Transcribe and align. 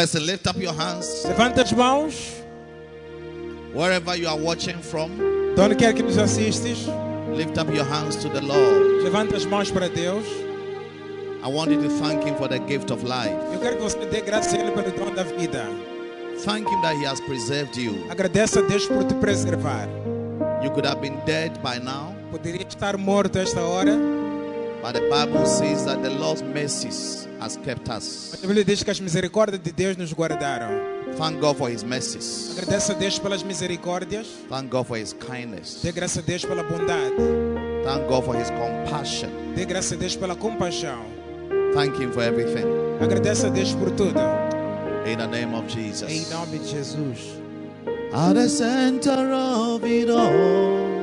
Blessing. 0.00 0.24
Lift 0.24 0.46
up 0.46 0.56
your 0.56 0.72
hands 0.72 1.26
Levanta 1.26 1.60
as 1.60 1.74
mãos, 1.74 2.42
wherever 3.74 4.16
you 4.16 4.28
are 4.28 4.38
watching 4.38 4.80
from. 4.80 5.10
de 5.54 5.60
onde 5.60 5.76
quer 5.76 5.92
que 5.92 6.02
nos 6.02 6.16
assistes. 6.16 6.88
Lift 7.34 7.58
up 7.58 7.68
your 7.68 7.84
hands 7.84 8.16
to 8.16 8.30
the 8.30 8.40
Lord. 8.40 9.04
Levanta 9.04 9.36
as 9.36 9.44
mãos 9.44 9.70
para 9.70 9.90
Deus. 9.90 10.24
I 11.42 11.48
want 11.48 11.70
you 11.70 11.82
to 11.82 11.90
thank 12.00 12.24
Him 12.24 12.34
for 12.36 12.48
the 12.48 12.60
gift 12.60 12.90
of 12.90 13.04
life. 13.04 13.36
Eu 13.52 13.60
quero 13.60 13.76
que 13.76 13.82
você 13.82 13.98
dê 14.06 14.22
graças 14.22 14.54
a 14.54 14.56
Ele 14.56 14.70
pelo 14.70 14.90
dom 14.90 15.14
da 15.14 15.22
vida. 15.22 15.66
Thank 16.46 16.66
Him 16.66 16.80
that 16.80 16.96
He 16.96 17.04
has 17.04 17.20
preserved 17.20 17.76
you. 17.76 18.06
Agradeça 18.08 18.60
a 18.60 18.62
Deus 18.62 18.86
por 18.86 19.04
te 19.04 19.14
preservar. 19.16 19.86
You 20.62 20.70
could 20.70 20.86
have 20.86 21.02
been 21.02 21.20
dead 21.26 21.60
by 21.62 21.78
now, 21.78 22.14
Poderia 22.30 22.66
estar 22.66 22.96
morto 22.96 23.38
esta 23.38 23.60
hora, 23.60 23.98
but 24.80 24.94
the 24.94 25.02
Bible 25.10 25.44
says 25.44 25.84
that 25.84 26.02
the 26.02 26.08
Lord's 26.08 26.40
mercies 26.42 27.28
has 27.40 27.56
kept 27.56 27.88
us. 27.90 28.34
a 28.42 28.46
Bíblia 28.46 28.64
diz 28.64 28.82
que 28.82 28.90
as 28.90 29.00
misericórdias 29.00 29.62
de 29.62 29.72
Deus 29.72 29.96
nos 29.96 30.12
guardaram. 30.12 30.70
Thank 31.16 31.40
God 31.40 31.56
for 31.56 31.68
His 31.70 31.82
mercies. 31.82 32.50
Agradeça 32.56 32.92
a 32.92 32.96
Deus 32.96 33.18
pelas 33.18 33.42
misericórdias. 33.42 34.26
Thank 34.48 34.70
God 34.70 34.86
for 34.86 34.96
His 34.98 35.12
kindness. 35.14 35.80
Dê 35.82 35.90
graças 35.92 36.18
a 36.18 36.20
Deus 36.26 36.44
pela 36.44 36.62
bondade. 36.62 37.16
Thank 37.84 38.06
God 38.08 38.24
for 38.24 38.36
His 38.36 38.50
compassion. 38.50 39.30
Dê 39.56 39.64
graças 39.64 39.92
a 39.92 39.96
Deus 39.96 40.14
pela 40.16 40.36
compaixão. 40.36 41.04
Thank 41.74 42.00
Him 42.02 42.12
for 42.12 42.22
everything. 42.22 42.64
Agradeça 43.00 43.48
a 43.48 43.50
Deus 43.50 43.72
por 43.74 43.90
tudo. 43.92 44.20
In 45.06 45.16
the 45.16 45.26
name 45.26 45.54
of 45.54 45.64
Em 45.76 45.88
Jesus. 45.88 46.30
nome 46.30 46.58
de 46.58 46.68
Jesus. 46.68 47.40
At 48.12 48.34
the 48.34 48.48
center 48.48 49.32
of 49.32 49.84
it 49.84 50.10
all 50.10 51.00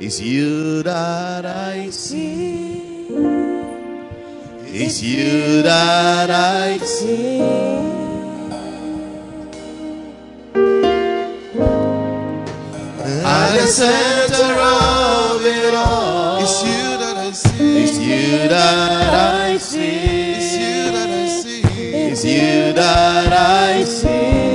is 0.00 0.20
you 0.20 0.82
that 0.84 1.44
I 1.46 1.90
see. 1.90 3.47
It's 4.72 5.02
you 5.02 5.62
that 5.62 6.30
I 6.30 6.78
see. 6.78 7.40
At 13.12 13.52
the 13.58 13.66
center 13.66 14.54
of 14.60 15.44
it 15.46 15.74
all, 15.74 16.40
It's 16.42 16.62
you 16.64 16.98
that 16.98 17.16
I 17.18 17.32
see. 17.32 17.84
it's 17.84 17.98
you 17.98 18.48
that 18.48 19.14
I 19.14 19.58
see. 19.58 20.32
It's 20.36 20.56
you 20.56 20.92
that 20.92 21.10
I 21.10 21.28
see. 21.28 21.62
It's 22.10 22.24
you 22.24 22.72
that 22.74 23.32
I 23.32 23.84
see. 23.84 24.47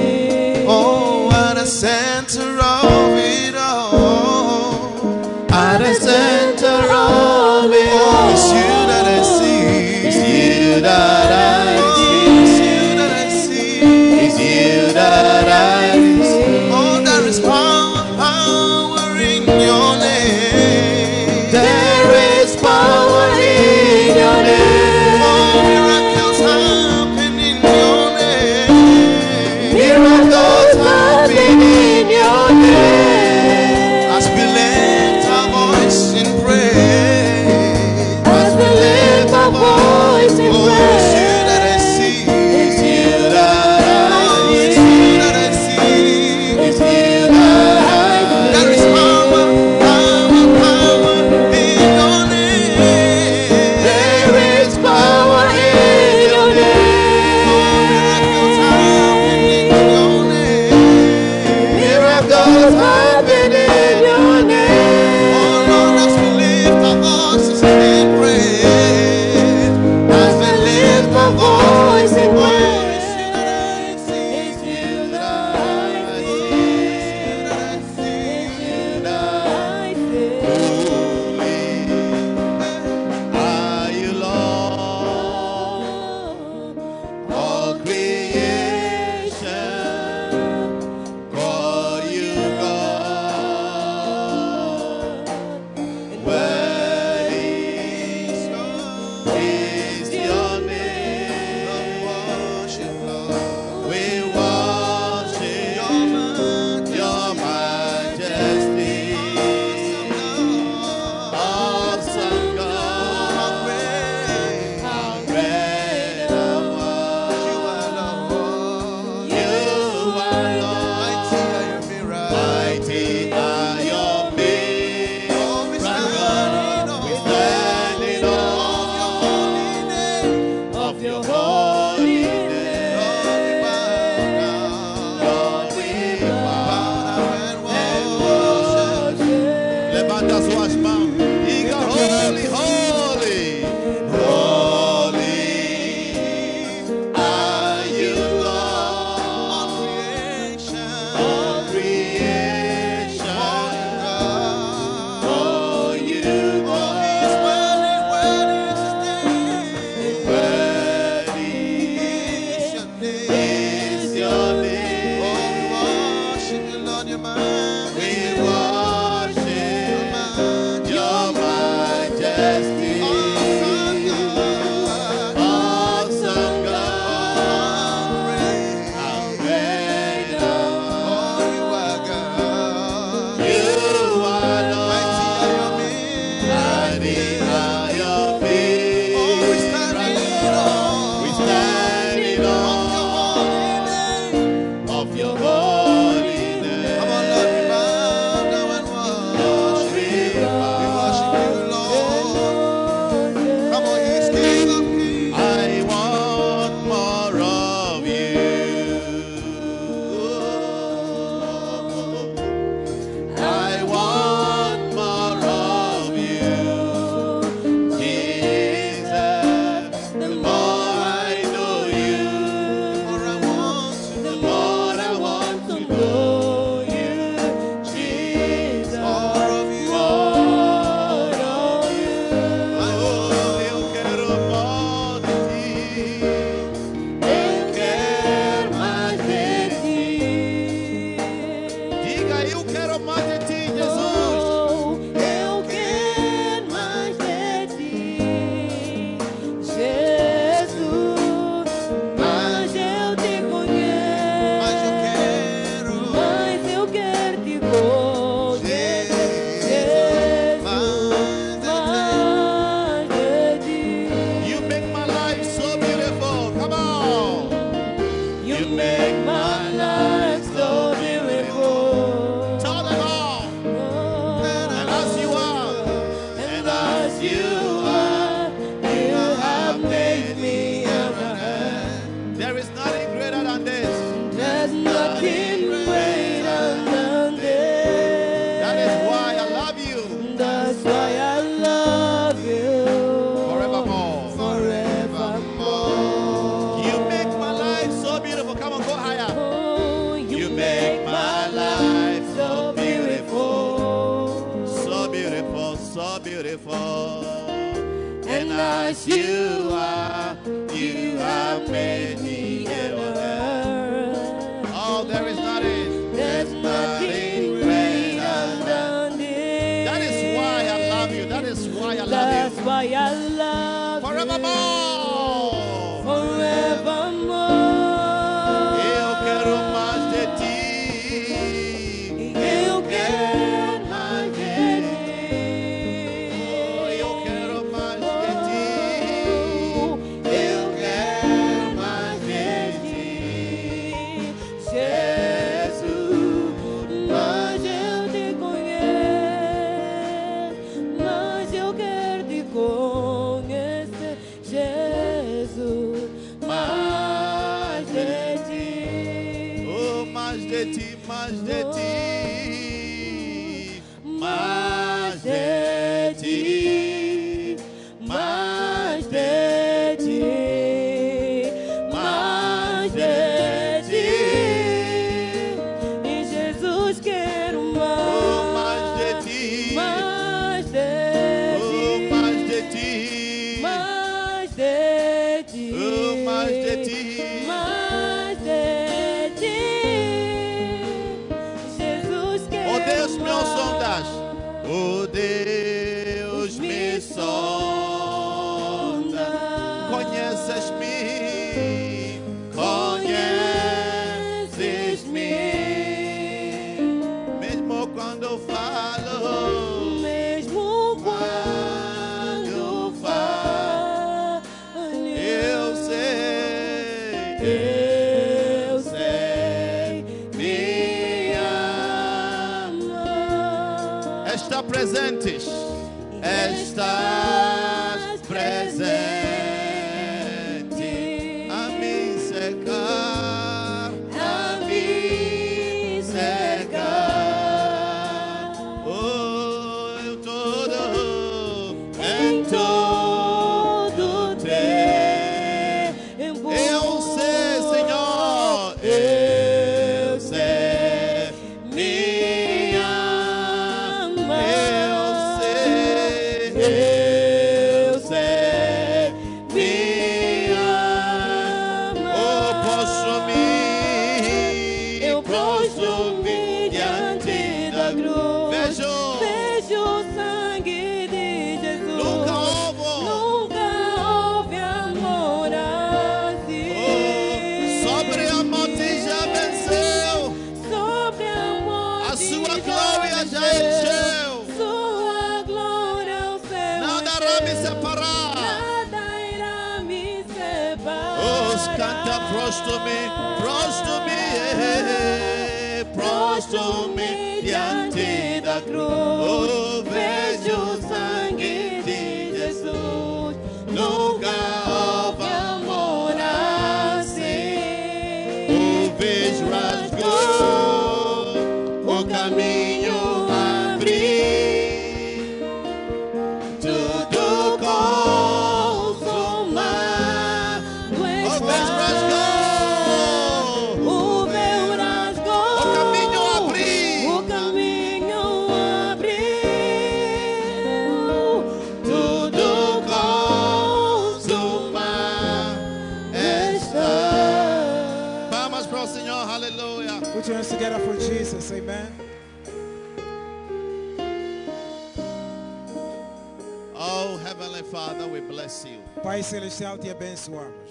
you. 548.63 548.81
Pai 549.01 549.23
celestial, 549.23 549.77
te 549.77 549.89
abençoamos. 549.89 550.69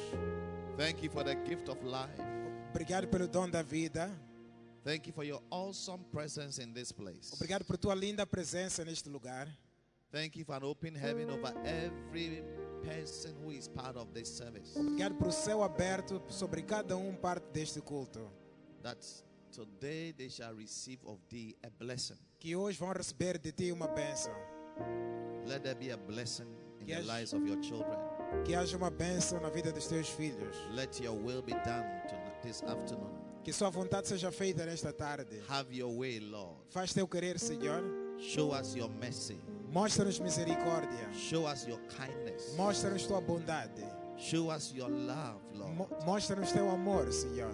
Thank 0.76 1.02
you 1.02 1.10
for 1.10 1.24
the 1.24 1.34
gift 1.44 1.68
of 1.68 1.82
life. 1.82 2.20
Obrigado 2.70 3.08
pelo 3.08 3.26
dom 3.26 3.50
da 3.50 3.62
vida. 3.62 4.10
Thank 4.84 5.06
you 5.06 5.12
for 5.12 5.24
your 5.24 5.40
awesome 5.50 6.04
presence 6.10 6.58
in 6.58 6.72
this 6.72 6.92
place. 6.92 7.32
Obrigado 7.34 7.64
por 7.64 7.76
tua 7.76 7.94
linda 7.94 8.26
presença 8.26 8.84
neste 8.84 9.08
lugar. 9.08 9.48
Thank 10.10 10.36
you 10.36 10.44
for 10.44 10.54
an 10.56 10.64
open 10.64 10.94
heaven 10.94 11.30
over 11.30 11.52
every 11.64 12.42
person 12.82 13.34
who 13.42 13.50
is 13.50 13.68
part 13.68 13.96
of 13.96 14.12
this 14.12 14.28
service. 14.28 14.76
Obrigado 14.76 15.14
por 15.18 15.32
céu 15.32 15.62
aberto 15.62 16.22
sobre 16.28 16.62
cada 16.62 16.96
um 16.96 17.14
parte 17.14 17.46
deste 17.52 17.80
culto. 17.80 18.30
That 18.82 18.98
today 19.52 20.12
they 20.12 20.28
shall 20.28 20.54
receive 20.54 21.00
of 21.04 21.18
thee 21.28 21.56
a 21.64 21.70
blessing. 21.70 22.18
Que 22.38 22.56
hoje 22.56 22.78
vão 22.78 22.92
receber 22.92 23.38
de 23.38 23.52
ti 23.52 23.72
uma 23.72 23.86
bênção. 23.88 24.34
Let 25.46 25.62
there 25.62 25.74
be 25.74 25.92
a 25.92 25.96
blessing 25.96 26.61
que 26.84 26.92
haja, 26.94 27.36
que 28.44 28.54
haja 28.54 28.76
uma 28.76 28.90
bênção 28.90 29.40
na 29.40 29.48
vida 29.48 29.72
dos 29.72 29.86
teus 29.86 30.08
filhos. 30.08 30.56
Let 30.74 31.00
your 31.02 31.16
will 31.16 31.42
be 31.42 31.52
done 31.64 31.84
this 32.42 32.62
afternoon. 32.62 33.10
Que 33.44 33.52
sua 33.52 33.70
vontade 33.70 34.06
seja 34.06 34.30
feita 34.30 34.64
nesta 34.64 34.92
tarde. 34.92 35.42
Have 35.48 35.74
your 35.74 35.92
way, 35.92 36.20
Lord. 36.20 36.56
Faz 36.70 36.92
teu 36.92 37.08
querer, 37.08 37.38
Senhor. 37.38 37.82
Show 38.18 38.52
us 38.52 38.76
your 38.76 38.88
mercy. 38.88 39.38
Mostra-nos 39.72 40.20
misericórdia. 40.20 41.12
Show 41.12 41.46
us 41.46 41.66
your 41.66 41.80
kindness. 41.88 42.54
Mostra-nos 42.56 43.06
tua 43.06 43.20
bondade. 43.20 43.84
Show 44.16 44.50
us 44.50 44.72
your 44.72 44.88
love, 44.88 45.40
Lord. 45.54 45.88
Mostra-nos 46.04 46.52
teu 46.52 46.70
amor, 46.70 47.10
Senhor 47.12 47.52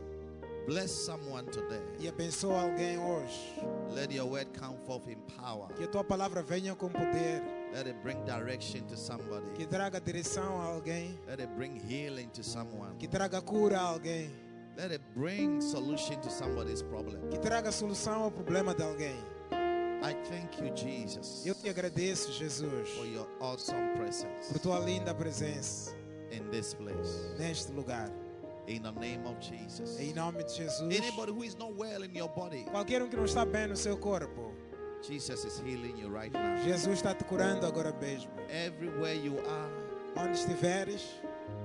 bless 0.68 0.90
someone 0.92 1.44
today. 1.50 1.80
e 1.98 2.08
abençoa 2.08 2.60
alguém 2.62 2.98
hoje. 2.98 3.54
Let 3.94 4.12
your 4.12 4.28
word 4.30 4.50
come 4.58 4.76
forth 4.86 5.08
in 5.08 5.16
power. 5.36 5.66
Que 5.74 5.84
a 5.84 5.88
tua 5.88 6.04
palavra 6.04 6.42
venha 6.42 6.74
com 6.74 6.88
poder, 6.90 7.42
Let 7.74 7.86
it 7.86 7.98
bring 8.02 8.22
direction 8.24 8.82
to 8.86 8.96
somebody. 8.96 9.46
que 9.54 9.66
traga 9.66 10.00
direção 10.00 10.60
a 10.60 10.64
alguém, 10.64 11.18
Let 11.26 11.40
it 11.40 11.52
bring 11.56 11.76
healing 11.78 12.28
to 12.28 12.42
someone. 12.44 12.96
que 12.98 13.08
traga 13.08 13.40
cura 13.40 13.78
a 13.78 13.82
alguém, 13.82 14.30
Let 14.76 14.92
it 14.92 15.04
bring 15.14 15.60
solution 15.60 16.20
to 16.20 16.30
somebody's 16.30 16.82
problem. 16.82 17.18
que 17.30 17.38
traga 17.38 17.72
solução 17.72 18.24
ao 18.24 18.30
problema 18.30 18.74
de 18.74 18.82
alguém. 18.82 19.16
I 20.00 20.14
thank 20.30 20.62
you, 20.62 20.70
Jesus, 20.76 21.44
Eu 21.44 21.54
te 21.56 21.68
agradeço, 21.68 22.30
Jesus, 22.32 22.88
for 22.90 23.04
your 23.06 23.26
awesome 23.40 23.96
presence 23.96 24.52
por 24.52 24.60
tua 24.60 24.78
linda 24.78 25.12
presença 25.14 25.92
in 26.30 26.48
this 26.50 26.72
place. 26.74 27.34
neste 27.38 27.72
lugar. 27.72 28.08
In 28.68 28.82
the 28.82 28.92
name 28.92 29.26
of 29.26 29.40
Jesus. 29.40 29.98
Em 29.98 30.12
nome 30.12 30.42
de 30.44 30.52
Jesus. 30.54 30.82
Anybody 30.82 31.32
who 31.32 31.42
is 31.42 31.56
not 31.56 31.74
well 31.74 32.02
in 32.02 32.14
your 32.14 32.28
body, 32.28 32.64
Qualquer 32.70 33.02
um 33.02 33.08
que 33.08 33.16
não 33.16 33.24
está 33.24 33.44
bem 33.44 33.66
no 33.66 33.74
seu 33.76 33.96
corpo, 33.96 34.52
Jesus 35.02 35.44
is 35.44 35.58
healing 35.60 35.96
you 35.96 36.08
right 36.08 36.30
now. 36.32 36.56
Jesus 36.62 37.00
está 37.02 37.14
te 37.16 37.24
curando 37.24 37.66
agora 37.66 37.92
mesmo. 38.00 38.30
Everywhere 38.50 39.14
you 39.14 39.38
are, 39.38 39.70
Onde 40.16 40.36
estiveres, 40.36 41.02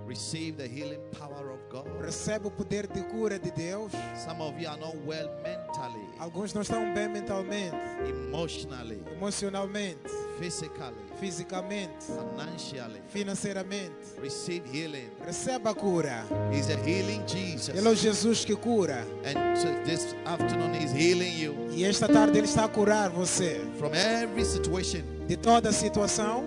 receive 0.08 0.56
the 0.56 0.68
healing 0.68 1.02
power 1.20 1.52
of 1.52 1.60
God. 1.70 1.88
recebe 2.02 2.48
o 2.48 2.52
poder 2.52 2.88
de 2.88 3.02
cura 3.10 3.38
de 3.38 3.52
Deus. 3.52 3.92
Some 4.16 4.40
of 4.42 4.58
you 4.58 4.70
are 4.70 4.80
not 4.80 4.96
well 5.06 5.30
mentally, 5.44 6.08
Alguns 6.20 6.54
não 6.54 6.62
estão 6.62 6.94
bem 6.94 7.10
mentalmente, 7.10 7.76
emotionally, 8.08 9.02
emocionalmente, 9.12 10.08
physically, 10.40 10.96
fisicamente, 11.24 12.06
financially. 12.06 13.02
financeiramente. 13.08 13.94
Receive 14.22 14.64
healing. 14.70 15.10
Receba 15.26 15.70
a 15.70 15.74
cura. 15.74 16.26
He's 16.52 16.70
a 16.70 16.76
healing 16.86 17.24
Jesus. 17.26 17.70
Ele 17.70 17.88
é 17.88 17.92
o 17.92 17.96
Jesus 17.96 18.44
que 18.44 18.56
cura. 18.56 19.06
And 19.26 19.56
so 19.56 19.68
this 19.86 20.14
afternoon, 20.26 20.74
He's 20.74 20.92
healing 20.92 21.34
you 21.38 21.56
E 21.72 21.86
esta 21.86 22.08
tarde 22.08 22.38
Ele 22.38 22.46
está 22.48 22.66
a 22.66 22.68
curar 22.68 23.10
você 23.10 23.62
from 23.80 23.94
every 23.94 24.44
situation 24.44 25.02
de 25.26 25.38
toda 25.38 25.72
situação 25.72 26.44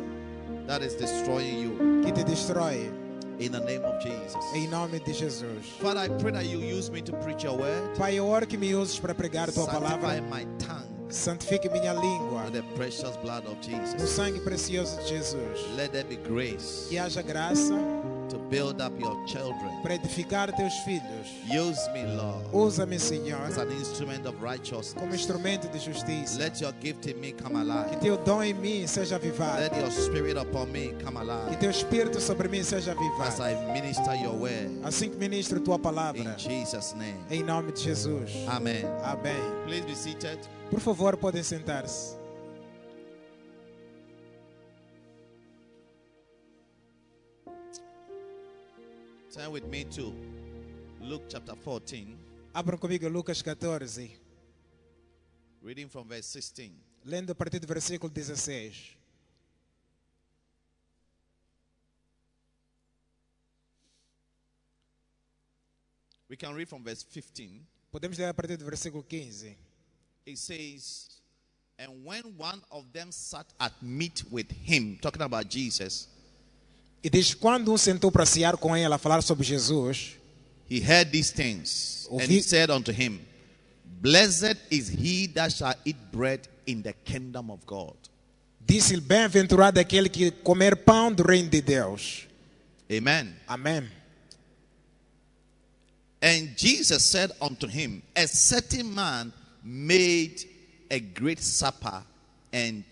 that 0.66 0.84
is 0.84 0.94
destroying 0.94 1.62
you. 1.62 2.02
que 2.04 2.12
te 2.12 2.22
destrói. 2.22 2.92
In 3.38 3.52
the 3.52 3.60
name 3.60 3.84
of 3.84 3.98
Jesus. 4.02 4.42
Em 4.54 4.66
nome 4.68 4.98
de 5.00 5.12
Jesus. 5.12 5.66
Father, 5.80 6.00
I 6.00 6.08
pray 6.20 6.32
that 6.32 6.46
you 6.46 6.58
use 6.60 6.90
me 6.90 7.00
to 7.02 7.12
preach 7.18 7.44
your 7.44 7.56
word. 7.58 7.96
Pai, 7.98 8.14
eu 8.18 8.26
oro 8.26 8.46
que 8.46 8.56
me 8.58 8.74
uses 8.74 8.98
para 8.98 9.14
pregar 9.14 9.48
a 9.48 9.52
tua 9.52 9.64
Sanctify 9.66 9.98
palavra. 9.98 10.22
my 10.22 10.44
tongue 10.58 10.95
Santifique 11.16 11.68
minha 11.70 11.94
língua 11.94 12.44
with 12.44 12.52
the 12.52 12.62
precious 12.76 13.16
blood 13.16 13.44
of 13.46 13.56
no 13.98 14.04
sangue 14.04 14.38
precioso 14.40 14.98
de 14.98 15.08
Jesus. 15.08 15.66
Let 15.74 15.90
there 15.92 16.04
be 16.04 16.16
grace 16.16 16.86
Que 16.90 16.98
haja 16.98 17.22
graça 17.22 17.74
to 18.28 18.38
build 18.50 18.80
up 18.80 18.92
your 19.00 19.16
children. 19.26 19.70
para 19.82 19.94
edificar 19.94 20.52
teus 20.54 20.72
filhos. 20.84 21.28
Use 21.48 21.88
me, 21.92 22.04
Lord, 22.16 22.44
Usa-me, 22.52 22.98
Senhor, 22.98 23.40
as 23.42 23.58
an 23.58 23.70
instrument 23.72 24.26
of 24.26 24.34
como 24.36 24.46
righteousness. 24.46 25.14
instrumento 25.14 25.68
de 25.68 25.78
justiça. 25.78 26.38
Let 26.38 26.60
your 26.60 26.72
gift 26.80 27.06
in 27.10 27.20
me 27.20 27.32
come 27.32 27.54
Que 27.54 27.60
alive. 27.70 27.96
teu 28.00 28.16
dom 28.18 28.42
em 28.42 28.54
mim 28.54 28.86
seja 28.86 29.16
avivado. 29.16 29.60
Let 29.60 29.76
your 29.76 29.90
spirit 29.90 30.36
upon 30.38 30.70
me 30.72 30.94
come 31.04 31.18
Que 31.20 31.30
alive 31.30 31.56
teu 31.58 31.70
espírito 31.70 32.20
sobre 32.20 32.48
mim 32.48 32.62
seja 32.62 32.92
as 32.92 32.98
avivado. 32.98 33.42
I 33.42 33.72
minister 33.72 34.14
your 34.16 34.34
word. 34.34 34.80
Assim 34.84 35.10
que 35.10 35.16
ministro 35.16 35.60
tua 35.60 35.76
In 35.76 35.80
palavra. 35.80 36.34
Jesus' 36.38 36.94
name. 36.94 37.16
Em 37.30 37.42
nome 37.42 37.72
de 37.72 37.80
Jesus. 37.82 38.30
Amen. 38.48 38.84
Amém. 39.04 39.36
Please 39.66 39.86
be 39.86 39.94
seated. 39.94 40.38
Por 40.70 40.80
favor, 40.80 41.16
podem 41.16 41.42
sentar-se. 41.42 42.25
Turn 49.36 49.52
with 49.52 49.66
me 49.68 49.84
to 49.84 50.14
Luke 50.98 51.24
chapter 51.28 51.54
14, 51.54 52.16
Abram 52.54 52.78
comigo 52.78 53.06
Lucas 53.12 53.42
14, 53.42 54.08
reading 55.60 55.90
from 55.90 56.08
verse 56.08 56.24
16. 56.24 56.72
lendo 57.04 57.32
a 57.32 57.34
partir 57.34 57.60
do 57.60 57.66
versículo 57.66 58.10
16. 58.10 58.96
We 66.30 66.36
can 66.38 66.54
read 66.54 66.66
from 66.66 66.82
verse 66.82 67.04
15. 67.04 67.60
Podemos 67.92 68.18
ler 68.18 68.30
a 68.30 68.34
partir 68.34 68.56
do 68.56 68.64
versículo 68.64 69.04
15. 69.04 69.54
It 70.24 70.38
says, 70.38 71.20
And 71.78 72.06
when 72.06 72.22
one 72.38 72.62
of 72.70 72.90
them 72.90 73.12
sat 73.12 73.46
at 73.60 73.74
meat 73.82 74.24
with 74.30 74.50
him, 74.50 74.98
talking 75.02 75.20
about 75.20 75.46
Jesus, 75.50 76.08
E 77.02 77.10
diz: 77.10 77.34
Quando 77.34 77.72
um 77.72 77.76
sentou 77.78 78.10
para 78.10 78.26
cear 78.26 78.56
com 78.56 78.76
ele 78.76 78.92
a 78.92 78.98
falar 78.98 79.22
sobre 79.22 79.44
Jesus, 79.44 80.16
he 80.68 80.80
heard 80.80 81.10
these 81.10 81.32
things, 81.32 82.08
and 82.10 82.30
he 82.30 82.42
said 82.42 82.70
unto 82.70 82.90
him, 82.90 83.20
Blessed 84.00 84.56
is 84.70 84.88
he 84.88 85.28
that 85.28 85.52
shall 85.52 85.74
eat 85.84 85.96
bread 86.12 86.48
in 86.66 86.82
the 86.82 86.92
kingdom 87.04 87.50
of 87.50 87.64
God. 87.66 87.96
disse-lhe: 88.66 89.00
Bem-aventurado 89.00 89.78
aquele 89.78 90.08
que 90.08 90.30
comer 90.30 90.76
pão 90.76 91.12
do 91.12 91.22
reino 91.22 91.48
de 91.48 91.60
Deus. 91.60 92.26
Amen. 92.90 93.34
Amém. 93.46 93.88
And 96.20 96.56
Jesus 96.56 97.02
said 97.04 97.30
unto 97.40 97.66
him, 97.66 98.02
A 98.14 98.26
certain 98.26 98.84
man 98.94 99.32
made 99.62 100.48
a 100.90 100.98
great 100.98 101.42
supper 101.42 102.02
and 102.52 102.84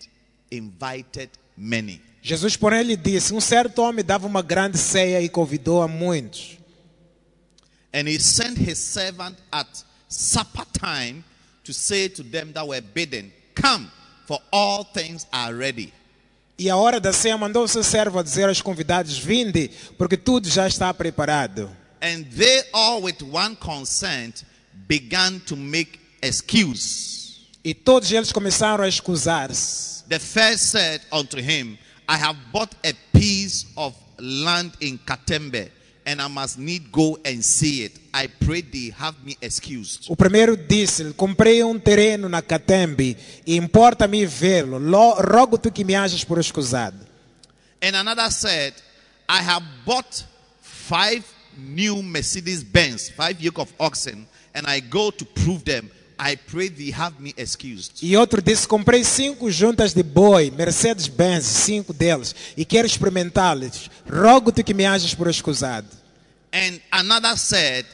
invited 0.51 1.29
many. 1.57 2.01
Jesus, 2.25 2.55
porém, 2.55 2.81
lhe 2.81 2.97
disse: 2.97 3.35
Um 3.35 3.39
certo 3.39 3.83
homem 3.83 4.03
dava 4.03 4.25
uma 4.25 4.41
grande 4.41 4.79
ceia 4.79 5.21
e 5.21 5.29
convidou 5.29 5.83
a 5.83 5.87
muitos. 5.87 6.57
And 7.93 8.09
he 8.09 8.19
sent 8.19 8.57
his 8.57 8.79
servant 8.79 9.37
at 9.51 9.67
supper 10.09 10.65
time 10.73 11.23
to 11.63 11.71
say 11.71 12.09
to 12.09 12.23
them 12.23 12.51
that 12.53 12.67
were 12.67 12.81
bidden, 12.81 13.31
Come, 13.53 13.91
for 14.25 14.41
all 14.51 14.83
things 14.83 15.27
are 15.31 15.55
ready. 15.55 15.93
E 16.57 16.67
a 16.67 16.75
hora 16.75 16.99
da 16.99 17.13
ceia 17.13 17.37
mandou 17.37 17.63
o 17.63 17.67
seu 17.67 17.83
servo 17.83 18.17
a 18.17 18.23
dizer 18.23 18.49
aos 18.49 18.59
convidados: 18.59 19.19
Vinde, 19.19 19.69
porque 19.95 20.17
tudo 20.17 20.49
já 20.49 20.67
está 20.67 20.91
preparado. 20.95 21.69
And 22.01 22.23
they 22.35 22.63
all 22.73 23.03
with 23.03 23.21
one 23.21 23.55
consent 23.55 24.43
began 24.87 25.37
to 25.45 25.55
make 25.55 25.99
excuse. 26.23 27.45
E 27.63 27.75
todos 27.75 28.11
eles 28.11 28.31
começaram 28.31 28.83
a 28.83 28.87
escusar-se. 28.87 30.03
The 30.09 30.19
first 30.19 30.71
said 30.71 31.01
unto 31.11 31.37
him, 31.37 31.77
I 32.07 32.17
have 32.17 32.37
bought 32.51 32.75
a 32.83 32.93
piece 33.11 33.67
of 33.75 33.95
land 34.19 34.73
in 34.79 34.97
Katembe, 34.97 35.71
and 36.05 36.21
I 36.21 36.27
must 36.27 36.57
need 36.59 36.91
go 36.91 37.17
and 37.25 37.43
see 37.43 37.83
it. 37.83 37.99
I 38.13 38.27
pray 38.27 38.61
thee, 38.61 38.91
have 38.91 39.15
me 39.23 39.35
excused. 39.41 40.05
O 40.09 40.15
primeiro 40.15 40.55
disse-lhe: 40.55 41.13
Comprei 41.13 41.63
um 41.63 41.79
terreno 41.79 42.29
na 42.29 42.41
Catembe 42.41 43.17
e 43.45 43.55
importa-me 43.55 44.25
vê-lo. 44.25 44.77
Rogo-te 44.77 45.71
que 45.71 45.83
me 45.83 45.95
hajas 45.95 46.23
por 46.23 46.39
escusado. 46.39 46.97
And 47.81 47.95
another 47.95 48.31
said, 48.31 48.73
I 49.27 49.41
have 49.41 49.65
bought 49.85 50.23
five 50.61 51.23
new 51.57 52.01
Mercedes 52.03 52.63
Benz, 52.63 53.09
five 53.09 53.41
yoke 53.41 53.59
of 53.59 53.73
oxen, 53.79 54.27
and 54.53 54.67
I 54.67 54.79
go 54.79 55.11
to 55.11 55.25
prove 55.25 55.63
them. 55.63 55.89
I 56.17 56.37
pray 56.37 56.69
thee, 56.69 56.91
have 56.91 57.15
me 57.19 57.33
excused. 57.37 58.01
E 58.01 58.15
outro 58.15 58.41
disse: 58.41 58.67
Comprei 58.67 59.03
cinco 59.03 59.51
juntas 59.51 59.93
de 59.93 60.01
boi, 60.03 60.51
Mercedes-Benz, 60.51 61.45
cinco 61.45 61.93
deles, 61.93 62.33
e 62.55 62.63
quero 62.63 62.87
experimentá-los. 62.87 63.89
Rogo-te 64.09 64.63
que 64.63 64.73
me 64.73 64.85
hajas 64.85 65.13
por 65.13 65.29
escusado. 65.29 65.87
And 66.53 66.79
another 66.91 67.37
said, 67.37 67.85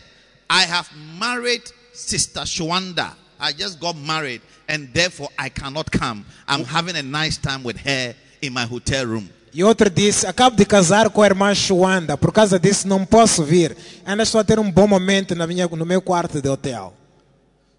I 0.49 0.65
have 0.65 0.89
married 1.17 1.63
Sister 1.93 2.45
Shwanda. 2.45 3.15
I 3.39 3.53
just 3.53 3.79
got 3.79 3.95
married, 3.95 4.41
and 4.69 4.87
therefore 4.93 5.29
I 5.37 5.49
cannot 5.49 5.89
come. 5.91 6.23
I'm 6.47 6.63
having 6.63 6.95
a 6.95 7.01
nice 7.01 7.37
time 7.37 7.63
with 7.63 7.77
her 7.77 8.13
in 8.41 8.53
my 8.53 8.65
hotel 8.65 9.07
room. 9.07 9.29
E 9.53 9.63
outro 9.63 9.89
disse: 9.89 10.27
Acabo 10.27 10.55
de 10.55 10.65
casar 10.65 11.09
com 11.09 11.23
a 11.23 11.25
irmã 11.25 11.53
Chuanda, 11.55 12.15
por 12.17 12.31
causa 12.31 12.59
disso 12.59 12.87
não 12.87 13.05
posso 13.05 13.43
vir. 13.43 13.75
Ainda 14.05 14.23
estou 14.23 14.39
a 14.39 14.43
ter 14.43 14.59
um 14.59 14.71
bom 14.71 14.87
momento 14.87 15.33
na 15.33 15.47
minha, 15.47 15.67
no 15.67 15.85
meu 15.85 16.01
quarto 16.01 16.39
de 16.39 16.47
hotel. 16.47 16.95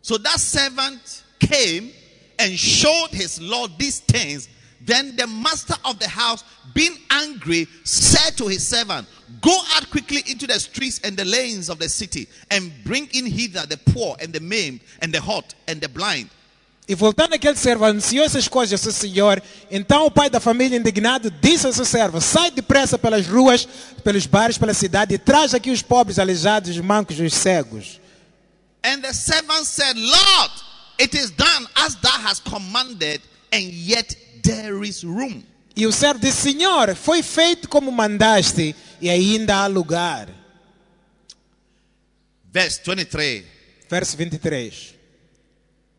So 0.03 0.19
that 0.19 0.41
servant 0.41 1.23
came 1.39 1.93
and 2.39 2.59
showed 2.59 3.11
his 3.13 3.41
Lord 3.41 3.71
these 3.79 4.01
things. 4.01 4.49
Then 4.85 5.15
the 5.15 5.29
master 5.29 5.75
of 5.85 6.01
the 6.01 6.09
house, 6.09 6.43
being 6.75 6.97
angry, 7.09 7.69
said 7.85 8.37
to 8.39 8.49
his 8.49 8.67
servant, 8.67 9.07
Go 9.41 9.57
out 9.75 9.89
quickly 9.91 10.23
into 10.29 10.47
the 10.49 10.59
streets 10.59 11.01
and 11.05 11.17
the 11.17 11.25
lanes 11.25 11.71
of 11.71 11.79
the 11.79 11.89
city, 11.89 12.27
and 12.51 12.73
bring 12.85 13.09
in 13.13 13.27
hither 13.27 13.65
the 13.65 13.77
poor 13.93 14.17
and 14.21 14.33
the 14.33 14.41
maimed, 14.41 14.81
and 15.01 15.13
the 15.13 15.21
hot 15.21 15.55
and 15.69 15.81
the 15.81 15.89
blind. 15.89 16.31
E 16.89 16.97
voltando 16.97 17.37
aquele 17.37 17.57
servo, 17.57 17.85
anunciou 17.85 18.25
essas 18.25 18.49
coisas 18.49 18.73
ao 18.73 18.79
seu 18.79 18.93
senhor. 18.93 19.41
Então 19.71 20.05
o 20.07 20.11
pai 20.11 20.29
da 20.29 20.41
família, 20.41 20.77
indignado, 20.77 21.31
disse 21.31 21.65
ao 21.65 21.73
seu 21.73 21.85
servo: 21.85 22.21
Sai 22.21 22.51
depressa 22.51 22.99
pelas 22.99 23.25
ruas, 23.25 23.69
pelos 24.03 24.27
bares, 24.27 24.59
pela 24.59 24.75
cidade 24.75 25.15
e 25.15 25.19
traz 25.19 25.55
aqui 25.55 25.71
os 25.71 25.81
pobres, 25.81 26.19
aleijados, 26.19 26.71
os 26.71 26.79
mancos, 26.79 27.21
os 27.21 27.33
cegos. 27.33 28.02
And 28.85 29.03
the 29.03 29.13
servant 29.15 29.65
said, 29.67 29.97
Lord, 29.97 30.51
it 30.99 31.15
is 31.15 31.31
done 31.31 31.67
as 31.77 31.95
thou 31.97 32.19
hast 32.19 32.45
commanded, 32.45 33.21
and 33.53 33.63
yet 33.73 34.15
there 34.43 34.83
is 34.87 35.05
room. 35.05 35.45
E 35.77 35.87
o 35.87 35.93
servo 35.93 36.19
disse: 36.21 36.53
Senhor, 36.53 36.95
foi 36.97 37.23
feito 37.23 37.69
como 37.69 37.91
mandaste 37.93 38.75
e 39.01 39.09
ainda 39.09 39.57
há 39.57 39.67
lugar. 39.69 40.29
Verse 42.53 42.81
23. 42.85 43.45
verso 43.89 44.17
23. 44.17 44.95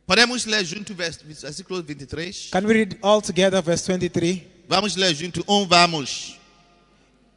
Podemos 0.05 0.45
ler 0.45 0.63
junto 0.65 0.93
vers- 0.93 1.21
versículo 1.23 1.81
23? 1.81 2.49
Can 2.51 2.65
we 2.65 2.73
read 2.73 2.97
all 3.01 3.21
together 3.21 3.61
verse 3.61 3.85
23? 3.91 4.43
Vamos 4.67 4.95
ler 4.95 5.13
junto. 5.15 5.43
Um, 5.47 5.65
vamos. 5.65 6.37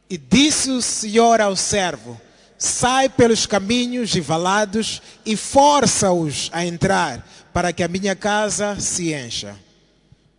E 0.09 0.17
disse 0.17 0.69
o 0.69 0.81
Senhor 0.81 1.41
ao 1.41 1.55
servo: 1.55 2.19
Sai 2.57 3.07
pelos 3.07 3.45
caminhos 3.45 4.15
e 4.15 4.21
valados 4.21 5.01
e 5.25 5.37
força-os 5.37 6.49
a 6.51 6.65
entrar, 6.65 7.27
para 7.53 7.71
que 7.71 7.83
a 7.83 7.87
minha 7.87 8.15
casa 8.15 8.79
se 8.79 9.13
encha. 9.13 9.55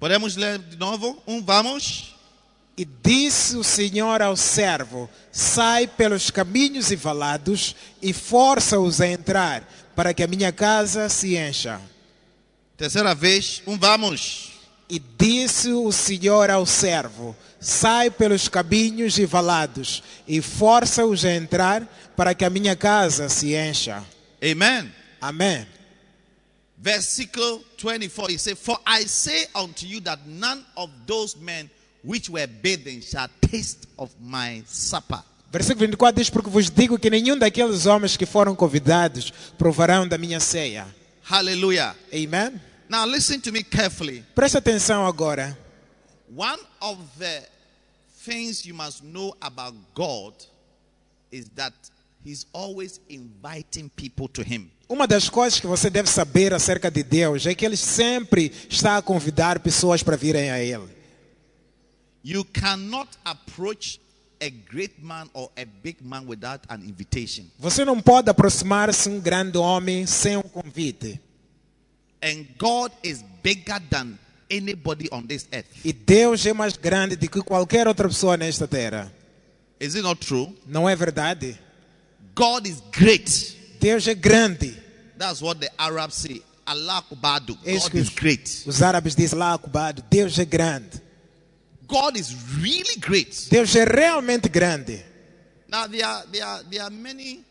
Podemos 0.00 0.36
ler 0.36 0.58
de 0.58 0.76
novo? 0.76 1.20
Um, 1.26 1.42
vamos. 1.42 2.16
E 2.76 2.84
disse 2.84 3.56
o 3.56 3.64
Senhor 3.64 4.22
ao 4.22 4.36
servo: 4.36 5.10
Sai 5.32 5.86
pelos 5.86 6.30
caminhos 6.30 6.90
e 6.90 6.96
valados 6.96 7.74
e 8.00 8.12
força-os 8.12 9.00
a 9.00 9.08
entrar, 9.08 9.68
para 9.96 10.14
que 10.14 10.22
a 10.22 10.28
minha 10.28 10.52
casa 10.52 11.08
se 11.08 11.36
encha. 11.36 11.80
Terceira 12.76 13.14
vez. 13.14 13.62
Um, 13.66 13.76
vamos. 13.76 14.52
E 14.88 14.98
disse 14.98 15.72
o 15.72 15.90
Senhor 15.90 16.50
ao 16.50 16.64
servo: 16.64 17.36
Sai 17.60 18.10
pelos 18.10 18.48
caminhos 18.48 19.18
e 19.18 19.26
valados 19.26 20.02
e 20.26 20.40
força-os 20.40 21.24
a 21.24 21.34
entrar, 21.34 21.86
para 22.16 22.34
que 22.34 22.44
a 22.44 22.50
minha 22.50 22.76
casa 22.76 23.28
se 23.28 23.54
encha. 23.54 24.04
Amen. 24.42 24.92
Amém. 25.20 25.66
Versículo 26.76 27.64
24. 27.76 28.32
He 28.32 28.38
said, 28.38 28.56
For 28.56 28.78
I 28.86 29.06
say 29.06 29.48
unto 29.54 29.84
you 29.84 30.00
that 30.02 30.22
none 30.26 30.64
of 30.76 30.90
those 31.06 31.36
men 31.36 31.68
which 32.04 32.30
were 32.30 32.46
bathing 32.46 33.00
shall 33.00 33.28
taste 33.40 33.88
of 33.96 34.12
my 34.20 34.62
supper. 34.66 35.22
Versículo 35.50 35.86
24 35.86 36.16
diz: 36.16 36.30
Porque 36.30 36.50
vos 36.50 36.70
digo 36.70 36.98
que 36.98 37.10
nenhum 37.10 37.36
daqueles 37.36 37.86
homens 37.86 38.16
que 38.16 38.26
foram 38.26 38.54
convidados 38.54 39.32
provarão 39.56 40.06
da 40.06 40.18
minha 40.18 40.38
ceia. 40.38 40.86
Hallelujah. 41.24 41.96
Amen? 42.12 42.60
Now 42.88 43.04
listen 43.04 43.40
to 43.40 43.52
me 43.52 43.62
carefully. 43.62 44.24
Presta 44.34 44.58
atenção 44.58 45.06
agora. 45.06 45.58
One 46.34 46.60
of 46.80 46.98
the 47.18 47.42
things 48.24 48.66
you 48.66 48.74
must 48.74 49.02
know 49.02 49.34
about 49.40 49.74
God 49.94 50.34
is 51.30 51.48
that 51.56 51.72
He's 52.24 52.46
always 52.52 53.00
inviting 53.08 53.90
people 53.90 54.28
to 54.28 54.42
Him. 54.42 54.70
Uma 54.88 55.06
das 55.06 55.28
coisas 55.28 55.60
que 55.60 55.66
você 55.66 55.88
deve 55.88 56.08
saber 56.08 56.52
acerca 56.52 56.90
de 56.90 57.02
Deus 57.02 57.46
é 57.46 57.54
que 57.54 57.64
Ele 57.64 57.76
sempre 57.76 58.52
está 58.68 58.96
a 58.96 59.02
convidar 59.02 59.60
pessoas 59.60 60.02
para 60.02 60.16
virem 60.16 60.50
a 60.50 60.58
Ele. 60.58 60.88
You 62.24 62.44
cannot 62.44 63.08
approach 63.24 64.00
a 64.40 64.50
great 64.50 65.00
man 65.00 65.28
or 65.32 65.50
a 65.56 65.64
big 65.64 66.02
man 66.02 66.26
without 66.26 66.60
an 66.68 66.80
invitation. 66.84 67.46
Você 67.58 67.84
não 67.84 68.00
pode 68.00 68.28
aproximar-se 68.28 69.08
um 69.08 69.20
grande 69.20 69.56
homem 69.56 70.06
sem 70.06 70.36
um 70.36 70.42
convite. 70.42 71.20
And 72.22 72.46
God 72.58 72.92
is 73.02 73.24
bigger 73.42 73.80
than 73.90 74.18
anybody 74.50 75.08
on 75.12 75.26
this 75.26 75.46
earth. 75.52 75.68
E 75.84 75.92
Deus 75.92 76.44
é 76.46 76.52
mais 76.52 76.76
grande 76.76 77.16
do 77.16 77.28
que 77.28 77.42
qualquer 77.42 77.86
outra 77.86 78.08
pessoa 78.08 78.36
nesta 78.36 78.66
terra. 78.66 79.12
Is 79.80 79.94
it 79.94 80.02
not 80.02 80.24
true? 80.24 80.56
Não 80.66 80.88
é 80.88 80.96
verdade? 80.96 81.58
God 82.34 82.66
is 82.66 82.82
great. 82.92 83.56
Deus 83.80 84.06
é 84.06 84.14
grande. 84.14 84.76
That's 85.16 85.40
what 85.40 85.60
the 85.60 85.70
Arabs 85.78 86.14
say. 86.14 86.42
Allah 86.66 87.02
isso 87.64 87.90
God 87.90 87.94
is 87.94 88.10
great. 88.10 88.62
os 88.66 88.82
árabes 88.82 89.16
dizem 89.16 89.38
lá, 89.38 89.54
ocupado. 89.54 90.04
Deus 90.10 90.38
é 90.38 90.44
grande. 90.44 91.00
God 91.86 92.16
is 92.16 92.34
really 92.60 92.96
great. 92.98 93.48
Deus 93.48 93.74
é 93.74 93.84
realmente 93.84 94.50
grande. 94.50 95.02
Now 95.66 95.88
there 95.88 96.04
are 96.04 96.26
there 96.30 96.44
are 96.44 96.64
there 96.64 96.82
are 96.82 96.94
many 96.94 97.42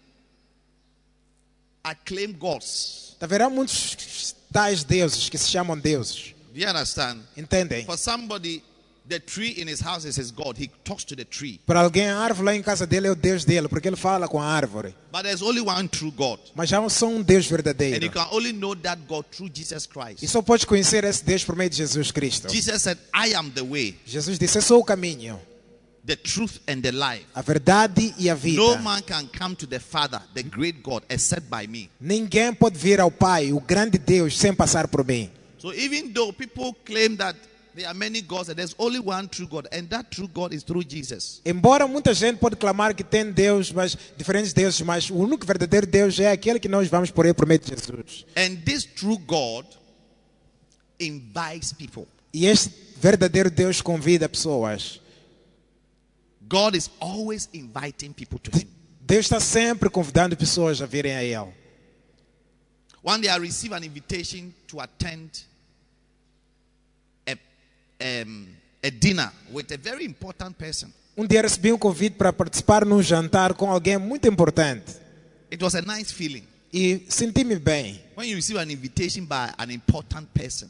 acclaimed 1.84 2.38
gods. 2.38 3.16
Haverá 3.20 3.50
muitos 3.50 4.36
tais 4.54 4.84
deuses 4.84 5.30
que 5.30 5.38
se 5.38 5.50
chamam 5.50 5.78
deuses. 5.78 6.36
Do 6.58 6.64
you 6.64 6.70
understand? 6.70 7.20
Entendem? 7.38 7.86
For 7.86 7.96
somebody, 7.96 8.64
the 9.08 9.20
tree 9.20 9.62
in 9.62 9.68
his 9.68 9.80
house 9.80 10.06
is 10.06 10.18
his 10.18 10.32
God. 10.32 10.58
He 10.58 10.72
talks 10.84 11.04
to 11.06 11.16
the 11.16 11.24
tree. 11.24 11.60
Para 11.68 11.82
alguém, 11.82 12.10
a 12.10 12.18
árvore 12.18 12.46
lá 12.48 12.56
em 12.56 12.64
casa 12.64 12.88
dele 12.88 13.06
é 13.08 13.12
o 13.12 13.16
Deus 13.16 13.46
dele, 13.46 13.68
porque 13.68 13.88
ele 13.88 13.96
fala 13.96 14.28
com 14.28 14.42
a 14.42 14.46
árvore. 14.46 14.96
But 15.12 15.22
there's 15.22 15.44
only 15.44 15.62
one 15.62 15.88
true 15.88 16.10
God. 16.10 16.40
Mas 16.56 16.74
há 16.74 16.90
só 16.90 17.06
um 17.08 17.22
Deus 17.22 17.46
And 17.46 17.50
you 17.50 17.56
verdadeiro. 17.58 18.10
can 18.12 18.28
only 18.32 18.52
know 18.54 18.76
that 18.76 19.00
God 19.08 19.26
through 19.32 19.52
Jesus 19.54 19.86
E 19.86 19.88
Christ. 19.88 20.28
só 20.28 20.42
pode 20.42 20.66
conhecer 20.66 21.04
esse 21.04 21.24
Deus 21.24 21.44
por 21.44 21.56
meio 21.56 21.70
de 21.70 21.76
Jesus 21.78 22.10
Cristo. 22.12 22.50
Jesus 22.52 22.82
said, 22.82 22.98
I 23.14 23.36
am 23.36 23.52
the 23.52 23.62
way, 23.62 23.96
Jesus 24.04 24.40
disse: 24.40 24.58
Eu 24.58 24.64
sou 24.64 24.80
o 24.80 24.84
caminho, 24.84 25.40
the 26.08 26.16
truth, 26.16 26.60
and 26.68 26.82
the 26.82 26.92
life. 26.92 27.26
a 27.36 27.42
verdade 27.44 28.16
e 28.18 28.32
a 28.32 28.34
No 28.34 28.40
vida. 28.40 28.78
man 28.82 29.04
can 29.04 29.28
come 29.38 29.56
to 29.56 29.68
the 29.68 29.80
Father, 29.80 30.20
the 30.34 30.42
great 30.42 30.82
God, 30.82 31.04
except 31.08 31.48
by 31.52 31.68
me. 31.68 31.88
Ninguém 32.02 32.52
pode 32.52 32.80
vir 32.80 33.00
ao 33.00 33.12
Pai, 33.12 33.54
o 33.54 33.60
grande 33.62 34.00
Deus, 34.00 34.36
sem 34.40 34.56
passar 34.56 34.88
por 34.88 35.06
mim. 35.06 35.30
So 35.58 35.74
even 35.74 36.14
though 36.14 36.32
people 36.32 36.74
claim 36.86 37.18
that 37.18 37.36
there 37.78 37.88
are 37.88 37.94
many 37.94 38.22
gods, 38.22 38.50
and 38.50 38.58
there's 38.58 38.76
only 38.80 39.00
one 39.00 39.28
true 39.28 39.48
God, 39.48 39.68
and 39.72 39.88
that 39.90 40.10
true 40.10 40.28
God 40.28 40.52
is 40.52 40.64
through 40.64 40.84
Jesus. 40.84 41.42
Embora 41.46 41.88
muita 41.88 42.14
gente 42.14 42.40
pode 42.40 42.56
clamar 42.56 42.96
que 42.96 43.04
tem 43.04 43.32
Deus, 43.32 43.72
mas 43.72 43.96
diferentes 44.18 44.52
deuses, 44.52 44.82
mas 44.82 45.10
o 45.12 45.16
único 45.16 45.46
verdadeiro 45.46 45.86
Deus 45.86 46.20
é 46.20 46.32
aquele 46.32 46.60
que 46.60 46.68
nós 46.68 46.88
vamos 46.88 47.12
por 47.12 47.26
ele 47.26 47.36
por 47.36 47.46
meio 47.46 47.60
de 47.60 47.70
Jesus. 47.70 48.26
And 48.36 48.58
this 48.66 48.84
true 48.84 49.18
God 49.18 49.66
invites 51.00 51.72
people. 51.72 52.08
E 52.34 52.48
este 52.48 52.74
verdadeiro 53.00 53.52
Deus 53.52 53.80
convida 53.80 54.28
pessoas. 54.28 55.00
God 56.50 56.76
is 56.76 56.90
always 57.00 57.48
inviting 57.54 58.12
people 58.12 58.40
to 58.40 58.52
Him. 58.58 58.68
Deus 59.02 59.26
está 59.26 59.40
sempre 59.40 59.90
convidando 59.90 60.36
pessoas 60.36 60.82
a 60.82 60.86
virem 60.86 61.16
a 61.16 61.24
Ele. 61.24 61.54
One 63.04 63.22
day 63.22 63.30
I 63.30 63.38
received 63.38 63.74
an 63.74 63.84
invitation 63.84 64.54
to 64.68 64.80
attend 64.82 65.44
a, 67.28 67.38
um, 68.24 68.48
a 68.84 68.90
dinner 68.90 69.32
with 69.52 69.72
a 69.72 69.78
very 69.78 70.06
important 70.06 70.58
person. 70.58 70.92
Um 71.16 71.26
dia 71.26 71.42
recebi 71.42 71.72
um 71.72 71.78
convite 71.78 72.16
para 72.16 72.32
participar 72.32 72.86
num 72.86 73.02
jantar 73.02 73.54
com 73.56 73.72
alguém 73.72 73.98
muito 73.98 74.28
importante. 74.28 74.96
It 75.52 75.64
was 75.64 75.74
a 75.76 75.82
nice 75.82 76.14
feeling. 76.14 76.44
E 76.72 77.06
senti-me 77.10 77.56
bem. 77.56 78.00
When 78.16 78.28
you 78.30 78.36
receive 78.36 78.60
an 78.60 78.70
invitation 78.70 79.26
by 79.26 79.52
an 79.58 79.72
important 79.72 80.28
person, 80.34 80.70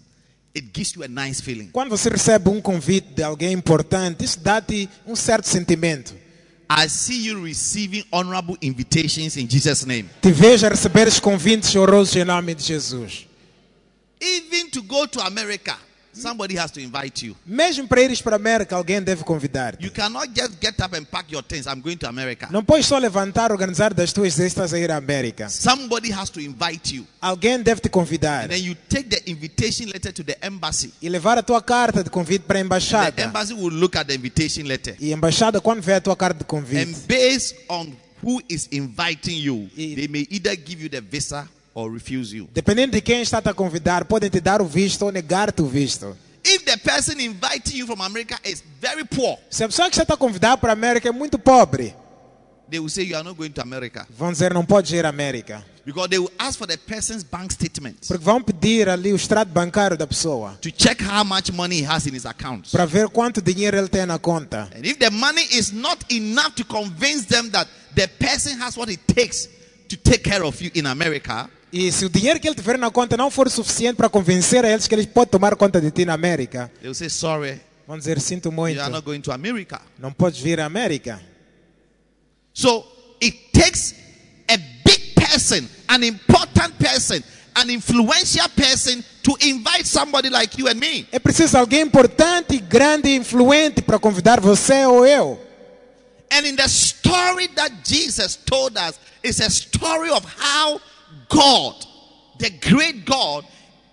it 0.54 0.70
gives 0.74 0.96
you 0.96 1.04
a 1.04 1.08
nice 1.08 1.42
feeling. 1.42 1.70
Quando 1.72 1.90
você 1.90 2.10
recebe 2.10 2.50
um 2.50 2.62
convite 2.62 3.14
de 3.14 3.24
alguém 3.24 3.52
importante, 3.52 4.24
isso 4.24 4.40
dá-te 4.40 4.90
um 5.06 5.16
certo 5.16 5.48
sentimento. 5.48 6.16
I 6.70 6.88
see 6.88 7.24
you 7.24 7.42
receiving 7.42 8.04
honorable 8.12 8.58
invitations 8.62 9.38
in 9.38 9.48
Jesus' 9.48 9.86
name. 9.86 10.10
Te 10.22 10.32
vejo 10.32 10.66
a 10.66 10.70
receber 10.70 11.08
convites 11.22 11.76
honrosos 11.76 12.16
em 12.18 12.26
nome 12.26 12.54
de 12.54 12.62
Jesus. 12.62 13.26
Even 14.20 14.70
to 14.72 14.82
go 14.82 15.06
to 15.06 15.22
America, 15.22 15.78
somebody 16.22 16.58
has 16.58 16.72
to 16.72 16.80
invite 16.80 17.26
you. 17.26 17.36
Mesmo 17.46 17.88
para 17.88 18.02
ires 18.02 18.22
para 18.22 18.36
a 18.36 18.40
América, 18.40 18.76
alguém 18.76 19.02
deve 19.02 19.24
convidar-te. 19.24 19.84
You 19.86 19.92
cannot 19.92 20.30
just 20.36 20.54
get 20.62 20.80
up 20.82 20.96
and 20.96 21.04
pack 21.06 21.32
your 21.34 21.44
things. 21.44 21.66
I'm 21.68 21.82
going 21.82 21.98
to 21.98 22.08
America. 22.08 22.48
Não 22.52 22.64
podes 22.64 22.86
só 22.86 22.98
levantar, 22.98 23.52
organizar 23.52 23.94
das 23.94 24.12
tuas 24.14 24.36
ideias 24.38 24.74
e 24.74 24.78
ir 24.78 24.92
à 24.92 24.98
América. 24.98 25.50
Somebody 25.50 26.12
has 26.12 26.30
to 26.30 26.40
invite 26.40 26.96
you. 26.96 27.06
Alguém 27.22 27.62
deve 27.62 27.82
te 27.82 27.90
convidar 27.90 28.46
And 28.46 28.50
then 28.50 28.64
you 28.64 28.76
take 28.90 29.10
the 29.10 29.30
invitation 29.30 29.88
letter 29.88 30.12
to 30.14 30.24
the 30.24 30.38
embassy. 30.42 30.92
e 31.02 31.10
levar 31.10 31.38
a 31.38 31.44
tua 31.44 31.62
carta 31.62 32.04
de 32.04 32.10
convite 32.10 32.44
para 32.46 32.58
a 32.58 32.62
The 32.62 32.66
embaixada. 32.66 33.24
embassy 33.24 33.54
will 33.54 33.74
look 33.74 33.96
at 33.98 34.08
the 34.08 34.16
invitation 34.16 34.64
letter. 34.66 34.96
E 35.00 35.12
a 35.12 35.16
embaixada, 35.16 35.60
quando 35.62 35.82
vê 35.82 35.94
a 35.94 36.02
tua 36.02 36.16
carta 36.16 36.38
de 36.40 36.44
And 36.44 36.48
convite, 36.48 36.94
based 37.08 37.56
on 37.70 37.92
who 38.24 38.42
is 38.50 38.68
inviting 38.72 39.38
you, 39.40 39.70
E- 39.78 39.96
they 39.96 40.08
may 40.08 40.26
either 40.32 40.56
give 40.56 40.82
you 40.82 40.90
the 40.90 41.02
visa 41.02 41.48
or 41.78 41.92
refuse 41.94 42.36
you. 42.36 42.50
dependendo 42.54 42.94
de 42.94 43.02
quem 43.02 43.22
está 43.22 43.38
a 43.38 43.54
convidar, 43.54 44.06
podem 44.06 44.30
te 44.32 44.40
dar 44.42 44.62
o 44.64 44.66
visto 44.66 45.04
ou 45.04 45.12
negar-te 45.12 45.62
o 45.62 45.68
visto. 45.68 46.18
If 46.44 46.64
the 46.66 46.78
person 46.78 47.20
inviting 47.20 47.78
you 47.78 47.86
from 47.86 48.02
America 48.02 48.40
is 48.44 48.64
very 48.82 49.04
poor, 49.06 49.38
Se 49.50 49.64
a 49.64 49.68
pessoa 49.68 49.90
que 49.90 50.00
está 50.02 50.16
a 50.16 50.18
convidar 50.18 50.58
para 50.58 50.72
a 50.72 50.74
América 50.74 51.08
é 51.10 51.12
muito 51.12 51.38
pobre, 51.38 51.94
they 52.70 52.80
will 52.80 52.90
say 52.90 53.04
you 53.06 53.16
are 53.16 53.24
not 53.24 53.38
going 53.38 53.52
to 53.52 53.62
America. 53.62 54.08
vão 54.10 54.32
dizer 54.32 54.54
não 54.54 54.66
podes 54.66 54.92
ir 54.92 55.06
à 55.06 55.10
América. 55.10 55.64
Because 55.86 56.10
they 56.10 56.18
will 56.20 56.32
ask 56.40 56.58
for 56.58 56.68
the 56.68 56.76
person's 56.76 57.24
bank 57.24 57.54
statement 57.54 57.96
Porque 58.08 58.22
vão 58.24 58.42
pedir 58.44 58.90
ali 58.90 59.14
o 59.14 59.16
extrato 59.16 59.50
bancário 59.52 59.96
da 59.98 60.06
pessoa 60.08 60.58
to 60.62 60.70
check 60.72 61.00
how 61.02 61.24
much 61.24 61.50
money 61.54 61.82
he 61.82 61.86
has 61.88 62.06
in 62.08 62.14
his 62.16 62.26
account. 62.26 62.70
para 62.72 62.86
ver 62.86 63.08
quanto 63.10 63.40
dinheiro 63.42 63.78
ele 63.78 63.88
tem 63.88 64.06
na 64.06 64.18
conta. 64.20 64.68
And 64.76 64.84
if 64.86 64.98
the 64.98 65.10
money 65.12 65.46
is 65.52 65.72
not 65.72 66.04
enough 66.12 66.56
to 66.56 66.66
convince 66.66 67.26
them 67.28 67.50
that 67.52 67.70
the 67.96 68.08
person 68.08 68.60
has 68.60 68.76
what 68.76 68.92
it 68.92 69.00
takes 69.14 69.48
to 69.90 69.96
take 69.96 70.24
care 70.30 70.44
of 70.44 70.60
you 70.62 70.72
in 70.76 70.86
America, 70.88 71.50
E 71.72 71.92
se 71.92 72.06
o 72.06 72.10
dinheiro 72.10 72.40
que 72.40 72.48
ele 72.48 72.56
tiver 72.56 72.78
na 72.78 72.90
conta 72.90 73.18
não 73.18 73.30
for 73.30 73.50
suficiente 73.50 73.98
para 73.98 74.08
convencer 74.10 74.64
a 74.64 74.70
eles 74.70 74.88
que 74.88 74.96
eles 74.96 75.06
podem 75.06 75.32
tomar 75.32 75.56
conta 75.56 75.82
de 75.82 75.92
ti 75.92 76.06
na 76.06 76.14
América, 76.14 76.72
say, 76.94 77.10
Sorry, 77.10 77.62
vão 77.86 77.98
dizer 77.98 78.22
sinto 78.22 78.48
you 78.48 78.52
muito, 78.54 78.80
are 78.80 78.92
not 78.92 79.04
going 79.06 79.20
to 79.20 79.32
America. 79.32 79.82
não 80.00 80.12
podes 80.14 80.40
vir 80.40 80.60
à 80.62 80.66
América. 80.66 81.22
So 82.54 82.86
it 83.22 83.38
takes 83.52 83.94
a 84.50 84.58
big 84.58 85.14
person, 85.16 85.68
an 85.90 86.04
important 86.04 86.74
person, 86.80 87.22
an 87.56 87.70
influential 87.70 88.48
person 88.50 89.04
to 89.24 89.36
invite 89.42 89.86
somebody 89.86 90.30
like 90.30 90.58
you 90.58 90.70
and 90.70 90.76
me. 90.76 91.06
É 91.12 91.20
preciso 91.20 91.58
alguém 91.58 91.82
importante, 91.82 92.58
grande 92.60 93.10
e 93.10 93.16
influente 93.16 93.82
para 93.82 94.00
convidar 94.00 94.40
você 94.40 94.86
ou 94.86 95.06
eu. 95.06 95.38
And 96.32 96.48
in 96.48 96.56
the 96.56 96.68
story 96.68 97.48
that 97.56 97.74
Jesus 97.84 98.38
told 98.46 98.78
us, 98.78 98.96
it's 99.24 99.40
a 99.42 99.50
story 99.50 100.10
of 100.10 100.26
how 100.40 100.80
God, 101.30 101.76
the 102.40 102.50
great 102.50 103.06
God, 103.06 103.46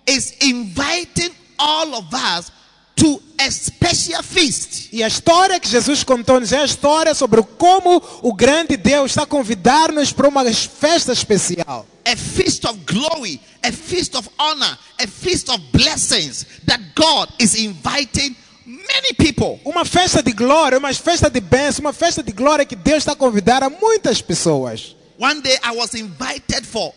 is 0.07 0.37
inviting 0.41 1.31
all 1.59 1.95
of 1.95 2.13
us 2.13 2.51
to 2.97 3.21
a 3.41 3.51
special 3.51 4.23
feast. 4.23 4.89
E 4.93 5.03
a 5.03 5.09
história 5.09 5.59
que 5.59 5.69
Jesus 5.69 6.05
contou-nos 6.05 6.53
é 6.53 6.59
a 6.59 6.65
história 6.65 7.15
sobre 7.15 7.43
como 7.43 8.03
o 8.23 8.33
grande 8.33 8.77
Deus 8.77 9.11
está 9.11 9.23
a 9.23 9.27
convidar-nos 9.27 10.13
para 10.13 10.29
uma 10.29 10.45
festa 10.53 11.13
especial. 11.13 11.87
A 12.07 12.17
feast 12.17 12.65
of 12.65 12.79
glory, 12.87 13.41
a 13.63 13.73
feast 13.73 14.15
of 14.15 14.29
honor, 14.39 14.79
a 15.01 15.07
feast 15.07 15.49
of 15.49 15.59
blessings 15.73 16.47
that 16.67 16.83
God 16.95 17.29
is 17.41 17.55
inviting 17.55 18.37
many 18.65 19.15
people. 19.19 19.59
Uma 19.65 19.85
festa 19.85 20.23
de 20.23 20.33
glória, 20.33 20.79
uma 20.79 20.93
festa 20.93 21.29
de 21.29 21.41
bênção, 21.41 21.81
uma 21.81 21.93
festa 21.93 22.23
de 22.23 22.33
glória 22.33 22.65
que 22.65 22.77
Deus 22.77 22.99
está 22.99 23.13
a 23.13 23.17
convidar 23.17 23.63
a 23.63 23.71
muitas 23.71 24.21
pessoas. 24.23 24.95
One 25.19 25.41
day 25.41 25.59
I 25.65 25.77
was 25.77 25.95
invited 25.95 26.67
for 26.67 26.93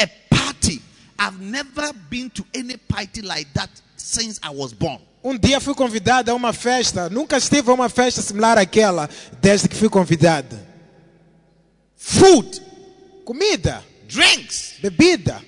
a 0.00 0.06
party. 0.34 0.80
I've 1.18 1.40
never 1.40 1.92
been 2.08 2.30
to 2.30 2.44
any 2.54 2.76
party 2.76 3.22
like 3.22 3.48
that 3.54 3.70
since 3.96 4.38
I 4.42 4.50
was 4.50 4.72
born. 4.72 5.00
Um 5.22 5.36
dia 5.36 5.60
fui 5.60 5.74
convidado 5.74 6.30
a 6.30 6.34
uma 6.34 6.52
festa, 6.52 7.08
nunca 7.10 7.36
estive 7.36 7.70
a 7.70 7.74
uma 7.74 7.88
festa 7.88 8.22
similar 8.22 8.56
àquela 8.56 9.10
desde 9.40 9.68
que 9.68 9.76
fui 9.76 9.88
convidado. 9.88 10.56
Food, 11.96 12.62
Comida, 13.24 13.84
drinks. 14.06 14.74
bebida. 14.80 15.42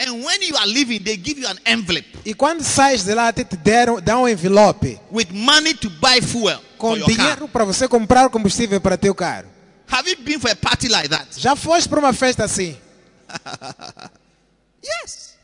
And 0.00 0.24
when 0.24 0.42
you 0.42 0.56
are 0.56 0.66
leaving, 0.66 0.98
they 1.04 1.16
give 1.16 1.38
you 1.40 1.46
an 1.46 1.56
envelope 1.64 2.04
E 2.26 2.34
quando 2.34 2.62
sais 2.64 3.04
de 3.04 3.14
lá, 3.14 3.32
te 3.32 3.44
deram, 3.44 4.00
dão 4.00 4.24
um 4.24 4.28
envelope 4.28 4.98
with 5.10 5.28
money 5.30 5.72
to 5.74 5.88
buy 5.88 6.20
fuel 6.20 6.60
com 6.76 6.98
dinheiro 6.98 7.48
para 7.48 7.64
você 7.64 7.86
comprar 7.86 8.28
combustível 8.28 8.80
para 8.80 8.98
teu 8.98 9.14
carro. 9.14 9.46
Have 9.88 10.10
you 10.10 10.16
been 10.18 10.40
for 10.40 10.50
a 10.50 10.56
party 10.56 10.88
like 10.88 11.08
that? 11.08 11.28
Já 11.40 11.54
foste 11.54 11.88
para 11.88 12.00
uma 12.00 12.12
festa 12.12 12.44
assim? 12.44 12.76
Yes. 14.84 15.36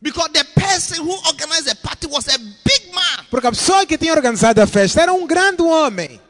Because 0.00 0.30
the 0.32 0.44
person 0.54 1.04
who 1.04 1.12
organized 1.26 1.66
the 1.66 1.74
party 1.74 2.06
was 2.06 2.28
a 2.28 2.38
big 2.38 2.94
man. 2.94 3.26
Porque 3.30 3.46
a 3.46 3.50
pessoa 3.50 3.84
que 3.86 3.98
tinha 3.98 4.12
organizado 4.12 4.60
a 4.60 4.66
festa 4.66 5.02
era 5.02 5.12
um 5.12 5.26
grande 5.26 5.62
homem. 5.62 6.20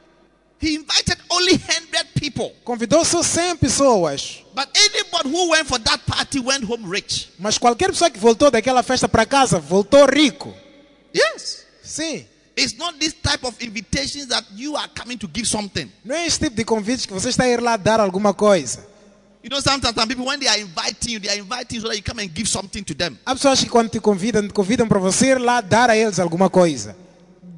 He 0.61 0.75
invited 0.75 1.19
only 1.31 1.53
100 1.53 2.15
people. 2.15 2.53
Convidou 2.65 3.05
só 3.05 3.23
100 3.23 3.59
pessoas. 3.59 4.43
But 4.55 4.69
anybody 4.75 5.31
who 5.31 5.51
went 5.51 5.69
for 5.69 5.79
that 5.79 6.01
party 6.07 6.41
went 6.41 6.65
home 6.65 6.89
rich. 6.89 7.29
Mas 7.39 7.59
qualquer 7.59 7.91
pessoa 7.91 8.11
que 8.11 8.19
voltou 8.19 8.51
daquela 8.51 8.83
festa 8.83 9.09
para 9.09 9.27
casa 9.27 9.61
voltou 9.61 10.07
rico. 10.07 10.53
Yes. 11.15 11.65
Sim. 11.83 12.27
It's 12.57 12.77
not 12.77 12.99
this 12.99 13.13
type 13.13 13.47
of 13.47 13.55
invitations 13.61 14.27
that 14.29 14.45
you 14.57 14.77
are 14.77 14.89
coming 14.89 15.17
to 15.19 15.29
give 15.33 15.47
something. 15.47 15.93
Não 16.05 16.17
é 16.17 16.27
esse 16.27 16.41
tipo 16.41 16.57
de 16.57 16.65
convites 16.65 17.07
que 17.07 17.13
você 17.13 17.29
está 17.29 17.45
a 17.45 17.49
ir 17.49 17.61
lá 17.61 17.77
dar 17.77 18.01
alguma 18.01 18.35
coisa. 18.35 18.85
You 19.49 19.55
know, 19.57 19.61
sometimes 19.63 19.95
some 19.95 20.07
people, 20.07 20.27
when 20.27 20.39
they 20.39 20.47
are 20.47 20.59
inviting 20.59 21.15
you, 21.15 21.19
they 21.21 21.31
are 21.31 21.39
inviting 21.39 21.77
you 21.77 21.81
so 21.81 21.89
that 21.89 21.97
you 21.97 22.03
come 22.03 22.19
and 22.19 22.35
give 22.35 22.47
something 22.47 22.85
to 22.85 22.93
them. 22.95 23.19
Há 23.25 23.35
pessoas 23.35 23.59
que 23.59 23.71
quando 23.71 23.89
te 23.89 23.99
convidam, 23.99 24.47
te 24.47 24.53
convidam 24.53 24.87
para 24.87 24.99
você 24.99 25.29
ir 25.29 25.41
lá 25.41 25.63
dar 25.63 25.89
a 25.89 25.97
eles 25.97 26.19
alguma 26.19 26.51
coisa. 26.51 26.95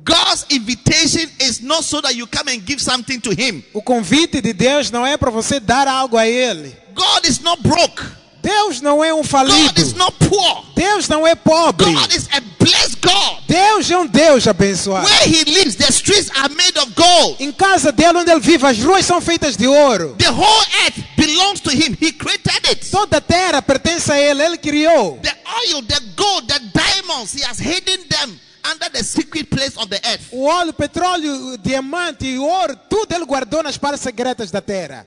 God's 0.05 0.47
invitation 0.51 1.29
is 1.41 1.61
not 1.61 1.83
so 1.83 2.01
that 2.01 2.15
you 2.15 2.29
come 2.29 2.49
and 2.53 2.65
give 2.65 2.81
something 2.81 3.19
to 3.19 3.33
Him. 3.33 3.65
O 3.75 3.83
convite 3.83 4.41
de 4.41 4.53
Deus 4.53 4.93
não 4.93 5.05
é 5.05 5.17
para 5.17 5.33
você 5.33 5.59
dar 5.59 5.89
algo 5.89 6.17
a 6.17 6.29
Ele. 6.29 6.73
God 6.95 7.27
is 7.27 7.41
not 7.41 7.61
broke. 7.61 8.05
Deus 8.43 8.81
não 8.81 9.03
é 9.03 9.13
um 9.13 9.23
falido. 9.23 9.81
is 9.81 9.95
not 9.95 10.13
poor. 10.29 10.65
Deus 10.75 11.09
não 11.09 11.27
é 11.27 11.35
pobre. 11.35 11.93
God 11.93 12.13
is 12.15 12.29
a 12.33 12.41
blessed 12.59 12.99
God. 13.03 13.43
Deus 13.47 13.91
é 13.91 13.99
um 13.99 14.07
Deus 14.07 14.47
abençoado. 14.47 15.07
Where 15.07 15.29
He 15.29 15.45
lives, 15.45 15.77
the 15.77 15.89
streets 15.89 16.31
are 16.37 16.53
made 16.55 16.79
of 16.79 16.93
gold. 16.95 17.37
Em 17.43 17.53
casa 17.53 17.93
dele, 17.93 18.19
onde 18.19 18.31
ele 18.31 18.41
vive, 18.41 18.67
as 18.67 18.79
ruas 18.79 19.05
são 19.05 19.21
feitas 19.21 19.57
de 19.57 19.67
ouro. 19.67 20.15
The 20.19 20.31
whole 20.31 20.67
earth 20.85 20.99
belongs 21.17 21.61
to 21.61 21.71
Him. 21.71 21.97
He 22.01 22.13
created 22.13 22.67
it. 22.69 22.91
Toda 22.91 23.19
a 23.19 23.21
terra 23.21 23.61
pertence 23.63 24.11
a 24.11 24.19
Ele, 24.19 24.43
Ele 24.43 24.57
criou. 24.59 25.19
The 25.23 25.37
oil, 25.69 25.83
the 25.83 26.01
gold, 26.17 26.47
the 26.47 26.61
diamonds, 26.73 27.35
He 27.35 27.43
has 27.45 27.59
hidden 27.59 28.01
them 28.09 28.39
under 28.65 28.91
the 28.91 29.03
secret 29.03 29.51
place 29.51 29.77
of 29.77 29.89
the 29.89 30.01
earth. 30.09 30.29
O 30.33 30.45
óleo, 30.47 30.71
o 30.71 30.75
petróleo, 30.75 31.55
o 31.55 31.59
diamante 31.59 32.27
e 32.27 32.39
o 32.39 32.45
ouro, 32.45 32.77
tudo 32.89 33.15
Ele 33.15 33.25
guardou 33.25 33.63
nas 33.63 33.77
partes 33.77 34.01
secretas 34.01 34.51
da 34.51 34.61
terra. 34.61 35.07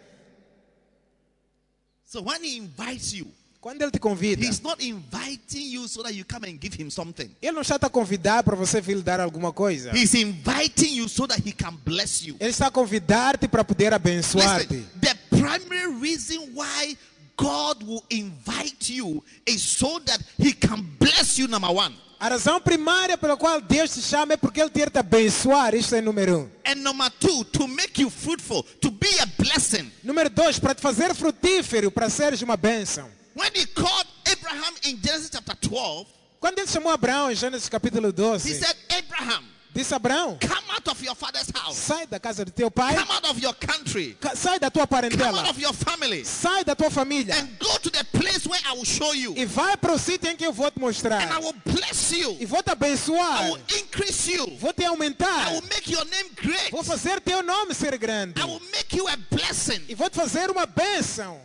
So 2.14 2.22
when 2.22 2.44
He 2.44 2.58
invites 2.58 3.12
you, 3.12 3.26
Quando 3.60 3.82
Ele 3.82 3.90
te 3.90 3.98
convida, 3.98 4.46
He's 4.46 4.62
not 4.62 4.80
inviting 4.84 5.72
you 5.72 5.88
so 5.88 6.04
that 6.04 6.14
you 6.14 6.24
come 6.24 6.44
and 6.44 6.60
give 6.60 6.76
Him 6.76 6.92
something. 6.92 7.28
Ele 7.42 7.54
não 7.54 7.62
está 7.62 7.78
a 7.78 7.90
convidar 7.90 8.44
para 8.44 8.56
você 8.56 8.80
vir 8.80 8.98
lhe 8.98 9.02
dar 9.02 9.20
alguma 9.20 9.52
coisa. 9.52 9.90
He's 9.98 10.14
inviting 10.14 10.94
you 10.94 11.10
so 11.10 11.26
that 11.26 11.42
He 11.44 11.52
can 11.52 11.76
bless 11.84 12.24
you. 12.24 12.36
Ele 12.40 12.52
está 12.52 12.68
a 12.68 12.72
convidar-te 12.72 13.48
para 13.48 13.64
poder 13.64 13.94
abençoar-te. 13.94 14.86
The 15.02 15.16
primary 15.32 15.92
reason 16.00 16.54
why 16.54 16.96
God 17.36 17.82
will 17.82 18.04
invite 18.12 18.94
you 18.94 19.24
is 19.48 19.64
so 19.64 20.00
that 20.02 20.22
He 20.38 20.54
can 20.54 20.86
bless 21.00 21.40
you, 21.40 21.48
number 21.48 21.72
one. 21.72 21.96
A 22.24 22.30
razão 22.30 22.58
primária 22.62 23.18
pela 23.18 23.36
qual 23.36 23.60
Deus 23.60 23.94
te 23.94 24.02
chama 24.02 24.32
é 24.32 24.38
porque 24.38 24.62
Ele 24.62 24.70
quer 24.70 24.90
te 24.90 24.98
abençoar. 24.98 25.76
Isto 25.76 25.96
é 25.96 26.00
número 26.00 26.38
um. 26.38 26.50
And 26.66 26.76
number 26.76 27.12
two, 27.20 27.44
to 27.44 27.68
make 27.68 28.02
you 28.02 28.10
fruitful, 28.10 28.64
to 28.80 28.90
be 28.90 29.10
a 29.20 29.26
blessing. 29.26 29.92
Número 30.02 30.30
dois, 30.30 30.58
para 30.58 30.74
te 30.74 30.80
fazer 30.80 31.14
frutífero, 31.14 31.92
para 31.92 32.10
seres 32.10 32.42
uma 32.42 32.56
bênção. 32.56 33.12
When 33.36 33.52
He 33.54 33.66
called 33.66 34.08
Abraham 34.32 34.74
in 34.86 35.02
Genesis 35.04 35.32
chapter 35.34 35.70
12, 35.70 36.06
Quando 36.40 36.60
Ele 36.60 36.68
chamou 36.68 36.94
Abraão 36.94 37.30
em 37.30 37.36
Gênesis 37.36 37.68
capítulo 37.68 38.08
He 38.08 38.14
12, 38.14 38.54
said, 38.54 38.76
Abraham, 38.90 39.44
disse 39.74 39.94
Abraão, 39.94 40.38
come 40.40 40.72
out 40.72 40.88
of 40.90 41.04
your 41.04 41.16
father's 41.16 41.50
house, 41.56 41.76
sai 41.76 42.06
da 42.08 42.20
casa 42.20 42.46
do 42.46 42.52
teu 42.52 42.70
pai, 42.70 42.96
come 42.96 43.12
out 43.12 43.26
of 43.30 43.40
your 43.42 43.54
country, 43.56 44.16
sai 44.36 44.60
da 44.60 44.70
tua 44.70 44.86
come 44.88 44.98
out 45.06 45.12
parentela, 45.12 45.50
of 45.50 45.60
your 45.60 45.74
family, 45.74 46.24
sai 46.24 46.64
da 46.64 46.76
tua 46.76 46.90
família 46.92 47.36
and 47.36 47.50
go 47.60 47.78
to 47.80 47.90
the 47.90 48.04
place 48.18 48.46
where 48.48 48.62
I 48.66 48.74
will 48.74 48.86
show 48.86 49.14
you. 49.14 49.34
e 49.36 49.46
vai 49.46 49.76
para 49.78 49.94
o 49.94 49.98
sítio 50.00 50.30
em 50.30 50.36
que 50.38 50.46
eu 50.46 50.54
vou 50.54 50.70
te 50.70 50.78
And 50.78 50.82
I 50.82 50.86
mostrar. 50.86 51.40
will 51.42 51.56
bless 51.66 52.12
you. 52.16 52.38
E 52.40 52.46
vou 52.46 52.62
te 52.62 52.70
I 52.70 52.74
abençoar. 52.74 53.44
will 53.50 53.60
increase 53.80 54.32
you. 54.32 54.46
Vou 54.58 54.72
te 54.74 54.84
aumentar. 54.86 55.50
I 55.52 55.54
will 55.56 55.64
make 55.64 55.90
your 55.92 56.06
name 56.06 56.30
great. 56.36 56.72
Vou 56.72 56.84
fazer 56.84 57.20
teu 57.22 57.42
nome 57.42 57.74
ser 57.74 57.98
grande. 57.98 58.40
I 58.40 58.46
will 58.46 58.62
make 58.72 58.96
you 58.96 59.08
a 59.08 59.18
blessing. 59.32 59.84
E 59.90 59.96
vou 59.96 60.10
te 60.10 60.16
fazer 60.16 60.50
uma 60.52 60.66
bênção. 60.66 61.40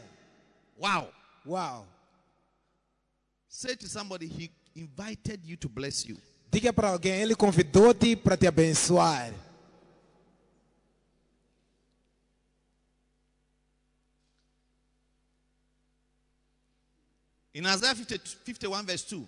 Wow. 0.78 1.08
Uau. 1.46 1.86
Say 3.48 3.74
to 3.76 3.88
somebody, 3.88 4.26
He 4.26 4.50
invited 4.76 5.40
you 5.44 5.56
to 5.56 5.68
bless 5.68 6.06
you. 6.06 6.16
Diga 6.50 6.72
para 6.72 6.88
alguém, 6.88 7.20
ele 7.20 7.34
convidou-te 7.34 8.16
para 8.16 8.36
te 8.36 8.46
abençoar. 8.46 9.32
In 17.54 17.66
Isaiah 17.66 17.94
50, 17.94 18.22
51, 18.44 18.84
verse 18.84 19.04
2, 19.08 19.26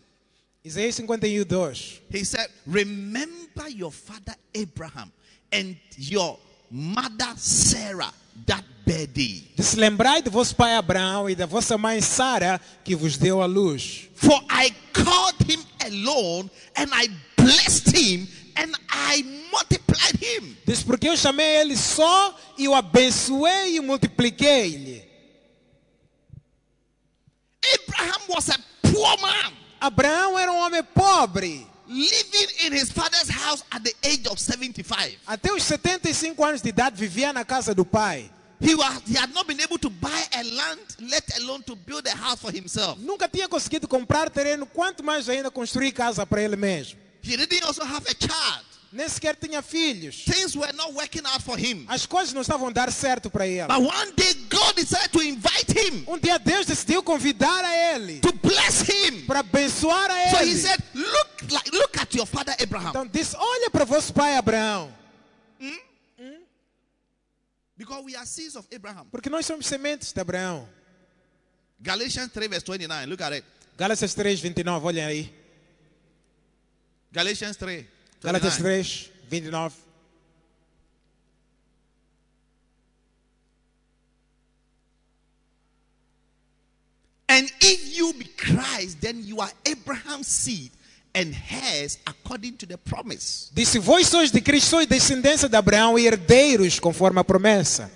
Isaías 0.64 0.94
51, 0.94 1.44
2. 1.44 2.02
he 2.10 2.24
said, 2.24 2.48
Remember 2.66 3.68
your 3.68 3.90
father 3.90 4.36
Abraham 4.54 5.10
and 5.50 5.76
your 5.96 6.38
mother 6.70 7.34
Sarah 7.36 8.12
that 8.46 8.64
bare 8.86 9.06
thee. 9.06 9.50
Diz, 9.56 9.74
lembrai 9.74 10.22
de 10.22 10.30
vosso 10.30 10.54
pai 10.54 10.74
Abraão 10.74 11.28
e 11.28 11.34
da 11.34 11.46
vossa 11.46 11.76
mãe 11.78 12.00
Sara, 12.00 12.60
que 12.84 12.94
vos 12.94 13.16
deu 13.16 13.42
a 13.42 13.46
luz. 13.46 14.08
For 14.14 14.42
I 14.50 14.74
called 14.92 15.36
him 15.48 15.60
alone 15.86 16.50
and 16.76 16.88
I 16.92 17.08
blessed 17.36 17.96
him 17.96 18.28
and 18.56 18.72
I 18.90 19.22
multiplied 19.50 20.22
him. 20.22 20.56
Diz, 20.66 20.82
porque 20.82 21.08
eu 21.08 21.16
chamei 21.16 21.56
ele 21.56 21.76
só 21.76 22.36
e 22.58 22.68
o 22.68 22.74
abençoei 22.74 23.76
e 23.76 23.80
multipliquei-lhe. 23.80 25.08
Abraham 27.74 28.34
was 28.34 28.48
a 28.48 28.58
poor 28.82 29.20
man 29.20 29.52
Abraão 29.80 30.38
era 30.38 30.52
um 30.52 30.58
homem 30.58 30.84
pobre. 30.84 31.66
Living 31.90 32.48
in 32.66 32.72
his 32.72 32.90
father's 32.90 33.28
house 33.28 33.64
at 33.72 33.82
the 33.82 33.92
age 34.04 34.26
of 34.28 34.38
75. 34.38 35.18
Até 35.26 35.52
os 35.52 35.62
75 35.64 36.42
anos 36.42 36.62
de 36.62 36.68
idade 36.68 36.96
vivia 36.96 37.32
na 37.32 37.44
casa 37.44 37.74
do 37.74 37.84
pai. 37.84 38.30
He, 38.60 38.74
was, 38.74 39.02
he 39.06 39.14
had 39.16 39.32
not 39.32 39.46
been 39.46 39.60
able 39.60 39.78
to 39.78 39.88
buy 39.88 40.22
a 40.34 40.42
land, 40.44 40.80
let 41.00 41.38
alone 41.38 41.62
to 41.62 41.74
build 41.74 42.06
a 42.06 42.14
house 42.14 42.40
for 42.40 42.52
himself. 42.52 42.98
Nunca 43.00 43.26
tinha 43.26 43.48
conseguido 43.48 43.88
comprar 43.88 44.28
terreno, 44.28 44.66
quanto 44.66 45.02
mais 45.02 45.28
ainda 45.28 45.50
construir 45.50 45.92
casa 45.92 46.26
para 46.26 46.42
ele 46.42 46.56
mesmo. 46.56 46.98
He 47.22 47.36
didn't 47.36 47.64
also 47.64 47.84
have 47.84 48.06
a 48.06 48.14
child. 48.14 48.69
Nem 48.92 49.08
sequer 49.08 49.36
tinha 49.36 49.62
filhos. 49.62 50.24
Things 50.24 50.56
were 50.56 50.72
not 50.72 50.92
working 50.94 51.24
out 51.24 51.40
for 51.42 51.56
him. 51.56 51.84
As 51.88 52.06
coisas 52.06 52.32
não 52.34 52.40
estavam 52.42 52.72
dar 52.72 52.90
certo 52.90 53.30
para 53.30 53.46
ele. 53.46 53.68
But 53.68 53.78
one 53.86 54.12
day 54.16 54.34
God 54.48 54.74
decided 54.74 55.12
to 55.12 55.22
invite 55.22 55.70
him 55.72 56.04
Um 56.08 56.18
dia 56.18 56.38
Deus 56.38 56.66
decidiu 56.66 57.00
convidar 57.02 57.64
a 57.64 57.94
ele 57.94 58.18
to 58.20 58.32
bless 58.32 58.82
him. 58.82 59.26
para 59.26 59.40
abençoar 59.40 60.10
a 60.10 60.30
So 60.30 60.38
ele. 60.42 60.50
he 60.50 60.56
said, 60.56 60.82
Look 60.94 61.52
like 61.52 61.70
look 61.70 61.98
at 62.00 62.12
your 62.16 62.26
father 62.26 62.56
Abraham. 62.60 62.88
Então 62.90 63.06
disse: 63.06 63.36
Olha 63.36 63.70
para 63.70 63.84
vosso 63.84 64.12
pai 64.12 64.36
Abraão, 64.36 64.92
Because 67.76 68.04
we 68.04 68.14
are 68.16 68.26
seeds 68.26 68.56
of 68.56 68.66
Abraham. 68.74 69.06
porque 69.10 69.30
nós 69.30 69.46
somos 69.46 69.66
sementes 69.66 70.12
de 70.12 70.20
Abraão. 70.20 70.68
Galatians 71.80 72.30
3, 72.32 72.50
verse 72.50 72.66
29. 72.66 73.06
Look 73.06 73.22
at 73.22 73.32
it. 73.32 73.46
Gálatas 73.78 74.12
3, 74.14 74.38
29, 74.40 74.84
olhem 74.86 75.04
aí. 75.04 75.34
Galatians 77.10 77.56
3. 77.56 77.86
Gálatas 78.22 78.56
3, 78.58 79.10
29. 79.28 79.72
And 87.28 87.40
And 87.40 87.50
if 87.62 87.96
you 87.96 88.12
be 88.12 88.26
Christ, 88.26 89.00
then 89.00 89.24
you 89.24 89.40
are 89.40 89.50
Abraham's 89.64 90.26
seed 90.26 90.70
and 91.14 91.34
heirs 91.50 91.96
according 92.06 92.58
to 92.58 92.66
the 92.66 92.76
promise. 92.76 93.50
Disse: 93.54 93.78
Vós 93.78 94.08
sois 94.08 94.30
de 94.30 94.42
Cristo, 94.42 94.68
sois 94.68 94.86
descendência 94.86 95.48
de 95.48 95.56
Abraão 95.56 95.98
e 95.98 96.06
herdeiros 96.06 96.78
conforme 96.78 97.18
a 97.18 97.24
promessa. 97.24 97.90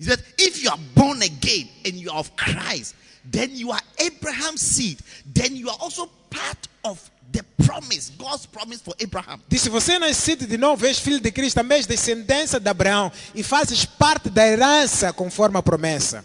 He 0.00 0.04
said, 0.04 0.20
if 0.36 0.64
you 0.64 0.68
are 0.68 0.80
born 0.96 1.22
again 1.22 1.68
and 1.84 1.94
you 1.94 2.10
are 2.10 2.18
of 2.18 2.34
Christ, 2.34 2.96
then 3.24 3.54
you 3.54 3.70
are 3.70 3.80
Abraham's 4.00 4.60
seed. 4.60 4.98
Then 5.24 5.54
you 5.54 5.70
are 5.70 5.76
also 5.78 6.10
part 6.28 6.66
of 6.82 6.98
the 7.32 7.42
promise, 7.64 8.12
God's 8.16 8.46
promise 8.46 8.82
for 8.82 8.94
Abraham. 9.02 9.40
Disse: 9.48 9.68
Você 9.68 9.92
é 9.92 9.98
nascido 9.98 10.46
de 10.46 10.56
novo, 10.58 10.86
és 10.86 10.98
filho 10.98 11.20
de 11.20 11.32
Cristo, 11.32 11.56
também 11.56 11.78
és 11.78 11.86
descendência 11.86 12.60
de 12.60 12.68
Abraão 12.68 13.10
e 13.34 13.42
fazes 13.42 13.84
parte 13.84 14.28
da 14.28 14.46
herança 14.46 15.12
conforme 15.12 15.58
a 15.58 15.62
promessa. 15.62 16.24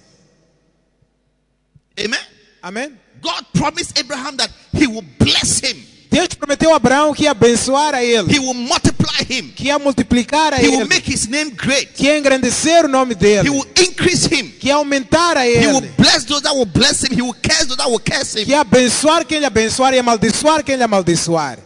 Amen. 1.98 2.20
Amém? 2.62 3.00
God 3.22 3.46
promised 3.54 3.98
Abraham 3.98 4.36
that 4.38 4.54
he 4.74 4.88
will 4.88 5.06
bless 5.18 5.60
him, 5.60 5.84
Deus 6.10 6.28
prometeu 6.30 6.74
a 6.74 6.78
Abraão 6.78 7.14
que 7.14 7.24
ia 7.24 7.32
abençoar 7.32 7.94
a 7.94 8.04
ele, 8.04 8.34
he 8.34 8.40
will 8.40 8.54
multiply 8.54 9.22
him, 9.30 9.50
que 9.52 9.66
ia 9.68 9.78
multiplicar 9.78 10.54
a 10.54 10.58
he 10.58 10.68
will 10.68 10.82
ele, 10.82 10.90
make 10.90 11.12
his 11.12 11.28
name 11.28 11.52
great, 11.52 11.94
que 11.94 12.06
ia 12.06 12.18
engrandecer 12.18 12.86
o 12.86 12.88
nome 12.88 13.14
he 13.14 13.16
dele, 13.16 13.50
will 13.50 13.68
increase 13.80 14.28
him, 14.34 14.50
que 14.52 14.68
ia 14.68 14.76
aumentar 14.76 15.38
a 15.38 15.46
he 15.46 15.68
will 15.68 15.78
ele, 15.78 15.92
bless 15.98 16.24
those 16.26 16.42
that 16.42 16.56
will 16.56 16.66
bless 16.66 17.04
him, 17.04 17.14
he 17.14 17.22
will 17.22 17.34
curse 17.34 17.66
those 17.66 17.78
that 17.78 17.90
will 17.90 18.00
curse 18.00 18.40
him. 18.40 18.46
que 18.46 18.52
ia 18.52 18.62
abençoar 18.62 19.26
quem 19.26 19.40
lhe 19.40 19.46
abençoar 19.46 19.94
e 19.94 20.00
amaldiçoar 20.00 20.64
quem 20.64 20.76
lhe 20.76 20.84
amaldiçoar. 20.84 21.60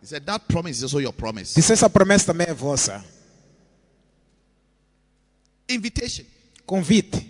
He 0.00 0.06
said, 0.06 0.24
That 0.26 0.46
promise 0.48 0.78
is 0.78 0.84
also 0.84 1.00
your 1.00 1.12
promise. 1.12 1.54
Disse: 1.54 1.72
Essa 1.72 1.90
promessa 1.90 2.26
também 2.26 2.46
é 2.48 2.54
vossa. 2.54 3.04
Invitation. 5.68 6.24
Convite. 6.64 7.26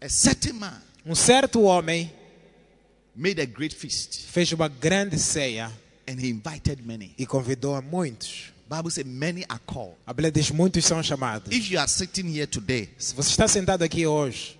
A 0.00 0.08
certain 0.08 0.52
man 0.52 0.82
Um 1.04 1.14
certo 1.14 1.62
homem 1.62 2.12
made 3.16 3.40
a 3.40 3.46
great 3.46 3.74
feast 3.74 4.26
fez 4.30 4.52
uma 4.52 4.68
grande 4.68 5.18
ceia 5.18 5.70
and 6.08 6.20
he 6.20 6.28
invited 6.28 6.80
many. 6.84 7.14
e 7.18 7.26
convidou 7.26 7.74
a 7.74 7.80
muitos. 7.82 8.52
Bible 8.68 8.90
says 8.90 9.06
many 9.06 9.44
are 9.48 9.60
called. 9.64 9.94
A 10.06 10.12
Bíblia 10.12 10.30
diz: 10.32 10.50
muitos 10.50 10.84
são 10.84 11.02
chamados. 11.02 11.52
If 11.54 11.70
you 11.70 11.78
are 11.78 11.88
sitting 11.88 12.26
here 12.28 12.46
today, 12.46 12.88
Se 12.98 13.14
você 13.14 13.30
está 13.30 13.46
sentado 13.48 13.82
aqui 13.82 14.06
hoje, 14.06 14.58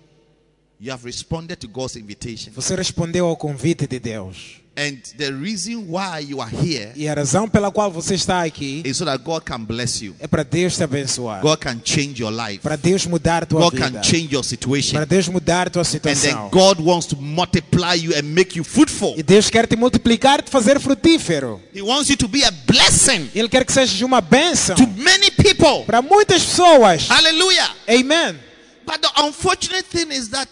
you 0.79 0.91
have 0.93 1.03
responded 1.05 1.57
to 1.57 1.67
God's 1.67 1.95
invitation. 1.97 2.51
você 2.53 2.75
respondeu 2.75 3.25
ao 3.27 3.35
convite 3.35 3.85
de 3.85 3.99
Deus. 3.99 4.61
And 4.79 4.97
the 5.17 5.31
reason 5.33 5.87
why 5.89 6.19
you 6.19 6.39
are 6.39 6.51
here 6.55 6.91
E 6.95 7.07
a 7.09 7.15
razão 7.15 7.49
pela 7.49 7.71
qual 7.71 7.91
você 7.91 8.13
está 8.13 8.43
aqui 8.43 8.83
is 8.85 8.97
so 8.97 9.05
that 9.05 9.23
God 9.23 9.41
can 9.43 9.61
bless 9.63 10.03
you. 10.05 10.15
é 10.19 10.27
para 10.27 10.43
Deus 10.43 10.75
te 10.77 10.83
abençoar, 10.83 11.41
God 11.41 11.57
can 11.59 11.81
change 11.83 12.21
your 12.21 12.31
life. 12.31 12.59
para 12.59 12.75
Deus 12.75 13.07
mudar 13.07 13.45
tua 13.47 13.59
God 13.61 13.73
vida, 13.73 13.89
can 13.91 14.03
change 14.03 14.27
your 14.31 14.43
situation. 14.43 14.93
para 14.93 15.05
Deus 15.05 15.27
mudar 15.29 15.71
tua 15.71 15.81
And 15.81 15.85
then 15.85 16.15
situação. 16.15 16.49
God 16.51 16.79
wants 16.79 17.07
to 17.07 17.15
multiply 17.15 17.95
you 17.95 18.13
and 18.15 18.21
make 18.23 18.55
you 18.55 18.63
fruitful. 18.63 19.15
E 19.17 19.23
Deus 19.23 19.49
quer 19.49 19.65
te 19.65 19.75
multiplicar, 19.75 20.43
te 20.43 20.51
fazer 20.51 20.79
frutífero. 20.79 21.59
He 21.73 21.81
wants 21.81 22.09
you 22.11 22.17
to 22.17 22.27
be 22.27 22.43
a 22.45 22.51
blessing 22.51 23.31
Ele 23.33 23.49
quer 23.49 23.65
que 23.65 23.73
sejas 23.73 23.99
uma 24.01 24.21
bênção 24.21 24.75
to 24.75 24.85
many 24.95 25.31
people. 25.31 25.85
para 25.87 26.03
muitas 26.03 26.43
pessoas. 26.43 27.07
Hallelujah. 27.09 27.73
Amen. 27.89 28.37
But 28.85 29.01
the 29.01 29.09
unfortunate 29.25 29.85
thing 29.89 30.11
is 30.11 30.29
that 30.29 30.47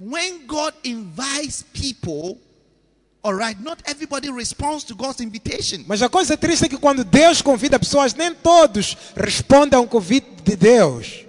when 0.00 0.46
God 0.46 0.72
invites 0.84 1.62
people, 1.74 2.38
right, 3.30 3.58
not 3.60 3.80
everybody 3.86 4.30
responds 4.30 4.82
to 4.84 4.96
God's 4.96 5.20
invitation. 5.20 5.84
Mas 5.86 6.02
a 6.02 6.08
coisa 6.08 6.36
triste 6.36 6.64
é 6.64 6.68
que 6.68 6.76
quando 6.76 7.04
Deus 7.04 7.40
convida 7.40 7.78
pessoas, 7.78 8.14
nem 8.14 8.34
todos 8.34 8.96
respondem 9.14 9.78
ao 9.78 9.86
convite 9.86 10.26
de 10.42 10.56
Deus. 10.56 11.24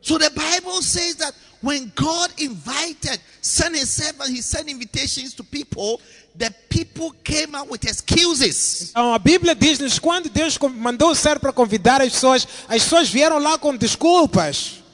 So 0.00 0.18
the 0.18 0.30
Bible 0.30 0.80
says 0.82 1.16
that 1.16 1.34
when 1.60 1.90
God 1.96 2.30
invited, 2.38 3.20
sent 3.42 3.74
his 3.74 3.90
servant, 3.90 4.30
he 4.30 4.40
sent 4.40 4.70
invitations 4.70 5.34
to 5.34 5.42
people, 5.42 6.00
the 6.36 6.54
people 6.68 7.10
came 7.24 7.56
out 7.56 7.68
with 7.68 7.84
excuses. 7.84 8.90
Então 8.90 9.12
a 9.12 9.18
Bíblia 9.18 9.52
diz-nos 9.52 9.98
quando 9.98 10.28
Deus 10.28 10.56
mandou 10.58 11.10
o 11.10 11.14
servo 11.16 11.40
para 11.40 11.52
convidar 11.52 12.00
as 12.00 12.12
pessoas, 12.12 12.46
as 12.68 12.84
pessoas 12.84 13.08
vieram 13.08 13.38
lá 13.38 13.58
com 13.58 13.76
desculpas. 13.76 14.84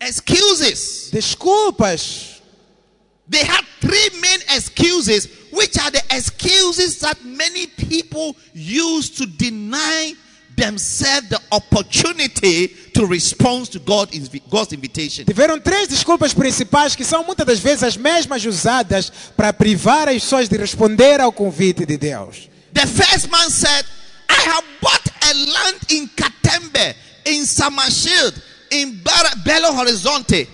Excuses. 0.00 1.08
Desculpas. 1.12 2.35
They 3.28 3.44
had 3.44 3.64
three 3.80 4.20
main 4.20 4.40
excuses, 4.54 5.28
which 5.52 5.78
are 5.78 5.90
the 5.90 6.02
excuses 6.10 7.00
that 7.00 7.24
many 7.24 7.66
people 7.66 8.36
use 8.52 9.10
to 9.10 9.26
deny 9.26 10.14
themselves 10.56 11.28
the 11.28 11.40
opportunity 11.52 12.68
to 12.94 13.06
respond 13.06 13.70
to 13.72 13.78
God, 13.78 14.10
God's 14.48 14.72
invitation. 14.72 15.24
Tiveram 15.24 15.60
três 15.60 15.88
desculpas 15.88 16.32
principais 16.32 16.96
que 16.96 17.04
são 17.04 17.24
muitas 17.24 17.46
das 17.46 17.58
vezes 17.58 17.82
as 17.82 17.96
mesmas 17.96 18.44
usadas 18.44 19.12
para 19.36 19.52
privar 19.52 20.08
as 20.08 20.22
pessoas 20.22 20.48
de 20.48 20.56
responder 20.56 21.20
ao 21.20 21.32
convite 21.32 21.84
de 21.84 21.96
Deus. 21.96 22.48
The 22.72 22.86
first 22.86 23.28
man 23.30 23.50
said, 23.50 23.84
I 24.28 24.48
have 24.48 24.64
bought 24.80 25.10
a 25.22 25.34
land 25.34 25.78
in 25.90 26.08
Katembe, 26.08 26.94
in 27.26 27.44
Samashield, 27.44 28.40
in 28.70 29.00
Belo 29.44 29.72
Horizonte, 29.72 30.48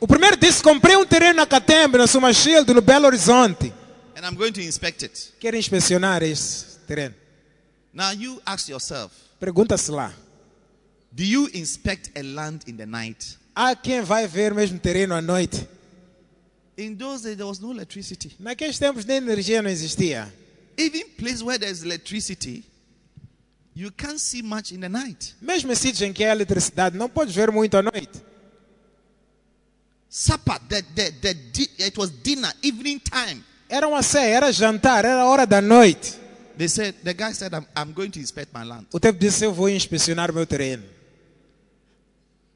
O 0.00 0.06
primeiro 0.06 0.36
disse: 0.36 0.62
Comprei 0.62 0.96
um 0.96 1.04
terreno 1.06 1.34
na 1.36 1.46
Catembe, 1.46 1.98
na 1.98 2.06
Sumachild, 2.06 2.72
no 2.72 2.80
Belo 2.80 3.06
Horizonte. 3.06 3.72
and 4.16 4.24
I'm 4.26 4.34
going 4.36 4.52
to 4.52 4.60
inspect 4.60 5.02
it. 5.04 5.32
Querem 5.40 5.58
inspecionar 5.60 6.22
esse 6.22 6.78
terreno? 6.86 7.14
Now 7.92 8.12
you 8.12 8.40
ask 8.44 8.68
yourself, 8.68 9.12
Pergunta-se 9.38 9.90
lá. 9.90 10.12
do 11.12 11.22
you 11.24 11.48
inspect 11.54 12.10
a 12.18 12.22
land 12.22 12.60
in 12.66 12.76
the 12.76 12.86
night? 12.86 13.38
Há 13.54 13.74
quem 13.74 14.00
vai 14.02 14.26
ver 14.26 14.54
mesmo 14.54 14.78
terreno 14.78 15.14
à 15.14 15.20
noite? 15.22 15.66
In 16.76 16.94
those 16.96 17.22
days, 17.24 17.36
there 17.36 17.46
was 17.48 17.58
no 17.58 17.72
electricity. 17.72 18.32
Naqueles 18.38 18.78
tempos 18.78 19.04
nem 19.04 19.16
energia 19.18 19.60
não 19.62 19.70
existia. 19.70 20.32
Even 20.78 21.04
places 21.18 21.42
where 21.42 21.58
there's 21.58 21.82
electricity, 21.82 22.64
you 23.74 23.90
can't 23.92 24.18
see 24.20 24.40
much 24.42 24.72
in 24.72 24.80
the 24.80 24.88
night. 24.88 25.34
Mesmo 25.42 25.72
em 25.72 25.74
sítios 25.74 26.00
em 26.02 26.12
que 26.12 26.24
há 26.24 26.30
eletricidade, 26.32 26.96
não 26.96 27.08
podes 27.08 27.34
ver 27.34 27.50
muito 27.50 27.76
à 27.76 27.82
noite. 27.82 28.22
Supper, 30.12 30.58
the, 30.68 30.82
the, 30.92 31.12
the, 31.22 31.68
it 31.78 31.96
was 31.96 32.10
dinner, 32.10 32.52
evening 32.62 32.98
time. 32.98 33.44
Era 33.68 33.86
uma 33.86 34.02
ceia, 34.02 34.34
era 34.34 34.52
jantar, 34.52 35.04
era 35.04 35.24
hora 35.24 35.46
da 35.46 35.60
noite. 35.60 36.18
They 36.58 36.66
said, 36.66 36.96
the 37.04 37.14
guy 37.14 37.30
said, 37.30 37.54
I'm, 37.54 37.64
I'm 37.76 37.92
going 37.92 38.10
to 38.10 38.18
inspect 38.18 38.52
my 38.52 38.64
land. 38.64 38.86
O 38.92 38.98
tempo 38.98 39.20
disse: 39.20 39.44
Eu 39.44 39.52
vou 39.52 39.68
inspecionar 39.68 40.32
meu 40.32 40.44
terreno. 40.44 40.82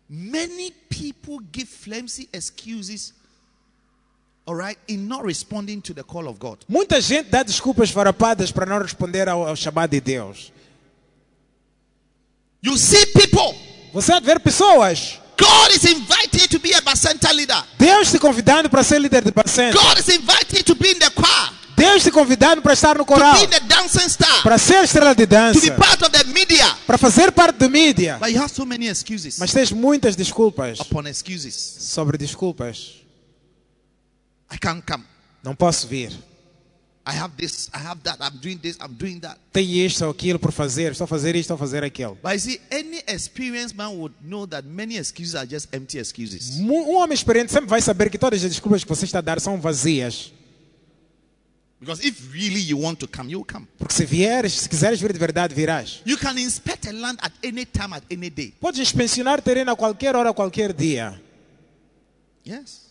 Many 0.08 0.72
people 0.90 1.38
give 1.52 1.68
flimsy 1.68 2.28
excuses, 2.32 3.14
all 4.46 4.56
right, 4.56 4.78
in 4.88 5.06
not 5.06 5.24
responding 5.24 5.80
to 5.82 5.94
the 5.94 6.02
call 6.02 6.26
of 6.26 6.40
God. 6.40 6.58
Muita 6.68 7.00
gente 7.00 7.30
dá 7.30 7.44
desculpas 7.44 7.90
farrapadas 7.90 8.50
para 8.50 8.66
não 8.66 8.82
responder 8.82 9.28
ao, 9.28 9.46
ao 9.46 9.54
chamado 9.54 9.92
de 9.92 10.00
Deus. 10.00 10.52
You 12.60 12.76
see 12.76 13.06
people, 13.06 13.56
Você 13.92 14.20
ver 14.20 14.40
pessoas. 14.40 15.20
God 15.36 15.70
is 15.70 15.84
inviting 15.84 16.43
be 16.74 16.78
a 16.78 16.80
Bacenta 16.82 17.32
leader. 17.32 17.62
Deus 17.78 18.10
te 18.10 18.18
convidando 18.18 18.68
para 18.70 18.82
ser 18.82 19.00
líder 19.00 19.24
de 19.24 19.30
bacenta. 19.30 19.78
God 19.80 19.98
is 19.98 20.08
inviting 20.08 20.58
you 20.58 20.64
to 20.64 20.74
be 20.74 20.90
in 20.90 20.98
the 20.98 21.10
choir, 21.10 21.50
Deus 21.76 22.02
te 22.04 22.10
convidando 22.10 22.62
para 22.62 22.72
estar 22.74 22.96
no 22.96 23.04
to 23.04 23.12
coral. 23.12 23.34
be 23.40 23.46
the 23.46 23.60
dancing 23.66 24.08
star, 24.08 24.42
Para 24.42 24.58
ser 24.58 24.84
estrela 24.84 25.14
de 25.14 25.26
to 25.26 25.30
be 25.30 25.36
dança. 25.36 25.76
part 25.76 26.02
of 26.04 26.10
the 26.10 26.24
media. 26.32 26.66
Para 26.86 26.96
fazer 26.98 27.32
parte 27.32 27.58
do 27.58 27.68
mídia. 27.70 28.18
But 28.20 28.30
you 28.30 28.38
have 28.40 28.48
so 28.52 28.64
many 28.64 28.88
excuses 28.88 29.38
Mas 29.38 29.52
tens 29.52 29.72
muitas 29.72 30.14
desculpas 30.16 30.78
upon 30.80 31.06
excuses. 31.06 31.54
sobre 31.54 32.16
desculpas. 32.18 32.94
I 34.52 34.58
can't 34.58 34.82
come. 34.86 35.04
Não 35.42 35.54
posso 35.54 35.86
vir. 35.86 36.12
I 37.06 37.12
have 37.12 37.34
this, 37.36 37.68
I 37.74 37.78
have 37.78 38.00
that, 38.04 38.16
I'm 38.18 38.38
doing 38.40 38.56
this, 38.56 38.78
I'm 38.80 38.94
doing 38.94 39.20
that. 39.20 39.38
Tenho 39.52 39.84
isto 39.84 40.04
ou 40.06 40.10
aquilo 40.10 40.38
por 40.38 40.52
fazer. 40.52 40.92
Estou 40.92 41.04
a 41.04 41.08
fazer 41.08 41.36
isto 41.36 41.50
ou 41.50 41.56
a 41.56 41.58
fazer 41.58 41.84
aquilo. 41.84 42.16
But 42.22 42.32
you 42.32 42.40
see, 42.40 42.60
any 42.70 43.02
experienced 43.06 43.76
man 43.76 43.98
would 43.98 44.14
know 44.22 44.46
that 44.46 44.66
many 44.66 44.96
excuses 44.96 45.34
are 45.34 45.46
just 45.46 45.68
empty 45.74 45.98
excuses. 45.98 46.58
Um 46.58 46.96
homem 46.96 47.14
experiente 47.14 47.52
sempre 47.52 47.68
vai 47.68 47.82
saber 47.82 48.08
que 48.08 48.16
todas 48.16 48.42
as 48.42 48.48
desculpas 48.48 48.82
que 48.82 48.88
você 48.88 49.04
está 49.04 49.18
a 49.18 49.22
dar 49.22 49.38
são 49.38 49.60
vazias. 49.60 50.32
Because 51.78 52.02
if 52.02 52.32
really 52.32 52.60
you 52.60 52.80
want 52.80 52.98
to 53.00 53.06
come, 53.06 53.30
you'll 53.30 53.44
come. 53.44 53.66
Porque 53.76 53.92
se 53.92 54.06
vieres, 54.06 54.54
se 54.54 54.68
quiseres 54.68 54.98
vir 54.98 55.12
de 55.12 55.18
verdade, 55.18 55.54
virás. 55.54 56.00
You 56.06 56.16
can 56.16 56.38
inspect 56.38 56.86
a 56.88 56.92
land 56.92 57.18
at 57.20 57.32
any 57.44 57.66
time, 57.66 57.94
at 57.94 58.04
any 58.10 58.30
day. 58.30 58.54
Podes 58.58 58.80
inspecionar 58.80 59.42
terreno 59.42 59.72
a 59.72 59.76
qualquer 59.76 60.16
hora, 60.16 60.30
a 60.30 60.32
qualquer 60.32 60.72
dia. 60.72 61.20
Yes. 62.46 62.83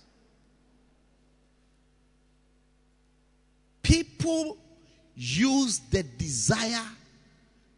People 3.84 4.58
use 5.16 5.80
the 5.92 6.02
desire 6.02 6.84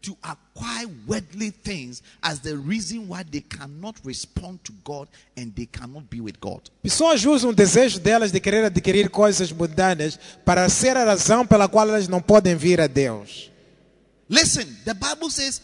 to 0.03 0.15
acquire 0.23 0.87
worldly 1.07 1.49
things 1.49 2.03
as 2.21 2.39
the 2.39 2.55
reason 2.55 3.07
why 3.07 3.23
they 3.23 3.41
cannot 3.41 3.95
respond 4.05 4.63
to 4.63 4.71
God 4.83 5.07
and 5.35 5.53
they 5.55 5.65
cannot 5.65 6.09
be 6.09 6.21
with 6.21 6.39
God. 6.39 6.69
Pessoas 6.83 7.25
usam 7.25 7.49
o 7.49 7.53
desejo 7.53 7.99
delas 7.99 8.31
de 8.31 8.39
querer 8.39 8.63
adquirir 8.63 9.09
coisas 9.09 9.51
mundanas 9.51 10.19
para 10.45 10.69
ser 10.69 10.95
a 10.95 11.05
razão 11.05 11.45
pela 11.45 11.67
qual 11.67 11.89
elas 11.89 12.07
não 12.07 12.21
podem 12.21 12.55
vir 12.55 12.79
a 12.79 12.87
Deus. 12.87 13.49
Listen, 14.29 14.65
the 14.85 14.93
Bible 14.93 15.31
says 15.31 15.59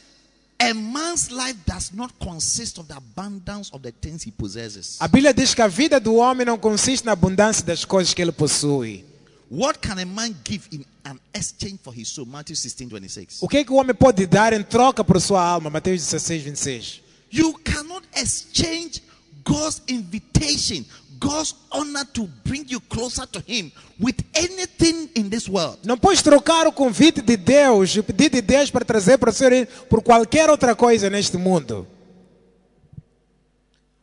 a 0.60 0.74
man's 0.74 1.30
life 1.30 1.58
does 1.66 1.92
not 1.94 2.14
consist 2.20 2.80
of 2.80 2.88
the 2.88 2.96
abundance 2.96 3.72
of 3.72 3.84
the 3.84 3.92
things 3.92 4.24
he 4.24 4.32
possesses. 4.32 4.98
A 5.00 5.08
Bíblia 5.08 5.34
diz 5.34 5.54
que 5.54 5.62
a 5.62 5.68
vida 5.68 6.00
do 6.00 6.16
homem 6.16 6.46
não 6.48 6.58
consiste 6.58 7.06
na 7.06 7.12
abundância 7.12 7.64
das 7.64 7.86
coisas 7.86 8.12
que 8.14 8.22
ele 8.22 8.32
possui. 8.32 9.06
What 9.52 9.82
can 9.82 10.00
a 10.00 10.06
man 10.06 10.34
give 10.46 10.70
in 10.72 10.86
an 11.04 11.20
exchange 11.34 11.82
for 11.82 11.94
his 11.94 12.08
soul? 12.08 12.26
Matthew 12.26 12.56
16, 12.56 12.88
26. 12.88 13.44
O 13.44 13.50
que 13.50 13.58
é 13.58 13.64
que 13.66 13.74
o 13.74 13.76
homem 13.76 13.94
pode 13.94 14.26
dar 14.26 14.54
em 14.54 14.64
troca 14.64 15.04
por 15.04 15.20
sua 15.20 15.44
alma? 15.46 15.70
Mateus 15.70 16.00
16, 16.00 16.44
26. 16.44 17.02
You 17.30 17.54
cannot 17.66 18.08
exchange 18.16 19.04
God's 19.44 19.82
invitation, 19.90 20.86
God's 21.20 21.54
honor 21.70 22.06
to 22.14 22.30
bring 22.46 22.66
you 22.70 22.80
closer 22.80 23.28
to 23.28 23.44
Him 23.46 23.74
with 24.00 24.24
anything 24.34 25.10
in 25.18 25.28
this 25.28 25.50
world. 25.50 25.80
Não 25.84 25.98
podes 25.98 26.22
trocar 26.22 26.66
o 26.66 26.72
convite 26.72 27.22
de 27.22 27.36
Deus, 27.36 27.98
o 27.98 28.04
pedido 28.04 28.38
de 28.38 28.42
Deus 28.42 28.72
para 28.72 28.86
trazer 28.86 29.18
para 29.18 29.32
o 29.32 29.86
por 29.90 30.02
qualquer 30.02 30.50
outra 30.50 30.74
coisa 30.78 31.10
neste 31.10 31.36
mundo. 31.36 31.86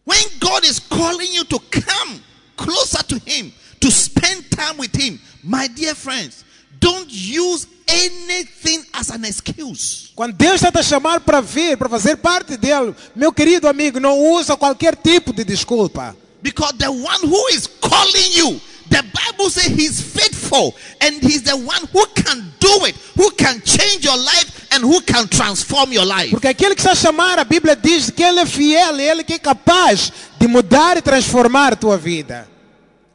When 0.07 0.29
God 0.39 0.65
is 0.65 0.79
calling 0.79 1.35
you 1.35 1.47
to 1.47 1.59
come 1.59 2.21
closer 2.55 3.03
to 3.05 3.17
Him, 3.27 3.51
to 3.81 3.91
spend 3.91 4.51
time 4.51 4.79
with 4.79 4.95
Him, 4.95 5.19
my 5.43 5.69
dear 5.69 5.95
friends, 5.95 6.45
don't 6.81 7.09
use 7.11 7.67
anything 7.89 8.85
as 8.93 9.11
an 9.11 9.25
excuse. 9.25 10.13
Quando 10.15 10.35
Deus 10.37 10.63
está 10.63 10.71
te 10.71 10.83
chamando 10.83 11.23
para 11.23 11.41
vir, 11.41 11.77
para 11.77 11.89
fazer 11.89 12.17
parte 12.17 12.57
dele, 12.57 12.95
meu 13.15 13.33
querido 13.33 13.69
amigo, 13.69 13.99
não 13.99 14.19
usa 14.33 14.57
qualquer 14.57 14.97
tipo 14.97 15.33
de 15.33 15.45
desculpa. 15.45 16.15
Because 16.43 16.77
the 16.79 16.91
one 16.91 17.21
who 17.25 17.49
is 17.49 17.67
calling 17.81 18.33
you, 18.37 18.61
the 18.91 19.03
Bible 19.03 19.51
says 19.51 19.67
He's 19.67 20.01
faithful 20.01 20.75
and 21.01 21.23
He's 21.23 21.43
the 21.43 21.57
one 21.57 21.89
who 21.93 22.07
can 22.15 22.53
do 22.61 22.87
it, 22.87 22.97
who 23.17 23.31
can 23.33 23.61
change 23.63 24.05
your 24.05 24.17
life 24.17 24.69
and 24.73 24.85
who 24.85 25.01
can 25.01 25.27
transform 25.29 25.93
your 25.93 26.05
life. 26.07 26.31
Porque 26.31 26.49
aquele 26.49 26.75
que 26.75 26.81
está 26.81 26.93
a 26.93 26.95
chamar, 26.95 27.39
a 27.39 27.45
Bíblia 27.45 27.75
diz 27.75 28.11
que 28.11 28.23
ele 28.23 28.41
é 28.41 28.47
fiel, 28.47 29.01
ele 29.01 29.25
que 29.25 29.35
é 29.35 29.39
capaz 29.39 30.13
de 30.39 30.47
mudar 30.47 30.97
e 30.97 31.03
transformar 31.03 31.73
a 31.73 31.77
tua 31.77 31.97
vida. 31.97 32.49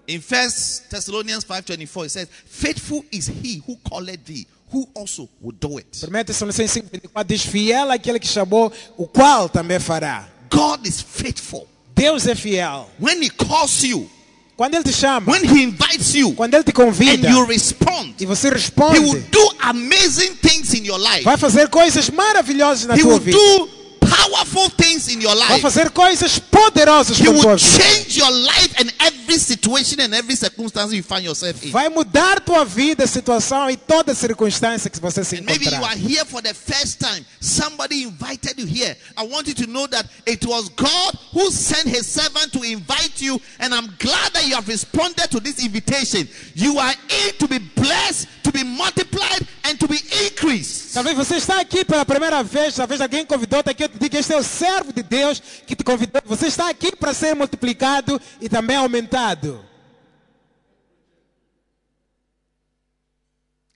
In 0.07 0.21
First 0.21 0.89
Thessalonians 0.89 1.45
5:24 1.45 2.05
it 2.05 2.09
says, 2.11 2.27
"Faithful 2.45 3.05
is 3.11 3.27
he 3.27 3.61
who 3.65 3.77
called 3.89 4.09
thee, 4.25 4.45
who 4.71 4.87
also 4.93 5.29
will 5.41 5.55
do 5.59 5.77
it." 5.79 5.87
1 6.03 6.25
Tessalonicenses 6.25 6.73
5,24 6.83 7.23
diz: 7.25 7.41
Fiel 7.45 7.89
é 7.91 7.95
aquele 7.95 8.19
que 8.19 8.27
chamou, 8.27 8.71
o 8.97 9.07
qual 9.07 9.47
também 9.47 9.79
fará. 9.79 10.27
God 10.49 10.85
is 10.85 10.99
faithful. 11.01 11.67
Deus 11.95 12.27
é 12.27 12.35
fiel. 12.35 12.89
When 12.99 13.21
he 13.23 13.29
calls 13.29 13.83
you, 13.83 14.09
Quando 14.55 14.75
Ele 14.75 14.83
te 14.83 14.93
chama, 14.93 15.31
when 15.31 15.43
he 15.43 15.63
invites 15.63 16.13
you, 16.13 16.33
quando 16.35 16.53
Ele 16.53 16.63
te 16.63 16.69
and 16.69 16.73
convida 16.75 17.27
you 17.29 17.43
respond, 17.45 18.13
e 18.19 18.25
você 18.25 18.47
he 18.47 18.51
will 18.51 18.59
responde, 18.59 19.19
do 19.31 19.51
amazing 19.61 20.35
things 20.35 20.73
in 20.75 20.85
your 20.85 20.99
life. 20.99 21.23
vai 21.23 21.37
fazer 21.37 21.69
coisas 21.69 22.09
maravilhosas 22.09 22.85
na 22.85 22.93
He 22.95 23.01
tua 23.01 23.13
will 23.13 23.19
vida. 23.19 23.35
do 23.37 23.67
powerful 23.99 24.69
things 24.71 25.07
in 25.07 25.21
your 25.21 25.35
Vai 25.35 25.59
fazer 25.59 25.89
coisas 25.89 26.37
poderosas 26.37 27.19
He 27.19 27.25
com 27.25 27.31
a 27.31 27.33
tua 27.41 27.51
will 27.53 27.57
vida. 27.57 27.83
change 27.83 28.19
your 28.19 28.29
life 28.31 28.72
and 28.77 28.93
every 28.99 29.37
situation 29.37 29.99
and 29.99 30.13
every 30.13 30.35
circumstance 30.35 30.93
you 30.93 31.03
find 31.03 31.23
yourself 31.23 31.63
in. 31.63 31.71
Vai 31.71 31.89
mudar 31.89 32.39
tua 32.41 32.65
vida, 32.65 33.05
situação 33.07 33.69
e 33.69 33.77
toda 33.77 34.13
circunstância 34.13 34.89
que 34.89 34.99
você 34.99 35.23
se 35.23 35.37
And 35.37 35.43
maybe 35.43 35.65
you 35.65 35.83
are 35.83 35.97
here 35.97 36.25
for 36.25 36.41
the 36.41 36.53
first 36.53 36.99
time. 36.99 37.25
Somebody 37.39 38.03
invited 38.03 38.59
you 38.59 38.65
here. 38.65 38.95
I 39.17 39.23
want 39.23 39.47
you 39.47 39.53
to 39.55 39.67
know 39.67 39.87
that 39.87 40.07
it 40.25 40.45
was 40.45 40.69
God 40.69 41.17
who 41.33 41.51
sent 41.51 41.87
his 41.87 42.05
servant 42.05 42.51
to 42.53 42.63
invite 42.63 43.21
you. 43.21 43.39
And 43.59 43.73
I'm 43.73 43.93
glad 43.99 44.33
that 44.33 44.47
you 44.47 44.55
have 44.55 44.67
responded 44.67 45.29
to 45.31 45.39
this 45.39 45.63
invitation. 45.63 46.27
You 46.53 46.79
are 46.79 46.93
in 47.09 47.33
to 47.39 47.47
be 47.47 47.59
blessed, 47.59 48.27
to 48.43 48.51
be 48.51 48.63
multiplied, 48.63 49.47
and 49.65 49.79
to 49.79 49.87
be 49.87 49.99
increased. 50.25 50.93
Talvez 50.93 51.15
você 51.15 51.37
está 51.37 51.59
aqui 51.59 51.83
pela 51.83 52.05
primeira 52.05 52.43
vez, 52.43 52.75
talvez 52.75 53.01
alguém 53.01 53.25
convidou, 53.25 53.59
está 53.59 53.71
aqui, 53.71 53.83
eu 53.83 53.89
te 53.89 53.97
digo 53.97 54.11
que 54.11 54.17
este 54.17 54.33
é 54.33 54.37
o 54.37 54.43
servo 54.43 54.93
de 54.93 55.01
Deus 55.01 55.41
que 55.65 55.75
te 55.75 55.83
convidou. 55.83 56.21
Você 56.25 56.47
está 56.47 56.69
aqui 56.69 56.95
para 56.95 57.13
ser 57.13 57.35
multiplicado 57.35 58.21
e 58.39 58.47
também 58.47 58.62
aumentado. 58.71 59.63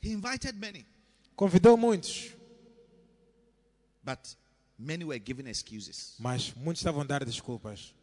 He 0.01 0.11
invited 0.11 0.55
many, 0.59 0.85
Convidou 1.35 1.77
muitos, 1.77 2.31
but 4.03 4.19
many 4.77 5.03
were 5.03 5.19
given 5.19 5.47
excuses. 5.47 6.15
mas 6.19 6.53
muitos 6.55 6.81
estavam 6.81 7.01
a 7.01 7.05
dar 7.05 7.23
desculpas. 7.25 7.93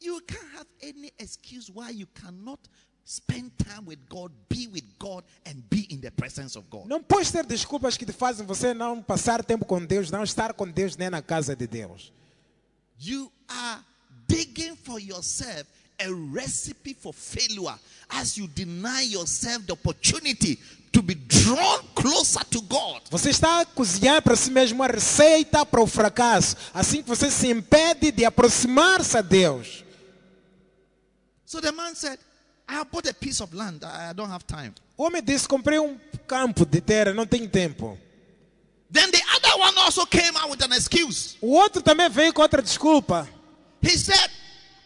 You 0.00 0.20
can't 0.22 0.52
have 0.56 0.66
any 0.82 1.12
excuse 1.18 1.70
why 1.70 1.90
you 1.90 2.06
cannot 2.14 2.58
spend 3.04 3.52
time 3.58 3.84
with 3.86 3.98
God, 4.08 4.32
be 4.48 4.66
with 4.68 4.84
God, 4.98 5.24
and 5.46 5.62
be 5.68 5.86
in 5.90 6.00
the 6.00 6.10
presence 6.10 6.56
of 6.56 6.68
God. 6.70 6.86
Não 6.86 7.02
podes 7.02 7.30
ter 7.30 7.44
desculpas 7.44 7.96
que 7.96 8.06
te 8.06 8.12
fazem 8.12 8.46
você 8.46 8.72
não 8.74 9.02
passar 9.02 9.44
tempo 9.44 9.64
com 9.64 9.84
Deus, 9.84 10.10
não 10.10 10.22
estar 10.22 10.54
com 10.54 10.68
Deus 10.68 10.96
nem 10.96 11.10
na 11.10 11.22
casa 11.22 11.54
de 11.56 11.66
Deus. 11.66 12.12
You 12.98 13.32
are 13.48 13.84
digging 14.28 14.76
for 14.76 15.00
yourself 15.00 15.66
a 16.02 16.12
recipe 16.32 16.94
for 16.94 17.12
failure 17.12 17.78
as 18.08 18.36
you 18.36 18.46
deny 18.48 19.02
yourself 19.02 19.66
the 19.66 19.72
opportunity 19.72 20.58
to 20.92 21.02
be 21.02 21.14
drawn 21.14 21.80
closer 21.94 22.44
to 22.50 22.60
God. 22.62 23.02
Você 23.10 23.30
está 23.30 23.60
a 23.60 23.66
cozinhar 23.66 24.22
para 24.22 24.36
si 24.36 24.50
mesmo 24.50 24.80
uma 24.80 24.86
receita 24.86 25.64
para 25.64 25.80
o 25.82 25.86
fracasso, 25.86 26.56
assim 26.74 27.02
que 27.02 27.08
você 27.08 27.30
se 27.30 27.48
impede 27.48 28.12
de 28.12 28.24
aproximar-se 28.24 29.16
a 29.16 29.22
Deus. 29.22 29.84
So 31.46 31.60
the 31.60 31.72
man 31.72 31.94
said, 31.94 32.18
I 32.68 32.74
have 32.74 32.90
bought 32.90 33.08
a 33.08 33.14
piece 33.14 33.42
of 33.42 33.54
land. 33.54 33.84
I 33.84 34.10
I 34.10 34.12
don't 34.14 34.30
have 34.30 34.44
time. 34.46 34.72
O 34.96 35.04
homem 35.04 35.22
disse: 35.22 35.48
Comprei 35.48 35.78
um 35.78 35.98
campo 36.26 36.64
de 36.64 36.80
terra, 36.80 37.12
não 37.12 37.26
tenho 37.26 37.48
tempo. 37.48 37.98
Then 38.90 39.10
the 39.10 39.22
other 39.36 39.58
one 39.58 39.78
also 39.78 40.04
came 40.06 40.36
out 40.36 40.50
with 40.50 40.62
an 40.62 40.74
excuse. 40.76 41.36
O 41.40 41.52
outro 41.52 41.82
também 41.82 42.10
veio 42.10 42.32
com 42.32 42.42
outra 42.42 42.62
desculpa. 42.62 43.28
He 43.82 43.96
said, 43.96 44.30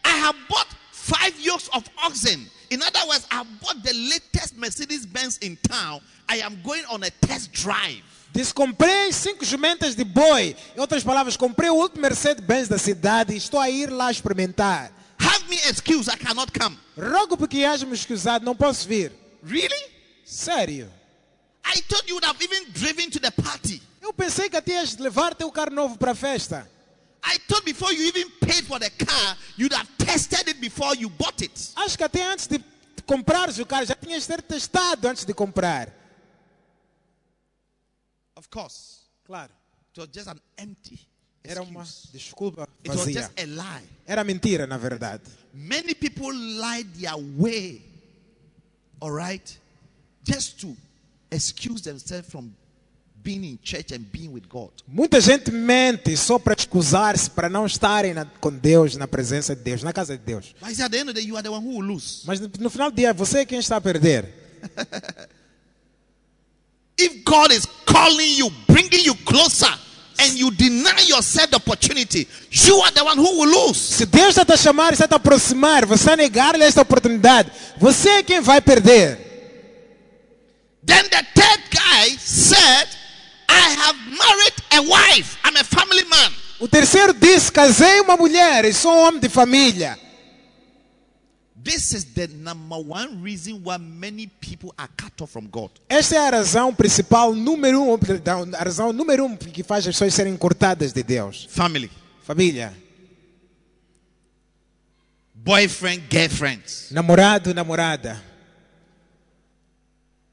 I 0.03 0.11
have 0.11 0.37
bought 0.49 0.76
five 1.07 1.39
yokes 1.39 1.69
of 1.73 1.83
oxen. 2.03 2.49
In 2.69 2.81
other 2.81 3.07
words, 3.07 3.25
I 3.31 3.43
bought 3.61 3.81
the 3.83 3.93
latest 3.93 4.57
Mercedes 4.57 5.05
Benz 5.05 5.37
in 5.39 5.57
town. 5.57 6.01
I 6.27 6.41
am 6.41 6.59
going 6.63 6.83
on 6.89 7.03
a 7.03 7.09
test 7.09 7.51
drive. 7.53 8.03
Disse: 8.33 8.53
Comprei 8.53 9.11
cinco 9.13 9.45
jumentas 9.45 9.95
de 9.95 10.03
boi. 10.03 10.55
Em 10.75 10.79
outras 10.79 11.03
palavras, 11.03 11.37
comprei 11.37 11.69
o 11.69 11.75
último 11.75 12.01
Mercedes-Benz 12.01 12.67
da 12.67 12.77
cidade 12.77 13.33
e 13.33 13.37
estou 13.37 13.59
a 13.59 13.69
ir 13.69 13.89
lá 13.89 14.11
experimentar. 14.11 14.91
Have 15.19 15.45
me 15.49 15.55
excuse, 15.69 16.09
I 16.09 16.17
cannot 16.17 16.51
come. 16.51 16.77
Rogo 16.97 17.37
porque 17.37 17.63
haja-me 17.63 17.93
escusado, 17.93 18.45
não 18.45 18.55
posso 18.55 18.87
vir. 18.87 19.11
Really? 19.43 19.91
Sério. 20.25 20.91
I 21.65 21.81
thought 21.81 22.07
you 22.07 22.15
would 22.15 22.25
have 22.25 22.41
even 22.43 22.71
driven 22.73 23.09
to 23.09 23.19
the 23.19 23.31
party. 23.31 23.81
Eu 24.01 24.13
pensei 24.13 24.49
que 24.49 24.57
até 24.57 24.73
ias 24.73 24.97
levar 24.97 25.33
teu 25.33 25.51
carro 25.51 25.71
novo 25.71 25.97
para 25.97 26.11
a 26.11 26.15
festa. 26.15 26.69
Acho 31.75 31.97
que 31.97 32.03
até 32.03 32.23
antes 32.23 32.47
de 32.47 32.59
comprares 33.05 33.57
o 33.59 33.65
carro, 33.65 33.85
já 33.85 33.95
tinhas 33.95 34.25
ter 34.27 34.41
testado 34.41 35.07
antes 35.07 35.23
de 35.25 35.33
comprar. 35.33 35.93
Of 38.35 38.49
course, 38.49 38.97
Claro. 39.25 39.51
it 39.93 39.99
was 39.99 40.09
just 40.13 40.27
an 40.27 40.39
empty 40.57 40.99
Era 41.43 41.61
uma 41.61 41.83
desculpa 42.11 42.67
It 42.83 42.89
was 42.89 42.99
vazia. 43.05 43.21
just 43.21 43.39
a 43.39 43.45
lie. 43.45 43.87
Era 44.05 44.23
mentira, 44.23 44.67
na 44.67 44.77
verdade. 44.77 45.23
Many 45.53 45.93
people 45.95 46.33
lie 46.33 46.83
their 46.83 47.15
way, 47.37 47.81
all 48.99 49.11
right, 49.11 49.57
just 50.23 50.59
to 50.61 50.75
excuse 51.31 51.81
themselves 51.81 52.29
from 52.29 52.53
Muita 54.87 55.19
gente 55.19 55.51
mente 55.51 56.15
só 56.15 56.39
para 56.39 56.53
excusar-se, 56.57 57.29
para 57.29 57.49
não 57.49 57.65
estarem 57.65 58.13
na- 58.13 58.25
com 58.39 58.51
Deus, 58.51 58.95
na 58.95 59.07
presença 59.07 59.55
de 59.55 59.61
Deus, 59.61 59.83
na 59.83 59.91
casa 59.91 60.17
de 60.17 60.23
Deus. 60.23 60.55
Mas 62.25 62.39
no, 62.39 62.49
no 62.59 62.69
final 62.69 62.89
do 62.91 62.95
dia, 62.95 63.13
você 63.13 63.39
é 63.39 63.45
quem 63.45 63.59
está 63.59 63.77
a 63.77 63.81
perder. 63.81 64.33
If 66.99 67.23
God 67.23 67.51
is 67.51 67.65
calling 67.85 68.37
you, 68.37 68.49
bringing 68.67 69.05
you 69.05 69.15
closer, 69.23 69.71
and 70.19 70.33
you 70.35 70.49
deny 70.49 71.01
yourself 71.07 71.51
the 71.51 71.57
opportunity, 71.57 72.27
you 72.51 72.81
are 72.81 72.91
the 72.91 73.03
one 73.03 73.17
who 73.19 73.39
will 73.39 73.67
lose. 73.67 73.77
Se 73.79 74.05
Deus 74.07 74.29
está 74.35 74.43
te 74.43 74.57
chamar, 74.57 74.93
está 74.93 75.05
a 75.05 75.07
te 75.07 75.13
aproximar, 75.15 75.85
você 75.85 76.15
negar-lhe 76.15 76.63
esta 76.63 76.81
oportunidade, 76.81 77.51
você 77.77 78.09
é 78.09 78.23
quem 78.23 78.41
vai 78.41 78.59
perder. 78.61 79.19
Then 80.85 81.03
the 81.09 81.21
third 81.35 81.63
guy 81.69 82.17
said, 82.17 82.87
I 83.57 83.75
have 83.83 83.97
married 84.11 84.57
a 84.71 84.81
wife. 84.81 85.37
I'm 85.43 85.55
a 85.57 85.63
family 85.63 86.03
man. 86.05 86.31
O 86.59 86.67
terceiro 86.67 87.13
disse: 87.13 87.51
Casei 87.51 87.99
uma 88.01 88.15
mulher 88.15 88.65
e 88.65 88.73
sou 88.73 88.91
um 88.91 89.07
homem 89.07 89.19
de 89.19 89.29
família. 89.29 89.97
This 91.63 91.91
is 91.91 92.05
the 92.05 92.27
number 92.27 92.77
one 92.77 93.21
reason 93.21 93.61
why 93.63 93.77
many 93.77 94.27
people 94.27 94.71
are 94.77 94.89
cut 94.95 95.21
off 95.21 95.33
from 95.33 95.47
God. 95.47 95.71
Esta 95.89 96.15
é 96.15 96.19
a 96.19 96.29
razão 96.29 96.73
principal, 96.73 97.33
número 97.33 97.81
um, 97.81 97.97
a 98.57 98.63
razão 98.63 98.93
número 98.93 99.25
um 99.25 99.35
que 99.35 99.63
faz 99.63 99.85
as 99.85 99.95
pessoas 99.95 100.13
serem 100.13 100.37
cortadas 100.37 100.93
de 100.93 101.03
Deus. 101.03 101.45
Family, 101.49 101.91
Família, 102.23 102.73
boyfriend, 105.33 106.03
girlfriends, 106.09 106.87
namorado, 106.91 107.53
namorada, 107.53 108.23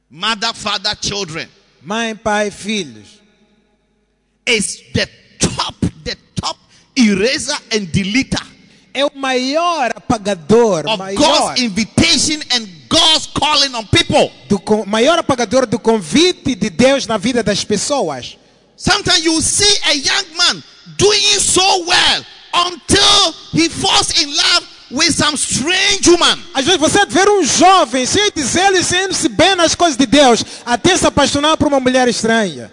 mother, 0.09 0.55
father, 0.55 0.97
children 1.01 1.49
mãe, 1.85 2.15
pai, 2.15 2.51
filhos. 2.51 3.21
is 4.47 4.83
the 4.93 5.09
top 6.35 6.59
eraser 6.97 7.57
and 7.73 7.87
deleter 7.87 8.55
É 8.97 9.05
o 9.05 9.11
maior 9.13 9.91
apagador, 9.97 10.87
of 10.87 10.97
maior, 10.99 11.19
God's 11.19 11.61
invitation 11.61 12.41
and 12.53 12.69
God's 12.89 13.27
calling 13.27 13.75
on 13.75 13.85
people. 13.87 14.31
do, 14.49 14.61
maior 14.87 15.19
apagador 15.19 15.67
do 15.67 15.81
convite 15.81 16.55
de 16.55 16.71
Deus 16.71 17.05
na 17.05 17.19
vida 17.19 17.43
das 17.43 17.65
pessoas. 17.65 18.39
Sometimes 18.77 19.25
you 19.25 19.43
see 19.43 19.79
a 19.87 19.95
young 19.95 20.37
man 20.37 20.63
doing 20.97 21.41
so 21.41 21.85
well 21.85 22.25
until 22.55 23.33
he 23.51 23.69
falls 23.69 24.11
in 24.23 24.29
love 24.37 24.74
with 24.95 25.13
some 25.13 25.37
strange 25.37 26.09
woman. 26.09 26.39
Às 26.55 26.65
vezes 26.65 26.81
você 26.81 27.05
vê 27.07 27.29
um 27.29 27.43
jovem 27.43 28.07
cheio 28.07 28.31
de 28.33 28.43
zelo 28.43 28.77
e 28.77 28.85
sendo-se 28.85 29.29
bem 29.29 29.55
nas 29.57 29.75
coisas 29.75 29.97
de 29.97 30.07
Deus, 30.07 30.45
até 30.65 30.97
se 30.97 31.07
apaixonar 31.07 31.57
por 31.57 31.67
uma 31.67 31.81
mulher 31.81 32.07
estranha. 32.09 32.73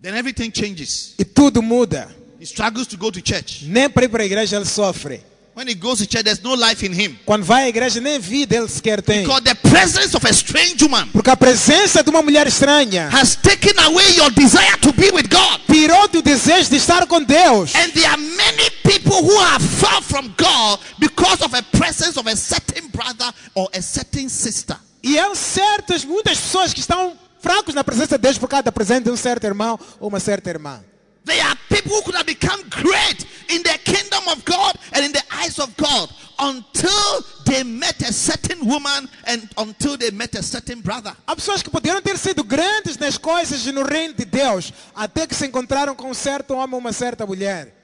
Then 0.00 0.14
everything 0.16 0.52
changes. 0.54 1.14
E 1.18 1.24
tudo 1.24 1.60
muda. 1.60 2.08
He 2.40 2.44
struggles 2.44 2.86
to 2.86 2.96
go 2.96 3.10
to 3.10 3.20
church. 3.20 3.64
Nem 3.66 3.90
para 3.90 4.04
ir 4.04 4.08
para 4.08 4.22
a 4.22 4.26
igreja 4.26 4.56
ele 4.56 4.64
sofre. 4.64 5.20
When 5.58 5.66
he 5.66 5.74
goes 5.74 5.98
to 5.98 6.06
church, 6.06 6.22
there's 6.22 6.40
no 6.40 6.54
life 6.54 6.86
in 6.86 6.92
him. 6.92 7.18
Quando 7.26 7.42
vai 7.42 7.64
à 7.64 7.68
igreja, 7.68 8.00
nem 8.00 8.20
vida 8.20 8.54
ele 8.54 8.68
sequer 8.68 9.02
tem. 9.02 9.24
Because 9.24 9.42
the 9.42 9.56
presence 9.56 10.16
of 10.16 10.24
a 10.24 10.32
strange 10.32 10.84
woman 10.84 11.08
Porque 11.12 11.28
a 11.28 11.36
presença 11.36 12.00
de 12.00 12.10
uma 12.10 12.22
mulher 12.22 12.46
estranha 12.46 13.08
has 13.08 13.34
taken 13.34 13.76
away 13.80 14.08
your 14.14 14.30
desire 14.30 14.78
to 14.80 14.92
be 14.92 15.10
with 15.10 15.26
God. 15.28 15.60
tirou 15.66 16.04
o 16.04 16.22
desejo 16.22 16.70
de 16.70 16.76
estar 16.76 17.04
com 17.08 17.20
Deus. 17.24 17.74
And 17.74 17.90
there 17.90 18.06
are 18.06 18.16
many 18.16 18.70
people 18.84 19.20
who 19.20 19.36
are 19.36 19.58
far 19.58 20.00
from 20.00 20.32
God 20.38 20.78
because 20.96 21.42
of 21.42 21.52
a 21.56 21.62
presence 21.76 22.16
of 22.16 22.30
a 22.30 22.36
certain 22.36 22.86
brother 22.90 23.34
or 23.56 23.68
a 23.74 23.82
certain 23.82 24.28
sister. 24.28 24.76
E 25.02 25.18
há 25.18 25.34
certas, 25.34 26.04
muitas 26.04 26.38
pessoas 26.38 26.72
que 26.72 26.78
estão 26.78 27.14
fracos 27.40 27.74
na 27.74 27.82
presença 27.82 28.16
de 28.16 28.22
Deus 28.22 28.38
por 28.38 28.48
causa 28.48 28.62
da 28.62 28.70
presença 28.70 29.00
de 29.00 29.10
um 29.10 29.16
certo 29.16 29.42
irmão 29.42 29.76
ou 29.98 30.08
uma 30.08 30.20
certa 30.20 30.50
irmã. 30.50 30.80
There 31.28 31.44
are 31.44 31.56
people 31.68 31.92
who 31.92 32.02
could 32.02 32.14
have 32.16 32.26
become 32.26 32.62
great 32.70 33.26
in 33.50 33.62
the 33.62 33.78
kingdom 33.84 34.26
of 34.28 34.44
God 34.46 34.78
and 34.92 35.04
in 35.04 35.12
the 35.12 35.22
eyes 35.30 35.58
of 35.58 35.76
God 35.76 36.08
until 36.38 37.22
they 37.44 37.62
met 37.64 38.00
a 38.00 38.12
certain 38.12 38.66
woman 38.66 39.08
and 39.26 39.46
until 39.58 39.98
they 39.98 40.10
met 40.10 40.34
a 40.36 40.42
certain 40.42 40.80
brother. 40.80 41.14
Há 41.26 41.36
pessoas 41.36 41.62
que 41.62 41.70
poderiam 41.70 42.00
ter 42.00 42.16
sido 42.16 42.42
grandes 42.42 42.96
nas 42.96 43.18
coisas 43.18 43.66
e 43.66 43.72
no 43.72 43.82
reino 43.82 44.14
de 44.14 44.24
Deus, 44.24 44.72
até 44.94 45.26
que 45.26 45.34
se 45.34 45.46
encontraram 45.46 45.94
com 45.94 46.10
um 46.10 46.14
certo 46.14 46.54
homem 46.54 46.74
ou 46.74 46.80
uma 46.80 46.92
certa 46.94 47.26
mulher. 47.26 47.74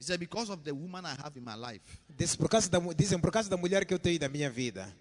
He 0.00 0.04
said, 0.04 0.18
Because 0.18 0.50
of 0.50 0.64
the 0.64 0.72
woman 0.72 1.04
I 1.04 1.14
have 1.22 1.38
in 1.38 1.44
my 1.44 1.54
life, 1.54 1.84
Disse, 2.08 2.36
por 2.36 2.48
causa 2.48 2.68
da, 2.68 2.80
dizem, 2.96 3.20
por 3.20 3.30
causa 3.30 3.48
da 3.48 3.56
mulher 3.56 3.84
que 3.84 3.94
eu 3.94 3.98
tenho 3.98 4.18
da 4.18 4.28
minha 4.28 4.50
vida. 4.50 4.92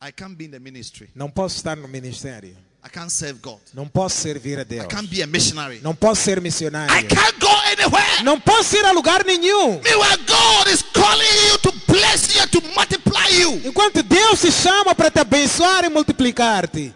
I 0.00 0.12
can't 0.12 0.36
be 0.36 0.44
in 0.44 0.50
the 0.50 0.60
ministry. 0.60 1.10
Não 1.14 1.30
posso 1.30 1.56
estar 1.56 1.76
no 1.76 1.88
ministério. 1.88 2.56
I 2.84 2.88
can't 2.88 3.10
serve 3.10 3.40
God. 3.40 3.60
Não 3.74 3.86
posso 3.86 4.16
servir 4.16 4.58
a 4.58 4.64
Deus. 4.64 4.84
I 4.84 4.88
can't 4.88 5.08
be 5.08 5.22
a 5.22 5.26
missionary. 5.26 5.80
Não 5.82 5.94
posso 5.94 6.22
ser 6.22 6.38
I 6.38 6.40
missionário. 6.40 7.08
can't 7.08 7.38
go 7.38 7.48
anywhere. 7.70 8.22
Não 8.24 8.40
posso 8.40 8.76
ir 8.76 8.84
a 8.84 8.90
lugar 8.92 9.24
nenhum. 9.24 9.80
Meanwhile, 9.82 10.16
God 10.26 10.66
is 10.68 10.82
calling 10.82 11.48
you 11.48 11.58
to 11.58 11.72
bless 11.86 12.34
you, 12.34 12.46
to 12.48 12.60
multiply 12.74 13.28
you. 13.38 13.60
Enquanto 13.64 14.02
Deus 14.02 14.40
te 14.40 14.50
chama 14.50 14.94
para 14.96 15.10
te 15.10 15.20
abençoar 15.20 15.84
e 15.84 15.88
multiplicar-te. 15.88 16.92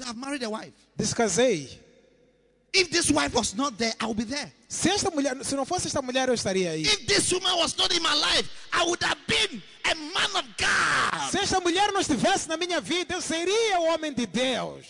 I've 0.00 0.16
married 0.16 0.42
a 0.44 0.50
wife. 0.50 0.72
Descasei. 0.96 1.68
If 2.72 2.90
this 2.90 3.10
wife 3.10 3.34
was 3.34 3.54
not 3.54 3.76
there, 3.78 3.94
I 4.00 4.06
would 4.06 4.16
be 4.18 4.24
there. 4.24 4.52
Se 4.74 4.90
esta 4.90 5.10
mulher, 5.10 5.44
se 5.44 5.54
não 5.54 5.64
fosse 5.64 5.86
esta 5.86 6.02
mulher, 6.02 6.28
eu 6.28 6.34
estaria 6.34 6.72
aí. 6.72 6.82
If 6.82 7.06
this 7.06 7.32
woman 7.32 7.56
was 7.56 7.76
not 7.76 7.94
in 7.94 8.02
my 8.02 8.14
life, 8.14 8.50
I 8.72 8.82
would 8.82 9.02
have 9.04 9.20
been 9.26 9.62
a 9.84 9.94
man 9.94 10.36
of 10.36 10.48
God. 10.58 11.30
Se 11.30 11.38
esta 11.38 11.60
mulher 11.60 11.92
não 11.92 12.00
estivesse 12.00 12.48
na 12.48 12.56
minha 12.56 12.80
vida, 12.80 13.14
eu 13.14 13.22
seria 13.22 13.78
o 13.80 13.84
homem 13.84 14.12
de 14.12 14.26
Deus. 14.26 14.84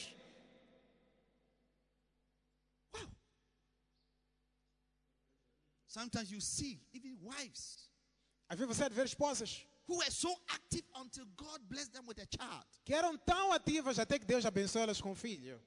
Sometimes 5.86 6.30
you 6.30 6.40
see 6.40 6.80
even 6.92 7.16
wives 7.22 7.88
Às 8.48 8.58
vezes 8.58 8.76
você 8.76 8.88
ver 8.88 9.06
esposas 9.06 9.64
who 9.86 9.98
were 9.98 10.10
so 10.10 10.34
active 10.48 10.84
until 10.96 11.24
God 11.36 11.60
blessed 11.68 11.92
them 11.92 12.04
with 12.06 12.18
a 12.20 12.26
child. 12.26 12.64
que 12.84 12.94
eram 12.94 13.16
tão 13.18 13.52
ativas 13.52 13.98
até 13.98 14.18
que 14.18 14.24
Deus 14.24 14.46
abençoou 14.46 14.82
elas 14.82 15.00
com 15.00 15.12
um 15.12 15.14
filho. 15.14 15.60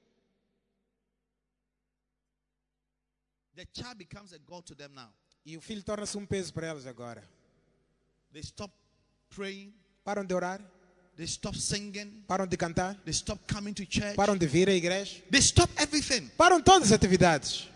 The 3.58 3.66
child 3.72 3.98
becomes 3.98 4.32
a 4.32 4.38
God 4.38 4.64
to 4.66 4.74
them 4.76 4.92
now. 4.94 5.08
E 5.44 5.56
o 5.56 5.60
filho 5.60 5.82
torna-se 5.82 6.16
um 6.16 6.24
peso 6.24 6.52
para 6.52 6.68
elas 6.68 6.86
agora. 6.86 7.24
They 8.32 8.40
stop 8.40 8.72
praying, 9.34 9.74
Param 10.04 10.24
de 10.24 10.32
orar, 10.32 10.60
they 11.16 11.26
stop 11.26 11.58
singing, 11.58 12.22
param 12.28 12.46
de 12.46 12.56
cantar, 12.56 12.94
they 13.04 13.12
stop 13.12 13.40
coming 13.52 13.74
to 13.74 13.84
church, 13.84 14.14
param 14.14 14.36
de 14.36 14.46
vir 14.46 14.68
à 14.68 14.72
igreja, 14.72 15.20
they 15.28 15.40
stop 15.40 15.68
everything. 15.76 16.30
param 16.38 16.62
todas 16.62 16.84
as 16.84 16.92
atividades. 16.92 17.66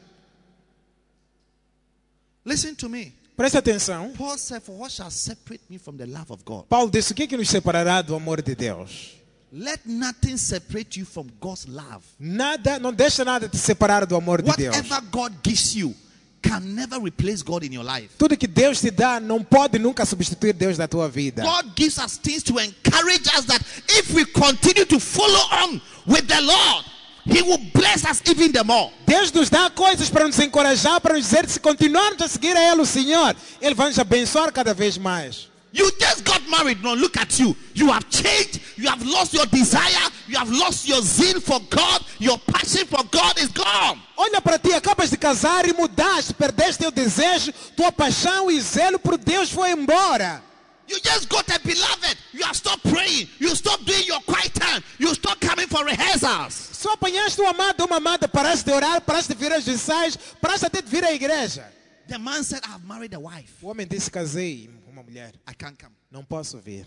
Listen 2.45 2.76
to 2.76 2.89
me. 2.89 3.12
Preste 3.37 3.59
atenção. 3.59 4.12
Paul 4.12 4.39
said, 4.39 4.62
For 4.62 4.78
what 4.78 4.93
shall 4.93 5.11
separate 5.11 5.64
me 5.68 5.78
from 5.78 5.97
the 5.97 6.07
love 6.07 6.33
of 6.33 6.45
God? 6.45 6.66
Paulo 6.68 6.93
disse: 6.93 7.11
O 7.11 7.14
que 7.16 7.24
é 7.24 7.26
que 7.26 7.37
nos 7.37 7.49
separará 7.49 8.03
do 8.03 8.14
amor 8.14 8.41
de 8.41 8.55
Deus? 8.55 9.20
Let 9.55 9.80
nothing 9.84 10.38
separate 10.38 10.98
you 10.98 11.05
from 11.05 11.28
God's 11.38 11.66
love. 11.68 12.03
Nada, 12.18 12.78
não 12.78 12.90
deixa 12.90 13.22
nada 13.22 13.50
te 13.50 13.59
separar 13.59 14.07
do 14.07 14.16
amor 14.16 14.40
de 14.40 14.50
Deus. 14.57 14.74
Whatever 14.74 15.03
God 15.11 15.32
gives 15.42 15.74
you 15.74 15.94
can 16.40 16.74
never 16.74 16.98
replace 16.98 17.42
God 17.42 17.62
in 17.62 17.74
your 17.74 17.84
life. 17.84 18.16
Tudo 18.16 18.34
que 18.34 18.46
Deus 18.46 18.80
te 18.80 18.90
dá 18.90 19.20
não 19.20 19.44
pode 19.44 19.78
nunca 19.78 20.07
substituir 20.07 20.55
Deus 20.55 20.78
na 20.78 20.88
tua 20.88 21.07
vida. 21.07 21.42
God 21.42 21.76
gives 21.76 21.98
us 21.98 22.16
things 22.16 22.42
to 22.44 22.59
encourage 22.59 23.28
us 23.36 23.44
that 23.44 23.62
if 23.90 24.14
we 24.14 24.24
continue 24.24 24.86
to 24.86 24.98
follow 24.98 25.40
on 25.64 25.82
with 26.07 26.26
the 26.26 26.40
Lord, 26.40 26.86
He 27.26 27.42
will 27.42 27.61
bless 27.74 28.07
us 28.07 28.22
even 28.30 28.53
the 28.53 28.64
more. 28.64 28.90
Deus 29.07 29.30
nos 29.32 29.50
dá 29.50 29.68
coisas 29.68 30.09
para 30.09 30.26
nos 30.26 30.38
encorajar, 30.38 30.98
para 31.03 31.14
nos 31.14 31.24
dizer 31.24 31.44
que 31.44 31.53
se 31.53 31.61
continuarmos 31.61 32.22
a 32.22 32.28
seguir 32.28 32.57
a 32.57 32.72
Ele, 32.72 32.80
o 32.80 32.86
Senhor, 32.86 33.36
Ele 33.61 33.74
vai 33.74 33.88
nos 33.88 33.98
abençoar 33.98 34.50
cada 34.50 34.72
vez 34.72 34.96
mais. 34.96 35.51
You 35.73 35.91
just 35.99 36.25
got 36.25 36.43
married. 36.51 36.83
No, 36.83 36.95
look 36.95 37.16
at 37.16 37.39
you. 37.41 37.57
You 37.75 37.91
have 37.91 38.09
changed. 38.11 38.61
You 38.77 38.89
have 38.89 39.03
lost 39.05 39.33
your 39.33 39.47
desire. 39.47 40.11
You 40.29 40.37
have 40.39 40.51
lost 40.51 40.87
your 40.87 41.01
zeal 41.01 41.41
for 41.41 41.61
God. 41.70 42.05
Your 42.18 42.39
passion 42.39 42.87
for 42.87 43.03
God 43.11 43.39
is 43.39 43.49
gone. 43.49 43.99
Olha 44.16 44.41
para 44.41 44.59
ti, 44.59 44.73
acabas 44.75 45.11
de 45.11 45.16
casar 45.16 45.66
e 45.66 45.73
mudaste, 45.73 46.35
perdeste 46.35 46.79
teu 46.79 46.91
desejo, 46.91 47.53
tua 47.75 47.91
paixão 47.91 48.51
e 48.51 48.61
zelo 48.61 48.99
por 48.99 49.16
Deus 49.16 49.51
foi 49.51 49.70
embora. 49.73 50.43
You 50.87 51.01
just 51.03 51.29
got 51.31 51.49
a 51.49 51.59
beloved. 51.59 52.18
You 52.33 52.45
have 52.45 52.55
stopped 52.57 52.83
praying. 52.91 53.29
You 53.39 53.55
stopped 53.57 53.87
doing 53.87 54.05
your 54.07 54.20
quiet 54.23 54.53
time. 54.53 54.83
You 54.99 55.14
stopped 55.14 55.41
coming 55.41 55.66
for 55.68 55.85
rehearsals. 55.85 56.53
Só 56.73 56.93
apanhaste 56.93 57.41
um 57.41 57.49
amado 57.49 57.85
uma 57.85 57.97
amada, 57.97 58.29
paraste 58.29 58.66
de 58.66 58.73
orar, 58.73 59.01
paraste 59.01 59.33
de 59.33 59.41
vir 59.41 59.53
aos 59.53 59.66
ensaios, 59.66 60.18
paraste 60.41 60.66
até 60.66 60.83
de 60.83 60.89
vir 60.89 61.05
à 61.05 61.12
igreja. 61.12 61.64
The 62.09 62.18
man 62.18 62.45
said, 62.45 62.61
I 62.64 62.73
have 62.73 62.85
married 62.85 63.14
a 63.14 63.20
wife. 63.20 63.55
O 63.62 63.68
homem 63.68 63.87
disse, 63.87 64.11
casei 64.11 64.68
mulher, 65.13 65.35
I 65.47 65.55
can't 65.55 65.79
come. 65.79 65.95
não 66.11 66.25
posso 66.25 66.59
vir, 66.59 66.87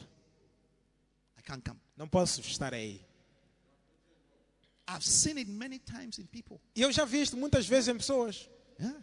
I 1.37 1.41
can't 1.43 1.63
come. 1.63 1.79
não 1.95 2.07
posso 2.07 2.41
estar 2.41 2.73
aí. 2.73 2.99
I've 4.87 5.03
seen 5.03 5.37
it 5.37 5.49
many 5.49 5.79
times 5.79 6.19
in 6.19 6.25
people. 6.25 6.59
E 6.75 6.81
eu 6.81 6.91
já 6.91 7.05
vi 7.05 7.21
isto 7.21 7.37
muitas 7.37 7.67
vezes 7.67 7.87
em 7.87 7.97
pessoas. 7.97 8.49
Yeah. 8.79 9.01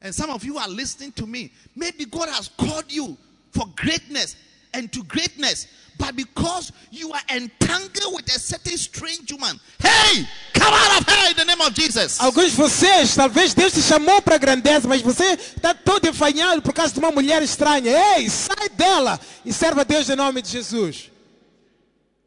And 0.00 0.12
some 0.12 0.32
of 0.32 0.44
you 0.44 0.58
are 0.58 0.68
listening 0.68 1.12
to 1.12 1.26
me. 1.26 1.52
Maybe 1.74 2.04
God 2.04 2.28
has 2.28 2.48
called 2.48 2.92
you 2.92 3.16
for 3.52 3.66
greatness 3.76 4.36
and 4.76 4.92
to 4.92 5.02
greatness, 5.04 5.66
but 5.98 6.14
because 6.14 6.70
you 6.90 7.12
are 7.12 7.22
entangled 7.34 8.14
with 8.14 8.26
a 8.26 8.38
certain 8.38 8.76
strange 8.76 9.32
woman, 9.32 9.58
hey, 9.78 10.26
come 10.52 10.72
out 10.72 11.00
of 11.00 11.08
her 11.08 11.30
in 11.30 11.36
the 11.36 11.44
name 11.44 11.60
of 11.60 11.72
Jesus. 11.72 12.20
Alguns 12.20 12.50
de 12.52 12.56
vocês, 12.56 13.14
talvez 13.16 13.54
Deus 13.54 13.72
te 13.72 13.80
chamou 13.80 14.20
para 14.20 14.34
a 14.34 14.38
grandeza, 14.38 14.86
mas 14.86 15.00
você 15.00 15.32
está 15.32 15.74
todo 15.74 16.06
enfanhado 16.06 16.60
por 16.62 16.74
causa 16.74 16.92
de 16.92 16.98
uma 16.98 17.10
mulher 17.10 17.42
estranha. 17.42 17.90
Ei, 18.16 18.28
sai 18.28 18.68
dela 18.68 19.18
e 19.44 19.52
serve 19.52 19.80
a 19.80 19.84
Deus 19.84 20.08
em 20.10 20.16
nome 20.16 20.42
de 20.42 20.50
Jesus. 20.50 21.10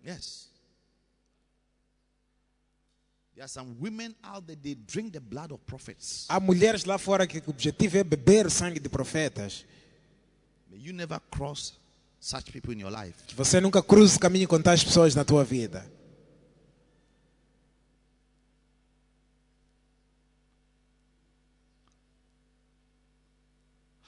Yes. 0.04 0.50
There 3.36 3.43
are 3.43 3.47
some 3.47 3.78
women 3.80 4.16
out 4.24 4.47
there, 4.47 4.58
they 4.62 4.76
drink 4.76 5.14
the 5.14 5.20
blood 5.20 5.54
of 5.54 5.64
prophets. 5.66 6.26
Há 6.28 6.39
mulheres 6.39 6.84
lá 6.84 6.97
fora 6.97 7.28
que 7.28 7.38
o 7.38 7.50
objetivo 7.52 7.97
é 7.97 8.04
beber 8.04 8.50
sangue 8.50 8.80
de 8.80 8.89
profetas. 8.89 9.64
May 10.70 10.80
you 10.80 10.93
never 10.93 11.20
cross 11.32 11.80
such 12.20 12.52
people 12.52 12.74
in 12.74 12.80
your 12.80 12.92
life. 12.92 13.14
Que 13.28 13.36
você 13.36 13.60
nunca 13.62 13.82
cruze 13.82 14.18
o 14.18 14.20
caminho 14.20 14.48
com 14.48 14.62
tais 14.62 14.84
pessoas 14.84 15.16
na 15.16 15.24
tua 15.24 15.44
vida. 15.44 15.86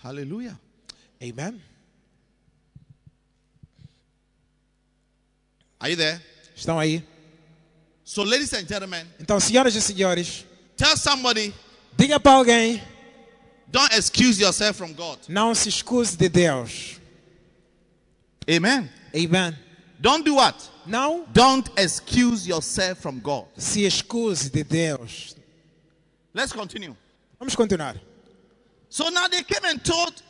Hallelujah. 0.04 0.60
Amen? 1.22 1.62
Are 5.80 5.90
you 5.90 5.98
there? 5.98 6.22
Estão 6.56 6.80
aí? 6.80 7.04
So, 8.04 8.24
ladies 8.24 8.54
and 8.54 8.68
gentlemen, 8.68 9.06
Então, 9.20 9.40
senhoras 9.40 9.76
e 9.76 9.82
senhores, 9.82 10.46
tell 10.76 10.98
somebody 10.98 11.54
diga 11.98 12.20
para 12.20 12.34
alguém, 12.34 12.82
don't 13.68 13.94
excuse 13.96 14.42
yourself 14.42 14.78
from 14.78 14.94
God. 14.94 15.20
não 15.30 15.56
se 15.56 15.70
escuse 15.70 16.18
de 16.18 16.28
Deus. 16.28 17.00
Amen. 18.52 18.90
Amen? 19.16 19.58
Don't 20.00 20.26
do 20.26 20.36
what? 20.36 20.70
Não 20.86 21.26
Don't 21.32 21.70
excuse 21.78 22.48
yourself 22.48 23.00
from 23.02 23.20
God. 23.20 23.46
se 23.58 23.86
excuse 23.86 24.50
de 24.50 24.64
Deus. 24.64 25.36
Let's 26.34 26.52
continue. 26.52 26.96
Vamos 27.40 27.56
continuar. 27.56 27.96
So 28.90 29.10
now 29.10 29.28
they 29.28 29.44
came 29.44 29.64
and 29.66 29.80
told 29.84 30.22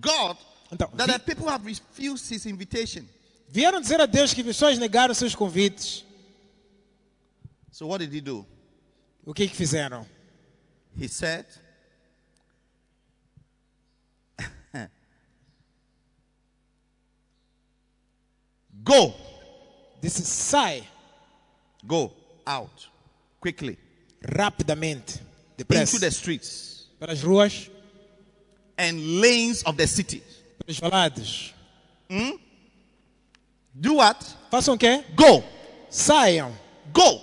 God 0.00 0.36
Então, 0.70 0.90
that 0.96 1.08
the 1.08 1.18
people 1.20 1.48
have 1.48 1.64
refused 1.64 2.28
his 2.30 2.44
invitation. 2.46 3.08
vieram 3.50 3.80
dizer 3.80 4.00
a 4.00 4.06
Deus 4.06 4.34
que 4.34 4.42
as 4.42 4.46
pessoas 4.46 4.78
negaram 4.78 5.14
seus 5.14 5.34
convites. 5.34 6.04
So 7.70 7.86
what 7.86 8.00
did 8.00 8.12
he 8.12 8.20
do? 8.20 8.44
O 9.24 9.32
que 9.32 9.46
que 9.48 9.56
fizeram? 9.56 10.04
He 10.98 11.08
said, 11.08 11.46
Go, 18.84 19.14
This 20.00 20.20
is 20.20 20.28
sai 20.28 20.82
go 21.86 22.12
out 22.46 22.86
quickly. 23.40 23.76
Rapidamente, 24.22 25.20
into 25.58 25.64
depressa, 25.64 26.00
the 26.00 26.10
streets. 26.10 26.86
Pelas 27.00 27.22
ruas, 27.22 27.70
and 28.76 29.20
lanes 29.20 29.62
of 29.64 29.76
the 29.76 29.86
city. 29.86 30.22
pelos 30.64 30.80
valados. 30.80 31.52
Hmm? 32.10 32.32
Do 33.74 33.94
what? 33.94 34.16
Façam 34.50 34.74
o 34.74 34.78
quê? 34.78 35.04
Go, 35.14 35.42
Saiam, 35.90 36.52
go, 36.92 37.20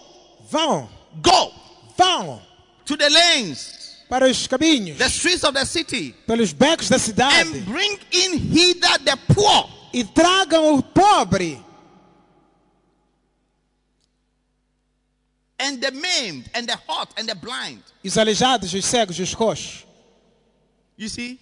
vão, 0.50 0.90
go. 1.22 1.52
Vão. 1.98 2.42
To 2.86 2.96
the 2.98 3.10
lanes, 3.10 4.04
para 4.10 4.28
os 4.30 4.48
caminhos, 4.48 4.98
the 4.98 5.10
streets 5.10 5.44
of 5.44 5.54
the 5.54 5.66
city, 5.66 6.14
pelos 6.28 6.54
becos 6.54 6.88
da 6.90 7.00
cidade. 7.00 7.50
and 7.58 7.66
bring 7.66 8.00
in 8.12 8.38
hither 8.38 8.98
the 9.04 9.18
poor 9.34 9.68
e 9.96 10.04
tragam 10.04 10.76
o 10.76 10.84
pobre 10.84 11.64
and 15.58 15.80
the 15.80 15.92
maimed 15.92 16.50
and 16.54 16.68
the 16.68 16.76
hot 16.86 17.14
and 17.18 17.28
the 17.28 17.36
blind. 17.36 17.82
e 18.04 18.10
os 18.10 18.18
aleijados, 18.18 18.74
os 18.74 18.86
cegos, 18.86 19.18
os 19.18 19.34
coxos. 19.34 19.86
You 20.98 21.08
see, 21.08 21.40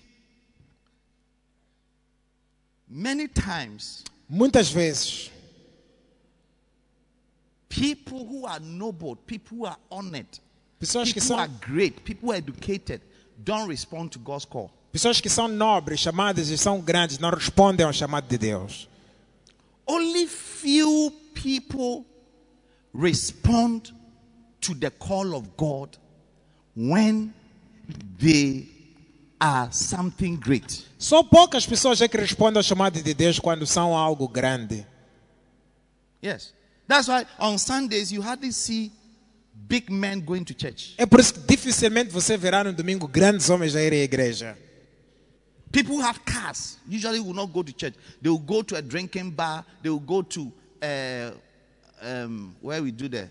many 2.87 3.27
times 3.27 4.03
Muitas 4.29 4.71
vezes, 4.71 5.29
people 7.69 8.25
who 8.25 8.45
are 8.45 8.59
noble, 8.59 9.15
people 9.15 9.57
who 9.57 9.65
are 9.65 9.77
honored, 9.91 10.27
pessoas 10.79 11.11
que 11.11 11.21
people 11.21 11.35
who 11.35 11.41
are 11.41 11.47
great, 11.61 12.03
people 12.03 12.29
who 12.29 12.33
are 12.33 12.37
educated, 12.37 13.01
don't 13.43 13.67
respond 13.67 14.11
to 14.11 14.19
God's 14.19 14.45
call. 14.45 14.71
Pessoas 14.93 15.19
que 15.19 15.27
são 15.27 15.47
nobres, 15.47 15.99
chamadas 15.99 16.49
e 16.49 16.57
são 16.57 16.79
grandes, 16.79 17.17
não 17.17 17.31
respondem 17.31 17.83
ao 17.83 17.91
chamado 17.91 18.27
de 18.27 18.37
Deus. 18.37 18.87
Only 19.87 20.27
few 20.27 21.11
people 21.33 22.05
respond 22.93 23.91
to 24.61 24.75
the 24.75 24.91
call 24.91 25.33
of 25.33 25.49
God 25.57 25.97
when 26.77 27.33
they 28.19 28.69
are 29.39 29.73
something 29.73 30.35
great. 30.37 30.85
Só 30.99 31.23
poucas 31.23 31.65
pessoas 31.65 31.99
é 31.99 32.07
que 32.07 32.15
respondem 32.15 32.59
ao 32.59 32.63
chamado 32.63 33.01
de 33.01 33.13
Deus 33.15 33.39
quando 33.39 33.65
são 33.65 33.97
algo 33.97 34.27
grande. 34.27 34.85
Yes. 36.23 36.53
That's 36.87 37.07
why 37.07 37.25
on 37.39 37.57
Sundays 37.57 38.11
you 38.11 38.21
hardly 38.21 38.53
see 38.53 38.91
big 39.53 39.91
men 39.91 40.21
going 40.21 40.43
to 40.43 40.53
church. 40.53 40.93
É 40.99 41.05
por 41.07 41.19
isso 41.19 41.33
que 41.33 41.39
dificilmente 41.39 42.11
você 42.11 42.37
verá 42.37 42.63
no 42.63 42.71
domingo 42.71 43.07
grandes 43.07 43.49
homens 43.49 43.75
a 43.75 43.81
irem 43.81 44.01
à 44.01 44.03
igreja. 44.03 44.57
People 45.73 45.95
who 45.95 46.01
have 46.01 46.23
cars 46.23 46.77
usually 46.87 47.19
will 47.19 47.33
not 47.33 47.51
go 47.51 47.63
to 47.63 47.73
church. 47.73 47.95
They 48.21 48.29
will 48.29 48.37
go 48.37 48.61
to 48.61 48.75
a 48.75 48.81
drinking 48.81 49.31
bar. 49.31 49.65
They 49.81 49.89
will 49.89 49.99
go 49.99 50.21
to 50.21 50.51
uh, 50.83 51.31
um, 51.99 52.55
where 52.61 52.83
we 52.83 52.91
do 52.91 53.09
the 53.09 53.27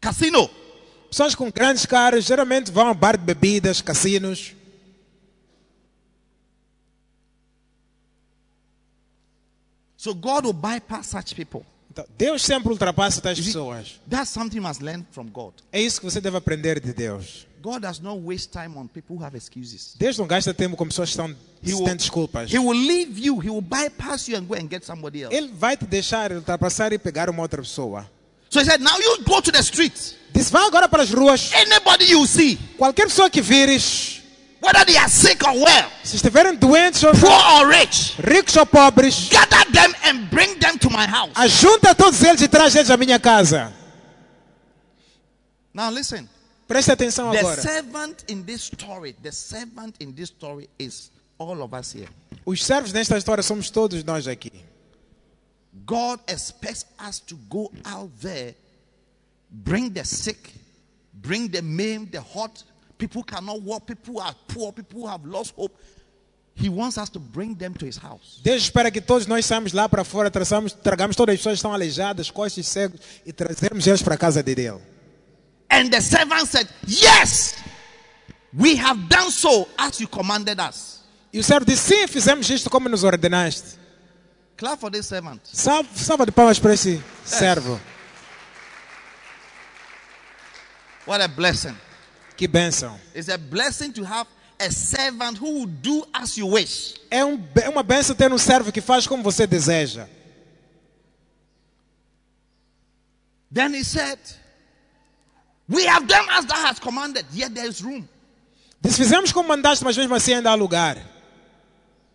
casino. 0.00 0.48
Pessoas 1.10 1.34
com 1.34 1.50
grandes 1.50 1.84
carros 1.86 2.24
geralmente 2.24 2.70
vão 2.70 2.88
a 2.88 2.94
bar 2.94 3.16
de 3.16 3.24
bebidas, 3.24 3.80
cassinos. 3.82 4.54
So 9.96 10.14
God 10.14 10.44
will 10.44 10.52
bypass 10.52 11.08
such 11.08 11.34
people. 11.34 11.66
Então, 11.90 12.06
Deus 12.16 12.42
sempre 12.42 12.70
ultrapassa 12.70 13.20
tais 13.20 13.40
pessoas. 13.40 14.00
That's 14.08 14.30
something 14.30 14.58
you 14.58 14.62
must 14.62 14.80
learn 14.80 15.04
from 15.10 15.26
God. 15.26 15.54
É 15.72 15.80
isso 15.80 15.98
que 15.98 16.04
você 16.04 16.20
deve 16.20 16.36
aprender 16.36 16.78
de 16.78 16.92
Deus. 16.92 17.46
God 17.66 17.82
does 17.82 18.00
not 18.00 18.20
waste 18.20 18.52
time 18.52 18.78
on 18.78 18.86
people 18.86 19.16
who 19.16 19.24
have 19.24 19.36
excuses. 19.36 19.96
Deus 19.98 20.16
não 20.16 20.24
gasta 20.28 20.54
tempo 20.54 20.76
com 20.76 20.86
pessoas 20.86 21.08
que 21.08 21.14
estão 21.20 21.34
He 21.64 21.74
will, 21.74 21.84
têm 21.84 21.96
desculpas. 21.96 22.48
he 22.48 22.58
will 22.60 22.78
leave 22.78 23.18
you. 23.18 23.40
He 23.42 23.50
will 23.50 23.60
bypass 23.60 24.28
you 24.28 24.36
and 24.38 24.46
go 24.46 24.54
and 24.54 24.68
get 24.70 24.84
somebody 24.84 25.24
else. 25.24 25.34
Ele 25.34 25.48
vai 25.48 25.76
te 25.76 25.84
deixar 25.84 26.30
ultrapassar 26.30 26.92
e 26.92 26.98
pegar 26.98 27.28
uma 27.28 27.42
outra 27.42 27.60
pessoa. 27.60 28.08
So 28.50 28.60
he 28.60 28.64
said, 28.64 28.80
now 28.80 28.96
you 29.00 29.18
go 29.24 29.40
to 29.40 29.50
the 29.50 29.58
streets. 29.58 30.14
Disse, 30.32 30.52
vá 30.52 30.64
agora 30.64 30.88
para 30.88 31.02
as 31.02 31.10
ruas. 31.10 31.50
Anybody 31.54 32.04
you 32.12 32.24
see, 32.24 32.56
Qualquer 32.78 33.06
pessoa 33.08 33.28
que 33.28 33.42
vires, 33.42 34.22
whether 34.62 34.84
they 34.86 34.96
are 34.96 35.10
sick 35.10 35.42
or 35.44 35.54
well, 35.56 35.90
se 36.04 36.14
estiverem 36.14 36.54
doentes 36.54 37.02
ou 37.02 37.10
poor 37.14 37.32
or 37.32 37.68
rich, 37.68 38.14
ricos 38.22 38.54
ou 38.54 38.64
pobres, 38.66 39.28
gather 39.28 39.68
them 39.72 39.92
and 40.04 40.28
bring 40.30 40.56
them 40.60 40.78
to 40.78 40.88
my 40.88 41.04
house. 41.04 41.32
ajunta 41.34 41.96
todos 41.96 42.22
eles 42.22 42.40
e 42.42 42.46
traz 42.46 42.76
eles 42.76 42.90
à 42.90 42.96
minha 42.96 43.18
casa. 43.18 43.72
Now 45.74 45.90
listen. 45.90 46.28
Preste 46.66 46.90
atenção 46.90 47.30
The 47.30 47.38
agora. 47.38 47.62
servant 47.62 48.24
in 48.28 48.42
this 48.42 48.62
story, 48.62 49.14
the 49.22 49.30
servant 49.30 49.94
in 50.00 50.12
this 50.12 50.30
story 50.30 50.68
is 50.78 51.10
all 51.38 51.62
of 51.62 51.74
us 51.74 51.94
here. 51.94 52.08
Os 52.44 52.64
servos 52.64 52.92
nesta 52.92 53.16
história 53.16 53.42
somos 53.42 53.70
todos 53.70 54.02
nós 54.04 54.26
aqui. 54.26 54.52
God 55.84 56.18
expects 56.26 56.86
us 57.08 57.20
to 57.20 57.36
go 57.48 57.70
out 57.84 58.10
there, 58.20 58.54
bring 59.50 59.90
the 59.90 60.04
sick, 60.04 60.54
bring 61.12 61.48
the 61.48 61.62
maimed, 61.62 62.10
the 62.10 62.20
hot, 62.20 62.64
people 62.98 63.22
cannot 63.22 63.60
walk, 63.62 63.86
people 63.86 64.20
are 64.20 64.34
poor, 64.48 64.72
people 64.72 65.02
who 65.02 65.06
have 65.06 65.24
lost 65.24 65.54
hope. 65.56 65.72
He 66.58 66.70
wants 66.70 66.96
us 66.96 67.10
to 67.10 67.20
bring 67.20 67.54
them 67.54 67.74
to 67.74 67.84
his 67.86 67.98
house. 67.98 68.40
Deus 68.42 68.62
espera 68.62 68.90
que 68.90 69.00
todos 69.02 69.26
nós 69.26 69.44
saímos 69.44 69.72
lá 69.74 69.88
para 69.88 70.02
fora, 70.02 70.30
traçamos, 70.30 70.72
tragamos 70.72 71.14
todas 71.14 71.34
as 71.34 71.38
pessoas 71.38 71.52
que 71.52 71.58
estão 71.58 71.72
aleijadas, 71.74 72.30
coxas 72.30 72.56
e 72.56 72.64
cegos 72.64 73.00
e 73.26 73.32
trazermos 73.32 73.86
eles 73.86 74.02
para 74.02 74.14
a 74.14 74.18
casa 74.18 74.42
de 74.42 74.54
Deus. 74.54 74.80
And 75.76 75.90
the 75.90 76.00
servant 76.00 76.48
said, 76.48 76.68
Yes, 76.86 77.62
we 78.56 78.76
have 78.76 79.08
done 79.10 79.30
so 79.30 79.68
as 79.78 80.00
you 80.00 80.08
commanded 80.08 80.58
us. 80.58 81.02
E 81.30 81.38
o 81.38 81.42
servo 81.44 81.66
disse: 81.66 81.94
Sim, 81.94 82.06
fizemos 82.08 82.48
isto 82.48 82.70
como 82.70 82.88
nos 82.88 83.04
ordenaste. 83.04 83.76
Clap 84.56 84.80
for 84.80 84.90
this 84.90 85.06
servant. 85.06 85.40
Salva, 85.52 85.88
salva 85.94 86.24
de 86.24 86.32
palmas 86.32 86.58
para 86.58 86.72
esse 86.72 87.02
servo. 87.26 87.78
What 91.04 91.22
a 91.22 91.28
blessing. 91.28 91.76
Que 92.38 92.48
bênção. 92.48 92.98
It's 93.14 93.28
a 93.28 93.36
blessing 93.36 93.92
to 93.92 94.04
have 94.04 94.26
a 94.58 94.70
servant 94.70 95.38
who 95.38 95.60
will 95.60 95.66
do 95.66 96.06
as 96.14 96.38
you 96.38 96.48
wish. 96.48 96.94
É, 97.10 97.22
um, 97.22 97.38
é 97.62 97.68
uma 97.68 97.82
bênção 97.82 98.16
ter 98.16 98.32
um 98.32 98.38
servo 98.38 98.72
que 98.72 98.80
faz 98.80 99.06
como 99.06 99.22
você 99.22 99.46
deseja. 99.46 100.08
Then 103.52 103.74
he 103.74 103.84
said, 103.84 104.18
We 105.68 105.86
have 105.86 106.06
done 106.06 106.26
as 106.30 106.44
thou 106.44 106.56
hast 106.56 106.80
commanded, 106.80 107.26
yet 107.34 107.52
there 107.54 107.68
is 107.68 107.80
room. 107.82 108.06
Fizemos 108.84 109.32
como 109.32 109.48
mandaste, 109.48 109.82
mas 109.84 109.96
mesmo 109.96 110.14
assim 110.14 110.34
ainda 110.34 110.50
há 110.50 110.54
lugar. 110.54 110.96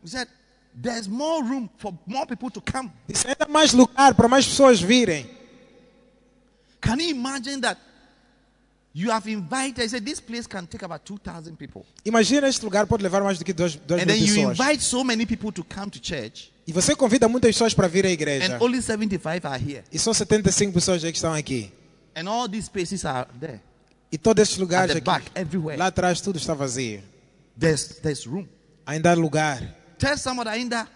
He 0.04 0.08
said, 0.10 0.28
There's 0.74 1.08
more 1.08 1.44
room 1.44 1.70
for 1.78 1.94
more 2.08 2.26
people 2.26 2.50
to 2.50 2.62
come. 2.62 2.90
Disse: 3.08 3.28
Ainda 3.28 3.46
mais 3.50 3.74
lugar 3.74 4.14
para 4.16 4.28
mais 4.30 4.46
pessoas 4.48 4.80
virem. 4.80 5.30
Can 6.80 6.98
you 7.00 7.10
imagine 7.10 7.60
that 7.62 7.78
you 8.94 9.12
have 9.12 9.28
invited? 9.30 9.84
He 9.84 9.90
said, 9.90 10.06
This 10.06 10.22
place 10.22 10.48
can 10.48 10.66
take 10.66 10.84
about 10.86 11.04
2,000 11.06 11.58
people. 11.58 11.86
Imagina 12.06 12.48
este 12.48 12.64
lugar 12.64 12.88
pode 12.88 13.04
levar 13.04 13.22
mais 13.22 13.38
do 13.38 13.44
que 13.44 13.52
dois, 13.54 13.76
dois 13.76 14.02
And 14.02 14.06
mil 14.06 14.16
then 14.16 14.26
you 14.26 14.34
pessoas. 14.34 14.58
invite 14.60 14.82
so 14.82 15.04
many 15.04 15.26
people 15.26 15.52
to 15.52 15.64
come 15.66 15.90
to 15.92 16.00
church, 16.00 16.52
E 16.66 16.72
você 16.72 16.96
convida 16.96 17.28
muitas 17.28 17.52
pessoas 17.54 17.74
para 17.74 17.88
vir 17.90 18.06
à 18.06 18.10
igreja. 18.10 18.56
and 18.56 18.62
only 18.64 18.82
75 18.82 19.46
are 19.46 19.60
here. 19.62 19.84
E 19.92 20.00
só 20.00 20.14
75 20.14 20.72
pessoas 20.72 21.04
aí 21.04 21.12
que 21.12 21.18
estão 21.18 21.34
aqui. 21.34 21.70
And 22.16 22.28
all 22.28 22.48
these 22.50 22.66
spaces 22.66 23.06
are 23.06 23.28
there. 23.40 23.62
E 24.12 24.18
todos 24.18 24.42
estes 24.42 24.58
lugares 24.58 24.96
aqui, 24.96 25.06
back, 25.06 25.32
lá 25.78 25.88
atrás 25.88 26.20
tudo 26.20 26.38
está 26.38 26.54
vazio. 26.54 27.02
There's, 27.58 28.00
there's 28.02 28.26
room. 28.26 28.48
Ainda 28.86 29.12
há 29.12 29.14
lugar. 29.14 29.62
Tell 29.98 30.18
somebody, 30.18 30.50
ainda 30.50 30.88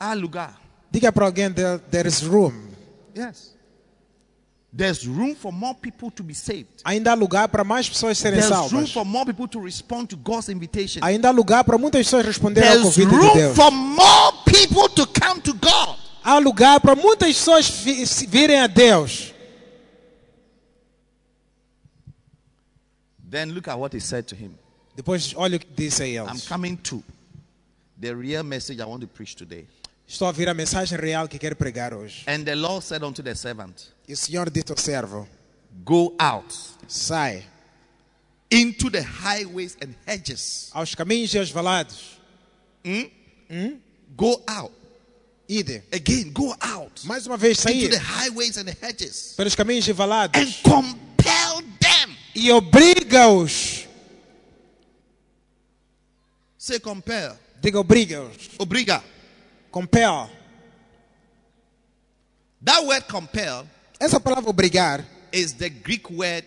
há 0.00 0.14
lugar. 0.14 0.58
Diga 0.90 1.12
para 1.12 1.26
alguém, 1.26 1.50
there, 1.52 1.78
there 1.90 2.08
is 2.08 2.22
room. 2.22 2.70
Yes. 3.14 3.52
There's 4.72 5.06
room 5.06 5.34
for 5.36 5.52
more 5.52 5.74
people 5.74 6.10
to 6.10 6.22
be 6.22 6.34
saved. 6.34 6.66
Ainda 6.84 7.12
há 7.12 7.14
lugar 7.14 7.48
para 7.48 7.62
mais 7.62 7.88
pessoas 7.88 8.16
serem 8.16 8.40
There's 8.40 8.50
room 8.50 8.70
salvas. 8.70 8.92
for 8.92 9.04
more 9.04 9.26
people 9.26 9.46
to 9.48 9.60
respond 9.60 10.06
to 10.08 10.16
God's 10.16 10.48
invitation. 10.48 11.00
Ainda 11.04 11.28
há 11.28 11.30
lugar 11.30 11.62
para 11.64 11.76
muitas 11.76 12.06
pessoas 12.06 12.24
responderem 12.24 12.70
ao 12.70 12.76
There's 12.76 12.94
convite 12.96 13.08
de 13.10 13.16
room 13.16 13.34
Deus. 13.34 13.54
for 13.56 13.70
more 13.70 14.36
people 14.46 14.88
to 14.94 15.06
come 15.06 15.40
to 15.42 15.52
God. 15.54 15.98
Há 16.24 16.38
lugar 16.38 16.80
para 16.80 16.96
muitas 16.96 17.28
pessoas 17.36 17.68
virem 18.28 18.60
a 18.60 18.66
Deus. 18.66 19.33
Then 23.34 23.52
look 23.52 23.66
at 23.66 23.76
what 23.76 23.92
he 23.92 23.98
said 24.00 24.28
to 24.28 24.36
him. 24.36 24.56
Depois, 24.94 25.34
olha 25.36 25.56
o 25.56 25.58
que 25.58 25.66
disse 25.74 26.02
a 26.02 26.04
I'm 26.22 26.28
eles. 26.28 26.46
coming 26.46 26.76
to 26.84 27.02
the 28.00 28.14
real 28.14 28.44
message 28.44 28.78
I 28.80 28.84
want 28.86 29.00
to 29.00 29.08
preach 29.08 29.34
today. 29.34 29.66
Estou 30.06 30.26
a 30.26 30.30
ouvir 30.30 30.48
a 30.48 30.54
mensagem 30.54 30.96
real 30.96 31.26
que 31.26 31.36
quero 31.40 31.56
pregar 31.56 31.92
hoje. 31.92 32.22
And 32.28 32.44
the 32.44 32.54
Lord 32.54 32.84
said 32.84 33.02
unto 33.02 33.24
the 33.24 33.34
servant, 33.34 33.88
E 34.08 34.12
o 34.12 34.16
Senhor 34.16 34.48
disse 34.50 34.70
ao 34.70 34.76
servo: 34.76 35.26
Go 35.84 36.14
out 36.20 36.54
Sai 36.86 37.42
into 38.52 38.88
the 38.88 39.02
highways 39.02 39.76
and 39.82 39.96
hedges. 40.06 40.70
aos 40.72 40.94
caminhos 40.94 41.34
e 41.34 41.38
aos 41.38 41.50
valados. 41.50 42.20
Go 44.16 44.42
out. 44.46 44.70
Ide. 45.48 45.82
Again, 45.92 46.30
go 46.32 46.54
out 46.62 47.04
Mais 47.04 47.26
uma 47.26 47.36
vez 47.36 47.58
into 47.58 47.62
sair 47.68 47.88
the 47.90 47.98
highways 47.98 48.56
and 48.58 48.66
the 48.66 48.76
hedges 48.80 49.34
pelos 49.36 49.56
caminhos 49.56 49.88
e 49.88 49.90
and 49.90 49.96
valados. 49.98 50.62
compel 50.62 50.82
them. 50.82 51.00
E 52.34 52.50
obriga-os. 52.50 53.86
Say 56.58 56.80
compel. 56.80 57.38
Diga 57.60 57.78
obriga-os. 57.78 58.50
Obriga. 58.58 59.02
Compel. 59.70 60.30
That 62.62 62.84
word 62.86 63.06
compel 63.08 63.66
Essa 64.00 64.18
palavra 64.18 64.48
obrigar 64.50 65.04
is 65.32 65.52
the 65.54 65.68
Greek 65.68 66.10
word 66.10 66.46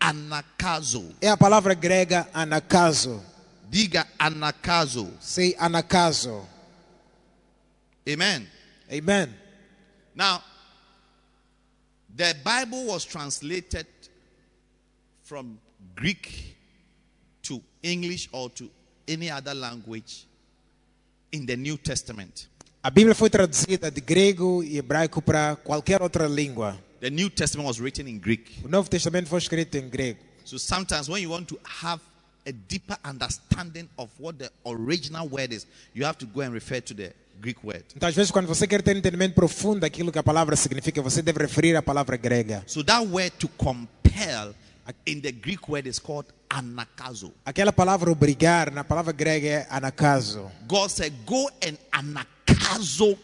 anakazo. 0.00 1.14
é 1.20 1.28
a 1.28 1.36
palavra 1.36 1.74
grega 1.74 2.28
anakazo. 2.32 3.22
Diga 3.70 4.06
anakazo. 4.18 5.12
Say 5.20 5.54
anakazo. 5.58 6.46
Amen. 8.08 8.46
Amen. 8.90 9.34
Now, 10.14 10.42
the 12.14 12.34
Bible 12.44 12.86
was 12.86 13.04
translated 13.04 13.86
from 15.24 15.58
Greek 15.96 16.56
to 17.42 17.62
English 17.82 18.28
or 18.32 18.50
to 18.50 18.70
any 19.08 19.30
other 19.30 19.54
language 19.54 20.26
in 21.32 21.46
the 21.46 21.56
New 21.56 21.78
Testament. 21.78 22.48
A 22.82 22.90
Bíblia 22.90 23.14
foi 23.14 23.30
traduzida 23.30 23.90
de 23.90 24.00
grego 24.00 24.62
e 24.62 24.76
hebraico 24.76 25.22
para 25.22 25.56
qualquer 25.56 26.02
outra 26.02 26.28
língua. 26.28 26.78
The 27.00 27.10
New 27.10 27.30
Testament 27.30 27.66
was 27.66 27.80
written 27.80 28.06
in 28.06 28.18
Greek. 28.18 28.60
O 28.64 28.68
Novo 28.68 28.88
Testamento 28.88 29.28
foi 29.28 29.38
escrito 29.38 29.76
em 29.78 29.88
grego. 29.88 30.20
So 30.44 30.58
sometimes 30.58 31.08
when 31.08 31.22
you 31.22 31.30
want 31.30 31.48
to 31.48 31.58
have 31.82 32.02
a 32.46 32.52
deeper 32.52 32.98
understanding 33.02 33.88
of 33.96 34.10
what 34.18 34.38
the 34.38 34.50
original 34.66 35.26
word 35.26 35.52
is, 35.52 35.66
you 35.94 36.04
have 36.04 36.18
to 36.18 36.26
go 36.26 36.42
and 36.42 36.52
refer 36.52 36.80
to 36.82 36.94
the 36.94 37.14
Greek 37.40 37.58
word. 37.64 37.84
Então, 37.96 38.06
às 38.06 38.14
vezes, 38.14 38.30
quando 38.30 38.46
você 38.46 38.66
quer 38.66 38.82
ter 38.82 38.94
um 38.94 38.98
entendimento 38.98 39.34
profundo 39.34 39.80
daquilo 39.80 40.12
que 40.12 40.18
a 40.18 40.22
palavra 40.22 40.54
significa, 40.54 41.00
você 41.00 41.22
deve 41.22 41.40
referir 41.40 41.74
à 41.74 41.82
palavra 41.82 42.18
grega. 42.18 42.62
So 42.66 42.84
that 42.84 43.06
word 43.06 43.32
to 43.38 43.48
compel 43.48 44.54
in 45.06 45.20
the 45.20 45.32
Greek 45.32 45.68
word 45.68 45.86
is 45.86 45.98
called 45.98 46.26
anakazo. 46.48 47.32
Aquela 47.44 47.72
palavra 47.72 48.10
obrigar, 48.10 48.70
na 48.72 48.84
palavra 48.84 49.12
grega 49.12 49.46
é 49.48 49.66
anakazo. 49.70 50.50
God 50.66 50.90
said, 50.90 51.12
Go 51.26 51.48
and 51.66 51.76
anakazo 51.92 53.18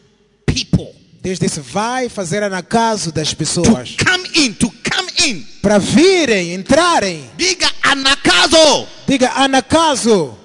people 0.46 0.94
Deus 1.22 1.38
disse, 1.38 1.60
vai 1.60 2.08
fazer 2.08 2.42
anakazo 2.42 3.12
das 3.12 3.34
pessoas. 3.34 3.94
to 3.94 4.04
come 4.04 4.26
in, 4.36 4.54
to 4.54 4.70
come 4.90 5.10
in. 5.28 5.44
Para 5.60 5.78
virem, 5.78 6.54
entrarem. 6.54 7.28
Diga 7.36 7.70
anakazo. 7.82 8.88
Diga 9.06 9.30
anakazo. 9.34 10.36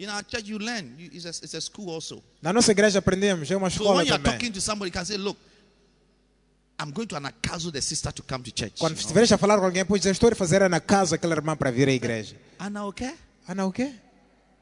In 0.00 0.08
our 0.10 0.22
church, 0.22 0.48
you 0.48 0.58
learn. 0.58 0.94
It's, 0.98 1.24
a, 1.24 1.28
it's 1.30 1.54
a 1.54 1.60
school 1.60 1.90
also. 1.90 2.22
Na 2.42 2.52
nossa 2.52 2.70
igreja 2.72 2.98
aprendemos, 3.00 3.50
é 3.50 3.56
uma 3.56 3.68
So 3.70 3.82
escola 3.82 3.96
when 3.98 4.06
you're 4.06 4.18
também. 4.18 4.32
talking 4.32 4.52
to 4.52 4.60
somebody, 4.60 4.88
you 4.88 4.92
can 4.92 5.04
say, 5.04 5.16
Look, 5.16 5.36
I'm 6.80 6.92
going 6.92 7.08
to 7.08 7.16
anakazo 7.16 7.72
the 7.72 7.80
sister 7.80 8.12
to 8.12 8.22
come 8.22 8.42
to 8.44 8.52
church. 8.52 8.78
Quando 8.78 8.96
estiveres 8.96 9.32
a 9.32 9.38
falar 9.38 9.58
com 9.58 9.64
alguém, 9.64 9.84
pois 9.84 10.04
estou 10.06 10.30
a 10.30 10.34
fazer 10.34 10.62
anakazo 10.62 11.14
aquela 11.14 11.34
irmã 11.34 11.56
para 11.56 11.70
vir 11.70 11.88
à 11.88 11.92
igreja. 11.92 12.36
Ana 12.58 12.86
o 12.86 12.92
quê? 12.92 13.14
Ana 13.48 13.66
o 13.66 13.72
quê? 13.72 13.92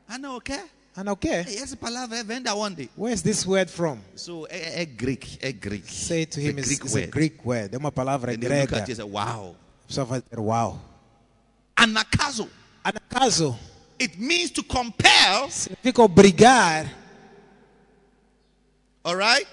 Ana 0.08 0.32
o 0.32 0.40
quê? 0.40 0.60
Ana 0.96 1.12
o 1.12 1.16
quê? 1.16 1.44
Essa 1.46 1.76
palavra 1.76 2.16
é 2.16 2.24
venda 2.24 2.54
onde? 2.54 2.88
Where's 2.96 3.20
this 3.20 3.46
word 3.46 3.70
from? 3.70 3.98
So 4.14 4.46
é, 4.48 4.82
é 4.82 4.84
Greek, 4.86 5.38
é 5.42 5.52
Greek. 5.52 5.92
Say 5.92 6.24
to 6.26 6.40
him, 6.40 6.58
it's, 6.58 6.70
it's 6.70 6.96
a. 6.96 7.06
Greek 7.06 7.38
word. 7.44 7.74
É 7.74 7.78
uma 7.78 7.92
palavra 7.92 8.32
And 8.32 8.36
you 8.36 8.40
look 8.40 8.48
grega. 8.48 8.76
at 8.78 8.88
it 8.88 9.02
wow. 9.02 9.54
A 9.84 9.86
pessoa 9.86 10.06
vai 10.06 10.22
dizer, 10.22 10.38
uau. 10.38 10.80
Anakazo. 11.76 12.48
Anakazo 12.82 13.58
It 13.98 14.18
means 14.18 14.50
to 14.50 14.62
compel, 14.62 15.50
significa 15.50 16.02
obrigar, 16.02 16.92
all 19.02 19.16
right? 19.16 19.46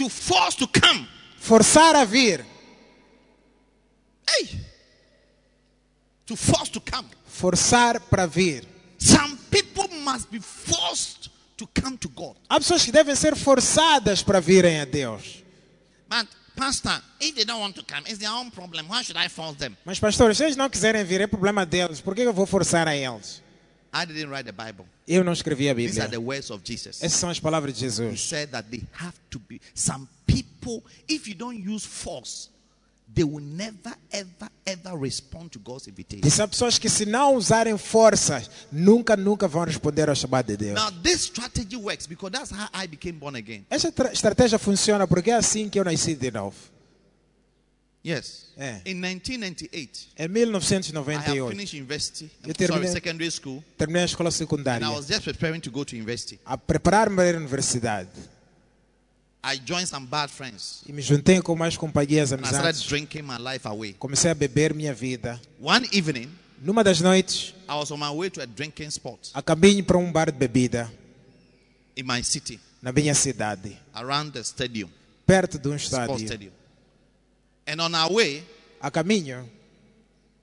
To 0.00 0.08
force 0.08 0.56
to 0.56 0.66
come. 0.66 1.06
forçar 1.36 1.94
a 1.94 2.06
vir. 2.06 2.42
Hey. 4.26 4.58
To 6.24 6.36
force 6.36 6.70
to 6.72 6.80
come. 6.80 7.06
Forçar 7.26 8.00
para 8.08 8.26
vir. 8.26 8.64
Some 8.98 9.36
people 9.50 9.94
must 10.02 10.30
be 10.30 10.40
forced 10.40 11.28
to 11.58 11.66
come 11.66 11.98
to 11.98 12.08
God. 12.08 12.34
Há 12.48 12.58
pessoas 12.58 12.82
que 12.82 12.90
devem 12.90 13.14
ser 13.14 13.36
forçadas 13.36 14.22
para 14.22 14.40
virem 14.40 14.80
a 14.80 14.86
Deus. 14.86 15.44
But, 16.08 16.28
Pastor, 16.56 17.02
if 17.20 17.34
they 17.34 17.44
don't 17.44 17.60
want 17.60 17.74
to 17.74 17.84
come, 17.84 18.08
it's 18.08 18.20
their 18.20 18.32
own 18.32 18.50
problem. 18.50 18.86
Why 18.88 19.02
should 19.02 19.22
I 19.22 19.28
force 19.28 19.58
them? 19.58 19.76
Mas, 19.84 20.00
pastores, 20.00 20.38
se 20.38 20.44
eles 20.44 20.56
não 20.56 20.70
quiserem 20.70 21.04
vir, 21.04 21.20
é 21.20 21.26
problema 21.26 21.66
deles. 21.66 22.00
Por 22.00 22.14
que 22.14 22.22
eu 22.22 22.32
vou 22.32 22.46
forçar 22.46 22.88
a 22.88 22.96
eles? 22.96 23.42
I 23.92 24.04
didn't 24.06 24.30
write 24.30 24.44
the 24.44 24.52
Bible. 24.52 24.84
Eu 25.08 25.24
não 25.24 25.32
escrevi 25.32 25.68
a 25.68 25.74
These 25.74 26.00
are 26.00 26.08
Bíblia. 26.08 26.10
the 26.10 26.24
words 26.24 26.50
of 26.50 26.62
Jesus. 26.64 27.02
Essas 27.02 27.18
são 27.18 27.28
as 27.30 27.40
palavras 27.40 27.76
de 27.76 27.84
He 27.84 27.88
Jesus. 27.88 28.20
said 28.20 28.50
that 28.50 28.68
they 28.70 28.82
have 29.00 29.16
to 29.30 29.38
be 29.40 29.60
some 29.74 30.06
people, 30.26 30.82
if 31.08 31.26
you 31.26 31.34
don't 31.34 31.58
use 31.68 31.84
force, 31.86 32.48
they 33.12 33.24
will 33.24 33.42
never, 33.44 33.92
ever, 34.12 34.48
ever 34.64 34.96
respond 34.96 35.50
to 35.50 35.58
God's 35.58 35.88
invitation. 35.88 36.22
Disse 36.22 36.40
há 36.40 36.46
pessoas 36.46 36.78
que 36.78 36.88
se 36.88 37.04
não 37.04 37.34
usarem 37.34 37.76
forças, 37.76 38.48
nunca, 38.70 39.16
nunca 39.16 39.48
vão 39.48 39.64
responder 39.64 40.08
ao 40.08 40.14
chamado 40.14 40.46
de 40.46 40.56
Deus. 40.56 40.74
Now, 40.80 40.92
this 41.02 41.22
strategy 41.22 41.74
works 41.76 42.06
because 42.06 42.30
that's 42.32 42.52
how 42.52 42.68
I 42.72 42.86
became 42.86 43.18
born 43.18 43.36
again. 43.36 43.66
Tra- 43.96 44.12
estratégia 44.12 44.58
funciona 44.60 45.08
porque 45.08 45.32
é 45.32 45.34
assim 45.34 45.68
que 45.68 45.80
eu 45.80 45.84
nasci 45.84 46.14
de 46.14 46.30
novo. 46.30 46.54
Yes. 48.02 48.46
Yeah. 48.56 48.80
In 48.86 48.98
1998, 49.00 50.08
Em 50.16 50.24
I 50.24 50.24
have 50.24 50.50
1998, 50.52 51.50
finished 51.50 51.74
university. 51.74 52.24
Eu 52.42 52.54
sorry, 52.54 52.54
terminei- 52.54 52.92
secondary 52.92 53.30
school. 53.30 53.62
terminei 53.76 54.02
a 54.02 54.06
escola 54.06 54.28
And 54.28 54.32
secundária. 54.32 54.86
I 54.86 54.90
was 54.90 55.06
just 55.06 55.22
preparing 55.24 55.60
to 55.60 55.70
go 55.70 55.84
to 55.84 55.94
university. 55.94 56.38
A 56.46 56.56
preparar-me 56.56 57.16
para 57.16 57.36
à 57.36 57.36
universidade. 57.40 58.08
I 59.42 59.58
joined 59.66 59.86
some 59.88 60.06
bad 60.06 60.30
friends. 60.30 60.82
E 60.86 60.92
me 60.92 61.00
juntei 61.02 61.40
com 61.42 61.54
mais 61.56 61.76
companhias, 61.76 62.32
And 62.32 62.36
I 62.36 62.46
started 62.46 62.58
amizades. 62.68 62.82
drinking 62.88 63.22
my 63.22 63.36
life 63.38 63.66
away. 63.66 63.94
Comecei 63.98 64.30
a 64.30 64.34
beber 64.34 64.74
minha 64.74 64.92
vida. 64.94 65.40
One 65.60 65.86
evening, 65.92 66.28
Numa 66.62 66.84
das 66.84 67.00
noites, 67.00 67.54
I 67.68 67.72
was 67.72 67.90
on 67.90 67.98
my 67.98 68.10
way 68.10 68.28
to 68.30 68.42
a 68.42 68.46
drinking 68.46 68.90
spot 68.90 69.30
a 69.32 69.40
caminho 69.42 69.82
para 69.82 69.96
um 69.96 70.12
bar 70.12 70.30
de 70.30 70.36
bebida 70.38 70.90
in 71.96 72.04
my 72.04 72.22
city, 72.22 72.60
na 72.82 72.92
minha 72.92 73.14
cidade, 73.14 73.78
around 73.94 74.32
the 74.32 74.40
stadium, 74.44 74.90
perto 75.26 75.58
de 75.58 75.68
um 75.68 75.76
sports 75.78 75.84
estádio. 76.20 76.26
stadium. 76.26 76.52
And 77.70 77.80
on 77.80 77.94
our 77.94 78.10
way, 78.12 78.42
A 78.82 78.90
caminho, 78.90 79.46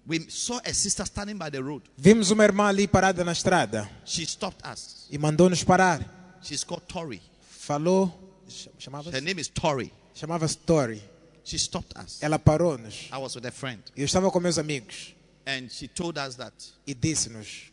we 0.08 0.30
saw 0.30 0.60
a 0.64 0.74
sister 0.74 1.04
standing 1.06 1.38
by 1.38 1.50
the 1.50 1.62
road. 1.62 1.82
vimos 1.98 2.32
uma 2.32 2.44
irmã 2.46 2.68
ali 2.70 2.88
parada 2.88 3.24
na 3.26 3.32
estrada 3.34 3.90
She 4.06 4.26
stopped 4.26 4.66
us. 4.66 5.08
e 5.12 5.18
mandou-nos 5.18 5.64
parar. 5.64 6.00
She's 6.42 6.64
called 6.64 6.84
Tori. 6.88 7.22
Falou, 7.50 8.06
Her 8.48 8.72
chamava-se 8.80 9.20
name 9.22 9.42
is 9.42 9.50
Tori. 9.50 9.92
chamava 10.16 10.48
Tori. 10.66 11.02
She 11.44 11.58
stopped 11.58 11.98
us. 11.98 12.20
Ela 12.22 12.38
parou-nos. 12.40 13.10
I 13.12 13.18
was 13.18 13.36
with 13.36 13.46
a 13.46 13.52
friend. 13.52 13.82
Eu 13.96 14.06
estava 14.06 14.30
com 14.32 14.40
meus 14.40 14.58
amigos 14.58 15.14
And 15.46 15.70
she 15.70 15.88
told 15.88 16.18
us 16.20 16.36
that 16.36 16.54
e 16.86 16.94
disse-nos 16.94 17.72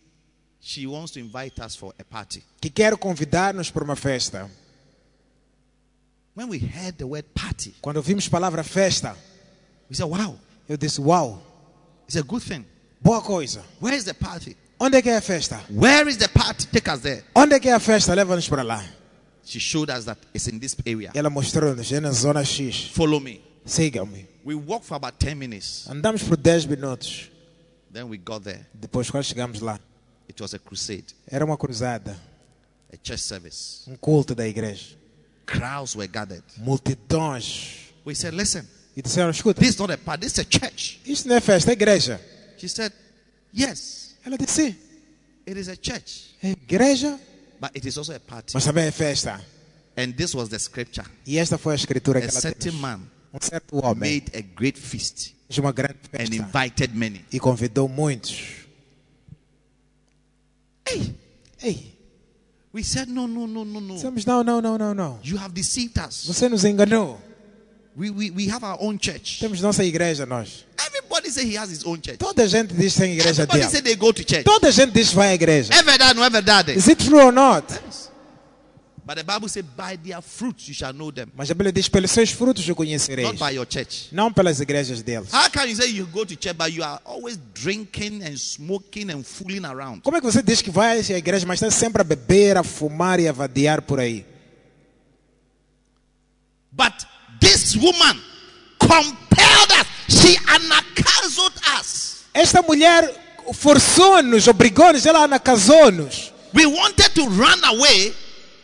she 0.61 0.87
wants 0.87 1.13
to 1.13 1.21
invite 1.21 1.61
us 1.61 1.77
for 1.77 1.93
a 2.01 2.05
party. 2.05 2.43
que 2.61 2.71
quer 2.71 2.97
convidar-nos 2.97 3.71
para 3.71 3.85
uma 3.85 3.95
festa. 3.97 4.51
When 6.35 6.49
we 6.49 6.59
heard 6.59 6.97
the 6.99 7.05
word 7.05 7.27
party, 7.35 7.75
Quando 7.81 7.99
ouvimos 7.99 8.27
a 8.27 8.31
palavra 8.31 8.65
festa, 8.65 9.17
we 9.95 9.97
said, 9.97 10.07
wow, 10.11 10.37
eu 10.69 10.77
disse: 10.77 11.01
Uau, 11.01 11.41
it's 12.09 12.17
a 12.17 12.23
good 12.23 12.43
thing. 12.43 12.65
boa 13.01 13.23
coisa. 13.23 13.63
Where 13.81 13.95
is 13.97 14.05
the 14.05 14.15
party? 14.15 14.57
Onde 14.81 14.97
é 14.97 15.03
que 15.03 15.09
é 15.09 15.17
a 15.17 15.21
festa? 15.21 15.61
Where 15.71 16.09
is 16.11 16.17
the 16.17 16.27
party? 16.29 16.67
Take 16.67 16.91
us 16.91 17.01
there. 17.01 17.23
Onde 17.35 17.55
é 17.55 17.61
que 17.61 17.69
é 17.69 17.73
a 17.75 17.79
festa? 17.81 18.13
Leva-nos 18.15 18.49
para 18.49 18.63
lá. 18.65 18.85
She 19.45 19.61
showed 19.61 19.91
us 19.93 20.05
that 20.07 20.19
it's 20.35 20.49
in 20.49 20.59
this 20.59 20.75
area. 20.85 21.13
Ela 21.15 21.31
mostrou-nos, 21.31 21.93
é 21.93 22.01
na 22.01 22.11
zona 22.11 22.45
X. 22.45 22.91
Follow 22.93 23.21
me. 23.21 23.41
Sigam-me. 23.65 24.27
We 24.45 24.55
walked 24.57 24.87
for 24.87 24.97
about 24.97 25.17
10 25.19 25.37
minutes. 25.39 25.87
Andamos 25.89 26.23
por 26.25 26.37
10 26.37 26.67
minutos. 26.67 27.31
Then 27.93 28.09
we 28.09 28.19
got 28.19 28.43
there. 28.43 28.67
Depois, 28.75 29.09
quando 29.11 29.25
chegamos 29.25 29.61
lá, 29.61 29.79
It 30.29 30.43
was 30.43 30.55
a 30.55 30.59
crusade, 30.59 31.15
era 31.31 31.45
uma 31.45 31.57
cruzada, 31.57 32.19
a 32.93 32.97
church 32.97 33.23
service. 33.23 33.89
um 33.89 33.95
culto 33.97 34.35
da 34.35 34.49
igreja. 34.49 34.97
Crowds 35.47 35.95
were 35.95 36.09
gathered. 36.09 36.43
Multidões. 36.59 37.93
We 38.05 38.15
said, 38.15 38.35
listen, 38.35 38.67
E 38.97 39.03
disseram: 39.03 39.31
Escuta, 39.31 39.61
this 39.61 39.71
is 39.71 39.77
not 39.79 39.93
a 39.93 39.99
party, 39.99 40.27
this 40.27 40.33
is 40.33 40.39
a 40.41 40.45
church. 40.45 41.01
isto 41.05 41.29
não 41.29 41.37
é 41.37 41.41
festa, 41.41 41.71
é 41.71 41.73
igreja. 41.73 42.21
She 42.59 42.69
said, 42.69 42.93
yes, 43.57 44.15
Ela 44.25 44.39
disse: 44.39 44.53
Sim, 44.71 44.77
it 45.49 45.59
is 45.61 45.69
a 45.69 45.75
church, 45.75 46.37
é 46.43 46.51
igreja, 46.53 47.19
but 47.61 47.71
it 47.75 47.87
is 47.89 47.99
also 47.99 48.13
a 48.13 48.21
party. 48.21 48.53
mas 48.55 48.65
também 48.65 48.85
é 48.87 48.91
festa. 48.93 49.45
And 49.97 50.13
this 50.13 50.35
was 50.35 50.49
the 50.49 50.59
scripture. 50.59 51.07
E 51.27 51.39
esta 51.39 51.57
foi 51.59 51.73
a 51.75 51.77
escritura 51.77 52.21
que 52.21 52.27
A 52.27 52.31
ela 52.31 52.41
certain 52.41 52.71
teve. 52.71 52.77
man 52.79 53.01
Um 53.33 53.39
certo 53.41 53.77
homem 53.85 54.15
made 54.23 54.37
a 54.37 54.41
great 54.57 54.79
feast 54.79 55.35
fez 55.49 55.59
uma 55.59 55.73
grande 55.73 55.99
and 56.13 56.19
festa 56.19 56.35
invited 56.37 56.95
many. 56.97 57.25
e 57.33 57.39
convidou 57.41 57.89
muitos. 57.89 58.65
Ei, 60.87 61.15
ei, 61.63 61.95
We 62.73 62.83
said, 62.83 63.09
No, 63.09 63.29
no, 63.29 63.47
no, 63.47 63.65
no, 63.65 63.81
no. 63.81 63.95
Dissemos, 63.95 64.25
não, 64.27 64.43
não, 64.43 64.61
não, 64.61 64.77
não, 64.77 64.93
não. 64.93 65.21
You 65.25 65.39
have 65.39 65.53
deceived 65.55 65.97
us. 66.01 66.25
Você 66.27 66.49
nos 66.49 66.65
enganou. 66.65 67.21
We, 67.97 68.11
we, 68.11 68.31
we 68.31 68.49
have 68.49 68.65
our 68.65 68.77
own 68.81 68.99
church. 68.99 69.39
Temos 69.39 69.61
nossa 69.61 69.85
igreja, 69.85 70.27
nós. 70.27 70.65
Everybody 70.85 71.31
say 71.31 71.45
he 71.45 71.57
has 71.57 71.71
his 71.71 71.85
own 71.85 72.01
church. 72.01 72.19
Toda 72.19 72.47
gente 72.49 72.75
diz 72.75 72.95
que 72.95 73.03
tem 73.03 73.13
igreja 73.13 73.43
Everybody 73.43 73.61
dela. 73.61 73.71
say 73.71 73.81
they 73.83 73.95
go 73.95 74.13
to 74.13 74.25
church. 74.25 74.45
Toda 74.45 74.73
gente 74.73 74.93
diz 74.93 75.11
que 75.11 75.17
vai 75.17 75.29
à 75.29 75.35
igreja. 75.35 75.73
Ever 75.73 75.97
that, 75.99 76.15
no 76.17 76.25
ever 76.25 76.43
that. 76.43 76.69
Is 76.71 76.89
it 76.89 77.05
true 77.05 77.21
or 77.21 77.33
not? 77.33 77.65
But 79.07 79.19
the 79.19 79.23
Bible 79.23 79.49
says, 79.49 79.65
By 79.77 79.97
their 79.97 80.21
fruits 80.23 80.67
you 80.67 80.75
shall 80.75 80.93
know 80.93 81.13
them, 81.13 81.31
Mas 81.37 81.51
a 81.51 81.55
Bíblia 81.55 81.71
diz, 81.71 81.89
pelos 81.89 82.11
seus 82.11 82.31
frutos 82.31 82.67
o 82.69 82.75
conhecereis. 82.75 83.29
not 83.29 83.39
by 83.39 83.55
your 83.55 83.67
church. 83.67 84.09
Não 84.11 84.33
pelas 84.33 84.61
igrejas 84.61 85.03
deles. 85.03 85.29
How 85.33 85.49
can 85.51 85.69
you 85.69 85.77
say 85.77 85.89
you 85.91 86.07
go 86.07 86.25
to 86.25 86.35
church, 86.35 86.57
but 86.57 86.73
you 86.73 86.83
are 86.83 86.99
always 87.05 87.39
drinking 87.53 88.25
and 88.25 88.37
smoking 88.37 89.11
and 89.11 89.23
fooling 89.23 89.65
around? 89.65 90.03
Como 90.03 90.17
é 90.17 90.21
que 90.21 90.27
você 90.27 90.43
diz 90.43 90.63
que 90.63 90.71
vai 90.71 90.99
à 90.99 91.19
igreja, 91.19 91.47
mas 91.47 91.61
está 91.63 91.71
sempre 91.71 92.01
a 92.01 92.05
beber, 92.05 92.57
a 92.57 92.65
fumar 92.65 93.21
e 93.21 93.29
a 93.29 93.33
vadiar 93.33 93.83
por 93.83 94.01
aí? 94.01 94.25
But 96.73 97.07
this 97.45 97.77
woman 97.77 98.21
compelled 98.79 99.73
us. 99.73 99.87
She 100.09 100.37
anakazed 100.37 101.79
us. 101.79 102.25
Esta 102.33 102.63
mulher 102.63 103.11
forçou-nos, 103.53 104.49
obrigou-nos, 104.49 105.07
ela 105.07 105.25
anacasou-nos. 105.25 106.33
We 106.53 106.67
wanted 106.67 107.15
to 107.15 107.27
run 107.27 107.63
away, 107.65 108.15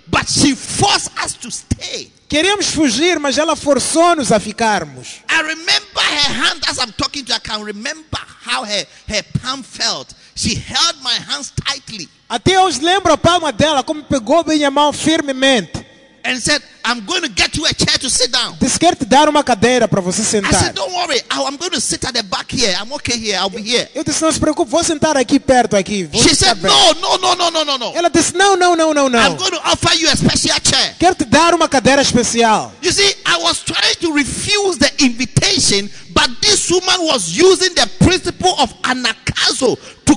but 0.09 0.29
she 0.29 0.55
forced 0.55 1.11
us 1.23 1.35
to 1.35 1.51
stay. 1.51 2.11
Queríamos 2.29 2.67
fugir, 2.67 3.19
mas 3.19 3.39
ela 3.39 3.57
forçou-nos 3.57 4.31
a 4.33 4.39
ficarmos. 4.39 5.21
I 5.29 5.43
remember 5.43 6.01
her 6.01 6.33
hand 6.33 6.61
as 6.69 6.79
I'm 6.79 6.93
talking 6.93 7.25
to 7.25 7.33
her. 7.33 7.37
I 7.37 7.41
can 7.41 7.65
remember 7.65 8.21
how 8.45 8.65
her, 8.65 8.87
her 9.09 9.23
palm 9.43 9.63
felt. 9.63 10.15
She 10.37 10.55
held 10.55 11.03
my 11.03 11.13
hands 11.29 11.53
tightly 11.67 12.09
Até 12.31 12.59
hoje 12.61 12.81
lembro 12.81 13.13
a 13.13 13.19
palma 13.19 13.51
dela, 13.51 13.83
como 13.83 14.05
pegou 14.05 14.45
minha 14.47 14.71
mão 14.71 14.93
firmemente. 14.93 15.80
And 16.25 16.39
said, 16.41 16.63
I'm 16.85 17.05
going 17.07 17.23
to 17.23 17.29
get 17.29 17.57
you 17.57 17.65
a 17.67 17.73
chair 17.73 17.97
to 17.99 18.11
sit 18.11 18.31
down. 18.33 18.57
Disse, 18.61 18.79
quero 18.79 18.97
te 18.97 19.05
dar 19.05 19.29
uma 19.29 19.43
cadeira 19.43 19.87
para 19.89 20.01
você 20.01 20.21
I 20.23 20.25
sentar. 20.25 20.53
said, 20.55 20.75
Don't 20.75 20.93
worry. 20.93 21.19
I- 21.31 21.45
I'm 21.47 21.57
going 21.57 21.71
to 21.73 21.81
sit 21.81 22.05
at 22.05 22.13
the 22.15 22.23
back 22.23 22.51
here. 22.53 22.75
I'm 22.81 22.93
okay 22.95 23.17
here. 23.19 23.37
I'll 23.39 23.51
be 23.51 23.63
here. 23.63 23.89
Eu 23.95 24.05
disse, 24.05 24.23
não 24.23 24.31
se 24.33 24.39
preocupe, 24.41 24.71
vou 24.71 24.83
sentar 24.85 25.17
aqui 25.17 25.39
perto, 25.41 25.77
aqui. 25.77 26.05
Vou 26.05 26.23
She 26.23 26.35
said, 26.35 26.59
bem." 26.61 26.71
No, 26.71 26.95
no, 26.95 27.19
no, 27.19 27.35
no, 27.37 27.51
no, 27.51 27.65
no, 27.65 27.79
no. 27.79 27.97
Ela 27.97 28.09
disse, 28.11 28.35
não, 28.37 28.57
não, 28.57 28.77
não, 28.77 28.93
não, 28.95 29.07
I'm 29.07 29.11
não. 29.13 29.37
going 29.37 29.51
to 29.53 29.61
offer 29.69 29.95
you 29.99 30.09
a 30.11 30.17
special 30.17 30.59
chair. 30.63 30.95
Quero 30.99 31.15
te 31.15 31.25
dar 31.25 31.55
uma 31.55 31.69
cadeira 31.69 32.03
especial. 32.03 32.73
You 32.83 32.93
see, 32.93 33.15
I 33.27 33.39
was 33.43 33.63
trying 33.63 33.97
to 34.01 34.13
refuse 34.15 34.79
the 34.79 34.91
invitation, 35.05 35.89
but 36.15 36.31
this 36.41 36.71
woman 36.71 37.07
was 37.07 37.37
using 37.37 37.75
the 37.75 37.87
principle 38.05 38.55
of 38.59 38.73
anakazo 38.83 39.79
to 40.05 40.17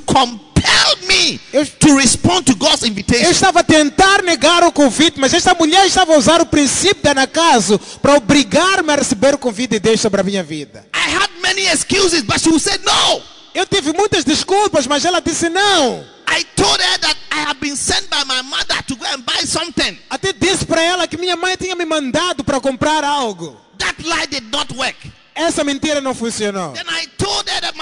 me 1.07 1.39
Eu- 1.51 1.65
to 1.65 1.95
respond 1.97 2.43
to 2.45 2.55
God's 2.55 2.81
Eu 2.83 2.87
invitation. 2.89 3.29
estava 3.29 3.59
a 3.59 3.63
tentar 3.63 4.21
negar 4.23 4.63
o 4.63 4.71
convite, 4.71 5.19
mas 5.19 5.33
esta 5.33 5.53
mulher 5.53 5.85
estava 5.85 6.13
a 6.13 6.17
usar 6.17 6.41
o 6.41 6.45
princípio 6.45 7.01
de 7.03 7.09
anacaso 7.09 7.79
para 8.01 8.15
obrigar-me 8.15 8.91
a 8.91 8.95
receber 8.95 9.33
o 9.33 9.37
convite 9.37 9.71
de 9.71 9.79
Deus 9.79 9.99
sobre 10.01 10.21
a 10.21 10.23
minha 10.23 10.43
vida. 10.43 10.85
I 10.95 11.15
had 11.15 11.29
many 11.41 11.65
excuses, 11.67 12.21
but 12.23 12.39
she 12.39 12.57
say 12.59 12.77
no. 12.83 13.21
Eu 13.53 13.65
tive 13.67 13.93
muitas 13.93 14.23
desculpas, 14.23 14.87
mas 14.87 15.05
ela 15.05 15.19
disse 15.21 15.47
não. 15.49 16.03
I 16.27 16.43
told 16.55 16.81
her 16.81 16.99
that 16.99 17.15
I 17.31 17.41
had 17.49 17.57
been 17.59 17.75
sent 17.75 18.07
by 18.09 18.23
my 18.25 18.41
mother 18.43 18.81
to 18.87 18.95
go 18.95 19.05
and 19.05 19.19
buy 19.21 19.45
something. 19.45 19.97
Até 20.09 20.33
disse 20.33 20.65
para 20.65 20.81
ela 20.81 21.07
que 21.07 21.17
minha 21.17 21.35
mãe 21.35 21.55
tinha 21.55 21.75
me 21.75 21.85
mandado 21.85 22.43
para 22.43 22.59
comprar 22.59 23.03
algo. 23.03 23.55
That 23.77 23.95
lie 24.01 24.25
did 24.27 24.45
not 24.51 24.73
work. 24.75 24.95
Essa 25.35 25.63
mentira 25.63 25.99
não 26.01 26.13
funcionou. 26.15 26.71
Then 26.73 26.85
I 26.89 27.07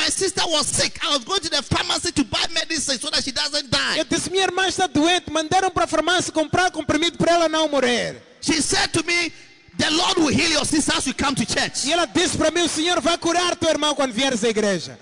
my 0.01 0.09
sister 0.09 0.41
was 0.47 0.65
sick. 0.65 0.97
I 1.03 1.09
was 1.15 1.23
going 1.23 1.41
to 1.41 1.49
the 1.49 1.61
pharmacy 1.61 2.11
to 2.11 2.23
buy 2.25 2.43
medicine 2.53 2.97
so 2.97 3.09
that 3.11 3.23
she 3.23 3.31
doesn't 3.31 3.69
die. 3.69 3.97
Eu 3.97 4.05
disse, 4.05 4.29
minha 4.31 4.43
irmã 4.43 4.67
está 4.67 4.87
doente, 4.87 5.31
mandaram 5.31 5.69
para 5.69 5.83
a 5.83 5.87
farmácia 5.87 6.33
comprar 6.33 6.71
comprimido 6.71 7.17
para 7.17 7.33
ela 7.33 7.47
não 7.47 7.67
morrer. 7.67 8.21
She 8.41 8.61
said 8.61 8.91
to 8.93 9.03
me, 9.03 9.31
The 9.77 9.89
Lord 9.89 10.19
will 10.19 10.29
heal 10.29 10.51
your 10.51 10.65
sister 10.65 10.93
as 10.97 11.07
you 11.07 11.13
come 11.13 11.35
to 11.35 11.45
church. 11.45 11.87
E 11.87 11.93
ela 11.93 12.05
disse 12.05 12.37
para 12.37 12.51
mim, 12.51 12.61
o 12.61 12.67
Senhor 12.67 12.99
vai 12.99 13.17
curar 13.17 13.55
teu 13.55 13.69
irmão 13.69 13.95
quando 13.95 14.11
vieres 14.11 14.43
à 14.43 14.49
igreja. 14.49 14.99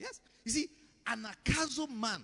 Yes. 0.00 0.20
You 0.44 0.52
see, 0.52 0.70
an 1.06 1.24
Akazo 1.24 1.86
man 1.88 2.22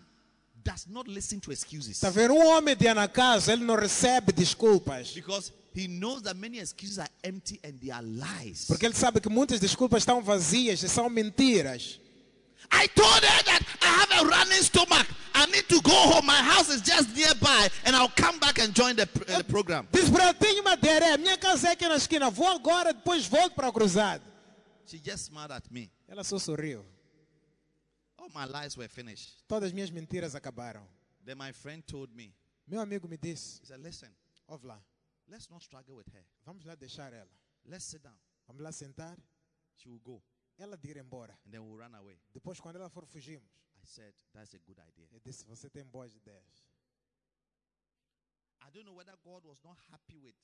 does 0.65 0.87
not 0.89 1.09
listen 1.09 1.41
to 1.41 1.53
excuses. 1.53 2.03
A 2.05 2.11
ver? 2.11 2.31
Um 2.31 2.47
homem 2.47 2.77
de 2.77 2.89
anacaso, 2.89 3.51
ele 3.51 3.65
não 3.65 3.77
recebe 3.77 4.33
desculpas. 4.33 5.13
Because 5.13 5.53
he 5.75 5.89
knows 5.89 6.23
that 6.23 6.39
many 6.39 6.59
excuses 6.59 6.99
are 6.99 7.11
empty 7.23 7.61
and 7.65 7.73
they 7.81 7.91
are 7.91 8.05
lies. 8.05 8.67
Porque 8.67 8.87
ele 8.87 8.95
sabe 8.95 9.21
que 9.21 9.29
muitas 9.29 9.61
desculpas 9.61 10.03
estão 10.03 10.23
vazias 10.23 10.83
e 10.83 10.89
são 10.89 11.09
mentiras. 11.09 12.01
I 12.71 12.87
told 12.89 13.25
her 13.25 13.43
that 13.45 13.63
I 13.83 13.87
have 13.87 14.13
a 14.13 14.25
running 14.25 14.63
stomach. 14.63 15.07
I 15.35 15.47
need 15.47 15.69
to 15.69 15.81
go 15.83 15.93
home. 15.93 16.27
My 16.27 16.41
house 16.43 16.69
is 16.69 16.81
just 16.83 17.15
nearby 17.17 17.69
and 17.85 17.97
I'll 17.97 18.13
come 18.15 18.39
back 18.39 18.59
and 18.61 18.75
join 18.75 18.97
the, 18.97 19.03
uh, 19.03 19.39
the 19.39 19.45
program. 19.45 19.89
Diz 19.93 20.09
para 20.09 20.25
ela, 20.25 20.35
tenho 20.35 20.61
uma 20.61 20.77
diarreia, 20.77 21.17
minha 21.19 21.37
casa 21.37 21.69
é 21.69 21.73
aqui 21.73 21.89
na 21.89 21.97
esquina, 21.97 22.31
vou 22.31 22.47
agora, 22.49 22.93
depois 22.93 23.27
volto 23.27 23.55
para 23.55 23.69
a 23.69 23.73
cruzada. 23.73 24.23
She 24.87 25.01
just 25.03 25.27
smiled 25.27 25.53
at 25.53 25.65
me. 25.71 25.91
Ela 26.09 26.23
só 26.23 26.39
sorriu. 26.39 26.85
All 26.85 26.85
my 26.85 26.87
lies 26.87 26.87
were 26.87 28.12
finished. 28.12 28.12
Todas 29.49 29.69
as 29.69 29.73
minhas 29.73 29.91
mentiras 29.91 30.35
acabaram. 30.35 30.87
Then 31.25 31.37
my 31.39 31.53
friend 31.53 31.83
told 31.87 32.13
me, 32.15 32.35
Meu 32.67 32.81
amigo 32.81 33.09
me 33.09 33.17
disse, 33.17 33.61
he 33.61 33.67
said, 33.67 33.81
listen, 33.81 34.11
ouve 34.49 34.65
lá, 34.65 34.81
let's 35.29 35.49
not 35.51 35.63
struggle 35.63 35.97
with 35.97 36.09
her. 36.13 36.25
vamos 36.45 36.65
lá 36.65 36.75
deixar 36.75 37.13
ela. 37.13 37.31
Let's 37.65 37.85
sit 37.85 38.03
down. 38.03 38.19
Vamos 38.47 38.63
lá 38.63 38.73
sentar, 38.73 39.17
She 39.77 39.89
will 39.89 40.01
go 40.01 40.23
ela 40.59 40.77
de 40.77 40.91
ir 40.91 40.97
embora. 40.97 41.37
and 41.45 41.53
then 41.53 41.63
we'll 41.63 41.77
run 41.79 41.95
away. 41.95 42.19
Depois, 42.33 42.61
quando 42.61 42.77
ela 42.77 42.89
for, 42.89 43.05
fugimos. 43.07 43.51
I 43.83 43.85
said, 43.85 44.15
that's 44.33 44.55
a 44.55 44.59
good 44.59 44.79
idea. 44.79 45.09
Eu 45.13 45.21
disse, 45.21 45.45
você 45.45 45.69
tem 45.69 45.85
boas 45.85 46.15
ideias. 46.15 46.65
I 48.65 48.71
don't 48.71 48.85
know 48.85 48.95
whether 48.95 49.17
God 49.25 49.45
was 49.45 49.59
not 49.65 49.77
happy 49.91 50.19
with 50.19 50.35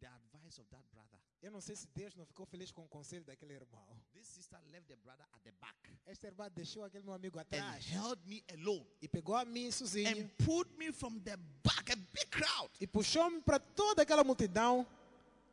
the 0.00 0.06
advice 0.06 0.58
of 0.60 0.68
that 0.70 0.82
brother. 0.92 1.18
Eu 1.40 1.52
não 1.52 1.60
sei 1.60 1.76
se 1.76 1.86
Deus 1.94 2.14
não 2.16 2.26
ficou 2.26 2.44
feliz 2.46 2.70
com 2.72 2.82
o 2.82 2.88
conselho 2.88 3.24
daquele 3.24 3.54
irmão. 3.54 3.86
This 4.12 4.26
sister 4.26 4.58
left 4.72 4.88
the 4.88 4.96
brother 4.96 5.24
at 5.32 5.40
the 5.44 5.52
back 5.60 5.76
Esta 6.06 6.26
irmã 6.26 6.48
deixou 6.54 6.84
aquele 6.84 7.04
meu 7.04 7.14
amigo 7.14 7.38
and 7.38 7.42
atrás 7.42 7.86
held 7.92 8.18
me 8.26 8.42
alone 8.52 8.84
e 9.00 9.06
pegou 9.08 9.36
a 9.36 9.44
mim 9.44 9.70
sozinho 9.70 10.08
and 10.08 10.28
pulled 10.44 10.68
me 10.76 10.90
from 10.92 11.20
the 11.20 11.36
back, 11.62 11.92
a 11.92 11.96
big 11.96 12.26
crowd. 12.30 12.68
e 12.80 12.86
puxou-me 12.86 13.40
para 13.42 13.58
toda 13.60 14.02
aquela 14.02 14.24
multidão 14.24 14.84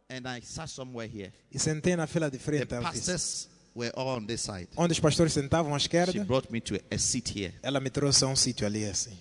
And 0.10 0.22
I 0.38 0.42
sat 0.42 0.70
somewhere 0.70 1.08
here. 1.12 1.34
e 1.52 1.60
sentei 1.60 1.96
na 1.96 2.08
fila 2.08 2.30
de 2.32 2.38
The 2.38 2.44
frente. 2.44 2.66
disse. 2.68 2.82
pastors 2.82 3.50
were 3.76 3.92
all 3.96 4.08
on 4.18 4.26
this 4.26 4.42
side. 4.42 4.70
Onde 4.78 4.94
os 4.94 5.00
pastores 5.00 5.34
sentavam 5.34 5.74
à 5.76 5.78
She 5.80 5.86
esquerda, 5.86 6.24
brought 6.26 6.52
me 6.52 6.62
to 6.62 6.76
a, 6.76 6.96
a 6.96 6.98
seat 6.98 7.30
here. 7.38 7.54
ela 7.62 7.80
me 7.80 7.90
trouxe 7.92 8.24
a 8.24 8.28
um 8.28 8.36
sítio 8.36 8.66
ali 8.66 8.86
assim. 8.86 9.16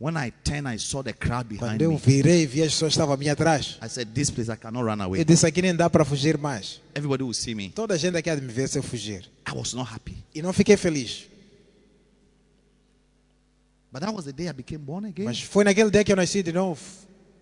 When 0.00 0.16
I 0.16 0.32
turned, 0.44 0.68
I 0.68 0.78
saw 0.78 1.02
the 1.02 1.12
crowd 1.12 1.48
behind 1.48 1.58
Quando 1.78 1.82
eu 1.82 1.90
me. 1.90 1.98
virei 1.98 2.42
e 2.42 2.46
vi 2.46 2.62
as 2.62 2.72
pessoas 2.72 2.92
estavam 2.92 3.14
a 3.14 3.16
mim 3.16 3.28
atrás, 3.28 3.78
I 3.82 3.88
said, 3.88 4.08
This 4.14 4.30
place 4.30 4.48
I 4.48 4.56
cannot 4.56 4.84
run 4.84 4.98
eu 5.00 5.04
away. 5.06 5.24
disse 5.24 5.44
aqui 5.44 5.60
nem 5.60 5.74
dá 5.74 5.90
para 5.90 6.04
fugir 6.04 6.38
mais. 6.38 6.80
Everybody 6.94 7.24
will 7.24 7.34
see 7.34 7.52
me. 7.54 7.70
Toda 7.70 7.94
a 7.94 7.96
gente 7.96 8.16
aqui 8.16 8.30
há 8.30 8.36
de 8.36 8.40
me 8.42 8.52
ver 8.52 8.68
se 8.68 8.78
eu 8.78 8.82
fugir. 8.82 9.28
I 9.46 9.52
was 9.56 9.74
not 9.74 9.92
happy. 9.92 10.22
E 10.32 10.40
não 10.40 10.52
fiquei 10.52 10.76
feliz. 10.76 11.24
But 13.90 14.02
that 14.02 14.12
was 14.14 14.24
the 14.26 14.32
day 14.32 14.48
I 14.48 14.52
became 14.52 14.84
born 14.84 15.06
again. 15.06 15.24
Mas 15.24 15.40
foi 15.40 15.64
naquele 15.64 15.90
dia 15.90 16.04
que 16.04 16.12
eu 16.12 16.16
nasci 16.16 16.42
de 16.42 16.52
novo. 16.52 16.80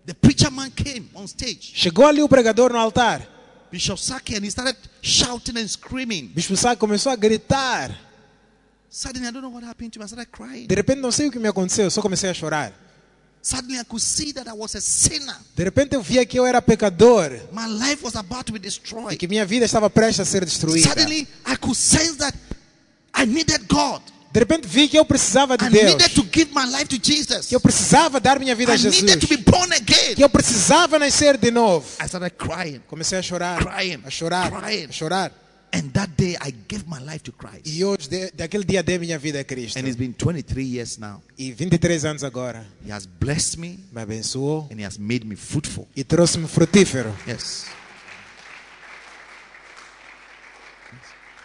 The 0.05 0.13
preacher 0.13 0.49
man 0.49 0.71
came 0.71 1.09
on 1.13 1.25
stage, 1.25 1.73
Chegou 1.75 2.05
ali 2.07 2.21
o 2.23 2.29
pregador 2.29 2.71
no 2.71 2.79
altar. 2.79 3.27
Bishop 3.69 3.99
Saki, 4.01 4.35
and 4.37 4.45
he 4.45 4.49
started 4.49 4.77
shouting 5.01 5.57
and 5.57 5.67
screaming. 5.67 6.27
Bispo 6.33 6.55
Sá 6.55 6.73
começou 6.75 7.11
a 7.11 7.15
gritar. 7.17 8.06
Suddenly, 8.89 9.27
I 9.27 9.31
don't 9.31 9.41
know 9.41 9.51
what 9.53 9.63
happened 9.65 9.91
to 9.93 9.99
me. 9.99 10.05
I 10.05 10.07
started 10.07 10.31
crying. 10.31 10.67
De 10.67 10.75
repente 10.75 11.01
não 11.01 11.11
sei 11.11 11.27
o 11.27 11.31
que 11.31 11.39
me 11.39 11.47
aconteceu, 11.47 11.85
eu 11.85 11.91
só 11.91 12.01
comecei 12.01 12.29
a 12.29 12.33
chorar. 12.33 12.73
Suddenly, 13.41 13.79
I 13.79 13.83
could 13.85 14.01
see 14.03 14.33
that 14.33 14.47
I 14.49 14.53
was 14.53 14.75
a 14.75 14.81
sinner. 14.81 15.35
De 15.55 15.63
repente 15.63 15.93
eu 15.95 16.01
via 16.01 16.25
que 16.25 16.37
eu 16.37 16.45
era 16.45 16.61
pecador 16.61 17.31
My 17.51 17.67
life 17.67 18.03
was 18.03 18.15
about 18.15 18.43
to 18.45 18.51
be 18.53 18.57
e 18.57 18.61
destroyed. 18.61 19.17
que 19.17 19.27
minha 19.27 19.45
vida 19.45 19.65
estava 19.65 19.89
prestes 19.89 20.21
a 20.21 20.25
ser 20.25 20.43
destruída. 20.43 20.89
Suddenly, 20.89 21.27
I 21.45 21.55
could 21.57 21.75
sense 21.77 22.15
that 22.17 22.35
I 23.15 23.25
needed 23.25 23.61
God. 23.69 24.01
De 24.33 24.39
repente 24.39 24.67
vi 24.67 24.87
que 24.89 24.97
eu 24.97 25.05
precisava 25.05 25.57
de 25.57 25.65
I 25.65 25.69
Deus. 25.69 25.85
needed 25.95 26.13
to 26.13 26.27
give 26.33 26.51
my 26.53 26.65
life 26.65 26.85
to 26.87 26.97
Jesus. 27.01 27.47
Que 27.47 27.55
eu 27.55 27.61
precisava 27.61 28.19
dar 28.19 28.37
minha 28.39 28.53
vida 28.55 28.73
a 28.73 28.75
I 28.75 28.77
Jesus. 28.77 29.01
needed 29.01 29.19
to 29.21 29.27
be 29.27 29.37
born 29.37 29.71
again. 29.73 30.15
Que 30.15 30.23
eu 30.23 30.29
precisava 30.29 30.99
nascer 30.99 31.37
de 31.37 31.49
novo. 31.51 31.85
I 32.01 32.05
started 32.07 32.31
crying. 32.37 32.81
Comecei 32.87 33.17
a 33.17 33.21
chorar, 33.21 33.59
Crying, 33.63 34.01
a 34.05 34.09
chorar, 34.09 34.51
crying. 34.51 34.85
a 34.89 34.91
chorar. 34.91 35.31
And 35.73 35.91
that 35.93 36.09
day, 36.15 36.37
I 36.39 36.51
gave 36.67 36.87
my 36.87 36.99
life 36.99 37.23
to 37.23 37.31
Christ. 37.33 37.67
E 37.67 37.83
hoje, 37.83 38.07
de- 38.09 38.31
daquele 38.31 38.63
dia, 38.63 38.81
dei 38.81 38.97
minha 38.97 39.19
vida 39.19 39.39
a 39.39 39.43
Cristo. 39.43 39.77
And 39.77 39.85
it's 39.85 39.97
been 39.97 40.13
23 40.13 40.63
years 40.63 40.97
now. 40.97 41.21
E 41.37 41.51
23 41.51 42.05
anos 42.05 42.23
agora, 42.23 42.65
He 42.85 42.91
has 42.91 43.05
blessed 43.05 43.57
me 43.59 43.77
me 43.91 44.01
abençoou 44.01 44.67
and 44.71 44.79
He 44.79 44.85
has 44.85 44.97
made 44.97 45.25
me 45.25 45.35
fruitful. 45.35 45.87
e 45.95 46.03
trouxe-me 46.05 46.47
frutífero. 46.47 47.13
Yes. 47.27 47.65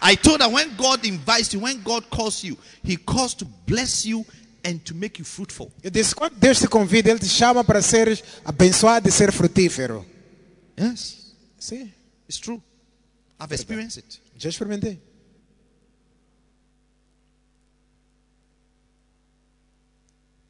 I 0.01 0.17
told 0.17 0.41
her 0.41 0.49
when 0.49 0.75
God 0.77 1.05
invites 1.05 1.53
you, 1.53 1.61
when 1.61 1.81
God 1.83 2.09
calls 2.11 2.43
you, 2.43 2.57
He 2.83 2.97
calls 2.97 3.35
to 3.35 3.45
bless 3.67 4.05
you 4.05 4.25
and 4.65 4.85
to 4.85 4.95
make 4.95 5.19
you 5.21 5.25
fruitful. 5.25 5.71
Eu 5.83 5.91
disse, 5.91 6.15
quando 6.15 6.35
Deus 6.37 6.59
te 6.59 6.67
convida, 6.69 7.11
Ele 7.11 7.21
te 7.21 7.29
chama 7.29 7.63
para 7.65 7.81
seres 7.83 8.23
abençoado 8.45 9.09
e 9.09 9.13
ser 9.13 9.33
frutífero. 9.33 10.05
Yes, 10.79 11.33
Sim, 11.59 11.93
it's 12.29 12.39
true. 12.41 12.61
I've 13.43 13.53
experienced 13.55 13.99
it. 13.99 14.21
já 14.39 14.49
experimentei. 14.49 15.01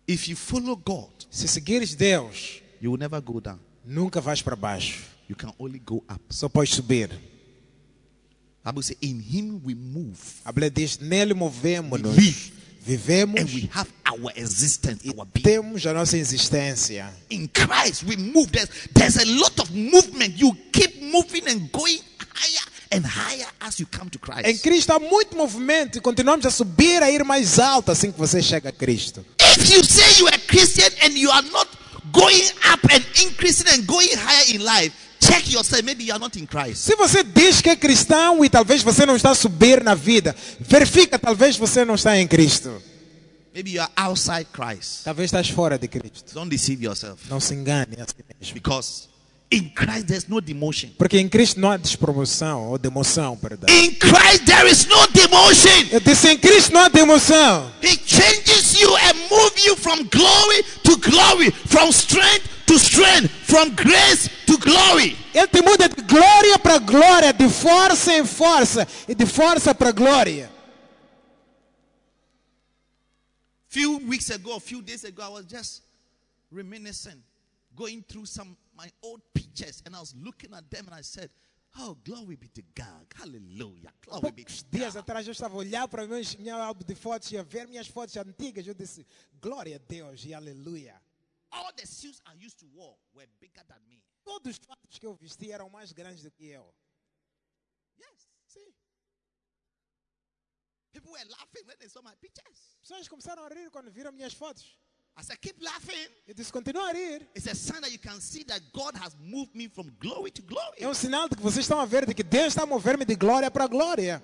If 0.07 0.29
you 0.29 0.37
follow 0.37 0.77
God, 0.77 1.11
Se 1.31 1.49
seguires 1.49 1.95
Deus, 1.95 2.61
you 2.81 2.91
will 2.91 2.99
never 2.99 3.21
go 3.21 3.41
down. 3.41 3.59
nunca 3.85 4.21
vais 4.21 4.43
para 4.43 4.57
baixo. 4.57 5.01
You 5.29 5.37
can 5.37 5.53
only 5.59 5.79
go 5.79 6.03
up. 6.09 6.21
Só 6.31 6.49
podes 6.49 6.71
subir. 6.75 7.09
Bible 8.65 8.83
says, 8.83 8.97
In 9.01 9.21
him 9.21 9.61
we 9.65 9.75
move 9.75 10.19
A 10.45 10.53
Bíblia 10.53 10.71
diz: 10.71 10.99
Nele 11.01 11.35
movemos-nos, 11.35 12.53
vivemos 12.85 13.41
and 13.41 13.51
we 13.55 13.69
have 13.73 13.91
our 14.05 14.31
existence, 14.37 15.03
our 15.09 15.25
being. 15.27 15.43
temos 15.45 15.87
a 15.87 15.93
nossa 15.95 16.17
existência. 16.19 17.13
In 17.31 17.49
Christ, 17.49 18.05
we 18.05 18.17
move. 18.17 18.51
There's, 18.53 18.69
there's 18.93 19.17
a 19.17 19.25
lot 19.41 19.59
of 19.61 19.71
movement. 19.71 20.37
You 20.39 20.53
keep 20.73 21.01
moving 21.03 21.49
and 21.49 21.71
going 21.73 21.99
higher 22.35 22.72
and 22.93 23.05
higher 23.05 23.47
as 23.61 23.81
you 23.81 23.87
come 23.87 24.11
to 24.11 24.19
Em 24.19 24.43
Christ. 24.43 24.63
Cristo 24.63 24.93
há 24.93 24.99
muito 24.99 25.37
movimento 25.37 25.99
e 25.99 26.01
continuamos 26.01 26.45
a 26.47 26.51
subir, 26.51 27.03
a 27.03 27.11
ir 27.11 27.25
mais 27.25 27.59
alto 27.59 27.91
assim 27.91 28.13
que 28.13 28.19
você 28.19 28.43
chega 28.43 28.69
a 28.69 28.73
Cristo. 28.73 29.25
If 29.41 29.71
you 29.71 29.85
say 29.85 30.21
you 30.21 30.27
are 30.29 30.39
Christian 30.47 30.91
and 31.03 31.17
you 31.17 31.31
are 31.31 31.47
not 31.51 31.69
going 32.13 32.45
up 32.73 32.87
and 32.93 33.03
increasing 33.25 33.69
and 33.69 33.85
going 33.87 34.15
higher 34.15 34.55
in 34.55 34.65
life, 34.65 34.93
check 35.21 35.51
yourself. 35.51 35.83
Maybe 35.85 36.05
you 36.05 36.13
are 36.13 36.21
not 36.21 36.39
in 36.39 36.47
Christ. 36.47 36.85
Se 36.85 36.97
você 36.97 37.23
diz 37.23 37.61
que 37.61 37.71
é 37.71 37.77
cristão 37.77 38.45
e 38.45 38.51
talvez 38.51 38.83
você 38.83 39.07
não 39.07 39.17
está 39.17 39.31
a 39.31 39.35
subir 39.35 39.83
na 39.83 39.95
vida, 39.95 40.35
verifica, 40.61 41.19
talvez 41.19 41.57
você 41.57 41.85
não 41.85 41.95
está 41.95 42.19
em 42.19 42.27
Cristo. 42.27 42.83
Maybe 43.55 43.73
you 43.75 43.83
are 43.83 43.93
outside 43.97 44.47
Christ. 44.53 45.05
Talvez 45.05 45.27
estás 45.27 45.49
fora 45.51 45.79
de 45.79 45.87
Cristo. 45.87 46.33
Don't 46.35 46.49
deceive 46.49 46.85
yourself. 46.85 47.29
Não 47.29 47.39
se 47.39 47.55
engane 47.55 47.97
a 48.01 48.07
si 48.07 48.15
mesmo. 48.41 48.55
Because 48.55 49.09
in 49.53 49.71
Christ 49.71 50.07
there's 50.07 50.29
no 50.29 50.41
demotion. 50.41 50.91
Porque 50.97 51.19
em 51.19 51.29
Cristo 51.29 51.61
não 51.61 51.71
há 51.71 51.77
despromoção 51.77 52.71
ou 52.71 52.79
demoção, 52.79 53.37
perdão. 53.37 53.69
In 53.69 53.95
Christ 53.95 54.47
there 54.47 54.69
is 54.69 54.87
no 54.87 55.07
demotion. 55.09 55.89
Eu 55.91 56.01
disse 56.01 56.29
em 56.29 56.39
Cristo 56.39 56.73
não 56.73 56.81
há 56.81 56.89
demoção. 56.89 57.71
He 57.83 57.99
changes 58.07 58.75
you 58.81 58.97
and 58.97 59.15
move 59.31 59.53
you 59.65 59.77
from 59.77 60.05
glory 60.05 60.65
to 60.83 60.97
glory, 60.97 61.51
from 61.67 61.91
strength 61.91 62.49
to 62.67 62.79
strength, 62.79 63.29
from 63.45 63.71
grace 63.71 64.29
to 64.47 64.57
glory. 64.59 65.17
Ele 65.35 65.47
te 65.49 65.61
muda 65.63 65.89
de 65.89 66.03
glória 66.03 66.59
para 66.59 66.79
glória, 66.79 67.33
de 67.33 67.49
força 67.49 68.17
em 68.17 68.25
força 68.25 68.89
e 69.07 69.15
de 69.15 69.27
força 69.27 69.75
para 69.75 69.93
glória. 69.93 70.51
Few 73.69 73.99
weeks 74.07 74.31
ago, 74.31 74.53
a 74.55 74.61
few 74.61 74.83
days 74.83 75.05
ago, 75.05 75.23
I 75.23 75.29
was 75.29 75.47
just 75.47 75.83
reminiscing, 76.51 77.23
going 77.75 78.03
through 78.03 78.27
some 78.27 78.57
my 78.83 78.91
old 79.03 79.23
pictures, 79.33 79.81
and 79.87 79.95
I 79.95 80.01
was 80.01 80.15
looking 80.17 80.53
at 80.55 80.69
them, 80.69 80.87
and 80.87 80.95
I 80.95 81.03
said, 81.03 81.31
"Oh, 81.79 81.97
glory 82.03 82.37
be 82.37 82.49
to 82.49 82.63
God, 82.75 83.07
Hallelujah, 83.15 83.93
glory 84.05 84.33
be 84.33 84.45
to 84.45 84.65
dias 84.71 84.95
God." 84.95 85.05
atrás 85.05 85.27
eu 85.27 85.33
estava 85.33 85.55
a 85.55 85.59
olhar 85.59 85.87
para 85.89 86.07
meus, 86.07 86.35
meu 86.37 86.57
álbum 86.57 86.85
de 86.85 86.95
fotos 86.95 87.31
e 87.31 87.39
a 87.39 87.45
ver 87.45 87.69
minhas 87.69 87.87
fotos 87.87 88.17
antigas. 88.17 88.67
Eu 88.67 88.75
disse, 88.75 89.07
glória 89.41 89.77
a 89.77 89.79
Deus 89.79 90.25
e 90.25 90.35
aleluia. 90.35 91.01
All 91.53 91.73
the 91.75 91.87
suits 91.87 92.21
I 92.27 92.35
used 92.45 92.59
to 92.59 92.67
wear 92.75 92.97
were 93.15 93.29
bigger 93.39 93.65
than 93.67 93.81
me. 93.87 94.03
Todos 94.25 94.59
os 94.59 94.67
fatos 94.67 94.99
que 94.99 95.07
eu 95.07 95.15
vesti 95.15 95.53
eram 95.53 95.69
mais 95.71 95.93
grandes 95.93 96.23
do 96.23 96.31
que 96.31 96.47
eu. 96.47 96.75
Yes, 97.99 98.29
see. 98.49 98.75
People 100.93 101.13
were 101.13 101.25
laughing 101.31 101.67
when 101.67 101.77
they 101.79 101.89
saw 101.89 102.03
my 102.03 102.17
pictures. 102.17 102.77
Pessoas 102.81 103.07
começaram 103.07 103.45
a 103.45 103.49
rir 103.49 103.71
quando 103.71 103.93
viram 103.93 104.13
minhas 104.13 104.35
fotos. 104.35 104.77
I 105.17 105.23
said, 105.23 105.39
"Keep 105.41 105.63
laughing." 105.63 106.09
Eu 106.27 106.35
disse, 106.35 106.51
continua 106.51 106.89
a 106.89 106.93
rir. 106.93 107.29
It's 107.35 107.47
a 107.47 107.55
sign 107.55 107.81
that 107.83 107.93
you 107.93 107.99
can 107.99 108.21
see 108.21 108.45
that 108.45 108.61
God 108.73 108.97
has 108.97 109.15
moved 109.21 109.55
me 109.55 109.69
from 109.69 109.91
glory 110.01 110.31
to 110.31 110.43
glory. 110.43 110.79
É 110.79 110.89
um 110.89 110.95
sinal 110.95 111.29
de 111.29 111.37
que 111.37 111.43
vocês 111.43 111.65
estão 111.65 111.79
a 111.79 111.85
ver 111.85 112.07
de 112.07 112.15
que 112.15 112.23
Deus 112.23 112.49
está 112.49 112.63
a 112.63 112.67
mover-me 112.67 113.05
de 113.05 113.15
glória 113.15 113.51
para 113.51 113.67
glória. 113.67 114.23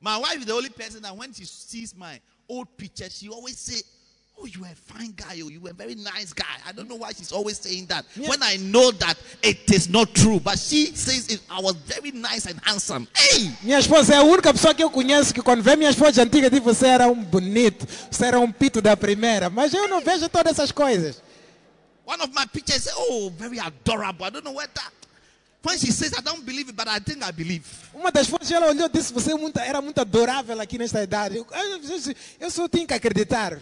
My 0.00 0.16
wife 0.18 0.38
is 0.40 0.46
the 0.46 0.52
only 0.52 0.70
person 0.70 1.00
that 1.02 1.16
when 1.16 1.32
she 1.32 1.44
sees 1.46 1.94
my 1.94 2.20
old 2.48 2.68
pictures, 2.76 3.16
she 3.16 3.28
always 3.28 3.56
say, 3.56 3.82
"Oh, 4.38 4.46
you 4.46 4.60
were 4.60 4.72
a 4.72 4.74
fine 4.74 5.12
guy. 5.16 5.40
Oh, 5.42 5.48
you 5.48 5.60
were 5.60 5.70
a 5.70 5.74
very 5.74 5.94
nice 5.94 6.32
guy." 6.32 6.56
I 6.66 6.72
don't 6.72 6.88
know 6.88 6.96
why 6.96 7.12
she's 7.12 7.32
always 7.32 7.58
saying 7.58 7.86
that. 7.86 8.04
Yeah. 8.16 8.28
When 8.28 8.42
I 8.42 8.56
know 8.56 8.90
that 8.92 9.16
it 9.42 9.70
is 9.70 9.88
not 9.88 10.14
true, 10.14 10.40
but 10.40 10.58
she 10.58 10.94
says 10.94 11.28
it, 11.28 11.40
I 11.50 11.60
was 11.60 11.74
very 11.86 12.12
nice 12.12 12.46
and 12.46 12.60
handsome. 12.62 13.06
Hey, 13.14 13.50
Minha 13.62 13.78
esposa 13.78 14.14
é 14.14 14.16
a 14.18 14.22
única 14.22 14.52
pessoa 14.52 14.74
que 14.74 14.82
eu 14.82 14.90
conheço 14.90 15.32
que 15.32 15.42
quando 15.42 15.62
vê 15.62 15.76
minhas 15.76 15.96
fotos 15.96 16.18
antigas 16.18 16.50
diz 16.50 16.60
você 16.60 16.86
era 16.86 17.08
um 17.08 17.22
bonito, 17.22 17.86
você 18.10 18.26
era 18.26 18.40
um 18.40 18.50
pito 18.50 18.80
da 18.80 18.96
primeira. 18.96 19.50
Mas 19.50 19.72
eu 19.72 19.88
não 19.88 20.00
vejo 20.00 20.28
todas 20.28 20.52
essas 20.52 20.72
coisas. 20.72 21.22
one 22.04 22.20
of 22.20 22.34
my 22.34 22.44
pictures, 22.46 22.84
say, 22.84 22.92
"Oh, 22.96 23.30
very 23.30 23.58
adorable." 23.58 24.26
I 24.26 24.30
don't 24.30 24.44
know 24.44 24.52
what 24.52 24.74
that. 24.74 24.92
When 25.62 25.78
she 25.78 25.92
says, 25.92 26.12
I 26.18 26.20
don't 26.20 26.44
believe 26.44 26.68
it, 26.68 26.76
but 26.76 26.88
I 26.88 26.98
think 26.98 27.22
I 27.22 27.30
believe. 27.30 27.64
Uma 27.94 28.10
das 28.10 28.26
fotos 28.26 28.50
ela 28.50 28.66
olhou 28.66 28.86
e 28.86 28.88
disse 28.88 29.12
você 29.12 29.30
é 29.32 29.68
era 29.68 29.80
muito 29.80 30.00
adorável 30.00 30.60
aqui 30.60 30.76
nesta 30.76 31.00
idade. 31.02 31.36
Eu, 31.36 31.46
eu, 31.52 32.14
eu 32.40 32.50
só 32.50 32.68
tinha 32.68 32.84
que 32.86 32.94
acreditar. 32.94 33.60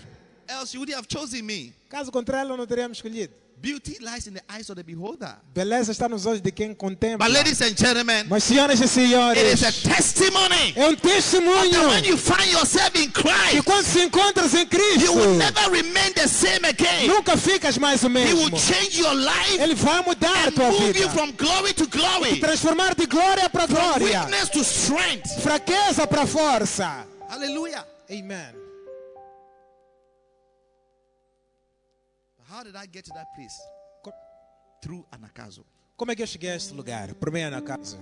Else, 0.51 0.75
you 0.75 0.81
would 0.81 0.93
have 0.93 1.07
chosen 1.07 1.45
me. 1.47 1.73
Caso 1.89 2.11
contrário, 2.11 2.57
não 2.57 2.67
escolhido. 2.93 3.33
Beauty 3.63 3.99
lies 4.01 4.27
in 4.27 4.33
the 4.33 4.43
eyes 4.49 4.71
of 4.71 4.77
the 4.77 4.83
beholder. 4.83 5.37
Beleza 5.55 5.93
está 5.93 6.09
nos 6.09 6.25
olhos 6.25 6.41
de 6.41 6.51
quem 6.51 6.75
contempla. 6.75 7.27
But, 7.27 7.35
ladies 7.35 7.61
and 7.61 7.77
gentlemen, 7.77 8.25
Mas 8.27 8.43
senhoras 8.45 8.81
e 8.81 8.85
it 8.85 8.89
senhores, 8.89 9.43
is 9.53 9.63
a 9.63 9.71
testimony 9.71 10.73
é 10.75 10.89
um 10.89 10.97
that 10.97 11.05
when 11.05 11.21
testemunho 11.21 12.05
you 12.07 12.17
find 12.17 12.51
yourself 12.51 12.97
in 12.99 13.11
que 13.11 13.23
Christ, 13.23 13.63
quando 13.67 13.85
se 13.85 14.01
encontras 14.03 14.55
em 14.55 14.61
you 14.61 14.67
Cristo, 14.67 15.13
will 15.15 15.37
never 15.37 15.71
remain 15.71 16.11
the 16.15 16.27
same 16.27 16.65
again. 16.67 17.07
nunca 17.07 17.37
ficas 17.37 17.77
mais 17.77 18.03
o 18.03 18.09
He 18.09 18.33
will 18.33 18.51
mesmo. 18.51 18.59
change 18.59 18.99
your 18.99 19.15
life 19.15 19.59
Ele 19.61 19.75
vai 19.75 20.03
mudar 20.05 20.47
a 20.47 20.49
and 20.49 20.53
tua 20.53 20.71
move 20.73 20.93
vida. 20.95 20.99
you 21.01 21.11
from 21.11 21.31
glory 21.33 21.75
to 21.75 21.87
glory, 21.87 22.41
Transformar 22.41 22.95
de 22.95 23.07
glória 23.07 23.51
para 23.51 23.67
from 23.69 23.77
glória. 23.77 24.23
weakness 24.23 24.49
to 24.49 24.61
strength. 24.65 25.29
Fraqueza 25.43 26.07
para 26.07 26.27
força. 26.27 27.07
Hallelujah. 27.29 27.85
Amen. 28.11 28.55
How 32.51 32.65
did 32.65 32.75
I 32.75 32.87
get 32.93 33.05
to 33.05 33.13
that 33.15 33.27
place? 33.37 33.55
Through 34.83 35.05
Anakazo. 35.13 35.65
Como 35.97 36.11
é 36.11 36.17
que 36.17 36.23
eu 36.23 36.27
cheguei 36.27 36.51
a 36.51 36.57
este 36.57 36.73
lugar? 36.73 37.15
Por 37.15 37.31
meio 37.31 37.51
na 37.51 37.61
casa. 37.61 37.99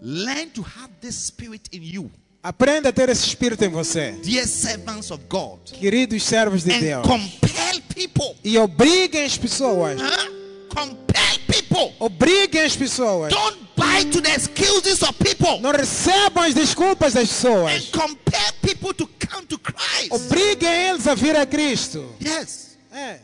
Learn 0.00 0.46
to 0.50 0.62
have 0.62 0.90
this 1.00 1.14
spirit 1.26 1.68
in 1.72 1.82
you, 1.82 2.10
Aprenda 2.42 2.88
a 2.88 2.92
ter 2.92 3.08
esse 3.10 3.26
espírito 3.26 3.62
em 3.64 3.68
você. 3.68 4.12
dear 4.22 4.46
servants 4.46 5.10
of 5.10 5.22
God, 5.28 5.58
Queridos 5.72 6.22
servos 6.22 6.62
de 6.64 6.72
and 6.72 6.80
Deus. 6.80 7.06
compel 7.06 7.82
people. 7.94 8.36
E 8.42 8.56
obriguem 8.56 9.24
as 9.24 9.36
pessoas. 9.36 10.00
Huh? 10.00 10.68
Compel 10.74 11.38
people. 11.48 11.92
Obriguem 11.98 12.62
as 12.62 12.74
pessoas. 12.76 13.30
Don't 13.34 13.58
buy 13.76 14.04
to 14.10 14.22
the 14.22 14.30
excuses 14.30 15.02
of 15.02 15.12
people. 15.22 15.60
Não 15.60 15.72
recebam 15.72 16.44
as 16.44 16.54
desculpas 16.54 17.12
das 17.12 17.24
And 17.24 17.26
pessoas. 17.26 17.88
compel 17.90 18.52
people 18.62 18.94
to 18.94 19.06
come 19.28 19.44
to 19.46 19.58
Christ. 19.58 20.10
Obriguem 20.12 20.88
eles 20.88 21.06
a 21.06 21.14
vir 21.14 21.36
a 21.36 21.44
Cristo. 21.44 22.14
Yes. 22.24 22.78
É. 22.92 23.20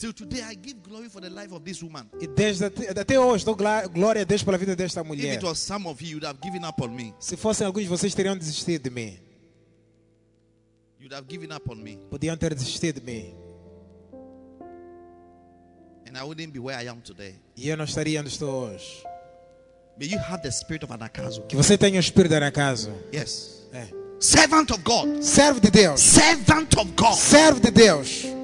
Till 0.00 0.14
today, 0.14 0.40
I 0.42 0.54
give 0.54 0.82
glory 0.82 1.10
for 1.10 1.20
the 1.20 1.28
life 1.28 1.52
of 1.52 1.62
this 1.62 1.82
woman. 1.82 2.08
E 2.18 2.26
desde 2.26 2.64
até, 2.64 3.20
hoje 3.20 3.44
dou 3.44 3.54
glória 3.54 4.22
a 4.22 4.24
Deus 4.24 4.42
pela 4.42 4.56
vida 4.56 4.74
desta 4.74 5.02
If 5.02 5.06
mulher. 5.06 5.34
it 5.34 5.44
was 5.44 5.58
some 5.58 5.86
of 5.86 6.00
you, 6.00 6.12
you'd 6.12 6.24
have 6.24 6.38
given 6.40 6.64
up 6.64 6.82
on 6.82 6.88
me. 6.88 7.12
Se 7.20 7.36
fossem 7.36 7.66
alguns 7.66 7.82
de 7.82 7.90
vocês 7.90 8.14
teriam 8.14 8.34
desistido 8.34 8.84
de 8.84 8.88
mim. 8.88 9.18
You'd 10.98 11.12
have 11.12 11.26
given 11.28 11.52
up 11.52 11.70
on 11.70 11.76
me. 11.76 11.98
Podiam 12.08 12.34
ter 12.34 12.54
desistido 12.54 12.98
de 12.98 13.04
mim. 13.04 13.34
And 16.08 16.16
I 16.16 16.22
wouldn't 16.24 16.50
be 16.50 16.58
where 16.58 16.82
I 16.82 16.88
am 16.88 17.02
today. 17.02 17.34
E 17.54 17.68
eu 17.68 17.76
não 17.76 17.84
estaria 17.84 18.20
onde 18.20 18.30
estou 18.30 18.70
hoje. 18.70 19.04
May 19.98 20.08
you 20.08 20.18
have 20.18 20.42
the 20.42 20.50
spirit 20.50 20.82
of 20.82 20.90
Anakazo. 20.94 21.42
Que 21.42 21.54
você 21.54 21.76
tenha 21.76 21.98
o 21.98 22.00
espírito 22.00 22.30
da 22.40 22.50
casa. 22.50 22.90
Yes. 23.14 23.68
É. 23.70 23.86
Servant 24.18 24.70
of 24.70 24.80
God. 24.82 25.20
Servo 25.20 25.60
de 25.60 25.70
Deus. 25.70 26.00
Servant 26.00 26.74
of 26.78 26.90
God. 26.92 27.12
Servo 27.12 27.60
de 27.60 27.70
Deus. 27.70 28.39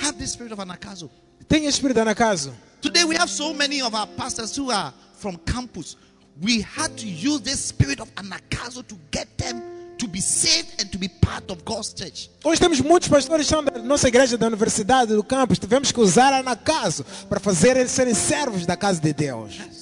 Have 0.00 0.18
the 0.18 0.26
spirit 0.26 0.52
of 0.52 0.58
Anakazo. 0.58 1.10
Tenha 1.48 1.68
espírito 1.68 2.04
na 2.04 2.14
casa. 2.14 2.52
Today 2.80 3.04
we 3.04 3.16
have 3.16 3.28
so 3.28 3.52
many 3.52 3.82
of 3.82 3.94
our 3.94 4.06
pastors 4.06 4.56
who 4.56 4.70
are 4.70 4.92
from 5.14 5.36
campus. 5.36 5.96
We 6.40 6.62
had 6.62 6.96
to 6.98 7.06
use 7.06 7.40
this 7.42 7.60
spirit 7.60 8.00
of 8.00 8.08
Anakazo 8.14 8.86
to 8.86 8.96
get 9.10 9.36
them 9.36 9.60
to 9.98 10.08
be 10.08 10.20
saved 10.20 10.80
and 10.80 10.90
to 10.90 10.98
be 10.98 11.08
part 11.08 11.50
of 11.50 11.62
God's 11.64 11.92
church. 11.92 12.30
Hoje 12.42 12.58
temos 12.58 12.80
muitos 12.80 13.08
pastores 13.08 13.46
que 13.46 13.54
são 13.54 13.62
da 13.62 13.78
nossa 13.82 14.08
igreja, 14.08 14.38
da 14.38 14.46
universidade, 14.46 15.14
do 15.14 15.22
campus. 15.22 15.58
Tivemos 15.58 15.92
que 15.92 16.00
usar 16.00 16.32
a 16.32 16.42
na 16.42 16.56
casa 16.56 17.04
para 17.28 17.38
fazer 17.38 17.76
eles 17.76 17.90
serem 17.90 18.14
servos 18.14 18.64
da 18.64 18.76
casa 18.76 19.00
de 19.00 19.12
Deus. 19.12 19.79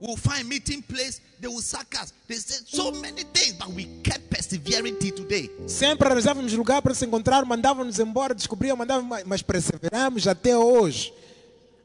We'll 0.00 0.16
find 0.16 0.48
meeting 0.48 0.80
place, 0.82 1.20
they 1.40 1.48
will 1.48 1.60
sack 1.60 1.94
us. 2.00 2.12
They 2.28 2.36
said 2.36 2.66
so 2.68 2.92
many 2.92 3.24
things, 3.32 3.54
but 3.58 3.68
we 3.72 3.86
kept 4.04 4.30
persevering 4.30 4.96
till 4.98 5.12
today. 5.16 5.50
Sempre 5.66 6.08
arranjávamos 6.08 6.52
lugar 6.52 6.80
para 6.82 6.94
se 6.94 7.04
encontrar, 7.04 7.44
mandávamos 7.44 7.98
embora, 7.98 8.32
descobriam, 8.34 8.76
mandávamos, 8.76 9.24
mas- 9.26 9.42
perseveramos 9.42 10.28
até 10.28 10.56
hoje. 10.56 11.12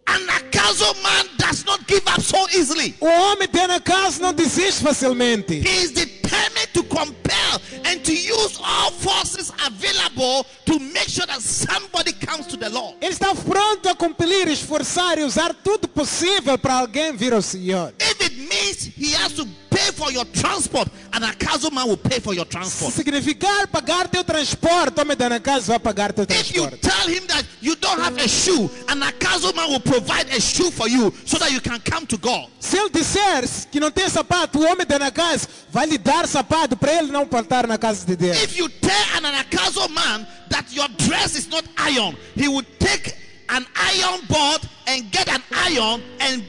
Anakazo 0.05 0.93
man 1.01 1.25
does 1.37 1.63
not 1.65 1.79
give 1.87 2.03
up 2.07 2.21
so 2.21 2.37
easily. 2.49 2.93
O 2.99 3.05
homem 3.07 3.47
tem 3.47 3.67
na 3.67 3.79
casa 3.79 4.21
não 4.21 4.33
desiste 4.33 4.83
facilmente. 4.83 5.53
He 5.61 5.83
is 5.83 5.91
determined 6.33 6.73
to 6.73 6.83
compel 6.83 7.61
and 7.85 8.03
to 8.03 8.13
use 8.13 8.59
all 8.63 8.91
forces 8.91 9.51
available 9.65 10.45
to 10.65 10.79
make 10.79 11.07
sure 11.07 11.25
that 11.25 11.41
somebody 11.41 12.11
comes 12.13 12.47
to 12.47 12.57
the 12.57 12.69
Lord. 12.69 12.95
Ele 13.01 13.11
está 13.13 13.33
pronto 13.35 13.89
a 13.89 13.95
compelir, 13.95 14.47
esforçar 14.47 15.17
e 15.19 15.23
usar 15.23 15.53
tudo 15.53 15.87
possível 15.87 16.57
para 16.57 16.75
alguém 16.75 17.15
vir 17.15 17.33
ao 17.33 17.41
Senhor. 17.41 17.93
If 17.99 18.21
it 18.21 18.35
means 18.37 18.85
he 18.97 19.13
has 19.15 19.33
to 19.33 19.47
pay 19.69 19.91
for 19.91 20.11
your 20.11 20.25
transport, 20.25 20.87
and 21.13 21.23
a 21.25 21.33
castle 21.33 21.71
man 21.71 21.87
will 21.87 21.97
pay 21.97 22.19
for 22.19 22.33
your 22.33 22.45
transport. 22.45 22.93
significar 22.93 23.67
pagar 23.67 24.07
teu 24.07 24.23
transporte, 24.23 24.99
homem 24.99 25.17
da 25.17 25.39
casa 25.39 25.67
vai 25.67 25.79
pagar 25.79 26.13
teu 26.13 26.25
If 26.29 26.55
you 26.55 26.67
transporte. 26.67 26.81
tell 26.81 27.07
him 27.07 27.25
that 27.27 27.43
you 27.59 27.75
don't 27.75 27.99
have 27.99 28.15
a 28.17 28.27
shoe, 28.27 28.69
and 28.87 29.03
a 29.03 29.11
castle 29.13 29.53
man 29.53 29.69
will 29.69 29.79
provide 29.79 30.29
a 30.29 30.39
shoe 30.39 30.69
for 30.71 30.87
you 30.87 31.11
so 31.25 31.37
that 31.39 31.51
you 31.51 31.59
can 31.59 31.79
come 31.79 32.05
to 32.05 32.17
God. 32.17 32.49
Se 32.59 32.77
ele 32.77 32.89
disser 32.89 33.43
que 33.71 33.79
não 33.79 33.89
tem 33.91 34.07
sapato, 34.09 34.59
o 34.59 34.63
homem 34.63 34.85
da 34.85 35.11
casa 35.11 35.47
vai 35.71 35.87
lhe 35.87 35.97
dar 35.97 36.22
sapato 36.27 36.75
para 36.77 36.93
ele 36.93 37.11
não 37.11 37.25
faltar 37.25 37.67
na 37.67 37.77
casa 37.77 38.05
de 38.05 38.15
Deus. 38.15 38.41
If 38.41 38.57
you 38.57 38.69
tell 38.69 39.17
an 39.17 39.25
anakazo 39.25 39.87
man 39.89 40.27
that 40.49 40.73
your 40.73 40.87
dress 40.89 41.35
is 41.35 41.47
not 41.47 41.63
iron, 41.77 42.15
he 42.35 42.47
will 42.47 42.65
take 42.79 43.13
an 43.49 43.65
iron 43.75 44.21
board 44.27 44.61
and 44.87 45.11
get 45.11 45.29
an 45.29 45.41
iron 45.51 46.01
and 46.19 46.43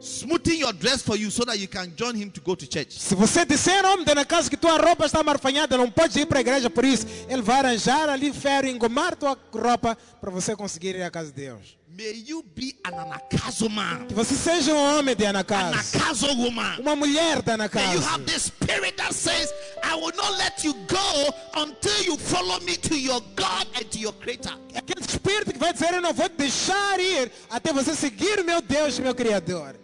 smoothing 0.00 0.58
your 0.58 0.72
dress 0.72 1.02
for 1.02 1.16
you 1.16 1.30
so 1.30 1.44
that 1.44 1.58
you 1.58 1.66
can 1.66 1.92
join 1.96 2.14
him 2.14 2.30
to 2.30 2.40
go 2.40 2.54
to 2.54 2.66
church. 2.66 2.92
Se 2.92 3.14
você 3.14 3.44
disser, 3.44 3.84
homem 3.84 4.04
da 4.04 4.24
casa, 4.24 4.50
que 4.50 4.56
tua 4.56 4.76
roupa 4.76 5.06
está 5.06 5.22
marfanhada, 5.22 5.76
não 5.76 5.90
pode 5.90 6.18
ir 6.20 6.26
para 6.26 6.38
a 6.38 6.40
igreja 6.40 6.68
por 6.68 6.84
isso, 6.84 7.06
ele 7.28 7.42
vai 7.42 7.60
arranjar 7.60 8.08
ali 8.08 8.32
ferro, 8.32 8.68
engomar 8.68 9.16
tua 9.16 9.36
roupa 9.52 9.96
para 10.20 10.30
você 10.30 10.54
conseguir 10.54 10.94
ir 10.94 11.02
à 11.02 11.10
casa 11.10 11.30
de 11.30 11.42
Deus. 11.42 11.78
May 11.96 12.12
you 12.26 12.42
be 12.42 12.74
an 12.84 12.92
anakazo 12.92 13.70
man, 13.70 14.06
Que 14.08 14.14
você 14.14 14.34
seja 14.34 14.74
um 14.74 14.98
homem 14.98 15.14
de 15.14 15.24
an 15.26 15.30
Anacasa, 15.30 15.96
anakazo 15.96 16.26
woman. 16.36 16.80
uma 16.80 16.96
mulher 16.96 17.40
da 17.40 17.56
May 17.56 17.94
you 17.94 18.00
have 18.00 18.24
the 18.26 18.36
spirit 18.38 18.96
that 18.96 19.12
says, 19.14 19.52
I 19.82 19.94
will 19.94 20.12
not 20.16 20.36
let 20.36 20.64
you 20.64 20.74
go 20.88 21.34
until 21.56 22.02
you 22.02 22.16
follow 22.16 22.58
me 22.60 22.76
to 22.76 22.98
your 22.98 23.20
God 23.36 23.68
and 23.76 23.88
to 23.92 23.98
your 24.00 24.12
creator. 24.14 24.58
Aquele 24.74 25.02
espírito 25.06 25.52
que 25.52 25.58
vai 25.58 25.72
dizer, 25.72 25.94
eu 25.94 26.02
não 26.02 26.12
vou 26.12 26.28
te 26.28 26.36
deixar 26.36 26.98
ir 26.98 27.30
até 27.48 27.72
você 27.72 27.94
seguir 27.94 28.42
meu 28.44 28.60
Deus, 28.60 28.98
meu 28.98 29.14
Criador. 29.14 29.76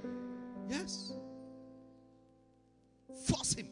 Yes. 0.69 1.13
Force 3.25 3.55
him. 3.61 3.71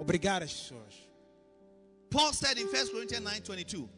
Obrigar 0.00 0.42
as 0.42 0.50
pessoas. 0.50 0.94
Paul 2.08 2.32
said 2.32 2.56
in 2.58 2.68
1 2.68 2.90
Corinthians 2.90 3.22
9 3.22 3.40
22. 3.42 3.88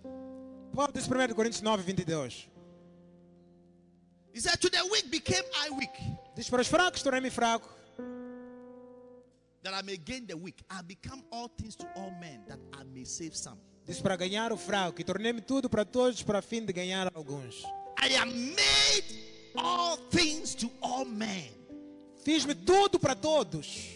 Paulo 0.74 0.92
diz 0.92 1.07
1 1.07 1.34
Coríntios 1.34 1.62
9, 1.62 1.82
22. 1.84 2.49
He 4.37 4.41
said, 4.41 4.61
To 4.61 4.68
the 4.68 4.87
weak 4.93 5.11
became 5.11 5.43
I 5.64 5.70
weak, 5.70 5.97
Diz 6.34 6.51
para 6.51 6.61
os 6.61 6.68
fracos, 6.68 7.03
tornei-me 7.03 7.30
fraco. 7.30 7.70
that 9.62 9.72
I 9.72 9.80
may 9.80 9.97
gain 9.97 10.26
the 10.26 10.37
weak. 10.37 10.62
I 10.68 10.82
become 10.82 11.24
all 11.32 11.49
things 11.49 11.74
to 11.76 11.87
all 11.97 12.12
men, 12.20 12.45
that 12.47 12.59
I 12.74 12.84
may 12.84 13.05
save 13.05 13.34
some. 13.34 13.57
Diz 13.87 13.99
para 13.99 14.14
ganhar 14.14 14.53
o 14.53 14.59
fraco. 14.59 15.01
E 15.01 15.05
tornei-me 15.05 15.41
tudo 15.41 15.70
para 15.70 15.87
todos, 15.87 16.22
para 16.22 16.43
fim 16.43 16.66
de 16.66 16.72
ganhar 16.74 17.11
alguns. 17.14 17.64
I 17.99 18.14
am 18.16 18.28
made 18.28 19.05
all 19.57 19.97
things 20.11 20.55
to 20.57 20.70
all 20.82 21.07
men 21.07 21.49
Fiz-me 22.22 22.55
tudo 22.55 22.99
para 22.99 23.14
todos. 23.14 23.95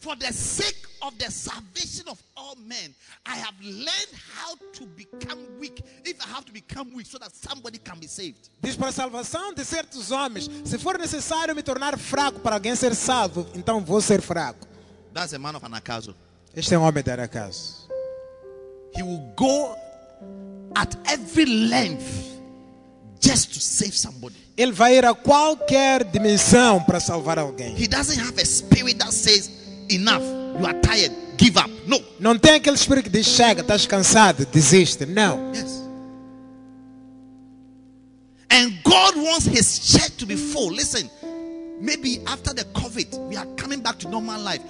For 0.00 0.16
the 0.16 0.32
sake 0.32 0.86
of 1.02 1.16
the 1.18 1.30
salvation 1.30 2.08
of 2.08 2.22
all 2.36 2.56
men. 2.56 2.94
I 3.24 3.36
have 3.36 3.54
learned 3.60 4.14
how 4.34 4.54
to 4.74 4.86
become 4.96 5.38
weak. 5.58 5.82
If 6.04 6.20
I 6.20 6.28
have 6.28 6.44
to 6.46 6.52
become 6.52 6.92
weak 6.94 7.06
so 7.06 7.18
that 7.18 7.34
somebody 7.34 7.78
can 7.78 7.98
be 7.98 8.06
saved. 8.06 8.50
Diz 8.62 8.76
para 8.76 8.88
a 8.88 8.92
salvação 8.92 9.54
de 9.54 9.64
certos 9.64 10.10
homens. 10.10 10.48
Se 10.64 10.78
for 10.78 10.98
necessário 10.98 11.54
me 11.54 11.62
tornar 11.62 11.98
fraco 11.98 12.40
para 12.40 12.56
alguém 12.56 12.74
ser 12.76 12.94
salvo, 12.94 13.46
então 13.54 13.80
vou 13.80 14.00
ser 14.00 14.20
fraco. 14.20 14.66
That's 15.12 15.32
a 15.32 15.38
man 15.38 15.56
of 15.56 15.64
Anakazo. 15.64 16.14
Este 16.54 16.74
é 16.74 16.78
um 16.78 16.82
homem 16.82 17.02
da 17.02 17.28
casa. 17.28 17.86
He 18.94 19.02
will 19.02 19.32
go 19.36 19.76
at 20.74 20.96
every 21.06 21.44
length 21.44 22.40
just 23.20 23.52
to 23.54 23.60
save 23.60 23.96
somebody. 23.96 24.36
Ele 24.56 24.72
vai 24.72 24.96
ir 24.96 25.04
a 25.04 25.14
qualquer 25.14 26.04
dimensão 26.04 26.82
para 26.82 26.98
salvar 26.98 27.38
alguém. 27.38 27.74
He 27.76 27.86
doesn't 27.86 28.18
have 28.18 28.40
a 28.40 28.44
spirit 28.44 28.98
that 28.98 29.12
says, 29.12 29.50
Enough, 29.88 30.22
you 30.58 30.66
are 30.66 30.80
tired, 30.80 31.12
give 31.36 31.56
up. 31.56 31.70
No. 31.86 32.02
Não 32.18 32.38
tem 32.38 32.54
aquele 32.54 32.76
espírito 32.76 33.04
que 33.04 33.10
diz: 33.10 33.26
chega, 33.26 33.60
estás 33.60 33.86
cansado, 33.86 34.46
desiste. 34.46 35.06
Não. 35.06 35.52
Yes. 35.54 35.82
And 38.50 38.72
God 38.82 39.16
wants 39.16 39.46
His 39.46 39.78
church 39.92 40.16
to 40.18 40.26
be 40.26 40.36
full. 40.36 40.72
Listen, 40.72 41.08
maybe 41.80 42.20
after 42.26 42.54
the 42.54 42.64
COVID, 42.72 43.28
we 43.28 43.36
are 43.36 43.46
coming 43.56 43.80
back 43.80 43.98
to 43.98 44.08
normal 44.08 44.40
life. 44.40 44.62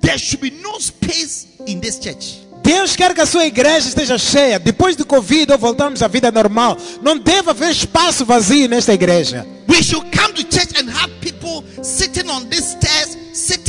There 0.00 0.18
should 0.18 0.40
be 0.40 0.50
no 0.50 0.78
space 0.78 1.46
in 1.66 1.80
this 1.80 1.98
church. 1.98 2.46
Deus 2.62 2.96
quer 2.96 3.14
que 3.14 3.20
a 3.20 3.26
sua 3.26 3.46
igreja 3.46 3.88
esteja 3.88 4.18
cheia. 4.18 4.58
Depois 4.58 4.96
de 4.96 5.04
Covid, 5.04 5.52
ou 5.52 5.58
voltamos 5.58 6.02
à 6.02 6.08
vida 6.08 6.32
normal. 6.32 6.76
Não 7.02 7.16
deve 7.16 7.50
haver 7.50 7.70
espaço 7.70 8.24
vazio 8.24 8.68
nesta 8.68 8.92
igreja. 8.92 9.46
We 9.68 9.82
should 9.82 10.10
come 10.16 10.32
to 10.34 10.42
church 10.42 10.76
and 10.76 10.88
have 10.90 11.12
people 11.20 11.62
sitting 11.84 12.28
on 12.28 12.48
these 12.48 12.72
stairs, 12.72 13.16
sitting 13.32 13.65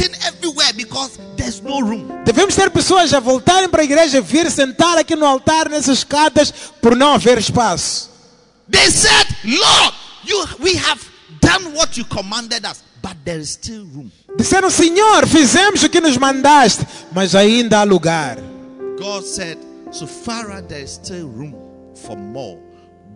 everywhere 0.58 0.74
because 0.76 1.20
there's 1.36 1.62
no 1.62 1.80
room. 1.82 2.24
Devemos 2.26 2.56
ter 2.56 2.70
pessoas 2.70 3.14
a 3.14 3.20
voltarem 3.20 3.70
para 3.70 3.82
a 3.82 3.86
igreja, 3.86 4.22
vir 4.22 4.50
sentar 4.52 4.98
aqui 4.98 5.16
no 5.16 5.26
altar, 5.26 5.70
nessas 5.70 6.00
escadas, 6.00 6.52
por 6.82 6.96
não 6.96 7.14
haver 7.14 7.38
espaço. 7.38 8.10
They 8.70 8.90
said, 8.92 9.28
Lord, 9.46 9.96
you, 10.26 10.46
we 10.60 10.76
have 10.76 11.00
done 11.40 11.74
what 11.76 11.98
you 11.98 12.06
commanded 12.06 12.66
us, 12.66 12.84
but 13.02 13.16
there 13.24 13.40
is 13.40 13.52
still 13.52 13.86
room. 13.86 14.12
Disseram, 14.38 14.70
Senhor, 14.70 15.26
fizemos 15.28 15.84
o 15.84 15.90
que 15.90 16.02
nos 16.02 16.18
mandaste, 16.18 16.86
mas 17.14 17.34
ainda 17.36 17.80
há 17.80 17.84
lugar. 17.84 18.38
God 19.00 19.24
said, 19.24 19.58
so 19.92 20.06
far 20.06 20.62
there 20.64 20.84
is 20.84 20.92
still 20.92 21.28
room 21.30 21.56
for 21.96 22.18
more, 22.18 22.60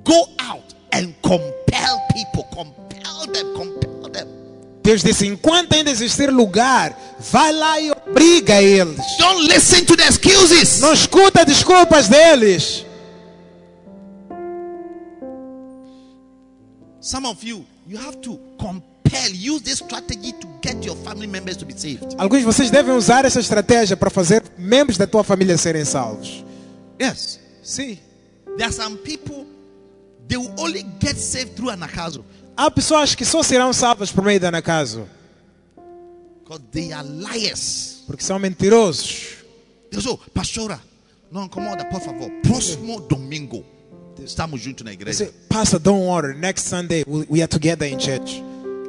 go 0.04 0.26
out 0.39 0.74
and 0.94 1.14
compel 1.22 2.02
people, 2.14 2.44
compel 2.54 3.28
them, 3.28 3.54
compel. 3.56 3.91
Deus 4.84 5.03
disse, 5.03 5.27
enquanto 5.27 5.73
ainda 5.73 5.91
existir 5.91 6.32
lugar, 6.32 6.97
vai 7.19 7.53
lá 7.53 7.79
e 7.79 7.91
obriga 7.91 8.61
eles. 8.61 8.99
Don't 9.19 9.47
listen 9.47 9.86
to 9.86 9.95
the 9.95 10.03
excuses. 10.03 10.79
Não 10.79 10.93
escuta 10.93 11.45
desculpas 11.45 12.07
deles. 12.07 12.86
Some 16.99 17.27
of 17.27 17.43
you, 17.43 17.65
you 17.88 17.97
have 17.99 18.17
to 18.21 18.39
compel, 18.57 19.32
use 19.34 19.61
this 19.63 19.79
strategy 19.79 20.34
to 20.34 20.47
get 20.61 20.84
your 20.86 20.95
family 20.97 21.27
members 21.27 21.57
to 21.57 21.65
be 21.65 21.73
saved. 21.77 22.15
Alguns 22.17 22.39
de 22.39 22.45
vocês 22.45 22.71
devem 22.71 22.95
usar 22.95 23.25
essa 23.25 23.39
estratégia 23.39 23.95
para 23.95 24.09
fazer 24.09 24.43
membros 24.57 24.97
da 24.97 25.05
tua 25.05 25.23
família 25.23 25.57
serem 25.57 25.86
salvos. 25.86 26.43
Yes. 26.99 27.39
Sim. 27.63 27.97
There 28.57 28.65
are 28.65 28.73
some 28.73 28.97
people, 28.97 29.45
they 30.27 30.38
will 30.38 30.53
only 30.57 30.86
get 30.99 31.17
saved 31.17 31.55
through 31.55 31.71
anakazo 31.71 32.23
Há 32.56 32.70
pessoas 32.70 33.16
que 33.16 33.26
só 33.26 33.41
serão 33.43 33.74
salvas 33.74 34.12
por 34.12 34.24
meio 34.24 34.39
are 36.93 37.08
liars. 37.08 38.04
porque 38.06 38.24
são 38.24 38.38
mentirosos. 38.38 39.38
Say, 39.93 40.04
oh, 40.12 40.18
pastora, 40.34 40.80
não 41.32 41.45
incomoda, 41.45 41.86
por 41.86 42.02
favor. 42.02 42.30
Próximo 42.43 42.99
domingo, 43.02 43.64
estamos 44.20 44.62
juntos 44.62 44.84
na 44.84 44.91
igreja. 44.93 45.18
say, 45.18 45.32
Pastor, 45.49 45.80
don't 45.80 46.06
worry. 46.06 46.38
Next 46.38 46.68
Sunday 46.68 47.04
we, 47.08 47.41
are 47.41 47.47
together 47.47 47.88
in 47.88 47.97
church. 47.97 48.43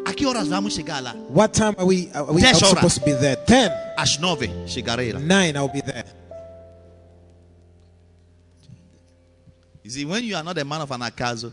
A 0.05 0.13
que 0.13 0.27
horas 0.27 0.49
vamos 0.49 0.75
chegar 0.75 1.01
lá? 1.01 1.15
What 1.29 1.53
time 1.57 1.75
are 1.79 1.87
we? 1.87 2.11
Are 2.13 2.33
we 2.33 2.43
supposed 2.55 2.99
to 2.99 3.05
be 3.05 3.13
there? 3.15 3.37
Ten, 3.47 3.71
Às 3.97 4.19
nove, 4.19 4.49
chegarei 4.67 5.13
lá. 5.13 5.21
nine. 5.21 5.57
I'll 5.57 5.69
be 5.69 5.81
there. 5.81 6.05
You 9.85 9.91
see, 9.91 10.05
when 10.05 10.25
you 10.25 10.37
are 10.37 10.43
not 10.45 10.59
a 10.59 10.65
man 10.65 10.81
of 10.83 10.91
anakazo, 10.91 11.53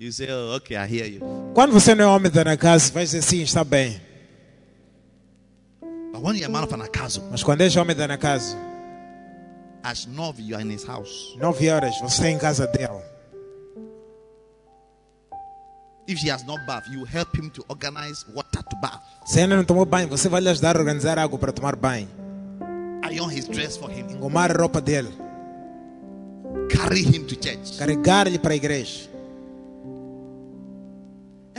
you 0.00 0.10
say, 0.10 0.26
oh, 0.30 0.54
okay, 0.56 0.76
I 0.76 0.86
hear 0.86 1.06
you. 1.06 1.20
Quando 1.54 1.72
você 1.72 1.94
não 1.94 2.04
é 2.04 2.06
homem 2.08 2.30
da 2.30 2.40
Anacaso, 2.40 2.92
vai 2.92 3.04
dizer 3.04 3.22
sim, 3.22 3.42
está 3.42 3.62
bem. 3.62 4.00
But 6.12 6.22
when 6.22 6.36
you're 6.36 6.46
a 6.46 6.48
man 6.48 6.64
of 6.64 6.72
anakazo, 6.74 7.22
Mas 7.30 7.42
quando 7.42 7.60
és 7.60 7.76
homem 7.76 7.94
da 7.94 8.04
Anacaso, 8.04 8.56
às 9.82 10.06
nove, 10.06 10.42
you 10.42 10.56
are 10.56 10.64
in 10.64 10.70
his 10.70 10.84
house. 10.84 11.36
nove 11.38 11.68
horas, 11.70 11.94
você 12.00 12.14
está 12.14 12.30
em 12.30 12.38
casa 12.38 12.66
dele. 12.66 13.00
If 16.08 16.18
he 16.24 16.30
has 16.30 16.42
not 16.44 16.58
bathed, 16.66 16.92
you 16.92 17.04
help 17.04 17.36
him 17.36 17.50
to 17.50 17.64
organize 17.68 18.24
water 18.34 18.62
to 18.62 18.76
bath. 18.82 19.00
Se 19.26 19.40
ainda 19.40 19.54
não 19.56 19.64
tomou 19.64 19.84
banho, 19.84 20.08
você 20.08 20.28
vai 20.28 20.40
lhe 20.40 20.48
ajudar 20.48 20.76
a 20.76 20.80
organizar 20.80 21.18
água 21.18 21.38
para 21.38 21.52
tomar 21.52 21.76
banho. 21.76 22.08
Iron 23.12 23.30
his 23.30 23.46
dress 23.46 23.76
for 23.76 23.90
him. 23.90 24.06
Engomar 24.10 24.50
a 24.50 24.54
roupa 24.60 24.80
dele. 24.80 25.10
Carry 26.68 27.02
him 27.02 27.24
to 27.26 27.36
church. 27.36 27.78
Carregar-lhe 27.78 28.38
para 28.38 28.54
a 28.54 28.56
igreja. 28.56 29.08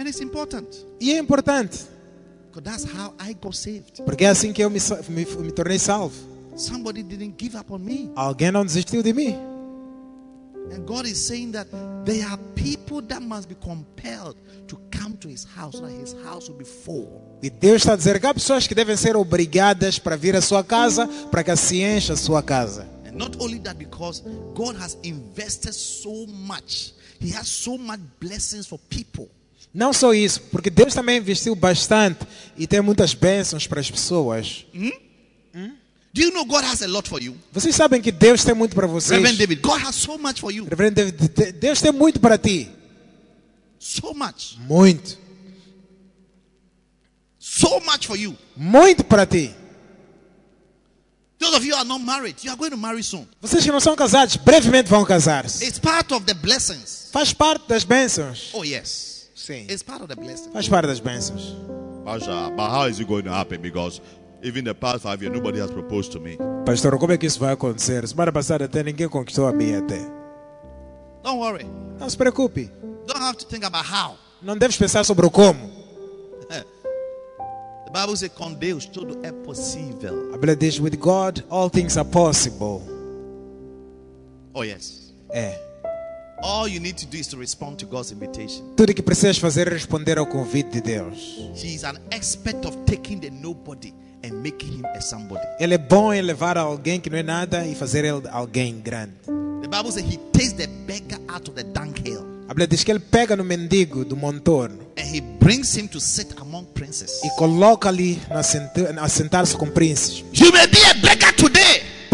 And 0.01 0.07
it's 0.07 0.19
important. 0.19 0.65
E 0.99 1.11
é 1.13 1.19
importante, 1.19 1.85
Because 2.49 2.63
that's 2.63 2.83
how 2.91 3.13
I 3.19 3.33
got 3.33 3.55
saved. 3.55 4.01
porque 4.03 4.25
é 4.25 4.29
assim 4.29 4.51
que 4.51 4.63
eu 4.63 4.67
me, 4.67 4.79
me, 5.09 5.25
me 5.25 5.51
tornei 5.51 5.77
salvo. 5.77 6.15
Somebody 6.57 7.03
didn't 7.03 7.35
give 7.37 7.55
up 7.55 7.71
on 7.71 7.77
me. 7.77 8.09
Alguém 8.15 8.51
não 8.51 8.65
desistiu 8.65 9.03
de 9.03 9.13
mim. 9.13 9.35
And 10.73 10.85
God 10.87 11.05
is 11.05 11.19
saying 11.19 11.51
that 11.51 11.67
there 12.03 12.25
are 12.25 12.39
people 12.55 13.03
that 13.09 13.21
must 13.21 13.47
be 13.47 13.53
compelled 13.53 14.37
to 14.67 14.79
come 14.89 15.15
to 15.17 15.27
his 15.29 15.45
house, 15.55 15.77
so 15.77 15.85
that 15.85 15.91
his 15.93 16.15
house 16.25 16.49
will 16.49 16.57
be 16.57 16.65
full. 16.65 17.37
E 17.43 17.51
Deus 17.51 17.83
está 17.83 17.93
a 17.93 17.95
dizer 17.95 18.19
que 18.19 18.25
há 18.25 18.33
pessoas 18.33 18.65
que 18.65 18.73
devem 18.73 18.97
ser 18.97 19.15
obrigadas 19.15 19.99
para 19.99 20.15
vir 20.17 20.35
à 20.35 20.41
sua 20.41 20.63
casa, 20.63 21.07
para 21.29 21.43
que 21.43 21.55
se 21.55 21.79
encha 21.79 22.13
a 22.13 22.17
sua 22.17 22.41
casa. 22.41 22.87
And 23.05 23.11
not 23.19 23.37
only 23.39 23.59
that, 23.59 23.77
because 23.77 24.23
God 24.55 24.75
has 24.81 24.97
invested 25.03 25.73
so 25.75 26.25
much, 26.25 26.95
He 27.19 27.29
has 27.35 27.47
so 27.47 27.77
much 27.77 27.99
blessings 28.19 28.65
for 28.65 28.79
people. 28.89 29.29
Não 29.73 29.93
só 29.93 30.13
isso, 30.13 30.41
porque 30.51 30.69
Deus 30.69 30.93
também 30.93 31.17
investiu 31.17 31.55
bastante 31.55 32.19
e 32.57 32.67
tem 32.67 32.81
muitas 32.81 33.13
bênçãos 33.13 33.67
para 33.67 33.79
as 33.79 33.89
pessoas. 33.89 34.65
Do 36.13 36.21
you 36.21 36.33
know 36.33 36.43
God 36.43 36.65
has 36.65 36.81
a 36.81 36.87
lot 36.87 37.07
for 37.07 37.23
you? 37.23 37.37
Vocês 37.53 37.73
sabem 37.73 38.01
que 38.01 38.11
Deus 38.11 38.43
tem 38.43 38.53
muito 38.53 38.75
para 38.75 38.85
vocês. 38.85 39.11
Reverend 39.17 39.37
David, 39.37 39.61
God 39.61 39.81
has 39.81 39.95
so 39.95 40.17
much 40.17 40.41
for 40.41 40.51
you. 40.51 40.65
Reverendo 40.65 40.95
David, 40.95 41.29
de- 41.29 41.51
Deus 41.53 41.79
tem 41.81 41.91
muito 41.93 42.19
para 42.19 42.37
ti. 42.37 42.69
So 43.79 44.13
much. 44.13 44.57
Muito. 44.67 45.17
So 47.39 47.79
much 47.79 48.07
for 48.07 48.17
you. 48.17 48.37
Muito 48.57 49.03
para 49.05 49.25
ti. 49.25 49.55
Those 51.39 51.55
of 51.55 51.65
you 51.65 51.73
are 51.75 51.85
not 51.87 52.03
married, 52.03 52.35
you 52.43 52.51
are 52.51 52.57
going 52.57 52.69
to 52.71 52.77
marry 52.77 53.01
soon. 53.03 53.25
Vocês 53.41 53.63
que 53.63 53.71
não 53.71 53.79
são 53.79 53.95
casados, 53.95 54.35
brevemente 54.35 54.89
vão 54.89 55.03
casar-se. 55.03 55.65
It's 55.65 55.79
part 55.79 56.13
of 56.13 56.25
the 56.25 56.35
blessings. 56.35 57.09
Faz 57.11 57.33
parte 57.33 57.67
das 57.67 57.83
bênçãos. 57.83 58.49
Oh, 58.53 58.63
yes. 58.63 59.10
Sim. 59.41 59.65
It's 59.67 59.81
part 59.81 60.03
of 60.03 60.07
the 60.07 60.15
blessings. 60.15 60.53
Faz 60.53 60.69
parte 60.69 60.87
das 60.87 60.99
bênçãos. 60.99 61.55
Pastor, 62.05 62.51
but 62.51 62.69
how 62.69 62.87
is 62.87 62.99
it 62.99 63.07
going 63.07 63.23
to 63.23 63.31
happen? 63.31 63.59
Because 63.59 63.99
even 64.43 64.63
the 64.63 64.73
past 64.75 65.01
five 65.01 65.19
years, 65.21 65.35
nobody 65.35 65.59
has 65.59 65.71
proposed 65.71 66.11
to 66.11 66.19
me. 66.19 66.37
Pastor, 66.63 66.97
como 66.99 67.11
é 67.11 67.17
que 67.17 67.25
isso 67.25 67.39
vai 67.39 67.53
acontecer? 67.53 68.07
Semana 68.07 68.31
passada 68.31 68.65
até 68.65 68.83
ninguém 68.83 69.09
conquistou 69.09 69.47
a 69.47 69.51
minha 69.51 69.79
até. 69.79 69.99
Don't 71.23 71.39
worry. 71.39 71.65
Não 71.99 72.07
se 72.07 72.15
preocupe. 72.15 72.69
Don't 73.07 73.19
have 73.19 73.37
to 73.37 73.45
think 73.47 73.65
about 73.65 73.85
how. 73.91 74.15
Não 74.43 74.55
deves 74.55 74.77
pensar 74.77 75.03
sobre 75.03 75.25
o 75.25 75.31
como. 75.31 75.59
The 76.49 77.99
Bible 77.99 78.15
says, 78.15 78.31
com 78.33 78.53
Deus 78.53 78.85
tudo 78.85 79.19
é 79.23 79.31
possível. 79.31 80.29
A 80.33 80.37
Bíblia 80.37 80.55
diz, 80.55 80.79
with 80.79 80.97
God 80.97 81.43
all 81.49 81.69
things 81.69 81.97
are 81.97 82.07
possible. 82.07 82.81
Oh, 84.53 84.63
yes. 84.63 85.13
É. 85.31 85.70
All 86.43 86.67
you 86.67 86.79
need 86.79 86.95
to 86.97 87.05
do 87.05 87.17
is 87.17 87.27
to 87.27 87.37
respond 87.37 87.77
to 87.77 87.85
God's 87.85 88.11
invitation. 88.11 88.63
Tudo 88.75 88.93
que 88.93 89.01
precisas 89.03 89.37
fazer 89.37 89.67
é 89.67 89.71
responder 89.73 90.17
ao 90.17 90.25
convite 90.25 90.71
de 90.71 90.81
Deus. 90.81 91.37
He 91.55 91.75
is 91.75 91.83
an 91.83 91.97
expert 92.09 92.65
of 92.65 92.75
taking 92.85 93.19
the 93.19 93.29
nobody 93.29 93.93
and 94.23 94.33
making 94.41 94.79
him 94.79 94.85
a 94.85 95.01
somebody. 95.01 95.45
Ele 95.59 95.75
é 95.75 95.77
bom 95.77 96.11
em 96.13 96.21
levar 96.21 96.57
alguém 96.57 96.99
que 96.99 97.09
não 97.09 97.17
é 97.17 97.23
nada 97.23 97.65
e 97.67 97.75
fazer 97.75 98.05
ele 98.05 98.27
alguém 98.31 98.79
grande. 98.79 99.13
The 99.61 99.67
Bible 99.67 99.91
says 99.91 100.05
he 100.11 100.17
takes 100.33 100.53
the 100.53 100.67
beggar 100.87 101.19
out 101.29 101.47
of 101.49 101.55
the 101.55 101.63
dunghill 101.63 102.25
A 102.49 102.53
Bíblia 102.53 102.67
diz 102.67 102.83
que 102.83 102.91
ele 102.91 102.99
pega 102.99 103.35
no 103.35 103.45
mendigo 103.45 104.03
do 104.03 104.17
montorno 104.17 104.79
and 104.97 105.05
he 105.15 105.21
brings 105.21 105.77
him 105.77 105.87
to 105.87 105.99
sit 106.01 106.33
among 106.41 106.65
princes. 106.73 107.21
e 107.23 107.29
coloca 107.37 107.87
ali 107.87 108.19
a 108.29 109.07
sentar-se 109.07 109.55
com 109.55 109.67
príncipes. 109.69 110.25
You 110.33 110.51
may 110.51 110.65
be 110.67 110.79
a 110.89 110.93
beggar 110.95 111.33
today. 111.35 111.60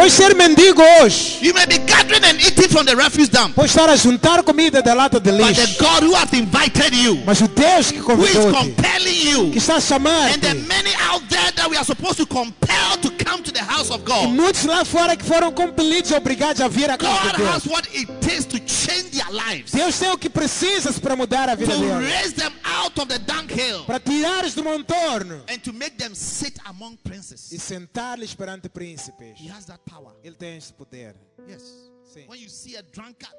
Pode 0.07 0.15
ser 0.15 0.33
mendigo 0.35 0.81
hoje. 1.01 1.39
You 1.41 1.53
may 1.53 1.65
be 1.65 1.79
gathering 1.79 2.23
and 2.23 2.39
eating 2.39 2.69
from 2.69 2.85
the 2.85 2.95
refuse 2.95 3.27
dump. 3.27 3.55
Pode 3.55 3.67
estar 3.67 3.89
a 3.89 3.97
juntar 3.97 4.41
comida 4.41 4.81
da 4.81 4.93
lata 4.93 5.19
de 5.19 5.31
But 5.31 5.53
the 5.55 5.61
lixo. 5.65 5.79
God 5.79 6.03
who 6.03 6.13
has 6.15 6.31
invited 6.31 6.93
you, 6.95 7.17
Mas 7.25 7.41
o 7.41 7.47
Deus 7.49 7.91
que 7.91 7.99
who 7.99 8.23
is 8.23 8.33
compelling 8.35 9.27
you, 9.27 9.51
que 9.51 9.57
está 9.59 9.73
a 9.73 9.75
and 9.75 9.83
chamar-te, 9.83 10.39
the 10.39 10.53
many 10.67 10.91
out 11.11 11.21
there 11.27 11.51
that 11.57 11.69
we 11.69 11.75
are 11.75 11.83
supposed 11.83 12.15
to 12.19 12.25
compel 12.25 12.95
to 13.01 13.09
come 13.25 13.43
to 13.43 13.51
the 13.51 13.59
house 13.61 13.91
of 13.91 13.99
e 14.01 14.05
God. 14.05 14.29
muitos 14.29 14.63
lá 14.63 14.85
fora 14.85 15.17
que 15.17 15.25
foram 15.25 15.51
compelidos, 15.51 16.11
obrigados 16.13 16.61
a 16.61 16.69
vir 16.69 16.89
à 16.89 16.97
casa 16.97 17.23
God 17.23 17.31
de 17.31 17.37
Deus. 17.43 17.49
has 17.49 17.65
what 17.67 17.85
it 17.93 18.07
takes 18.21 18.45
to 18.45 18.59
change 18.59 19.09
their 19.11 19.29
lives, 19.29 19.73
Deus 19.73 19.99
tem 19.99 20.09
o 20.09 20.17
que 20.17 20.29
precisas 20.29 20.97
para 20.99 21.17
mudar 21.17 21.49
a 21.49 21.55
vida 21.55 21.73
to 21.73 21.79
deles. 21.81 21.99
raise 22.09 22.33
them 22.33 22.53
out 22.63 22.97
of 22.97 23.09
the 23.09 23.19
dunghill, 23.19 23.83
Para 23.85 23.99
tirares 23.99 24.53
do 24.55 24.63
montorno 24.63 25.41
and 25.49 25.59
to 25.61 25.73
make 25.73 25.97
them 25.97 26.15
sit 26.15 26.57
among 26.65 26.93
e 26.93 26.97
princes. 27.03 27.41
sentar-lhes 27.61 28.33
perante 28.33 28.69
príncipes. 28.69 29.35
He 29.35 29.49
has 29.49 29.65
that 29.65 29.79
power. 29.85 29.96
Ele 30.23 30.35
tem 30.35 30.57
esse 30.57 30.73
poder. 30.73 31.15
Yes. 31.47 31.63
Sim. 32.03 32.27
When 32.27 32.39
you 32.41 32.49
see 32.49 32.77
a 32.77 32.81
drunkard 32.81 33.35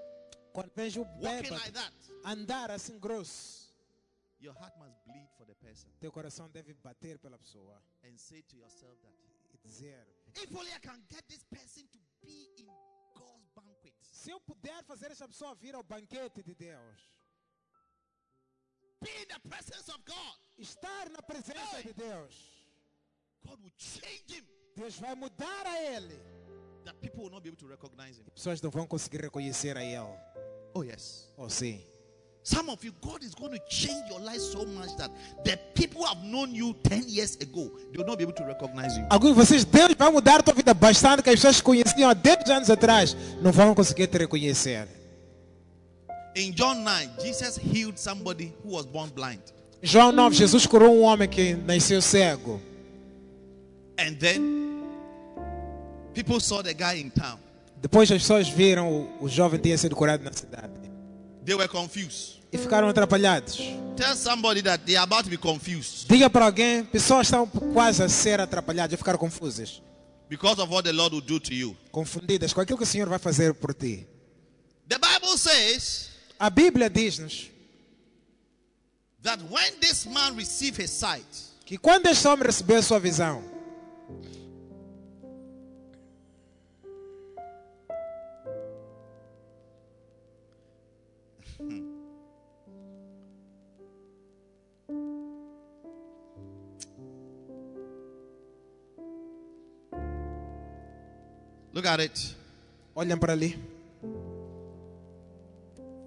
Quando 0.53 0.71
vês 0.75 0.97
o 0.97 1.03
walking 1.03 1.21
bêbado 1.21 1.55
like 1.55 1.73
that, 1.73 1.95
andar 2.25 2.71
assim 2.71 2.99
grosso, 2.99 3.75
your 4.41 4.55
heart 4.55 4.77
must 4.79 4.97
bleed 5.05 5.29
for 5.37 5.47
the 5.47 5.55
person 5.55 5.89
teu 6.01 6.11
coração 6.11 6.49
deve 6.51 6.75
bater 6.75 7.19
pela 7.19 7.39
pessoa 7.39 7.83
and 8.05 8.17
say 8.17 8.43
to 8.43 8.57
yourself 8.57 8.97
that 9.03 9.15
e 9.53 9.59
dizer: 9.59 10.07
if 10.35 10.55
only 10.55 10.71
I 10.73 10.79
can 10.81 11.01
get 11.09 11.27
this 11.29 11.45
person 11.45 11.87
to 11.89 11.99
be 12.21 12.51
in 12.59 12.67
God's 13.15 13.49
banquet. 13.55 13.95
Se 14.01 14.31
eu 14.31 14.41
puder 14.41 14.83
fazer 14.85 15.11
essa 15.11 15.29
pessoa 15.29 15.55
vir 15.55 15.75
ao 15.75 15.83
banquete 15.83 16.43
de 16.43 16.55
Deus, 16.55 17.19
Be 19.01 19.11
in 19.23 19.29
the 19.29 19.41
presence 19.49 19.89
of 19.91 20.03
God. 20.05 20.39
estar 20.59 21.09
na 21.11 21.23
presença 21.23 21.83
de 21.83 21.93
Deus, 21.93 22.35
God 23.45 23.61
will 23.63 23.73
change 23.77 24.25
him 24.29 24.45
Deus 24.75 24.97
vai 24.97 25.15
mudar 25.15 25.67
a 25.67 25.83
ele. 25.83 26.38
That 26.89 26.99
people 27.03 27.25
will 27.25 27.31
not 27.31 27.43
be 27.43 27.51
able 27.51 27.59
to 27.59 27.67
recognize 27.67 28.17
him. 28.19 28.25
Pessoas 28.35 28.63
não 28.63 28.71
vão 28.71 28.87
conseguir 28.87 29.21
reconhecer 29.21 29.77
a 29.77 29.85
ele. 29.85 30.09
Oh, 30.75 30.83
yes. 30.83 31.29
Oh, 31.37 31.49
sim. 31.49 31.81
Some 32.43 32.71
of 32.71 32.83
you, 32.83 32.93
God 33.03 33.23
is 33.23 33.35
going 33.35 33.53
to 33.53 33.61
change 33.69 34.09
your 34.09 34.21
life 34.21 34.41
so 34.41 34.65
much 34.65 34.97
that 34.97 35.11
the 35.45 35.59
people 35.75 36.01
who 36.01 36.07
have 36.07 36.25
known 36.25 36.55
you 36.55 36.73
10 36.85 37.05
years 37.07 37.37
ago, 37.37 37.71
they 37.93 37.99
will 37.99 38.07
not 38.07 38.17
be 38.17 38.23
able 38.23 38.33
to 38.33 38.45
recognize 38.45 38.97
you. 38.97 39.05
Alguns 39.11 39.35
de 39.35 39.37
vocês, 39.37 39.65
Deus 39.67 39.93
vai 39.95 40.11
mudar 40.11 40.41
a 40.41 40.43
tua 40.43 40.55
vida 40.55 40.73
bastante 40.73 41.23
que 41.23 41.29
as 41.29 41.37
pessoas 41.37 41.61
conheciam 41.61 42.09
há 42.09 42.15
10 42.15 42.49
anos 42.49 42.71
atrás 42.71 43.15
não 43.43 43.53
vão 43.53 43.75
conseguir 43.75 44.07
te 44.07 44.17
reconhecer. 44.17 44.89
In 46.37 46.53
John 46.53 46.77
9, 46.85 47.21
Jesus 47.21 47.59
healed 47.59 47.99
somebody 47.99 48.55
who 48.65 48.77
was 48.77 48.87
born 48.87 49.11
blind. 49.11 49.43
João 49.83 50.11
9, 50.11 50.35
Jesus 50.35 50.67
curou 50.67 50.97
um 50.97 51.03
homem 51.03 51.29
que 51.29 51.55
nasceu 51.55 52.01
cego. 52.01 52.63
And 53.99 54.15
then 54.19 54.68
people 56.15 56.41
saw 56.41 56.63
the 56.63 56.75
guy 56.75 57.01
in 57.01 57.11
town. 57.11 57.39
Depois 57.81 58.11
as 58.11 58.23
pessoas 58.23 58.49
viram 58.49 58.91
o, 58.91 59.25
o 59.25 59.29
jovem 59.29 59.61
tinha 59.61 59.79
sido 59.79 59.95
curado 59.95 60.23
na 60.25 60.33
cidade. 60.33 60.73
They 61.45 61.55
were 61.55 61.69
confused. 61.69 62.39
E 62.53 62.59
ficaram 62.59 62.89
atrapalhados. 62.89 63.59
Tell 63.97 64.17
somebody 64.17 64.63
that 64.63 64.85
they 64.85 64.97
are 64.97 65.05
about 65.05 65.25
to 65.25 65.31
be 65.31 65.37
confused 65.37 66.07
Diga 66.09 66.31
para 66.31 66.45
alguém, 66.47 66.85
pessoas 66.85 67.27
estão 67.27 67.47
quase 67.47 68.03
a 68.03 68.09
ser 68.09 68.41
atrapalhadas, 68.41 68.95
a 68.95 68.97
ficar 68.97 69.17
confusas. 69.19 69.83
because 70.29 70.61
of 70.61 70.71
what 70.71 70.85
the 70.85 70.93
Lord 70.93 71.15
will 71.15 71.21
do 71.23 71.39
to 71.41 71.55
you. 71.55 71.77
Confundidas 71.91 72.53
com 72.53 72.61
aquilo 72.61 72.77
que 72.79 72.85
o 72.85 72.87
Senhor 72.87 73.09
vai 73.09 73.19
fazer 73.19 73.55
por 73.55 73.75
ti. 73.75 74.07
The 74.89 74.99
Bible 74.99 75.37
says 75.39 76.09
A 76.39 76.49
Bíblia 76.51 76.89
diz-nos 76.89 77.51
that 79.23 79.41
when 79.51 79.79
this 79.81 80.07
man 80.07 80.37
received 80.37 80.81
his 80.81 80.91
sight, 80.91 81.27
que 81.67 81.77
quando 81.77 82.07
este 82.07 82.27
homem 82.27 82.47
recebeu 82.47 82.79
a 82.79 82.83
sua 82.83 82.99
visão, 83.01 83.43
look 101.73 101.87
at 101.87 102.01
it. 102.01 102.39
olhem 102.99 103.17
para 103.17 103.33
ali. 103.33 103.57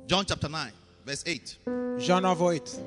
John 0.08 0.26
chapter 0.26 0.50
9, 0.50 0.72
verse 1.06 1.24
8. 1.26 1.60
João 1.98 2.20
9, 2.20 2.42
8. 2.56 2.80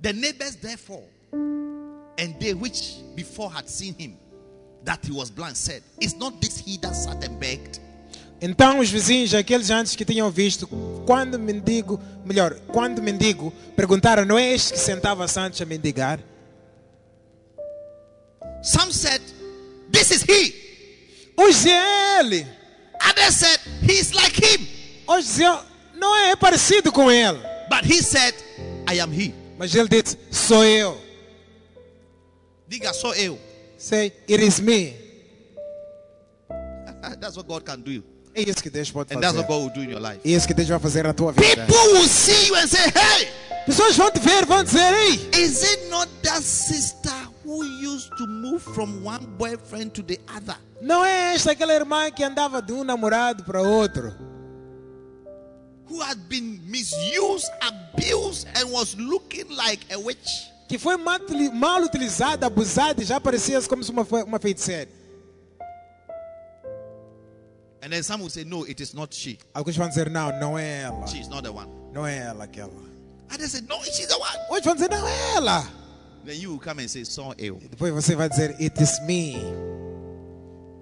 The 0.00 0.12
neighbors 0.12 0.56
therefore, 0.56 1.04
and 1.32 2.34
they 2.40 2.54
which 2.54 2.96
before 3.14 3.50
had 3.50 3.68
seen 3.68 3.94
him, 3.94 4.16
that 4.84 5.04
he 5.04 5.12
was 5.12 5.30
blind, 5.30 5.56
said, 5.56 5.82
Is 6.00 6.16
not 6.16 6.40
this 6.40 6.58
he 6.58 6.76
that 6.78 6.94
sat 6.94 7.22
and 7.24 7.38
begged? 7.38 7.78
Então 8.40 8.80
os 8.80 8.90
vizinhos, 8.90 9.32
aqueles 9.32 9.70
antes 9.70 9.94
que 9.94 10.04
tinham 10.04 10.30
visto, 10.30 10.66
quando 11.06 11.38
mendigo, 11.38 12.00
melhor, 12.24 12.54
quando 12.66 13.00
mendigo, 13.00 13.52
perguntaram: 13.76 14.24
não 14.24 14.36
é 14.36 14.52
este 14.52 14.72
que 14.72 14.78
sentava-se 14.78 15.38
antes 15.38 15.60
a 15.60 15.64
mendigar? 15.64 16.18
Some 18.62 18.92
said, 18.92 19.22
This 19.90 20.10
is 20.10 20.24
he. 20.28 20.63
"É 21.36 22.20
ele. 22.20 22.46
Others 23.10 23.34
said, 23.34 23.60
He's 23.82 24.12
like 24.12 24.36
him. 24.36 24.66
Hoje 25.06 25.26
diziam, 25.26 25.60
não 25.94 26.16
é, 26.16 26.36
parecido 26.36 26.90
com 26.90 27.10
ele. 27.10 27.38
But 27.68 27.84
he 27.84 28.02
said, 28.02 28.34
I 28.88 29.00
am 29.00 29.12
he. 29.12 29.34
Mas 29.58 29.74
ele 29.74 29.88
disse, 29.88 30.18
sou 30.30 30.64
eu. 30.64 31.00
Diga 32.66 32.92
sou 32.92 33.14
eu. 33.14 33.38
Say, 33.76 34.12
it 34.28 34.42
is 34.42 34.60
me. 34.60 34.94
That's 37.20 37.36
what 37.36 37.46
God 37.46 37.64
can 37.64 37.80
do. 37.80 38.02
É 38.34 38.42
isso 38.42 38.62
que 38.62 38.70
Deus 38.70 38.90
pode 38.90 39.14
And 39.14 39.20
that's 39.20 39.36
what 39.36 39.46
God 39.46 39.62
will 39.62 39.70
do 39.70 39.82
in 39.82 39.90
your 39.90 40.00
life. 40.00 40.18
É 40.24 40.30
isso 40.30 40.48
que 40.48 40.54
Deus 40.54 40.68
vai 40.68 40.80
fazer 40.80 41.04
na 41.04 41.12
tua 41.12 41.30
vida. 41.30 41.66
People 41.66 41.92
will 41.92 42.08
see 42.08 42.48
you 42.48 42.56
and 42.56 42.66
say, 42.66 42.90
Hey, 42.90 43.28
Pessoas 43.64 43.96
vão 43.96 44.10
te 44.10 44.20
ver, 44.20 44.44
vão 44.44 44.62
dizer, 44.62 44.92
ei, 44.92 45.42
is 45.42 45.62
it 45.62 45.88
not 45.88 46.06
that 46.22 46.42
sister 46.42 47.10
who 47.46 47.64
used 47.64 48.10
to 48.18 48.26
move 48.26 48.60
from 48.60 49.02
one 49.02 49.24
boyfriend 49.38 49.94
to 49.94 50.02
the 50.02 50.18
other? 50.28 50.56
Não 50.84 51.04
é 51.04 51.34
esta 51.34 51.52
aquela 51.52 51.72
irmã 51.72 52.10
que 52.10 52.22
andava 52.22 52.60
de 52.60 52.72
um 52.72 52.84
namorado 52.84 53.42
para 53.42 53.62
outro. 53.62 54.14
Who 55.88 56.00
had 56.02 56.18
been 56.28 56.60
misused, 56.66 57.50
abused, 57.62 58.46
and 58.54 58.70
was 58.70 58.94
looking 58.94 59.48
like 59.54 59.86
a 59.92 59.98
witch? 59.98 60.28
Que 60.68 60.78
foi 60.78 60.96
mal, 60.96 61.18
mal 61.52 61.82
utilizada, 61.82 62.46
abusada 62.46 63.02
e 63.02 63.04
já 63.04 63.18
parecia 63.20 63.60
como 63.62 63.82
se 63.82 63.90
uma, 63.90 64.02
uma 64.26 64.38
feiticeira. 64.38 64.90
And 67.82 67.90
then 67.90 68.02
some 68.02 68.22
will 68.22 68.30
say, 68.30 68.44
No, 68.44 68.64
it 68.64 68.82
is 68.82 68.94
not 68.94 69.14
she. 69.14 69.38
Alguns 69.52 69.76
vão 69.76 69.88
dizer, 69.88 70.10
não, 70.10 70.38
não 70.38 70.58
é 70.58 70.82
ela. 70.82 71.06
She 71.06 71.20
is 71.20 71.28
not 71.28 71.42
the 71.42 71.50
one. 71.50 71.68
Não 71.92 72.06
é 72.06 72.16
ela 72.16 72.44
aquela. 72.44 72.72
Others 73.32 73.52
say, 73.52 73.60
No, 73.62 73.82
she's 73.84 74.06
the 74.06 74.16
one. 74.16 74.38
Outros 74.48 74.64
vão 74.64 74.74
dizer, 74.74 74.90
não 74.90 75.06
é 75.06 75.34
ela. 75.36 75.66
then 76.24 76.40
you 76.40 76.52
will 76.52 76.58
come 76.58 76.80
and 76.80 76.88
say, 76.88 77.04
Saul 77.04 77.34
ill. 77.38 77.58
Depois 77.70 77.92
você 77.92 78.16
vai 78.16 78.28
dizer, 78.28 78.56
it 78.58 78.82
is 78.82 79.00
me. 79.06 79.36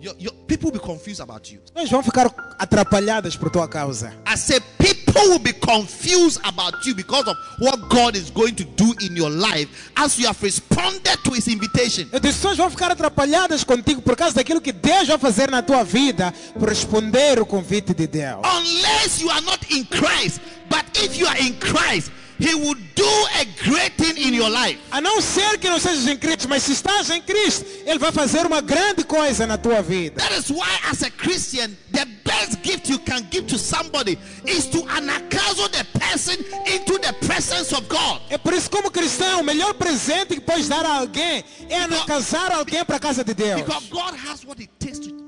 Your, 0.03 0.15
your, 0.19 0.33
people 0.49 0.73
will 0.73 0.81
be 0.81 0.85
confused 0.85 1.21
about 1.21 1.53
you. 1.53 1.61
Vamos 1.89 2.05
ficar 2.05 2.27
atrapalhadas 2.59 3.37
por 3.37 3.51
tua 3.51 3.69
causa. 3.69 4.13
I 4.27 4.35
say 4.35 4.59
people 4.77 5.23
will 5.29 5.39
be 5.39 5.53
confused 5.53 6.41
about 6.45 6.85
you 6.85 6.93
because 6.93 7.29
of 7.29 7.37
what 7.61 7.89
God 7.89 8.17
is 8.17 8.29
going 8.29 8.57
to 8.57 8.65
do 8.65 8.93
in 9.01 9.15
your 9.15 9.31
life 9.31 9.93
as 9.97 10.19
you 10.19 10.27
have 10.27 10.43
responded 10.43 11.23
to 11.23 11.31
his 11.31 11.47
invitation. 11.47 12.09
As 12.13 12.19
pessoas 12.19 12.57
vão 12.57 12.69
ficar 12.69 12.91
atrapalhadas 12.91 13.63
contigo 13.63 14.03
por 14.03 14.17
causa 14.17 14.35
daquilo 14.35 14.61
que 14.61 14.73
Deus 14.73 15.07
vai 15.07 15.19
fazer 15.19 15.49
na 15.49 15.63
tua 15.63 15.85
vida 15.85 16.35
por 16.59 16.69
responder 16.69 17.41
o 17.41 17.47
convite 17.47 17.95
de 17.95 18.09
Deus. 18.09 18.41
Unless 18.45 19.23
you 19.23 19.31
are 19.31 19.43
not 19.43 19.65
in 19.71 19.85
Christ, 19.85 20.41
but 20.69 20.85
if 20.97 21.17
you 21.17 21.29
are 21.29 21.39
in 21.41 21.55
Christ, 21.61 22.11
he 22.39 22.55
will 22.55 22.77
do 22.95 23.27
a 23.41 23.45
great 23.69 23.93
thing 23.97 24.17
in 24.17 24.35
your 24.35 24.51
life. 24.51 24.79
A 24.91 25.01
não 25.01 25.21
ser 25.21 25.59
que 25.59 25.69
não 25.69 25.79
sejas 25.79 26.07
em 26.07 26.17
Cristo, 26.17 26.49
mas 26.49 26.63
se 26.63 26.73
estás 26.73 27.11
em 27.11 27.21
Cristo, 27.21 27.65
Ele 27.87 27.99
vai 27.99 28.13
fazer 28.13 28.47
uma 28.47 28.61
grande 28.61 29.05
coisa 29.05 29.47
na 29.47 29.57
tua 29.57 29.83
vida. 29.83 30.21
That 30.21 30.35
is 30.39 30.51
why, 30.51 30.69
as 30.91 31.03
a 31.03 31.11
Christian, 31.11 31.77
the 31.93 32.07
best 32.25 32.59
gift 32.63 32.91
you 32.91 32.99
can 32.99 33.27
give 33.31 33.47
to 33.49 33.59
somebody 33.59 34.19
is 34.47 34.67
to 34.67 34.83
anakazo 34.89 35.69
the 35.71 35.85
person 35.99 36.37
into 36.67 36.99
the 36.99 37.13
presence 37.27 37.75
of 37.75 37.87
God. 37.89 38.21
É 38.31 38.39
por 38.39 38.53
isso, 38.53 38.71
como 38.71 38.91
cristão, 38.91 39.41
o 39.41 39.45
melhor 39.45 39.75
presente 39.75 40.35
que 40.35 40.41
podes 40.41 40.69
dar 40.69 40.85
a 40.85 40.99
alguém 40.99 41.45
é 41.69 42.07
casar 42.07 42.53
alguém 42.53 42.85
para 42.85 42.97
a 42.97 43.01
casa 43.01 43.25
de 43.25 43.35
Deus. 43.35 43.63
Because 43.63 43.89
God 43.89 44.15
has 44.15 44.45
what 44.45 44.61
it 44.61 44.71
takes 44.79 44.99
to 44.99 45.22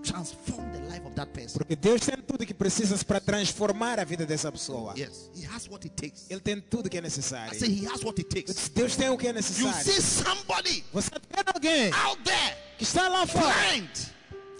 of 1.14 1.16
that 1.16 1.32
person. 1.32 1.58
Porque 1.58 1.76
Deus 1.76 2.00
tem 2.02 2.16
tudo 2.16 2.44
que 2.44 2.54
precisa 2.54 2.96
para 3.04 3.20
transformar 3.20 3.98
a 4.00 4.04
vida 4.04 4.26
dessa 4.26 4.50
pessoa. 4.50 4.94
Yes, 4.96 5.30
He 5.34 5.44
has 5.46 5.68
what 5.68 5.86
it 5.86 5.94
takes. 5.94 6.26
Ele 6.30 6.40
tem 6.40 6.60
tudo 6.60 6.90
que 6.90 6.96
é 6.96 7.00
I 7.00 7.02
necessário. 7.02 7.58
say 7.58 7.68
He 7.68 7.86
has 7.86 8.02
what 8.02 8.20
it 8.20 8.28
takes. 8.28 8.68
Deus 8.70 8.96
tem 8.96 9.08
o 9.08 9.16
que 9.16 9.26
é 9.26 9.30
You 9.30 9.34
necessário. 9.34 9.84
see 9.84 10.00
somebody 10.02 10.84
Você 10.92 11.10
tem 11.10 11.42
alguém 11.54 11.92
out 11.92 12.22
there, 12.24 12.56
que 12.78 12.84
está 12.84 13.08
lá 13.08 13.26
fora, 13.26 13.54
blind, 13.68 13.88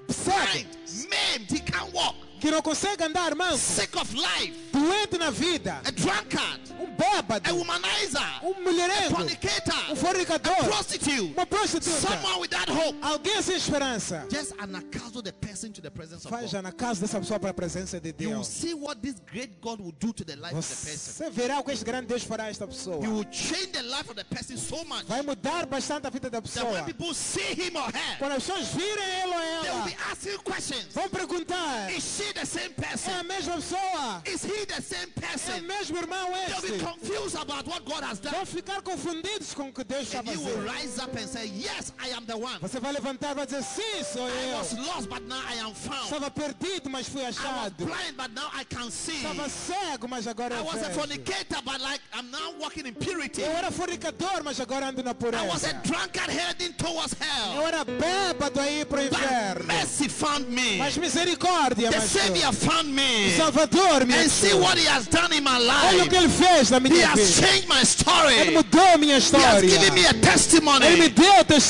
blind, 0.08 0.66
maimed, 1.08 1.52
he 1.52 1.60
can't 1.60 1.92
walk, 1.92 2.16
que 2.40 2.50
não 2.50 2.60
consegue 2.62 3.02
andar, 3.02 3.34
manso, 3.34 3.58
sick 3.80 3.96
of 3.96 4.14
life, 4.14 4.52
doente 4.72 5.16
na 5.18 5.30
vida, 5.30 5.80
a 5.84 5.90
drunkard, 5.90 6.60
um 6.80 6.86
bêbado, 6.94 7.48
a 7.48 7.52
womanizer, 7.52 8.20
um 8.44 8.54
a 8.54 8.60
mulherengo, 8.60 9.12
um 9.14 9.16
fornicator, 9.16 9.96
fornicador, 9.96 10.52
a 10.60 10.64
prostitute, 10.64 11.32
uma 11.36 11.46
prostituta, 11.46 11.90
someone 12.00 12.40
without 12.40 12.70
hope. 12.70 12.98
alguém 13.02 13.40
sem 13.42 13.56
esperança. 13.56 14.26
Just 14.30 14.52
anakazo 14.58 15.22
the 15.22 15.32
person 15.32 15.70
to 15.72 15.80
the 15.80 15.90
presence 15.90 16.26
of 16.26 16.30
God. 16.30 16.52
na 16.62 16.72
casa 16.72 17.00
dessa 17.00 17.18
pessoa 17.20 17.40
para 17.40 17.50
a 17.50 17.54
presença 17.54 18.00
de 18.00 18.08
You 18.18 18.30
will 18.30 18.36
Deus. 18.38 18.48
see 18.48 18.74
what 18.74 19.00
this 19.00 19.14
great 19.30 19.60
God 19.60 19.80
will 19.80 19.92
do 19.98 20.12
to 20.12 20.24
the 20.24 20.36
life 20.36 20.54
of 20.54 20.66
the 20.68 20.74
person. 20.90 21.24
Você 21.24 21.30
verá 21.30 21.58
o 21.60 21.64
que 21.64 21.72
este 21.72 21.84
grande 21.84 22.06
Deus 22.08 22.24
fará 22.24 22.44
a 22.44 22.50
esta 22.50 22.64
He 22.64 22.68
pessoa. 22.68 22.96
will 22.98 23.24
change 23.30 23.68
the 23.72 23.82
life 23.82 24.08
of 24.10 24.14
the 24.16 24.24
person 24.24 24.56
so 24.58 24.84
much 24.84 25.04
Vai 25.06 25.22
mudar 25.22 25.66
bastante 25.66 26.06
a 26.06 26.10
vida 26.10 26.28
da 26.28 26.40
that 26.40 26.42
pessoa. 26.42 26.72
when 26.72 26.84
people 26.84 27.14
see 27.14 27.54
him 27.54 27.76
or 27.76 27.84
her, 27.90 28.18
Quando 28.18 28.32
as 28.32 28.42
pessoas 28.44 28.68
virem 28.68 29.04
ele 29.22 29.32
ou 29.34 29.62
they 29.62 29.70
will 29.70 29.78
ela, 29.78 29.84
be 29.86 29.96
asking 30.10 30.38
questions. 30.44 30.86
vão 30.92 31.08
perguntar: 31.08 31.90
Is 31.90 32.04
she 32.04 32.32
the 32.34 32.44
same 32.46 32.66
é 32.76 32.82
person? 32.82 33.10
a 33.12 33.22
mesma 33.22 33.54
pessoa? 33.56 34.22
Is 34.26 34.44
he 34.44 34.66
the 34.66 34.80
same 34.82 35.04
É 35.04 35.18
o 35.18 35.20
person? 35.20 35.60
mesmo 35.62 35.96
irmão 35.98 36.28
They'll 36.32 36.60
be 36.62 36.74
este? 36.74 36.84
confused 36.84 37.36
about 37.36 37.66
what 37.68 37.84
God 37.84 38.02
has 38.04 38.18
done. 38.18 38.34
Vão 38.34 38.46
ficar 38.46 38.82
confundidos 38.82 39.54
com 39.54 39.68
o 39.68 39.72
que 39.72 39.84
Deus 39.84 40.02
está 40.12 40.18
you 40.32 40.40
will 40.40 40.56
fazendo. 40.64 40.72
rise 40.72 40.98
up 41.00 41.16
and 41.18 41.26
say, 41.28 41.46
Yes, 41.54 41.92
I 41.98 42.10
am 42.12 42.24
the 42.26 42.34
one. 42.36 42.58
Você 42.60 42.80
vai 42.80 42.92
levantar 42.92 43.32
e 43.32 43.34
vai 43.34 43.46
dizer: 43.46 43.62
Sim, 43.62 44.02
sou 44.12 44.28
I 44.28 44.54
was 44.54 44.72
eu. 44.72 44.82
lost, 44.84 45.08
but 45.08 45.22
now 45.28 45.40
I 45.48 45.58
am 45.60 45.74
found. 45.74 46.04
Estava 46.04 46.30
perdido, 46.30 46.90
mas 46.90 47.08
fui 47.08 47.22
I 47.22 47.26
was 47.26 47.38
achado. 47.38 47.84
blind, 47.86 48.16
but 48.16 48.30
now 48.34 48.50
I 48.54 48.64
can 48.64 48.90
see. 48.90 49.16
Estava 49.22 49.48
cego, 49.48 50.08
mas 50.08 50.26
agora 50.26 50.56
I 50.56 50.58
eu 50.58 50.64
was 50.64 50.82
a 50.82 50.88
vejo. 50.88 50.94
fornicator, 51.00 51.62
but 51.62 51.80
like 51.80 52.00
I'm 52.12 52.30
now 52.30 52.52
walking 52.58 52.86
in 52.86 52.94
purity. 52.94 53.42
Eu 53.42 53.50
era 53.52 53.70
fornicador, 53.70 54.42
mas 54.42 54.58
agora 54.60 54.86
ando 54.88 55.02
na 55.02 55.12
I 55.12 55.46
was 55.46 55.64
a 55.64 55.68
pureza. 55.68 55.82
drunkard 55.84 56.30
heading 56.30 56.72
towards 56.74 57.14
hell. 57.20 57.54
Eu 57.54 57.66
era 57.66 57.84
bêbado 57.84 58.60
aí 58.60 58.84
para 58.84 59.00
o 59.02 59.08
But 59.08 59.12
inferno. 59.20 59.64
mercy 59.66 60.08
found 60.08 60.48
me. 60.50 60.78
Mas 60.78 60.96
misericórdia, 60.96 61.90
mas 61.90 62.04
Savior 62.14 62.52
found 62.52 62.94
me. 62.94 63.34
Salvador 63.36 64.06
me 64.06 64.14
And 64.14 64.30
see 64.30 64.54
what 64.54 64.78
He 64.78 64.86
has 64.86 65.08
done 65.08 65.32
in 65.32 65.42
my 65.42 65.58
Olha 65.58 66.04
o 66.04 66.08
que 66.08 66.14
ele 66.14 66.28
fez 66.28 66.70
na 66.70 66.78
minha 66.78 66.94
He 66.94 66.98
minha 66.98 67.08
has 67.10 67.40
changed 67.40 67.66
my 67.68 67.82
story. 67.82 68.34
Ele 68.38 68.50
mudou 68.52 68.98
minha 68.98 69.18
história. 69.18 69.58
He 69.58 69.74
has 69.74 69.78
given 69.78 69.94
me 69.94 70.06
a 70.06 70.14
testimony. 70.14 70.86
Ele 70.86 70.96
me 70.96 71.08
deu 71.08 71.24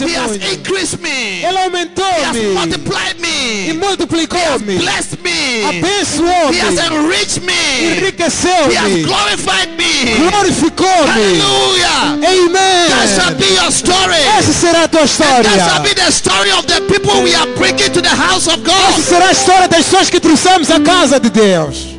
He 0.06 0.14
has 0.14 0.36
increased 0.52 1.00
me. 1.00 1.42
Ele 1.42 1.56
aumentou 1.64 2.04
He 2.04 2.24
has 2.24 2.36
aumentou-me 2.36 2.54
multiplied 2.60 3.16
e 3.16 3.20
me. 3.22 3.28
He 3.28 3.68
has 3.68 3.76
multiplicou-me. 3.78 4.78
blessed 4.80 5.22
me. 5.22 5.30
He 5.32 5.64
Abençoou-me. 5.64 6.58
has 6.60 6.78
enriched 6.92 7.40
me. 7.40 7.96
Enriqueceu 7.96 8.68
He 8.68 8.76
has 8.76 9.06
glorified 9.06 9.70
me. 9.78 10.28
Glorificou-me. 10.28 11.40
Hallelujah. 11.40 12.20
That 12.92 13.08
shall 13.16 13.34
be 13.34 13.48
your 13.48 13.72
story. 13.72 14.20
Essa 14.36 14.52
será 14.52 14.84
a 14.84 14.88
tua 14.88 15.04
história. 15.04 15.42
That 15.42 15.70
shall 15.70 15.82
be 15.82 15.94
the 15.94 16.10
story 16.12 16.50
of 16.52 16.66
the 16.66 16.82
people 16.82 17.22
we 17.22 17.34
are 17.34 17.48
bringing 17.56 17.90
to 17.92 18.02
the 18.02 18.12
house 18.12 18.46
of 18.46 18.62
God. 18.62 18.92
Essa 18.92 19.02
será 19.02 19.28
a 19.28 19.32
história 19.32 19.68
das 19.68 19.84
pessoas 19.84 20.10
que 20.10 20.20
trouxemos 20.34 20.70
à 20.70 20.80
casa 20.80 21.20
de 21.20 21.30
Deus. 21.30 21.94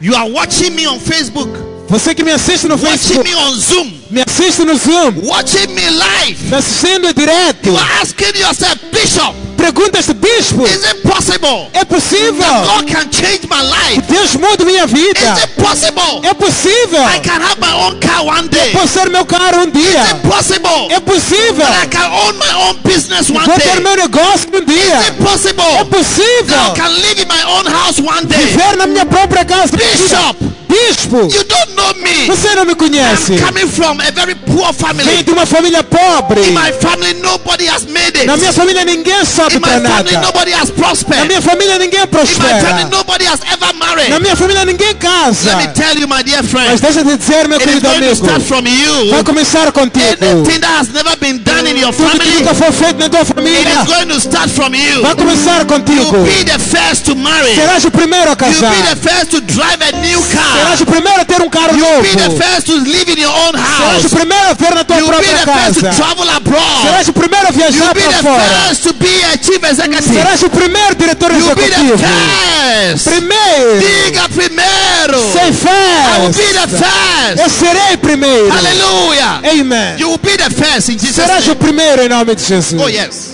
You 0.00 0.14
are 0.14 0.28
watching 0.30 0.74
me 0.74 0.86
on 0.86 0.98
Facebook, 0.98 1.50
Você 1.88 2.14
que 2.14 2.24
me 2.24 2.32
assiste 2.32 2.66
no 2.66 2.76
watching 2.76 3.22
Facebook, 3.22 3.24
me 3.24 3.34
on 3.34 3.54
Zoom, 3.54 3.92
me 4.10 4.22
assiste 4.22 4.64
no 4.64 4.74
Zoom, 4.74 5.26
watching 5.26 5.74
me 5.74 5.90
live. 5.90 6.42
me 6.48 6.56
assistindo 6.56 7.08
em 7.08 7.12
direto. 7.12 7.68
You 7.68 7.76
are 7.76 8.00
asking 8.00 8.36
yourself, 8.36 8.78
Bishop, 8.92 9.34
Bispo, 9.62 10.64
is 10.66 10.84
it 10.84 11.02
possible 11.08 11.70
é 11.72 11.84
possível? 11.84 12.34
God 12.66 12.86
can 12.88 13.08
change 13.10 13.46
my 13.48 13.62
life? 13.62 14.02
Deus 14.08 14.34
muda 14.34 14.64
minha 14.64 14.86
vida. 14.86 15.20
Is 15.36 15.44
it 15.44 15.54
possible 15.62 16.20
É 16.24 16.34
possível. 16.34 17.00
I 17.02 17.20
can 17.20 17.40
have 17.40 17.60
my 17.60 17.72
own 17.72 18.00
car 18.00 18.24
one 18.24 18.48
day? 18.48 18.72
Posso 18.72 18.88
ser 18.88 19.08
meu 19.08 19.24
carro 19.24 19.62
um 19.62 19.70
dia. 19.70 20.02
Is 20.02 20.10
it 20.10 20.28
possible 20.28 20.88
É 20.90 20.98
possível. 21.00 21.64
that 21.66 21.84
I 21.84 21.86
can 21.88 22.10
own 22.10 22.36
my 22.38 22.52
own 22.68 22.76
business 22.82 23.30
one 23.30 23.44
Vou 23.46 23.54
ter 23.58 23.80
meu 23.80 23.96
negócio 23.96 24.48
um 24.52 24.64
dia. 24.64 24.98
Is 25.00 25.08
it 25.08 25.22
possible 25.22 25.64
É 25.78 25.84
possível. 25.84 26.74
can 26.74 26.88
live 26.88 27.22
in 27.22 27.28
my 27.28 27.42
own 27.44 27.66
house 27.66 28.00
one 28.00 28.26
day? 28.26 28.38
Viver 28.46 28.76
na 28.76 28.86
minha 28.88 29.06
própria 29.06 29.44
casa. 29.44 29.76
Bishop, 29.76 30.36
Bispo, 30.72 31.28
you 31.30 31.44
don't 31.44 31.74
know 31.76 31.92
me. 32.02 32.26
você 32.26 32.54
não 32.54 32.64
me 32.64 32.74
conhece. 32.74 33.34
I'm 33.34 33.44
coming 33.44 33.68
from 33.68 34.00
a 34.00 34.10
very 34.10 34.34
poor 34.34 34.72
family. 34.72 35.22
de 35.22 35.30
uma 35.30 35.44
família 35.44 35.84
pobre. 35.84 36.40
In 36.48 36.54
my 36.54 36.72
family, 36.72 37.12
nobody 37.20 37.66
has 37.68 37.84
made 37.84 38.16
it. 38.16 38.26
Na 38.26 38.38
minha 38.38 38.52
família 38.52 38.82
ninguém 38.84 39.22
sobe 39.24 39.56
In 39.56 39.60
my 39.60 39.68
family, 39.68 40.16
nobody 40.16 40.52
has 40.52 40.70
Na 40.70 40.74
prospered. 40.74 41.26
minha 41.28 41.42
família 41.42 41.78
ninguém 41.78 42.00
In 42.00 42.08
my 42.08 42.60
family, 42.60 42.84
nobody 42.90 43.24
has 43.26 43.40
ever 43.52 43.72
Na 43.74 43.86
married. 43.86 44.20
minha 44.22 44.34
família 44.36 44.64
ninguém 44.64 44.94
casa. 44.94 45.56
Let 45.56 45.56
me 45.58 45.74
tell 45.74 45.98
you, 45.98 46.08
my 46.08 46.22
dear 46.22 46.42
Mas 46.42 46.50
friend, 46.50 46.80
deixa 46.80 47.00
eu 47.00 47.04
te 47.04 47.16
dizer, 47.18 47.48
meu 47.48 47.58
it 47.58 47.68
is 47.70 47.82
going 47.82 48.00
to 48.00 48.14
start 48.14 48.42
from 48.42 48.66
you. 48.66 49.10
Vai 49.10 49.24
começar 49.24 49.70
contigo. 49.72 50.24
Anything 50.24 50.60
that 50.60 50.78
has 50.80 50.88
never 50.88 51.16
been 51.16 51.38
done 51.44 51.68
in 51.68 51.76
your 51.78 51.92
Tudo 51.92 52.10
que 52.10 52.18
family, 52.18 52.34
nunca 52.38 52.54
foi 52.54 52.72
feito 52.72 52.98
na 52.98 53.08
tua 53.10 53.24
família. 53.26 53.82
is 53.82 53.86
going 53.86 54.08
to 54.08 54.20
start 54.20 54.48
from 54.50 54.74
you. 54.74 55.02
Vai 55.02 55.14
começar 55.14 55.64
contigo. 55.66 56.16
You'll 56.16 56.24
be 56.24 56.44
the 56.44 56.58
first 56.58 57.04
to 57.04 57.14
marry. 57.14 57.54
Serás 57.54 57.84
o 57.84 57.90
primeiro 57.90 58.30
a 58.30 58.36
You'll 58.48 58.70
be 58.70 58.82
the 58.88 58.96
first 58.96 59.30
to 59.32 59.40
drive 59.42 59.82
a 59.82 59.92
new 60.00 60.20
Serás 60.62 60.80
o 60.80 60.86
primeiro 60.86 61.20
a 61.20 61.24
ter 61.24 61.42
um 61.42 61.48
carro 61.50 61.76
You 61.76 61.84
novo. 61.84 62.02
be 62.02 62.16
the 62.16 62.30
first 62.42 62.66
to 62.66 62.74
live 62.78 63.08
in 63.12 63.18
your 63.20 63.32
own 63.32 63.52
Serás 63.52 64.02
house. 64.02 64.04
o 64.04 64.08
primeiro 64.16 64.50
a 64.50 64.54
ter 64.54 64.74
na 64.74 64.84
tua 64.84 64.96
You 64.98 65.06
be 65.06 65.10
própria 65.12 65.38
first 65.38 65.74
to 65.80 65.86
casa. 65.86 66.02
travel 66.02 66.30
abroad. 66.30 66.82
Serás 66.82 67.08
o 67.08 67.12
primeiro 67.12 67.48
a 67.48 67.50
viajar 67.50 67.94
be 67.94 68.00
para 68.02 68.22
fora. 68.22 68.44
first 68.68 68.82
to 68.84 68.92
be 68.94 69.24
a 69.24 69.36
chief 69.38 69.62
executive. 69.64 70.14
Serás 70.14 70.42
o 70.42 70.50
primeiro 70.50 70.94
diretor 70.94 71.30
You 71.32 71.54
be 71.54 71.54
the 71.54 71.66
executivo. 71.66 71.98
first. 71.98 73.04
Primeiro. 73.08 73.80
Diga 73.80 74.28
primeiro. 74.28 75.18
Sei 75.32 75.50
I 75.52 76.20
will 76.20 76.32
be 76.32 76.52
the 76.52 76.68
first. 76.68 77.38
Eu 77.38 77.48
first. 77.50 77.58
serei 77.58 77.96
primeiro. 77.96 78.48
Hallelujah. 78.50 79.40
Amen. 79.44 79.98
You 79.98 80.08
will 80.10 80.18
be 80.18 80.36
the 80.36 80.50
first 80.50 80.88
in 80.90 80.98
Jesus' 80.98 81.16
Serás 81.16 81.44
o 81.44 81.48
name. 81.48 81.56
primeiro 81.56 82.02
em 82.02 82.08
nome 82.08 82.34
de 82.34 82.42
Jesus. 82.44 82.80
Oh 82.80 82.88
yes. 82.88 83.31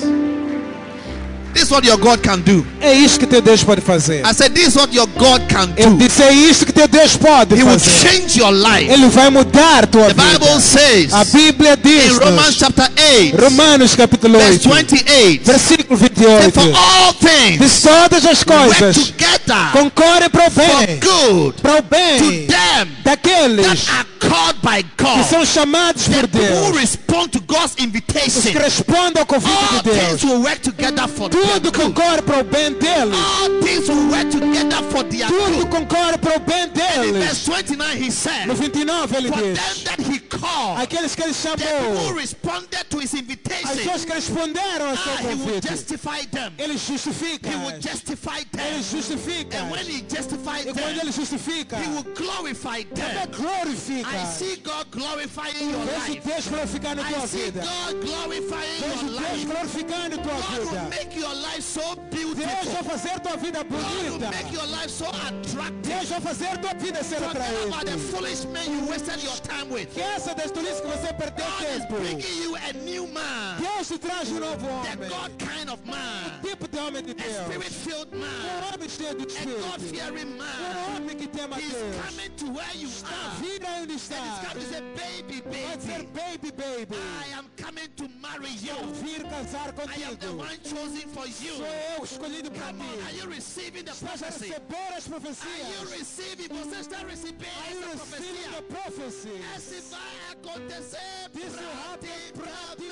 This 1.58 1.66
is 1.66 1.70
what 1.72 1.84
your 1.84 1.96
God 1.98 2.22
can 2.22 2.40
do. 2.42 2.64
É 2.80 2.94
isto 2.94 3.18
que 3.18 3.26
teu 3.26 3.42
Deus 3.42 3.64
pode 3.64 3.80
fazer. 3.80 4.22
I 4.24 4.32
said 4.32 4.54
this 4.54 4.68
is 4.68 4.76
what 4.76 4.94
your 4.94 5.08
God 5.18 5.42
can 5.48 5.68
Eu 5.76 5.90
do. 5.90 5.96
disse, 5.96 6.22
é 6.22 6.32
isto 6.32 6.64
que 6.64 6.72
teu 6.72 6.86
Deus 6.86 7.16
pode 7.16 7.52
He 7.56 7.64
will 7.64 7.80
fazer. 7.80 8.08
change 8.08 8.38
your 8.38 8.52
life. 8.52 8.88
Ele 8.88 9.08
vai 9.08 9.28
mudar 9.28 9.84
tua 9.88 10.06
The 10.06 10.14
Bible 10.14 10.46
vida. 10.46 10.60
says 10.60 11.12
A 11.12 11.24
Bíblia 11.24 11.72
in 11.74 11.82
diz 11.82 12.16
Romans 12.16 12.56
chapter 12.56 12.88
8, 12.96 13.34
Romanos 13.42 13.96
capítulo 13.96 14.38
verse 14.38 14.68
8, 14.68 14.88
28, 14.98 15.44
versículo 15.44 15.98
that 15.98 16.14
28. 16.14 16.52
for 16.52 16.78
all 16.78 17.12
things 17.14 17.58
Diz 17.58 17.82
todas 17.82 18.24
as 18.24 18.44
work 18.46 18.68
coisas 18.78 18.96
together 18.96 19.72
concorrem 19.72 20.30
para 20.30 20.46
o 20.46 20.50
for 20.52 20.86
bem, 20.86 21.00
good 21.00 21.60
para 21.60 21.72
o 21.72 21.82
to 21.82 21.88
bem 21.90 22.46
them 22.46 22.88
daqueles 23.02 23.66
that 23.66 23.90
are 23.98 24.06
called 24.20 24.56
by 24.62 24.82
que 24.82 25.04
God. 25.04 25.24
são 25.28 25.44
chamados 25.44 26.06
por 26.06 26.28
people 26.28 26.40
who 26.40 26.72
Deus, 26.72 26.80
respond 26.80 27.28
to 27.32 27.40
God's 27.40 27.72
os 27.72 27.74
que 27.74 27.82
invitation. 27.84 28.52
respondem 28.60 29.20
ao 29.20 29.26
convite 29.26 29.50
All 29.74 29.82
de 29.82 29.90
things 29.90 30.20
Deus. 30.20 30.22
will 30.24 30.42
work 30.42 30.60
together 30.60 31.08
for 31.08 31.28
their 31.28 31.42
Tudo 31.54 31.72
concorre 31.72 32.22
para 32.22 32.40
o 32.40 32.44
bem 32.44 32.72
deles. 32.74 33.14
All 33.14 33.62
things 33.62 33.88
work 33.88 34.30
together 34.30 34.82
for 34.90 35.02
their 35.04 35.26
Tudo 35.28 35.66
concorre 35.68 36.18
para 36.18 36.36
o 36.36 36.40
bem 36.40 36.62
And 36.64 36.72
deles. 36.72 37.08
in 37.08 37.14
verse 37.14 37.44
29, 37.46 37.96
he 38.02 38.10
said, 38.10 38.46
No 38.46 38.54
29 38.54 39.16
ele 39.16 39.28
For 39.28 39.40
them 39.40 39.54
diz: 39.54 39.84
that 39.84 40.00
he 40.00 40.18
called, 40.20 40.80
Aqueles 40.82 41.14
que 41.14 41.22
ele 41.24 41.32
chamou, 41.34 42.14
responded 42.14 42.84
to 42.90 42.98
his 43.00 43.14
invitation. 43.14 43.68
pessoas 43.68 44.04
que 44.04 44.12
responderam 44.12 44.90
ao 44.90 44.96
seu 44.96 45.12
Ah, 45.12 45.16
he 45.22 45.26
will 45.34 45.38
convite, 45.38 45.68
justify 45.68 46.26
them. 46.30 46.52
ele 46.58 46.76
justifica. 46.76 47.48
He 47.50 47.56
will 47.56 47.80
justify 47.80 48.38
Ele 48.38 48.48
them. 48.52 48.82
justifica. 48.82 49.58
And 49.58 49.70
when 49.70 49.84
he 49.86 49.98
E 49.98 50.72
quando 50.72 51.00
ele 51.00 51.12
justifica, 51.12 51.76
he 51.76 51.88
will 51.88 52.04
glorify 52.14 52.82
them. 52.94 53.28
glorifica. 53.32 54.08
I 54.08 54.24
see 54.26 54.56
God 54.56 54.90
glorifying 54.90 55.70
your 55.70 55.80
Vejo 55.84 56.08
life. 56.14 56.20
Deus 56.24 56.46
glorificando 56.48 57.02
a 57.02 57.04
I 57.08 57.12
tua 57.14 57.26
see 57.26 57.38
vida. 57.50 57.60
God 57.62 58.00
glorifying 58.04 58.80
Vejo 58.80 59.02
your 59.02 59.20
Deus 59.20 59.38
life. 59.38 59.46
glorificando 59.46 60.14
a 60.14 60.22
tua 60.22 60.34
God 60.34 60.58
will 60.58 60.66
vida. 60.70 60.88
make 60.90 61.16
your 61.18 61.27
life 61.34 61.62
so 61.62 61.94
Deus 62.10 62.34
vai 62.34 62.46
beautiful. 62.46 62.84
fazer 62.84 63.20
tua 63.20 63.36
vida 63.36 63.64
God 63.64 63.68
bonita. 63.70 64.30
make 64.30 64.52
your 64.52 64.66
life 64.66 64.90
so 64.90 65.06
attractive. 65.06 65.82
Deus 65.82 66.08
vai 66.08 66.20
fazer 66.20 66.58
tua 66.60 66.74
vida 66.74 67.02
ser 67.04 67.16
Forget 67.16 67.66
about 67.66 67.86
the 67.86 67.92
atraente. 67.92 68.10
foolish 68.12 68.44
men 68.46 68.70
you 68.72 68.86
wasted 68.88 69.22
your 69.22 69.36
time 69.42 69.68
with. 69.70 69.88
Esqueça 69.96 70.34
das 70.34 70.50
tolices 70.50 70.80
que 70.80 70.86
você 70.88 71.12
perdeu 71.14 71.44
God 71.46 71.62
is 71.62 71.82
tempo. 71.82 71.94
bringing 71.96 72.42
you 72.42 72.56
a 72.56 72.72
new 72.84 73.06
man. 73.08 73.58
Deus 73.60 73.88
te 73.88 73.98
traz 73.98 74.28
um 74.30 74.40
novo 74.40 74.66
The 74.66 74.90
homem. 74.96 75.08
God 75.08 75.38
kind 75.38 75.70
of 75.70 75.84
man. 75.86 76.40
Tipo 76.42 76.68
de 76.68 76.78
homem 76.78 77.02
de 77.02 77.12
A 77.12 77.14
Deus. 77.14 77.46
spirit-filled 77.46 78.14
Um 78.14 78.18
man. 78.18 78.72
homem 78.72 78.88
cheio 78.88 79.14
de 79.14 79.24
A 79.24 79.26
espírito. 79.28 79.60
God-fearing 79.60 80.32
Um 80.32 80.36
man. 80.38 80.96
homem 80.96 81.16
que 81.16 81.26
tema 81.28 81.56
He's 81.58 81.72
Deus. 81.72 81.96
coming 82.06 82.30
to 82.36 82.46
where 82.52 82.74
you 82.76 82.88
are. 83.04 83.34
Vida 83.40 83.66
onde 83.80 83.82
And 83.82 83.90
he's 83.92 84.02
está. 84.08 84.48
coming 84.48 84.64
to 84.64 84.70
say, 84.72 84.82
baby, 84.94 85.42
Vai 85.48 85.76
dizer, 85.76 86.06
baby, 86.14 86.50
baby, 86.50 86.50
baby. 86.52 86.96
I 86.96 87.38
am 87.38 87.46
coming 87.56 87.88
to 87.96 88.08
marry 88.20 88.50
you. 88.60 88.74
Vir 89.02 89.22
casar 89.28 89.72
I 89.88 90.02
am 90.02 90.16
the 90.16 90.26
contigo. 90.26 90.36
one 90.38 90.58
chosen 90.62 91.08
for 91.10 91.17
you. 91.26 91.56
Sou 91.56 91.66
eu 91.66 92.04
escolhido 92.04 92.50
para 92.50 92.66
Come 92.72 92.82
on, 92.82 93.02
are 93.02 93.10
ti. 93.12 93.16
you 93.18 93.26
receiving 93.28 93.84
the 93.84 93.90
Estás 93.92 94.22
a 94.22 94.26
receber 94.26 94.94
as 94.96 95.06
Are 95.06 95.14
you 95.14 95.20
profecias. 95.20 95.90
receiving? 95.90 96.48
Você 96.48 96.76
está 96.80 96.98
recebendo 97.06 97.58
Are 97.64 97.72
you 97.74 97.82
essa 97.84 97.96
profecia? 97.96 98.50
the 98.50 98.62
prophecy? 98.62 99.42
Esse 99.56 99.80
vai 99.90 100.30
acontecer 100.32 101.30
This 101.32 101.54
will 101.56 101.74
happen 101.88 102.32
practically. 102.34 102.90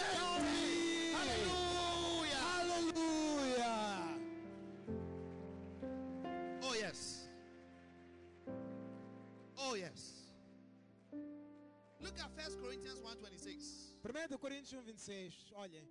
Aleluia. 1.21 2.39
Aleluia. 2.61 3.73
Oh 6.63 6.75
yes. 6.75 7.29
Oh 9.59 9.75
yes. 9.75 10.33
Look 12.01 12.19
at 12.21 12.31
1 12.37 12.57
Corinthians 12.61 13.01
1:26. 13.01 13.95
1 14.03 14.39
Coríntios 14.39 14.75
1:26. 14.85 15.53
Olhem. 15.55 15.85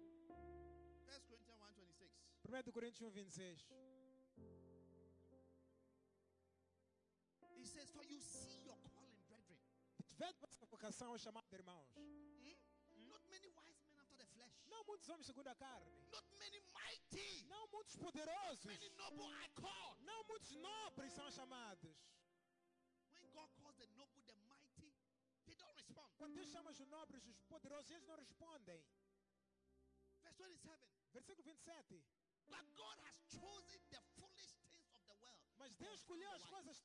1 2.55 2.71
Corinthians 2.71 3.11
1:26. 3.11 3.67
1 3.67 3.75
Coríntios 4.31 5.33
1:26. 5.33 5.43
He 7.57 7.65
says, 7.65 7.91
"For 7.91 8.03
you 8.05 8.21
see 8.21 8.63
your 8.63 8.77
calling, 8.93 9.21
brethren. 9.27 9.59
Vede 10.17 10.39
vossa 10.39 10.65
vocação 10.65 11.11
ao 11.11 11.17
chamado 11.17 11.49
de 11.49 11.55
irmãos. 11.55 11.89
Hmm? 11.97 12.55
Not 13.09 13.21
many 13.27 13.47
wise 13.47 13.81
men 13.83 13.99
after 13.99 14.15
the 14.15 14.25
flesh. 14.27 14.55
Não 14.67 14.85
muitos 14.85 15.09
homens 15.09 15.25
segundo 15.27 15.49
a 15.49 15.55
carne. 15.55 15.91
Not 16.09 16.25
many 16.39 16.61
mighty. 16.71 17.43
Não 17.49 17.67
muitos 17.67 17.97
poderosos. 17.97 18.63
Many 18.63 18.89
noble 18.89 19.25
I 19.25 19.49
called. 19.55 20.01
Não 20.05 20.23
muitos 20.23 20.51
nobres 20.51 21.11
são 21.11 21.29
chamados. 21.31 21.54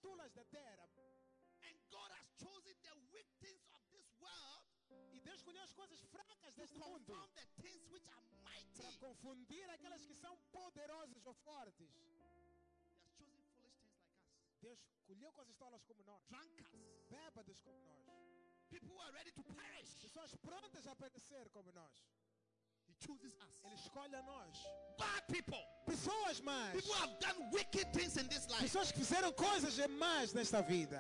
As 0.01 0.09
coisas 0.09 0.33
tulas 0.33 0.33
da 0.33 0.45
terra. 0.45 0.89
And 1.63 1.77
God 1.91 2.11
has 2.13 2.27
chosen 2.39 2.75
the 2.83 2.95
weak 3.13 3.29
things 3.41 3.69
of 3.73 3.83
this 3.93 4.09
world 4.19 4.65
E 5.13 5.21
Deus 5.21 5.37
escolheu 5.41 5.63
as 5.63 5.73
coisas 5.73 6.01
fracas 6.11 6.55
deste 6.55 6.79
mundo. 6.79 7.13
confound 7.13 7.31
the 7.35 7.47
things 7.63 7.87
which 7.91 8.07
are 8.09 8.25
Para 8.77 8.93
confundir 8.99 9.69
aquelas 9.71 10.05
que 10.05 10.15
são 10.15 10.37
poderosas 10.51 11.27
ou 11.27 11.35
fortes. 11.35 11.91
He 11.93 12.01
has 12.01 12.25
chosen 12.33 12.57
foolish 13.19 13.45
things 13.45 13.53
like 13.59 13.77
us. 13.77 14.01
Deus 14.61 14.79
escolheu 14.81 15.33
coisas 15.33 15.57
tolas 15.57 15.85
como 15.85 16.03
nós. 16.05 16.27
Drunkards. 16.29 17.09
Bêbados 17.11 17.61
como 17.61 17.79
nós. 17.79 18.69
People 18.71 18.89
who 18.89 19.01
are 19.01 19.13
ready 19.13 19.33
to 19.33 19.43
perish. 19.45 19.95
Pessoas 20.01 20.35
prontas 20.37 20.87
a 20.87 20.97
perecer 20.97 21.51
como 21.51 21.71
nós. 21.73 22.20
Chooses 23.07 23.33
us. 23.41 23.65
Ele 23.65 23.75
escolhe 23.75 24.15
a 24.15 24.23
nós. 24.23 24.57
Bad 24.99 25.23
people. 25.29 25.59
Pessoas 25.87 26.41
más. 26.41 26.73
People 26.73 26.95
have 26.95 27.19
done 27.19 27.51
wicked 27.53 27.93
things 27.93 28.17
in 28.17 28.29
this 28.29 28.49
life. 28.49 28.63
Pessoas 28.63 28.93
que 28.93 29.01
fizeram 29.01 29.33
coisas 29.33 29.75
demais 29.75 30.35
nesta 30.35 30.61
vida. 30.63 30.99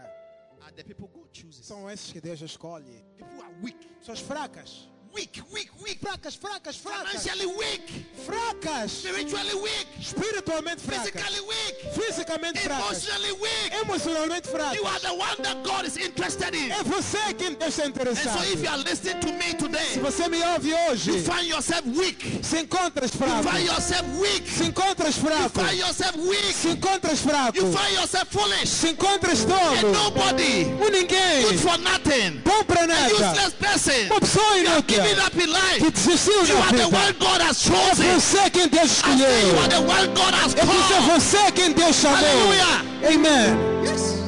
Are 0.63 0.73
the 0.73 0.85
people 0.85 1.09
God 1.09 1.29
chooses. 1.33 1.67
São 1.67 1.89
esses 1.91 2.13
que 2.13 2.21
Deus 2.21 2.41
escolhe. 2.41 3.05
People 3.17 3.43
are 3.43 3.55
weak. 3.63 3.87
Pessoas 3.99 4.21
fracas. 4.21 4.89
Weak, 5.13 5.41
weak, 5.53 5.69
weak. 5.83 5.99
Fracas, 6.01 6.37
fracas, 6.37 6.77
fracas. 6.77 7.25
Financially 7.27 7.47
weak. 7.59 8.07
Fracas. 8.25 8.93
Spiritually 8.93 9.55
weak. 9.61 9.87
Espiritualmente 9.99 10.81
fracas. 10.81 11.11
Physically 11.11 11.41
weak. 11.49 11.75
Fisicamente 11.95 12.59
fracas. 12.61 13.09
Emotionally 13.09 13.33
weak. 13.43 13.73
Emocionalmente 13.83 14.47
You 14.47 14.57
fracas. 14.57 14.85
are 14.87 15.01
the 15.01 15.15
one 15.15 15.37
that 15.43 15.65
God 15.65 15.85
is 15.85 15.97
interested 15.97 16.55
in. 16.55 16.71
É 16.71 16.83
você 16.85 17.19
quem 17.37 17.55
Deus 17.55 17.77
está 17.77 17.85
And 17.85 17.95
so 17.95 18.01
interessado. 18.03 18.53
if 18.53 18.63
you 18.63 18.69
are 18.69 18.79
listening 18.79 19.21
to 19.21 19.33
me 19.33 19.51
Se 19.51 19.57
today, 19.57 19.99
você 20.01 20.29
me 20.31 20.43
ouve 20.45 20.73
hoje, 20.89 21.11
you 21.11 21.21
find 21.23 21.47
yourself 21.49 21.85
weak. 21.87 22.23
se 22.45 22.59
encontras 22.59 23.13
You 23.13 23.19
fraco. 23.19 23.43
find 23.51 23.67
yourself 23.67 24.07
weak. 24.21 24.47
Se 24.49 24.65
encontras 24.65 25.17
You 25.17 25.23
fraco. 25.29 25.61
find 25.61 25.79
yourself 25.79 26.17
weak. 26.17 26.55
Se 26.55 26.69
encontras 26.71 27.21
fraco. 27.21 27.57
You 27.57 27.73
find 27.73 27.93
yourself 27.99 28.29
foolish. 28.29 28.69
Se 28.69 28.89
encontras 28.95 29.43
And 29.43 29.51
tolo. 29.51 29.93
nobody. 29.93 30.65
Um 30.67 30.89
ninguém. 30.93 31.43
Good 31.43 31.59
for 31.61 31.77
nothing. 31.79 32.00
Pra 32.43 32.83
A 32.83 33.09
useless 33.13 33.55
person. 33.55 33.93
Uma 34.11 34.21
pessoa 34.21 34.59
inútil. 34.59 35.03
Giving 35.03 35.21
up 35.21 35.37
in 35.37 35.47
life. 35.53 35.81
You 35.81 35.91
da 35.91 36.63
are 36.65 36.77
the 36.77 36.89
one 36.89 37.13
God 37.19 37.41
has 37.41 37.57
É 37.67 37.71
chosen. 37.71 38.21
você 38.21 38.51
quem 38.51 38.69
Deus 38.69 38.85
I 38.85 38.87
say 38.89 39.11
you 39.17 39.59
are 39.59 39.69
escolheu. 39.69 39.69
the 39.69 39.81
one 39.81 40.07
God 40.15 40.35
has 40.35 40.55
É 40.55 40.65
você, 40.65 41.37
called. 41.37 41.53
quem 41.53 41.73
Deus 41.73 41.97
chamou. 41.97 42.17
Hallelujah. 42.17 42.85
Amen. 43.15 43.59
Yes. 43.85 44.21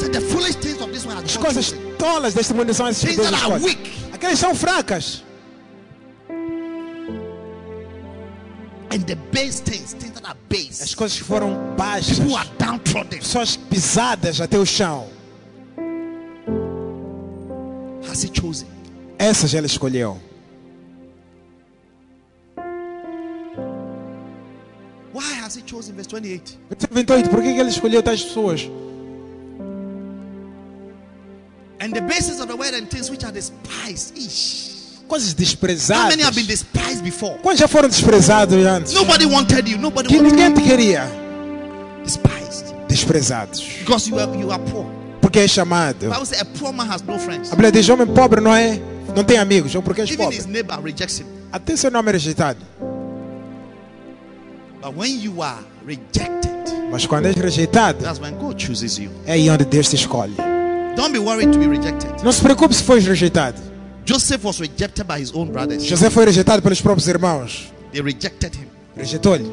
So 0.00 0.08
the 0.10 0.20
foolish 0.20 0.56
things 0.56 0.80
of 0.82 0.92
this 0.92 1.06
one 1.06 1.16
As 1.16 1.22
has 1.24 1.36
God 1.36 1.44
coisas 1.44 1.74
tolas 1.98 2.34
deste 2.34 2.52
mundo 2.52 2.74
são 2.74 2.86
essas 2.86 3.02
are 3.42 3.58
weak. 3.64 3.92
Aquelas 4.12 4.38
são 4.38 4.54
fracas. 4.54 5.22
And 8.90 9.00
the 9.06 9.16
base 9.32 9.60
things, 9.62 9.94
things 9.94 10.12
that 10.12 10.24
are 10.26 10.36
base. 10.48 10.82
As 10.82 10.94
coisas 10.94 11.16
que 11.18 11.24
foram 11.24 11.74
baixas. 11.76 12.18
People 12.18 12.36
are 12.36 12.48
downtrodden. 12.58 13.18
Pessoas 13.20 13.56
pisadas 13.56 14.40
até 14.40 14.58
o 14.58 14.66
chão. 14.66 15.08
Has 18.08 18.22
he 18.22 18.28
chosen? 18.28 18.66
Essas 19.18 19.52
ele 19.54 19.66
escolheu. 19.66 20.18
Why 25.12 25.22
has 25.42 25.54
he 25.56 25.62
chosen? 25.62 25.94
Verse 25.94 26.08
28. 26.08 26.58
Versículo 26.68 26.94
28. 26.94 27.30
Por 27.30 27.42
que 27.42 27.48
ele 27.48 27.70
escolheu 27.70 28.02
tais 28.02 28.22
pessoas? 28.22 28.68
And 31.80 31.92
the 31.92 32.00
basis 32.02 32.40
of 32.40 32.48
the 32.48 32.56
word 32.56 32.74
and 32.74 32.86
things 32.88 33.10
which 33.10 33.24
are 33.24 33.32
despised. 33.32 34.16
Ish. 34.16 34.74
Coisas 35.08 35.30
How 35.32 35.36
desprezadas. 35.38 36.08
many 36.10 36.22
have 36.22 36.34
been 36.34 36.46
despised 36.46 37.02
before? 37.02 37.38
Quantos 37.38 37.60
já 37.60 37.68
foram 37.68 37.88
desprezados 37.88 38.56
antes? 38.66 38.92
Nobody 38.92 39.24
wanted 39.26 39.68
you. 39.68 39.78
Nobody 39.78 40.08
Que 40.08 40.16
wanted 40.18 40.32
ninguém 40.32 40.52
te 40.54 40.62
queria. 40.62 41.06
Despised. 42.04 42.74
Desprezados. 42.88 43.60
Because 43.80 44.08
you 44.10 44.18
are, 44.18 44.36
you 44.36 44.50
are 44.50 44.58
poor. 44.70 44.86
Porque 45.36 45.44
é 45.44 45.48
chamado. 45.48 46.06
A 46.10 47.50
Bíblia 47.50 47.70
diz: 47.70 47.86
homem 47.90 48.06
pobre 48.06 48.40
não 48.40 48.54
é, 48.54 48.80
não 49.14 49.22
tem 49.22 49.36
amigos, 49.36 49.74
ou 49.74 49.82
porque 49.82 50.00
Even 50.00 50.16
pobre. 50.16 50.38
Até 51.52 51.76
seu 51.76 51.90
nome 51.90 52.08
é 52.08 52.12
rejeitado. 52.12 52.58
But 54.80 54.96
when 54.96 55.22
you 55.22 55.42
are 55.42 55.62
rejected, 55.86 56.54
Mas 56.90 57.04
quando 57.04 57.26
és 57.26 57.34
rejeitado, 57.36 57.98
é 59.26 59.32
aí 59.32 59.50
onde 59.50 59.66
Deus 59.66 59.90
te 59.90 59.96
escolhe. 59.96 60.34
Don't 60.96 61.12
be 61.12 61.18
worried 61.18 61.52
to 61.52 61.58
be 61.58 61.66
rejected. 61.66 62.22
Não 62.24 62.32
se 62.32 62.40
preocupe 62.40 62.74
se 62.74 62.82
fores 62.82 63.04
rejeitado. 63.06 63.60
Joseph 64.06 64.42
was 64.42 64.58
rejected 64.58 65.04
by 65.04 65.20
his 65.20 65.34
own 65.34 65.48
brothers. 65.48 65.82
José 65.84 66.08
foi 66.08 66.24
rejeitado 66.24 66.62
pelos 66.62 66.80
próprios 66.80 67.06
irmãos. 67.08 67.70
They 67.92 68.00
rejected 68.00 68.54
him. 68.56 68.68
Rejeitou-lhe. 68.96 69.44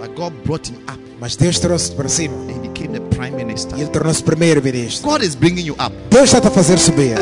But 0.00 0.16
God 0.16 0.32
brought 0.44 0.68
him 0.68 0.78
up 0.88 1.05
Mas 1.20 1.34
Deus 1.36 1.58
trouxe-te 1.58 1.96
para 1.96 2.08
cima. 2.08 2.34
and 2.34 2.50
he 2.50 2.68
became 2.68 2.92
the 2.92 3.00
prime 3.16 3.34
minister. 3.36 3.76
E 3.76 3.80
ele 3.80 3.90
tornou-se 3.90 4.22
primeiro-ministro. 4.22 5.08
God 5.08 5.22
is 5.22 5.34
bringing 5.34 5.64
you 5.64 5.74
up. 5.74 5.94
Deus 6.10 6.24
está-te 6.24 6.48
a 6.48 6.50
fazer 6.50 6.78
subir. 6.78 7.16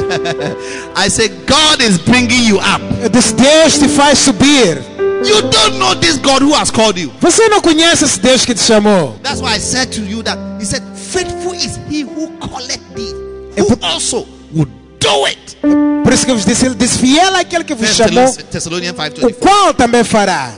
I 0.96 1.08
say, 1.08 1.28
God 1.28 1.80
is 1.80 1.98
bringing 1.98 2.48
you 2.48 2.58
up. 2.58 2.82
Eu 3.02 3.08
disse: 3.08 3.32
Deus 3.34 3.78
te 3.78 3.88
faz 3.88 4.18
subir. 4.18 4.82
You 5.24 5.40
don't 5.42 5.78
know 5.78 5.94
this 5.94 6.18
God 6.18 6.42
who 6.42 6.52
has 6.54 6.70
called 6.70 7.00
you. 7.00 7.10
Você 7.20 7.48
não 7.48 7.60
conhece 7.60 8.04
esse 8.04 8.18
Deus 8.20 8.44
que 8.44 8.52
te 8.54 8.62
chamou. 8.62 9.16
That's 9.22 9.40
why 9.40 9.56
I 9.56 9.60
said 9.60 9.90
to 9.92 10.02
you 10.02 10.22
that 10.24 10.38
He 10.60 10.66
said, 10.66 10.82
Faithful 10.94 11.54
is 11.54 11.78
He 11.88 12.02
who 12.02 12.30
calleth 12.40 12.80
thee, 12.94 13.14
É 13.56 13.62
who 13.62 13.78
also 13.80 14.26
would 14.52 14.70
do 14.98 15.24
it. 15.26 15.56
Por 16.02 16.12
isso 16.12 16.24
que 16.26 16.32
eu 16.32 16.36
vos 16.36 16.44
disse: 16.44 16.66
Ele 16.66 16.74
disse: 16.74 16.98
Fiel 16.98 17.36
é 17.36 17.40
aquele 17.40 17.62
que 17.64 17.74
vos 17.74 17.88
chamou, 17.88 18.24
o 18.24 18.28
5:24. 18.28 19.34
qual 19.34 19.72
também 19.72 20.02
fará. 20.02 20.52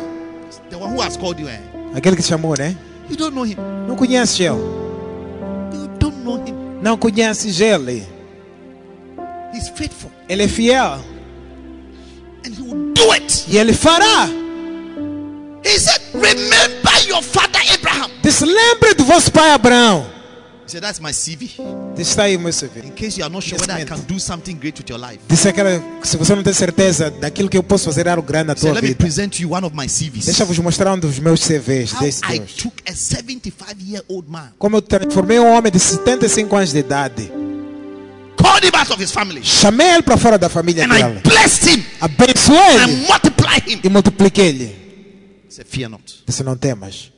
The 0.71 0.77
one 0.77 0.95
who 0.95 1.03
has 1.03 1.17
called 1.19 1.41
you, 1.41 1.49
eh? 1.49 1.61
Aquele 1.95 2.17
que 2.17 2.23
te 2.23 2.29
chamou, 2.29 2.55
né? 2.59 2.75
You 3.09 3.16
don't 3.16 3.35
know 3.35 3.45
Him. 3.45 3.57
Não 3.87 3.97
conheces 3.97 4.41
ele. 4.41 4.57
You 5.73 5.89
don't 5.99 6.16
know 6.24 6.37
him. 6.45 6.55
Não 6.83 6.97
conheces 6.97 7.61
ele. 7.61 8.07
He's 9.55 9.69
faithful. 9.69 10.11
Ele 10.28 10.45
é 10.45 10.49
fiel. 10.49 11.01
And 12.45 12.53
he 12.53 12.62
will 12.62 12.93
do 12.93 13.12
it. 13.12 13.45
E 13.49 13.57
ele 13.57 13.73
fará. 13.73 14.28
He 15.65 15.78
said, 15.78 16.01
Remember 16.15 17.09
your 17.09 17.23
father 17.23 17.61
Abraham. 17.73 18.11
Diz, 18.23 18.41
lembre 18.41 18.95
do 18.95 19.05
vosso 19.05 19.31
pai 19.33 19.51
Abraão. 19.51 20.07
He 20.67 20.71
said, 20.73 20.83
That's 20.83 20.99
my 21.01 21.13
CV. 21.13 21.59
In 22.85 22.93
case 22.97 23.17
you 23.19 23.25
are 23.25 23.31
not 23.31 23.45
sure 23.45 23.57
whether 23.59 23.73
I 23.75 23.85
can 23.85 24.01
do 24.01 24.19
something 24.19 24.57
great 24.59 24.77
with 24.77 24.89
your 24.91 24.99
life. 24.99 25.21
Disse 25.29 25.49
aquela, 25.49 25.81
se 26.03 26.17
você 26.17 26.35
não 26.35 26.43
tem 26.43 26.53
certeza 26.53 27.09
daquilo 27.09 27.49
que 27.49 27.57
eu 27.57 27.63
posso 27.63 27.85
fazer 27.85 28.09
algo 28.09 28.23
grande 28.27 28.49
na 28.49 28.55
tua 28.57 28.73
Let 28.73 28.83
me 28.83 28.89
vida. 28.89 28.99
present 28.99 29.39
you 29.41 29.53
one 29.53 29.65
of 29.65 29.77
my 29.77 29.87
CVs. 29.87 30.25
Deixa-vos 30.25 30.59
mostrar 30.59 30.93
um 30.93 30.99
dos 30.99 31.21
meus 31.21 31.41
CVs 31.41 31.93
How 31.93 32.07
I 32.35 32.41
took 32.41 32.75
a 32.91 32.93
75 32.95 33.77
year 33.87 34.03
old 34.09 34.29
man, 34.29 34.49
Como 34.59 34.77
eu 34.77 34.83
transformei 34.83 35.39
um 35.39 35.47
homem 35.57 35.71
de 35.71 35.79
75 35.79 36.57
anos 36.57 36.73
de 36.73 36.79
idade. 36.81 37.31
called 38.37 38.65
him 38.67 38.73
out 38.75 38.91
of 38.93 39.01
his 39.01 39.13
family, 39.13 39.43
Chamei 39.45 39.87
ele 39.95 40.03
para 40.03 40.17
fora 40.17 40.37
da 40.37 40.49
família 40.49 40.85
and 40.85 40.93
I 40.93 40.99
dela. 41.03 41.21
blessed 41.23 41.71
him 41.77 41.85
Abençoei 42.01 42.59
and 42.59 42.83
ele 42.91 43.07
multiplied 43.07 43.69
him. 43.73 43.81
e 43.85 43.89
multipliquei-lhe. 43.89 44.65
He 45.49 45.51
said, 45.51 45.67
Fear 45.69 45.91
not. 45.91 46.25
Disse, 46.27 46.43
não 46.43 46.57
temas. 46.57 47.13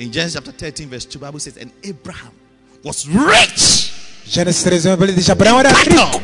In 0.00 0.10
Genesis 0.10 0.32
chapter 0.32 0.52
13, 0.52 0.88
verse 0.88 1.04
2, 1.04 1.18
Bible 1.18 1.38
says, 1.40 1.58
And 1.58 1.70
Abraham 1.84 2.32
was 2.82 3.06
rich 3.06 3.92
Gênesis 4.24 4.62
13, 4.62 5.02
ele 5.02 5.12
diz, 5.12 5.28
Abraão 5.28 5.58
era 5.58 5.68
in 5.68 5.74
rico. 5.74 6.20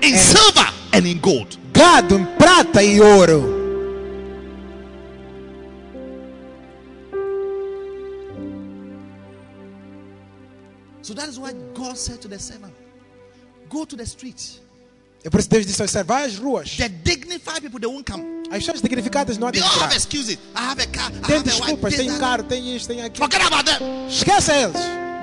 in 0.00 0.16
silver, 0.16 0.72
and 0.92 1.06
in 1.08 1.18
gold. 1.18 1.58
Gado, 1.72 2.14
em 2.14 2.22
um, 2.22 2.36
prata 2.36 2.84
e 2.84 3.00
ouro. 3.00 3.42
So 11.02 11.12
that 11.14 11.28
is 11.28 11.36
why 11.36 11.52
God 11.74 11.96
said 11.96 12.20
to 12.20 12.28
the 12.28 12.38
servant, 12.38 12.74
Go 13.68 13.84
to 13.84 13.96
the 13.96 14.06
streets. 14.06 14.60
É 15.26 15.30
por 15.30 15.40
isso 15.40 15.48
que 15.48 15.56
Deus 15.56 15.66
disse, 15.66 15.82
"Olha, 15.82 16.04
vai 16.04 16.24
às 16.24 16.36
ruas. 16.36 16.70
The 16.76 16.88
dignified 16.88 17.60
people, 17.60 17.80
they 17.80 17.90
won't 17.90 18.04
come. 18.08 18.22
As 18.48 18.58
pessoas 18.58 18.80
dignificadas 18.80 19.36
não 19.38 19.48
há 19.48 19.50
de 19.50 19.58
They 19.58 19.66
all 19.68 19.74
have 19.74 19.84
entrar. 19.86 19.96
excuses. 19.96 20.34
I 20.34 20.38
have 20.70 20.80
a 20.80 20.86
car. 20.86 21.10
I 21.10 21.20
Tem 21.20 21.20
have 21.20 21.32
a 21.32 21.36
wife. 21.36 21.42
desculpas, 21.50 21.94
this, 21.94 22.06
tem 22.06 22.18
carro, 22.18 22.42
tem 22.44 22.76
isto, 22.76 22.86
tem 22.86 23.02
aquilo. 23.02 23.28
Forget 23.28 23.44
about 23.52 23.64
them. 23.68 24.06
Esquece 24.08 24.52
eles. 24.52 24.76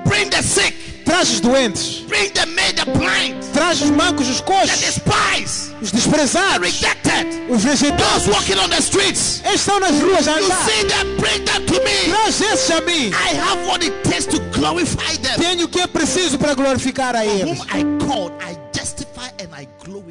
Bring 0.04 0.28
the 0.28 0.42
sick. 0.42 0.74
Traz 1.06 1.30
os 1.30 1.40
doentes. 1.40 2.04
Bring 2.06 2.28
the 2.32 2.44
made, 2.44 2.74
the 2.74 2.84
blind, 2.84 3.42
Traz 3.54 3.80
os 3.80 3.88
mancos, 3.88 4.28
os 4.28 4.36
the 4.40 4.42
coxos, 4.42 4.78
despised, 4.80 5.74
os 5.80 5.90
the 5.90 5.96
desprezados, 5.96 6.66
rejected. 6.70 7.26
os 7.48 7.62
Those 7.62 7.66
rejeitados. 7.68 8.26
walking 8.28 8.58
on 8.58 8.68
the 8.68 8.80
streets. 8.80 9.40
Eles 9.46 9.60
estão 9.60 9.80
nas 9.80 9.98
ruas 10.02 10.28
a 10.28 10.38
You 10.38 10.44
andar. 10.44 10.66
see 10.66 10.84
them, 10.84 11.16
bring 11.16 11.44
them 11.46 11.64
to 11.64 11.72
me. 11.82 12.10
Traz 12.10 12.40
esses 12.42 12.70
a 12.70 12.80
mim. 12.82 13.08
I 13.08 13.36
have 13.38 13.66
what 13.66 13.82
it 13.82 13.94
takes 14.06 14.26
to 14.26 14.38
glorify 14.52 15.16
them. 15.16 15.38
Tenho 15.38 15.64
o 15.64 15.68
que 15.68 15.80
é 15.80 15.86
preciso 15.86 16.38
para 16.38 16.52
glorificar 16.54 17.16
a 17.16 17.20
Whom 17.22 17.30
eles. 17.40 17.60
I 17.72 17.82
called, 18.06 18.34
I 18.44 18.58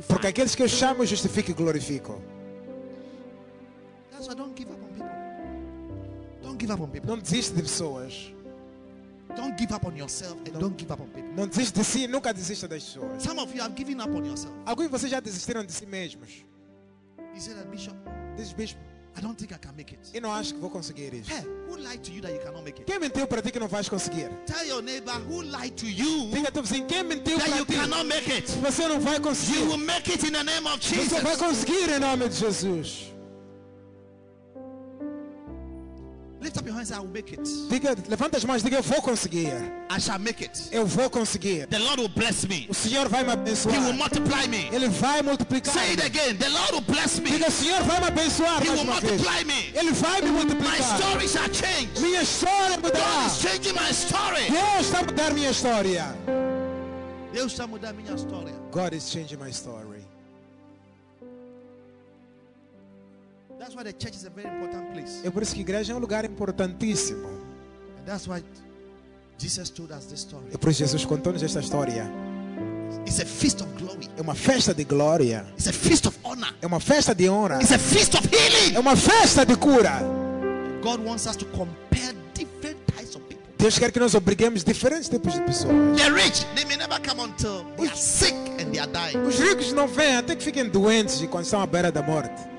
Porque 0.07 0.27
aqueles 0.27 0.55
que 0.55 0.63
eu 0.63 0.67
chamo, 0.67 1.05
justifico 1.05 1.51
e 1.51 1.53
glorifico. 1.53 2.21
Não 7.05 7.17
desiste 7.17 7.53
de 7.55 7.61
pessoas. 7.61 8.33
Don't 9.35 9.57
give 9.57 9.73
up 9.73 9.85
on 9.85 9.95
yourself 9.97 10.39
and 10.47 10.59
don't 10.59 10.77
give 10.77 10.91
up 10.91 11.01
on 11.01 11.07
people. 11.07 11.33
Não 11.35 11.47
desiste 11.47 11.79
de 11.79 11.83
si, 11.83 12.07
nunca 12.07 12.31
desista 12.33 12.67
das 12.67 12.83
pessoas. 12.83 13.23
Some 13.23 13.39
of 13.41 13.55
you 13.55 13.63
have 13.63 13.75
given 13.75 13.99
up 13.99 14.11
on 14.11 14.23
yourself. 14.25 14.53
Alguns 14.65 14.85
de 14.85 14.91
vocês 14.91 15.11
já 15.11 15.19
desistiram 15.19 15.65
de 15.65 15.71
si 15.71 15.85
mesmos. 15.85 16.45
You 17.33 17.41
said 17.41 17.65
Bishop, 17.71 17.97
Diz, 18.37 18.53
bispo, 18.53 18.79
I 19.15 19.21
don't 19.21 19.35
think 19.37 19.53
I 19.53 19.57
can 19.59 19.73
make 19.77 19.93
it. 19.93 19.99
eu 20.13 20.21
não 20.21 20.31
acho 20.33 20.53
que 20.55 20.59
vou 20.59 20.69
conseguir 20.71 21.13
isso. 21.13 21.31
Hey, 21.31 21.43
who 21.67 21.77
lied 21.77 22.01
to 22.03 22.11
you 22.11 22.21
that 22.21 22.33
you 22.33 22.39
cannot 22.39 22.63
make 22.63 22.79
it? 22.81 22.85
Quem 22.85 22.99
mentiu 22.99 23.27
para 23.27 23.41
ti 23.43 23.51
que 23.51 23.59
não 23.59 23.67
vais 23.67 23.87
conseguir? 23.87 24.29
Tell 24.47 24.65
your 24.65 24.81
neighbor 24.81 25.13
who 25.29 25.43
lied 25.43 25.75
to 25.77 25.85
you 25.85 26.31
Diga 26.31 26.47
a 26.49 26.51
teu 26.51 26.63
vizinho, 26.63 26.87
quem 26.87 27.03
mentiu 27.03 27.37
that 27.37 27.47
para 27.49 27.59
you 27.59 27.65
ti? 27.65 27.75
cannot 27.75 28.05
make 28.07 28.31
it. 28.31 28.49
Você 28.61 28.87
não 28.87 28.99
vai 28.99 29.15
You 29.17 29.21
conseguir. 29.21 29.59
will 29.67 29.77
make 29.77 30.11
it 30.11 30.25
in 30.27 30.31
the 30.33 30.43
name 30.43 30.67
of 30.67 30.79
Você 30.81 30.95
vai 31.21 31.35
Jesus. 31.35 31.37
conseguir 31.37 31.89
em 31.91 31.99
nome 31.99 32.27
de 32.27 32.35
Jesus. 32.37 33.12
Lift 36.43 36.57
up 36.57 36.65
your 36.65 36.75
hands, 36.75 36.91
I 36.91 36.99
will 36.99 37.07
make 37.07 37.31
it. 37.31 37.39
Diga, 37.69 37.95
levanta 38.09 38.35
as 38.35 38.43
mãos, 38.43 38.61
diga, 38.61 38.75
eu 38.75 38.83
vou 38.83 39.01
conseguir. 39.01 39.47
I 39.89 39.97
shall 39.97 40.19
make 40.19 40.43
it. 40.43 40.51
Eu 40.73 40.85
vou 40.85 41.09
conseguir. 41.09 41.67
The 41.67 41.79
Lord 41.79 42.01
will 42.01 42.09
bless 42.09 42.45
me. 42.45 42.67
O 42.69 42.73
Senhor 42.73 43.07
vai 43.07 43.23
me 43.23 43.29
He 43.29 43.33
will 43.33 43.41
abençoar. 43.43 43.93
multiply 43.93 44.47
me. 44.49 44.67
Ele 44.73 44.89
vai 44.89 45.21
multiplicar. 45.21 45.73
Say 45.73 45.93
it 45.93 46.03
again. 46.05 46.35
The 46.37 46.49
Lord 46.49 46.73
will 46.73 46.81
bless 46.81 47.19
me. 47.21 47.31
Diga, 47.31 47.47
o 47.47 47.51
Senhor 47.51 47.81
vai 47.83 47.99
me 48.01 48.07
abençoar 48.07 48.61
He 48.61 48.69
will 48.69 48.81
uma 48.81 48.99
vez. 48.99 49.21
multiply 49.21 49.45
me. 49.45 49.71
Ele 49.73 49.91
vai 49.93 50.21
me 50.21 50.27
My 50.31 50.33
multiplicar. 50.43 50.99
story 50.99 51.27
shall 51.29 51.53
change. 51.53 52.01
Minha 52.01 52.21
história 52.23 52.75
God 52.75 52.83
mudará. 52.91 53.25
is 53.27 53.37
changing 53.41 53.73
my 53.73 53.91
story. 53.93 54.49
Deus 54.51 54.85
está 54.85 55.01
mudar 55.03 55.33
minha 55.33 55.49
história. 55.49 56.15
Deus 57.31 57.51
está 57.53 57.65
mudando 57.67 57.95
minha 57.95 58.13
história. 58.15 58.53
God 58.71 58.93
is 58.93 59.09
changing 59.09 59.37
my 59.39 59.49
story. 59.51 59.92
É 65.23 65.29
por 65.29 65.43
isso 65.43 65.53
que 65.53 65.59
a 65.59 65.61
igreja 65.61 65.93
é 65.93 65.95
um 65.95 65.99
lugar 65.99 66.25
importantíssimo. 66.25 67.27
And 67.27 68.05
that's 68.05 68.27
why 68.27 68.43
Jesus 69.37 69.69
told 69.69 69.93
us 69.93 70.05
this 70.05 70.19
story. 70.21 70.45
É 70.53 70.57
por 70.57 70.69
isso 70.69 70.79
que 70.79 70.85
Jesus 70.85 71.05
contou-nos 71.05 71.41
esta 71.41 71.59
história. 71.59 72.11
It's 73.05 73.19
a 73.19 73.25
feast 73.25 73.61
of 73.61 73.69
glory. 73.77 74.09
É 74.17 74.21
uma 74.21 74.35
festa 74.35 74.73
de 74.73 74.83
glória. 74.83 75.45
It's 75.53 75.67
a 75.67 75.73
feast 75.73 76.07
of 76.07 76.17
honor. 76.23 76.53
É 76.61 76.67
uma 76.67 76.79
festa 76.79 77.13
de 77.13 77.29
honra. 77.29 77.57
It's 77.57 77.71
a 77.71 77.79
feast 77.79 78.15
of 78.15 78.27
healing. 78.27 78.75
É 78.75 78.79
uma 78.79 78.95
festa 78.95 79.45
de 79.45 79.55
cura. 79.55 80.01
God 80.81 80.99
wants 81.05 81.25
us 81.25 81.35
to 81.37 81.45
compare 81.45 82.13
different 82.33 82.77
types 82.87 83.15
of 83.15 83.21
people. 83.27 83.43
Deus 83.57 83.79
quer 83.79 83.91
que 83.91 83.99
nós 83.99 84.13
obriguemos 84.13 84.63
diferentes 84.63 85.09
tipos 85.09 85.33
de 85.33 85.41
pessoas. 85.41 85.73
The 85.97 86.09
rich, 86.09 86.45
they 86.55 86.65
may 86.65 86.77
never 86.77 86.99
come 87.01 87.21
until 87.21 87.65
they 87.77 87.87
are 87.87 87.97
sick 87.97 88.35
and 88.59 88.71
they 88.71 88.79
are 88.79 88.91
dying. 88.91 89.25
Os 89.25 89.39
ricos 89.39 89.71
não 89.73 89.87
vêm 89.87 90.17
até 90.17 90.35
que 90.35 90.43
fiquem 90.43 90.67
doentes 90.67 91.21
e 91.21 91.27
quando 91.27 91.45
estão 91.45 91.61
à 91.61 91.65
beira 91.65 91.91
da 91.91 92.01
morte. 92.01 92.52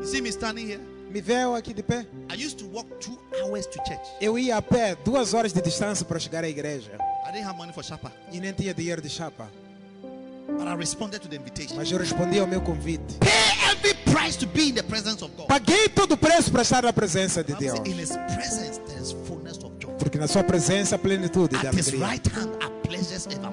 You 0.00 0.06
see 0.06 0.20
me 0.20 0.30
standing 0.32 0.66
here? 0.66 0.80
Me 1.10 1.20
vê 1.20 1.42
eu 1.44 1.54
aqui 1.54 1.74
de 1.74 1.82
pé? 1.82 2.06
I 2.30 2.34
used 2.36 2.58
to 2.58 2.66
walk 2.66 2.88
two 3.00 3.18
hours 3.42 3.66
to 3.66 3.78
church. 3.86 4.00
Eu 4.20 4.38
ia 4.38 4.56
a 4.56 4.62
pé 4.62 4.96
duas 5.04 5.34
horas 5.34 5.52
de 5.52 5.60
distância 5.60 6.04
para 6.06 6.18
chegar 6.18 6.44
à 6.44 6.48
igreja. 6.48 6.92
I 7.28 7.32
didn't 7.32 7.46
have 7.46 7.56
money 7.58 7.72
for 7.72 7.82
shopper, 7.84 8.10
E 8.32 8.40
nem 8.40 8.52
tinha 8.52 8.72
dinheiro 8.72 9.02
de 9.02 9.08
chapa. 9.08 9.48
but 10.48 10.66
I 10.66 10.74
responded 10.74 11.20
to 11.22 11.28
the 11.28 11.36
invitation. 11.36 11.76
Mas 11.76 11.90
eu 11.92 11.98
respondi 11.98 12.38
ao 12.38 12.46
meu 12.46 12.60
convite. 12.60 13.18
Pay 13.20 13.30
every 13.70 13.94
price 14.12 14.36
to 14.38 14.46
be 14.46 14.70
in 14.70 14.74
the 14.74 14.82
presence 14.82 15.22
of 15.24 15.32
God. 15.36 15.46
Paguei 15.48 15.88
todo 15.88 16.12
o 16.12 16.16
preço 16.16 16.50
para 16.50 16.62
estar 16.62 16.82
na 16.82 16.92
presença 16.92 17.42
de 17.44 17.54
Deus. 17.54 17.78
In 17.80 17.98
His 18.00 18.10
presence 18.34 18.80
there 18.86 19.00
is 19.00 19.12
fullness 19.26 19.58
of 19.58 19.72
joy. 19.80 19.92
Porque 19.98 20.16
na 20.18 20.26
sua 20.28 20.42
presença 20.44 20.94
há 20.96 20.98
plenitude 20.98 21.56
de 21.58 21.66
His 21.78 21.88
alegria. 21.88 22.06
right 22.08 22.28
hand 22.36 22.50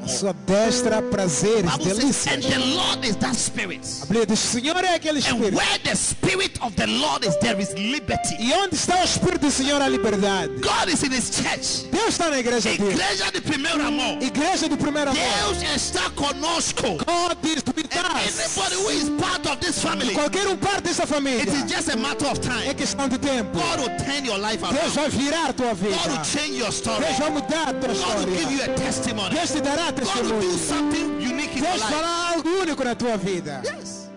sua 0.07 0.34
destra, 0.45 1.01
prazeres, 1.01 1.72
and 1.72 1.84
delícias. 1.84 2.45
the 2.45 2.59
Lord 2.76 3.05
is 3.05 3.15
that 3.18 3.35
Spirit. 3.35 3.81
A 4.01 4.05
Bíblia 4.07 4.26
diz: 4.26 4.39
o 4.43 4.47
Senhor 4.47 4.84
é 4.84 4.95
aquele 4.95 5.19
And 5.19 5.26
Espírito. 5.26 5.55
where 5.57 5.80
the 5.84 5.95
Spirit 5.95 6.59
of 6.61 6.76
the 6.76 6.88
Lord 6.88 7.23
is, 7.26 7.35
there 7.38 7.59
is 7.61 7.73
liberty. 7.73 8.35
E 8.39 8.51
onde 8.53 8.76
está 8.76 8.99
o 9.01 9.03
Espírito 9.03 9.41
do 9.45 9.51
Senhor, 9.51 9.81
há 9.81 9.88
liberdade. 9.88 10.53
God 10.61 10.89
is 10.89 11.03
in 11.03 11.11
His 11.11 11.30
church. 11.30 11.89
Deus 11.91 12.09
está 12.09 12.30
na 12.30 12.39
igreja 12.39 12.69
dele. 12.76 12.93
Igreja 12.93 13.31
de 13.31 13.41
primeiro 13.41 13.85
amor. 13.85 14.22
Igreja 14.22 14.68
do 14.69 14.77
primeiro 14.77 15.11
amor. 15.11 15.23
Deus 15.23 15.61
está 15.76 16.09
conosco. 16.11 16.97
God 17.05 17.38
is 17.45 17.64
with 17.76 17.88
And 17.95 18.05
us. 18.18 18.57
anybody 18.57 18.76
who 18.76 18.89
is 18.89 19.09
part 19.22 19.45
of 19.47 19.59
this 19.59 19.81
family, 19.81 20.14
Qualquer 20.14 20.47
um 20.47 20.57
parte 20.57 20.81
dessa 20.84 21.05
família. 21.05 21.41
it 21.43 21.49
is 21.49 21.64
just 21.72 21.89
a 21.89 21.97
matter 21.97 22.27
of 22.27 22.39
É 22.65 22.73
questão 22.73 23.07
de 23.07 23.18
tempo. 23.18 23.51
God 23.57 23.80
will 23.81 23.97
turn 23.97 24.26
your 24.26 24.38
life 24.38 24.61
Deus 24.72 24.93
vai 24.95 25.09
virar 25.09 25.53
tua 25.53 25.73
vida. 25.73 25.95
God 25.95 26.11
will 26.11 26.23
change 26.23 26.57
your 26.57 26.72
story. 26.72 27.05
Deus 27.05 27.18
vai 27.18 27.30
mudar 27.30 27.69
a 27.69 27.73
tua 27.73 27.93
God 27.93 28.26
will 28.26 28.35
give 28.35 28.51
you 28.51 28.59
história. 28.59 28.73
a 28.73 28.77
testimony. 28.77 29.27
Deus 29.30 29.52
te 29.52 29.62
dará 29.62 29.91
testemunho. 29.91 30.40
Deus 30.41 31.82
fará 31.82 32.34
algo 32.34 32.49
único 32.62 32.84
na 32.84 32.95
tua 32.95 33.18
vida. 33.18 33.62
Yes. 33.66 34.10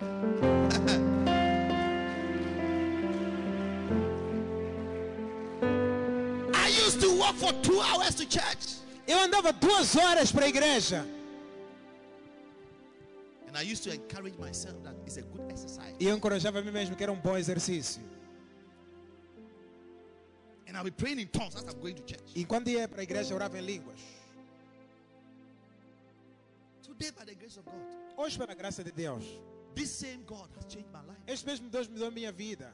I 6.54 6.68
used 6.68 7.00
to 7.00 7.16
walk 7.18 7.36
for 7.36 7.52
two 7.62 7.80
hours 7.80 8.14
to 8.16 8.26
church. 8.26 8.80
Eu 9.06 9.18
andava 9.18 9.52
duas 9.52 9.94
horas 9.96 10.32
para 10.32 10.46
a 10.46 10.48
igreja. 10.48 11.04
And 13.46 13.56
I 13.56 13.62
used 13.62 13.84
to 13.84 13.94
encourage 13.94 14.36
myself 14.38 14.82
that 14.82 14.94
it's 15.06 15.16
a 15.18 15.22
good 15.22 15.42
exercise. 15.50 15.94
E 16.00 16.06
eu 16.06 16.16
encorajava 16.16 16.58
a 16.58 16.62
mim 16.62 16.70
mesmo 16.72 16.96
que 16.96 17.02
era 17.02 17.12
um 17.12 17.20
bom 17.20 17.36
exercício. 17.36 18.02
And 20.66 20.76
I'll 20.76 20.84
be 20.84 20.90
praying 20.90 21.20
in 21.20 21.28
tongues 21.28 21.54
as 21.54 21.62
I'm 21.62 21.78
going 21.80 21.94
to 21.94 22.02
church. 22.02 22.32
E 22.34 22.44
quando 22.44 22.68
ia 22.68 22.88
para 22.88 23.00
a 23.00 23.04
igreja, 23.04 23.34
orava 23.34 23.58
em 23.58 23.62
línguas. 23.62 24.00
Today, 26.98 27.10
by 27.16 27.24
the 27.24 27.34
grace 27.34 27.56
of 27.56 27.64
God, 27.64 27.74
Hoje, 28.16 28.38
pela 28.38 28.54
graça 28.54 28.84
de 28.84 28.92
Deus, 28.92 29.24
this 29.74 29.90
same 29.90 30.22
God 30.24 30.48
has 30.56 30.64
changed 30.66 30.90
my 30.92 31.00
life. 31.02 31.18
este 31.26 31.44
mesmo 31.46 31.68
Deus 31.70 31.88
mudou 31.88 32.06
a 32.08 32.10
minha 32.10 32.30
vida. 32.32 32.72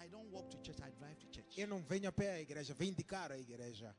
I 0.00 0.06
don't 0.08 0.30
walk 0.30 0.48
to 0.50 0.56
church, 0.58 0.78
I 0.80 0.90
drive 0.98 1.18
to 1.18 1.26
church. 1.32 1.58
Eu 1.58 1.66
não 1.66 1.82
venho 1.82 2.08
a 2.08 2.12
pé 2.12 2.30
à 2.34 2.40
igreja, 2.40 2.74
venho 2.74 2.92
indicar 2.92 3.32
a 3.32 3.38
igreja. 3.38 3.94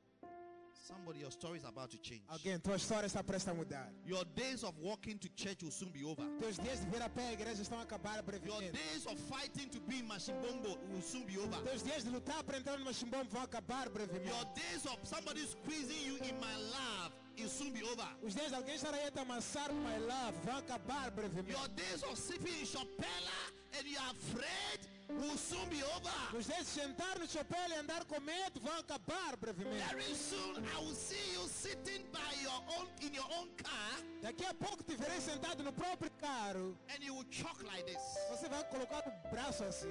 Somebody, 0.87 1.19
your 1.19 1.29
story 1.29 1.57
is 1.59 1.65
about 1.65 1.91
to 1.91 1.97
change. 2.01 2.23
Alguém, 2.29 2.57
tua 2.59 2.75
história 2.77 3.05
está 3.05 3.21
prestes 3.21 3.49
a 3.49 3.53
mudar. 3.53 3.91
Your 4.05 4.23
days 4.33 4.63
of 4.63 4.73
walking 4.79 5.17
to 5.19 5.27
church 5.35 5.61
will 5.61 5.71
soon 5.71 5.91
be 5.91 6.03
over. 6.05 6.23
Teus 6.39 6.57
dias 6.57 6.79
de 6.79 6.89
vir 6.89 7.01
a 7.03 7.09
pé 7.09 7.27
à 7.27 7.33
igreja 7.33 7.61
estão 7.61 7.77
a 7.79 7.83
acabar 7.83 8.15
Your 8.15 8.23
brevemente. 8.23 8.71
days 8.71 9.05
of 9.05 9.19
fighting 9.29 9.69
to 9.69 9.79
be 9.81 9.99
in 9.99 10.07
Mashimbombo 10.07 10.77
will 10.91 11.01
soon 11.01 11.25
be 11.25 11.37
over. 11.37 11.61
Teus 11.63 11.83
dias 11.83 12.05
de 12.05 12.09
lutar 12.09 12.43
para 12.43 12.57
entrar 12.57 12.79
no 12.79 12.85
machimbombo 12.85 13.29
vão 13.29 13.43
acabar 13.43 13.89
brevemente. 13.89 14.29
Your 14.29 14.45
days 14.55 14.85
of 14.85 14.97
somebody 15.05 15.45
squeezing 15.45 16.01
you 16.07 16.15
in 16.23 16.39
my 16.39 16.55
love 16.55 17.11
will 17.41 17.49
soon 17.49 17.71
be 17.71 17.83
over. 17.83 18.07
Os 18.21 18.33
dias 18.35 18.49
de 18.49 18.55
alguém 18.55 18.75
estar 18.75 18.93
aí 18.93 19.11
a 19.15 19.21
amassar, 19.21 19.71
my 19.73 19.97
love, 19.99 20.37
vão 20.43 20.57
acabar 20.57 21.11
brevemente. 21.11 21.51
Your 21.51 21.67
days 21.69 22.03
of 22.03 22.15
sleeping 22.19 22.59
in 22.61 22.65
Chapela 22.65 23.53
and 23.77 23.85
you 23.87 23.97
are 23.99 24.11
afraid 24.11 24.79
will 25.09 25.37
soon 25.37 25.65
be 25.69 25.83
over. 25.83 26.11
Os 26.37 26.45
dias 26.45 26.65
de 26.65 26.81
sentar 26.81 27.17
no 27.19 27.27
chapéu 27.27 27.59
e 27.69 27.73
andar 27.75 28.03
com 28.05 28.19
medo 28.19 28.59
vão 28.59 28.77
acabar 28.79 29.35
brevemente. 29.37 29.83
Very 29.89 30.15
soon 30.15 30.63
I 30.63 30.77
will 30.79 30.93
see 30.95 31.33
you 31.33 31.47
sitting 31.47 32.03
by 32.11 32.33
your 32.41 32.61
own 32.77 32.87
in 33.01 33.13
your 33.13 33.27
own 33.37 33.47
car 33.57 33.99
Daqui 34.21 34.45
a 34.45 34.53
pouco 34.53 34.83
te 34.83 34.95
verei 34.95 35.19
sentado 35.21 35.63
no 35.63 35.71
próprio 35.71 36.11
carro. 36.19 36.77
and 36.89 37.01
you 37.03 37.13
will 37.15 37.25
choke 37.31 37.63
like 37.65 37.83
this 37.85 38.01
Você 38.29 38.49
vai 38.49 38.63
colocar 38.65 39.03
o 39.07 39.29
braço 39.29 39.63
assim, 39.63 39.87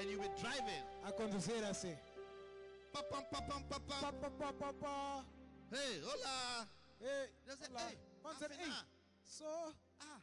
and 0.00 0.10
you 0.10 0.18
will 0.20 0.28
be 0.28 0.40
driving. 0.40 0.82
a 1.04 1.12
conduzir 1.12 1.62
assim. 1.64 1.96
Pa, 2.92 3.02
pa, 3.04 3.22
pam, 3.22 3.42
pa, 3.42 3.62
pam. 3.62 4.00
Pá, 4.00 4.12
pá, 4.12 4.30
pá, 4.30 4.52
pá, 4.52 4.72
pá. 4.72 5.24
Hey, 5.70 6.02
hola. 6.02 6.68
Dizer, 6.98 7.70
olá. 7.70 7.90
ei, 7.92 7.98
Vamos 8.22 8.38
dizer, 8.38 8.50
ei, 8.50 8.56
afinal, 8.58 8.86
só, 9.24 9.74
ah, 10.00 10.20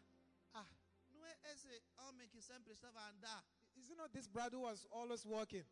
ah, 0.53 0.67
não 1.11 1.25
é 1.25 1.37
esse 1.53 1.81
homem 1.99 2.27
que 2.27 2.41
sempre 2.41 2.73
estava 2.73 2.99
a 2.99 3.09
andar. 3.09 3.45
is 3.77 3.89
it 3.89 3.97
not 3.97 4.11
this 4.13 4.27
brother 4.27 4.57
who 4.57 4.63
was 4.63 4.85
always 4.91 5.25
walking? 5.25 5.65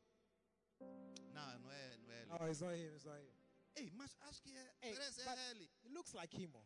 Não, 1.34 1.60
não 1.60 1.72
é, 1.72 1.98
não 1.98 2.12
é 2.12 2.22
ele. 2.22 2.30
No, 2.32 2.48
it's 2.48 2.62
not 2.62 2.74
him, 2.76 2.94
it's 2.94 3.06
not 3.06 3.18
him. 3.20 3.30
Ei, 3.76 3.92
mas 3.92 4.16
acho 4.22 4.42
que 4.42 4.56
é, 4.56 4.76
Ei, 4.82 4.94
parece 4.94 5.22
é 5.22 5.50
ele. 5.52 5.70
It 5.84 5.94
looks 5.94 6.14
like 6.14 6.36
him. 6.36 6.52
oh. 6.56 6.66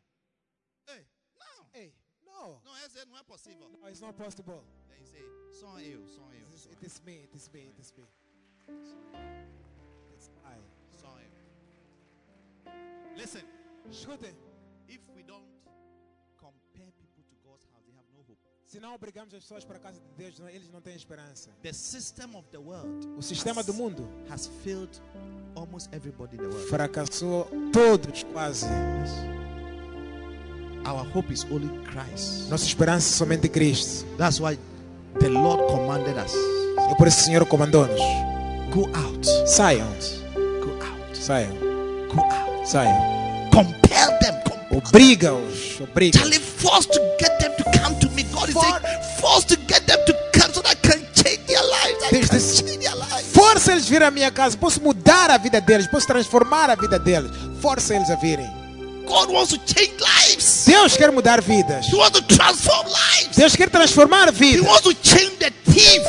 Ei, 0.92 1.08
não, 1.36 1.70
Hey, 1.74 1.94
no, 2.24 2.60
não, 2.64 2.78
esse 2.86 3.06
não 3.06 3.18
é 3.18 3.24
possível. 3.24 3.70
no, 3.70 3.88
it's 3.88 4.02
not 4.02 4.16
possible. 4.18 4.64
Aí 4.90 5.04
diz, 5.04 5.58
só 5.60 5.80
eu, 5.80 6.08
só 6.08 6.32
eu, 6.34 6.46
It 6.48 6.54
is, 6.56 6.62
só 6.62 6.70
it 6.70 6.82
eu, 6.82 6.88
is 6.88 7.00
me, 7.02 7.24
it 7.24 7.36
is 7.36 7.50
me, 7.50 7.60
it 7.70 7.82
is 7.82 7.92
me. 7.94 8.08
It's 10.14 10.30
I. 10.44 10.60
só 10.92 11.20
eu. 11.20 11.32
Listen, 13.16 13.46
Escutem, 13.92 14.34
if 14.90 15.00
we 15.16 15.24
don't 15.24 15.44
compare 16.38 16.92
people 17.00 17.24
to 17.24 17.36
God's 17.44 17.66
house, 17.72 17.84
they 17.86 17.94
have 17.96 18.06
no 18.14 18.22
hope. 18.28 18.38
se 18.66 18.80
não 18.80 18.94
obrigamos 18.96 19.34
as 19.34 19.42
pessoas 19.44 19.64
para 19.66 19.78
a 19.78 19.80
casa 19.80 20.00
de 20.00 20.24
Deus, 20.24 20.40
eles 20.54 20.70
não 20.70 20.82
têm 20.82 20.96
esperança. 20.96 21.50
The 21.64 21.74
system 21.74 22.36
of 22.36 22.48
the 22.52 22.58
world 22.60 23.08
O 23.18 23.22
sistema 23.22 23.62
has, 23.62 23.66
do 23.66 23.74
mundo 23.74 24.08
has 24.30 24.48
failed 24.64 25.00
almost 25.56 25.90
everybody 25.94 26.36
in 26.36 26.40
the 26.40 26.48
world. 26.48 26.68
fracassou 26.70 27.48
todos 27.72 28.24
quase. 28.34 28.66
Our 30.86 31.04
hope 31.14 31.32
is 31.34 31.44
only 31.52 31.68
Christ. 31.86 32.50
Nossa 32.50 32.66
esperança 32.66 33.08
é 33.14 33.18
somente 33.18 33.50
Cristo. 33.50 34.06
That's 34.18 34.40
why 34.40 34.58
the 35.20 35.28
Lord 35.30 35.64
commanded 35.74 36.16
us 36.18 36.34
E 36.92 36.96
por 36.98 37.08
isso 37.08 37.20
o 37.22 37.24
Senhor 37.24 37.46
comandou-nos. 37.46 38.00
go 38.74 38.86
out, 38.96 39.26
Saiam, 39.50 39.88
go 40.62 40.72
out, 40.86 41.18
saiam, 41.18 41.54
go 42.14 42.22
out. 42.22 42.70
saiam. 42.70 43.17
Obriga-os, 44.78 45.82
obriga 45.82 46.20
Charlie, 46.20 46.40
forced 46.40 46.92
to 46.94 47.00
get 47.20 47.38
them 47.40 47.52
to 47.58 47.64
come 47.80 47.96
to 48.00 48.10
me. 48.12 48.24
God 48.24 48.50
is 48.50 48.56
saying, 48.56 48.76
forced 49.20 49.48
to 49.50 49.56
get 49.68 49.86
them 49.88 49.98
to 50.06 50.14
come 50.34 50.54
so 50.54 50.62
that 50.62 50.72
I 50.72 50.76
can 50.76 51.00
change 51.16 51.40
their 51.48 51.62
lives. 51.64 52.04
I 52.06 52.10
There's 52.12 52.30
can 52.30 52.40
change 52.40 52.78
their 52.84 52.96
lives. 52.96 53.32
Força 53.34 53.72
eles 53.72 53.88
vir 53.90 54.04
à 54.04 54.12
minha 54.12 54.30
casa. 54.32 54.56
Posso 54.58 54.80
mudar 54.82 55.32
a 55.32 55.38
vida 55.38 55.60
deles. 55.60 55.88
Posso 55.88 56.06
transformar 56.08 56.70
a 56.70 56.76
vida 56.76 57.00
deles. 57.00 57.32
Força 57.62 57.96
eles 57.96 58.10
a 58.10 58.16
virem. 58.16 58.48
God 59.08 59.32
wants 59.32 59.52
to 59.54 59.58
change 59.66 59.94
lives. 60.00 60.66
Deus 60.66 60.96
quer 60.98 61.12
mudar 61.12 61.42
vidas. 61.42 61.88
He 61.88 61.96
wants 61.96 62.20
to 62.20 62.28
transform 62.28 62.86
lives. 62.88 63.36
Deus 63.38 63.56
quer 63.56 63.70
transformar 63.70 64.28
He 64.28 64.32
vidas. 64.34 64.68
wants 64.68 64.82
to 64.84 64.94
change 65.02 65.38
the 65.40 65.50
thief 65.72 66.02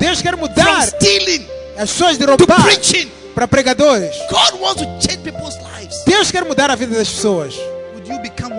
Deus 0.00 0.22
quer 0.22 0.36
from 0.36 0.48
mudar 0.48 0.86
stealing 0.86 1.44
as 1.76 1.90
pessoas 1.90 2.16
de 2.16 2.24
to 2.26 2.36
roubar 2.36 2.62
preaching. 2.62 3.10
para 3.34 3.48
pregadores. 3.48 4.14
God 4.30 4.60
wants 4.60 4.80
to 4.82 4.86
change 5.00 5.22
people's 5.24 5.56
lives. 5.62 6.04
Deus 6.06 6.30
quer 6.30 6.44
mudar 6.44 6.70
a 6.70 6.76
vida 6.76 6.96
das 6.96 7.08
pessoas. 7.08 7.54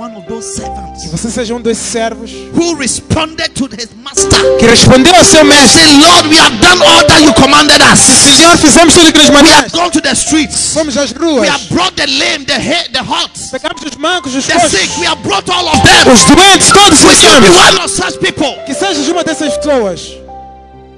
One 0.05 0.17
of 0.17 0.27
those 0.27 0.45
Que 0.53 0.61
servants 0.61 1.05
você 1.09 1.31
seja 1.31 1.55
um 1.55 1.59
desses 1.61 1.83
servos 1.83 2.29
who 2.53 2.75
responded 2.75 3.49
to 3.55 3.65
his 3.65 3.89
master? 4.03 4.57
que 4.59 4.67
respondeu 4.67 5.15
ao 5.15 5.23
seu 5.23 5.43
mestre. 5.43 5.81
Say, 5.81 5.97
Lord, 5.99 6.29
we 6.29 6.37
have 6.37 6.55
done 6.61 6.79
all 6.83 7.07
that 7.07 7.23
you 7.23 7.33
commanded 7.33 7.81
us. 7.81 7.99
Senhor, 8.37 8.55
fizemos 8.57 8.93
tudo 8.93 9.09
o 9.09 9.11
que 9.11 9.17
nos 9.17 9.29
We 9.29 9.35
have 9.35 9.43
mandaste. 9.49 9.71
gone 9.75 9.89
to 9.89 10.01
the 10.01 10.13
streets. 10.13 10.73
Fomos 10.75 10.95
às 10.95 11.11
We 11.11 11.17
ruas. 11.17 11.49
have 11.49 11.67
brought 11.73 11.95
the 11.95 12.05
lame, 12.05 12.45
the 12.45 12.53
head, 12.53 12.91
the 12.93 12.99
hot, 13.01 13.31
Pegamos 13.51 13.81
os 13.81 13.95
mancos, 13.97 14.35
os 14.35 14.45
the 14.45 14.53
coxos, 14.53 14.71
sick. 14.79 14.99
We 14.99 15.07
have 15.07 15.23
brought 15.23 15.49
all 15.49 15.67
of 15.69 15.81
them. 15.81 16.13
os 16.13 16.23
doentes, 16.25 16.67
todos 16.71 17.01
Would 17.03 17.23
you 17.23 17.41
be 17.41 17.49
one 17.57 17.83
of 17.83 17.89
such 17.89 18.19
people? 18.19 18.53
Que 18.67 18.75
sejas 18.75 19.07
uma 19.07 19.23
dessas 19.23 19.57
pessoas. 19.57 20.01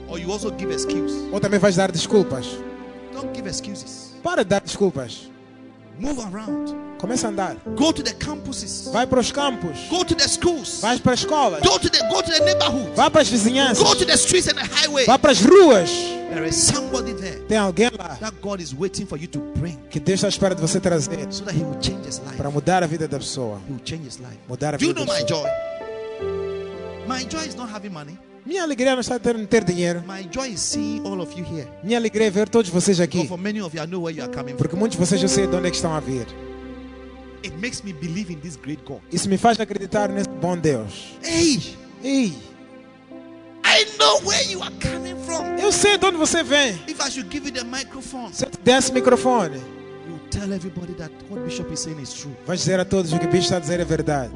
Or 0.09 0.19
you 0.19 0.29
also 0.33 0.51
give 0.59 0.69
excuse. 0.73 1.13
Ou 1.31 1.39
também 1.39 1.59
vais 1.61 1.77
dar 1.77 1.93
desculpas. 1.93 2.45
Don't 3.13 3.33
give 3.33 3.47
excuses. 3.47 4.11
Para 4.21 4.43
de 4.43 4.49
dar 4.49 4.59
desculpas. 4.59 5.29
Move 5.99 6.19
around. 6.19 6.75
Começa 6.99 7.27
a 7.27 7.29
andar. 7.31 7.55
Go 7.75 7.91
to 7.93 8.03
the 8.03 8.13
campuses. 8.13 8.89
Vai 8.91 9.05
para 9.07 9.19
os 9.19 9.31
campos. 9.31 9.77
Go 9.89 10.03
to 10.05 10.15
the 10.15 10.27
schools. 10.27 10.79
Vai 10.81 10.99
para 10.99 11.13
as 11.13 11.19
escolas. 11.19 11.61
Go 11.61 11.79
to 11.79 11.89
the 11.89 11.99
go 12.07 12.21
to 12.21 12.29
the 12.31 12.39
neighborhood. 12.45 12.91
Vai 12.95 13.09
para 13.09 13.21
as 13.21 13.29
vizinhanças. 13.29 13.83
Go 13.83 13.95
to 13.95 14.05
the 14.05 14.13
streets 14.15 14.47
and 14.47 14.55
the 14.55 14.65
highway. 14.65 15.05
Vai 15.05 15.17
para 15.17 15.31
as 15.31 15.41
ruas. 15.41 15.89
There 16.29 16.45
is 16.47 16.55
somebody 16.55 17.13
there 17.13 17.39
Tem 17.47 17.57
alguém 17.57 17.89
lá 17.97 18.15
that 18.19 18.35
God 18.41 18.59
is 18.61 18.73
waiting 18.73 19.05
for 19.05 19.17
you 19.17 19.27
to 19.29 19.39
bring 19.55 19.77
que 19.89 19.99
Deus 19.99 20.17
está 20.19 20.27
à 20.27 20.29
espera 20.29 20.53
de 20.53 20.61
você 20.61 20.79
trazer 20.79 21.25
so 21.31 21.43
that 21.45 21.57
He 21.57 21.63
will 21.63 21.79
change 21.81 22.05
his 22.07 22.19
life. 22.19 22.35
para 22.37 22.49
mudar 22.51 22.83
a 22.83 22.87
vida 22.87 23.07
da 23.07 23.17
pessoa. 23.17 23.59
He 23.67 23.71
will 23.73 23.81
change 23.83 24.05
his 24.07 24.17
life. 24.19 24.37
Mudar 24.47 24.75
a 24.75 24.77
Do 24.77 24.85
you 24.85 24.93
vida 24.93 24.99
know 25.05 25.07
da 25.07 25.13
my 25.13 25.25
pessoa. 25.25 25.43
joy? 25.47 27.07
My 27.07 27.23
joy 27.23 27.47
is 27.47 27.55
not 27.55 27.69
having 27.71 27.91
money. 27.93 28.17
Minha 28.47 28.63
alegria 28.63 28.93
não 28.93 29.01
está 29.01 29.17
em 29.17 29.45
ter, 29.45 29.61
dinheiro. 29.65 30.01
My 30.07 30.25
joy 30.31 30.53
is 30.53 30.61
seeing 30.61 31.05
all 31.05 31.19
of 31.19 31.37
you 31.37 31.45
here. 31.45 31.67
Minha 31.83 31.97
alegria 31.97 32.27
é 32.27 32.29
ver 32.29 32.47
todos 32.47 32.71
vocês 32.71 33.01
aqui. 33.01 33.27
for 33.27 33.37
many 33.37 33.61
of 33.61 33.75
you, 33.75 33.83
I 33.83 33.85
know 33.85 34.03
where 34.03 34.17
you 34.17 34.23
are 34.23 34.33
coming. 34.33 34.55
Porque 34.55 34.73
muitos 34.73 34.97
de 34.97 35.05
vocês 35.05 35.21
eu 35.21 35.27
sei 35.27 35.47
de 35.47 35.53
onde 35.53 35.67
é 35.67 35.69
que 35.69 35.75
estão 35.75 35.93
a 35.93 35.99
vir. 35.99 36.25
It 37.43 37.53
makes 37.57 37.81
me 37.81 37.91
believe 37.91 38.31
in 38.31 38.37
this 38.39 38.55
great 38.55 38.81
God. 38.85 39.01
Isso 39.11 39.27
me 39.27 39.37
faz 39.37 39.59
acreditar 39.59 40.07
nesse 40.07 40.29
bom 40.29 40.57
Deus. 40.57 41.17
Hey, 41.21 41.59
Ei, 42.01 42.33
I 43.65 43.85
know 43.99 44.21
where 44.25 44.49
you 44.49 44.63
are 44.63 44.73
coming 44.81 45.15
from. 45.25 45.43
eu 45.61 45.69
sei 45.73 45.97
de 45.97 46.05
onde 46.05 46.15
você 46.17 46.41
vem. 46.41 46.71
If 46.87 47.05
I 47.05 47.11
should 47.11 47.27
give 47.29 47.45
you 47.45 47.53
the 47.53 47.65
microphone, 47.65 48.33
Se 48.33 48.45
eu 48.45 48.49
te 48.49 48.59
desse 48.59 48.93
microfone, 48.93 49.57
you 50.07 50.19
tell 50.31 50.53
everybody 50.53 50.93
that 50.93 51.11
what 51.29 51.43
Bishop 51.43 51.69
is 51.73 51.81
saying 51.81 52.01
is 52.01 52.13
true. 52.13 52.33
vais 52.45 52.61
dizer 52.61 52.79
a 52.79 52.85
todos 52.85 53.11
o 53.11 53.19
que 53.19 53.25
o 53.25 53.29
bicho 53.29 53.43
está 53.43 53.57
a 53.57 53.59
dizer 53.59 53.81
é 53.81 53.85
verdade. 53.85 54.31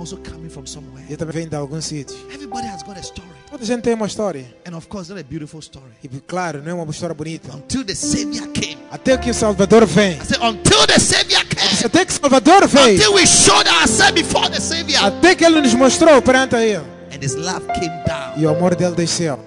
Also 0.00 0.16
coming 0.16 0.48
from 0.48 0.64
somewhere. 0.64 1.04
Eu 1.10 1.16
também 1.18 1.34
venho 1.34 1.50
de 1.50 1.56
algum 1.56 1.78
sítio. 1.78 2.16
Everybody 2.32 2.66
has 2.68 2.82
got 2.82 2.96
a 2.96 3.00
story. 3.00 3.28
Toda 3.50 3.64
gente 3.66 3.82
tem 3.82 3.92
uma 3.92 4.06
história. 4.06 4.46
And 4.66 4.74
of 4.74 4.88
course, 4.88 5.10
not 5.10 5.20
a 5.20 5.24
beautiful 5.24 5.60
story. 5.60 5.92
E 6.02 6.08
claro, 6.20 6.62
não 6.62 6.70
é 6.70 6.82
uma 6.82 6.90
história 6.90 7.14
bonita. 7.14 7.54
Until 7.54 7.84
the 7.84 7.94
Savior 7.94 8.48
came. 8.48 8.78
Até 8.90 9.18
que 9.18 9.28
o 9.30 9.34
Salvador 9.34 9.84
vem. 9.84 10.12
I 10.12 10.24
said, 10.24 10.40
until 10.42 10.86
the 10.86 10.98
Savior 10.98 11.44
came. 11.44 11.84
Até 11.84 12.06
que 12.06 12.12
o 12.12 12.14
Salvador 12.18 12.66
veio. 12.66 12.94
Until 12.98 13.12
we 13.12 13.26
showed 13.26 13.68
ourselves 13.68 14.12
before 14.22 14.48
the 14.50 14.58
Savior. 14.58 15.04
Até 15.04 15.34
que 15.34 15.44
ele 15.44 15.60
nos 15.60 15.74
mostrou 15.74 16.22
perante 16.22 16.56
a 16.56 16.64
ele. 16.64 16.84
And 17.12 17.22
His 17.22 17.34
love 17.34 17.66
came 17.74 18.02
down 18.06 18.38
E 18.38 18.46
o 18.46 18.48
amor 18.48 18.74
dele 18.74 18.94
desceu 18.96 19.38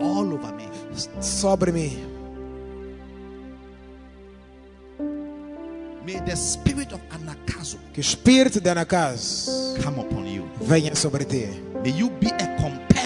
all 0.00 0.32
over 0.32 0.52
me. 0.54 0.64
sobre 1.20 1.72
mim. 1.72 2.13
May 6.04 6.20
the 6.20 6.36
spirit 6.36 6.92
of 6.92 7.00
Anakazo 7.10 7.78
Que 7.94 8.00
o 8.00 8.02
espírito 8.02 8.60
de 8.60 8.68
Anacas 8.68 9.74
come 9.82 10.02
upon 10.02 10.26
you. 10.26 10.46
venha 10.60 10.94
sobre 10.94 11.24
ti. 11.24 11.46
May 11.82 11.92
you 11.98 12.10
be 12.10 12.28
a 12.28 12.56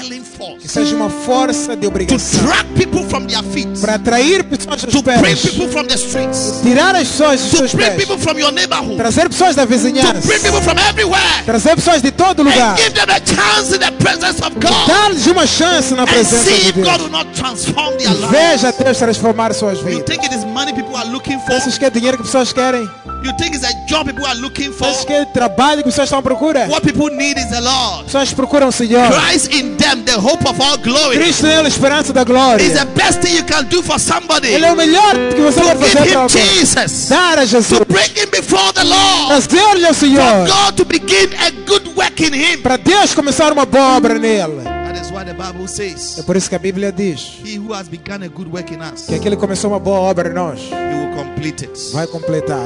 Que 0.03 0.21
force 0.23 0.69
seja 0.69 0.95
uma 0.95 1.11
força 1.11 1.75
de 1.75 1.83
to 1.83 1.89
obrigação 1.89 2.45
drag 2.45 2.65
people 2.75 3.03
from 3.09 3.27
their 3.27 3.43
feet, 3.43 3.81
para 3.81 3.95
atrair 3.95 4.45
pessoas 4.45 4.83
to 4.83 5.03
bring 5.03 5.21
pés. 5.21 5.41
people 5.43 5.69
from 5.69 5.87
the 5.87 5.97
streets, 5.97 6.61
Tirar 6.63 6.95
as 6.95 7.09
pessoas 7.09 7.41
dos 7.41 7.51
to 7.51 7.57
seus 7.59 7.75
bring 7.75 7.91
pés. 7.91 7.97
people 7.97 8.19
from 8.19 8.39
your 8.39 8.53
neighborhood, 8.53 8.97
Trazer 8.97 9.29
pessoas 9.29 9.57
da 9.57 9.63
to 9.63 9.69
bring 9.69 9.79
vizinhança. 9.81 10.29
people 10.43 10.63
from 10.63 10.79
everywhere, 10.79 11.43
Trazer 11.45 11.75
pessoas 11.75 12.01
de 12.03 12.13
todo 12.13 12.43
lugar. 12.45 12.73
and 12.75 12.77
give 12.79 12.95
them 12.95 13.11
a 13.11 13.21
chance 13.21 13.75
in 13.75 13.81
the 13.81 13.91
presence 13.99 14.41
of 14.41 14.55
God, 14.61 14.87
Dar-lhes 14.87 15.27
uma 15.27 15.47
chance 15.47 15.93
na 15.95 16.07
presença 16.07 16.51
de 16.51 16.73
Deus. 16.73 16.87
will 17.03 17.11
not 17.11 17.27
transform 17.35 17.97
their 17.99 18.11
Veja. 18.31 18.73
Deus 18.73 18.99
transformar 18.99 19.53
suas 19.55 19.79
You 19.79 19.85
vidas. 19.85 20.05
think 20.05 20.25
it 20.25 20.33
is 20.35 20.45
money 20.45 20.73
people 20.73 20.95
are 20.97 21.09
looking 21.11 21.39
for? 21.41 21.49
Pensas 21.49 21.77
que 21.77 21.85
é 21.85 21.91
dinheiro 21.91 22.17
que 22.17 22.23
pessoas 22.23 22.53
querem? 22.53 22.89
You 23.25 23.33
think 23.37 23.57
it's 23.57 23.65
a 23.65 23.73
job 23.89 24.07
people 24.07 24.25
are 24.25 24.39
looking 24.39 24.71
for? 24.73 24.87
Pensas 24.87 25.05
que 25.05 25.13
é 25.13 25.25
trabalho 25.25 25.79
que 25.79 25.89
pessoas 25.89 26.07
estão 26.07 26.21
à 26.21 26.23
procura? 26.23 26.69
What 26.69 26.83
people 26.83 27.11
need 27.17 27.37
is 27.37 27.47
the 27.47 27.61
Lord. 27.61 28.05
Pessoas 28.05 28.33
procuram 28.33 28.69
o 28.69 28.73
Senhor. 28.73 29.09
Christ 29.11 29.53
in 29.53 29.75
them, 29.89 30.05
the 30.05 30.13
hope 30.19 30.45
of 30.49 30.61
all 30.61 30.77
glory. 30.79 31.17
Cristo 31.17 31.47
nele, 31.47 31.67
a 31.67 31.69
esperança 31.69 32.13
da 32.13 32.23
is 32.23 32.27
glória. 32.27 32.71
the 32.71 32.85
best 32.95 33.21
thing 33.21 33.37
you 33.37 33.45
can 33.45 33.65
do 33.65 33.83
for 33.83 33.99
somebody. 33.99 34.49
Ele 34.49 34.65
é 34.67 34.73
o 34.73 34.77
melhor 34.77 35.15
que 35.35 35.41
você 35.41 35.61
pode 35.61 35.79
fazer 35.87 36.11
para 36.11 36.21
alguém. 36.21 36.45
Jesus. 36.55 37.09
Dar 37.09 37.39
a 37.39 37.45
Jesus. 37.45 37.79
To 37.79 37.85
bring 37.87 38.11
him 38.17 38.31
before 38.31 38.73
the 38.75 38.85
Lord. 38.85 39.29
Trazer-lhe 39.49 39.87
ao 39.87 39.95
For 39.95 40.07
Senhor. 40.07 40.47
God 40.47 40.77
to 40.77 40.85
begin 40.85 41.31
a 41.41 41.51
good 41.67 41.89
work 41.97 42.23
in 42.23 42.35
him. 42.35 42.59
Para 42.63 42.77
Deus 42.77 43.15
começar 43.15 43.53
uma 43.53 43.65
boa 43.67 43.97
obra 43.97 44.19
nele. 44.19 44.63
That 44.65 45.01
is 45.01 45.11
why 45.11 45.25
the 45.25 45.35
Bible 45.35 45.67
É 46.19 46.23
por 46.23 46.37
isso 46.37 46.49
que 46.49 46.55
a 46.57 46.59
Bíblia 46.59 46.91
diz 46.91 47.39
He 47.45 47.59
who 47.59 47.75
has 47.75 47.89
begun 47.89 48.23
a 48.25 48.29
good 48.29 48.51
work 48.51 48.73
in 48.73 48.79
us, 48.81 49.07
que 49.07 49.15
aquele 49.15 49.37
que 49.37 49.41
começou 49.41 49.71
uma 49.71 49.79
boa 49.79 49.99
obra 50.01 50.31
em 50.31 50.33
nós 50.33 50.61
He 50.61 50.95
will 50.95 51.15
complete 51.15 51.65
it. 51.65 51.93
vai 51.93 52.07
completar. 52.07 52.59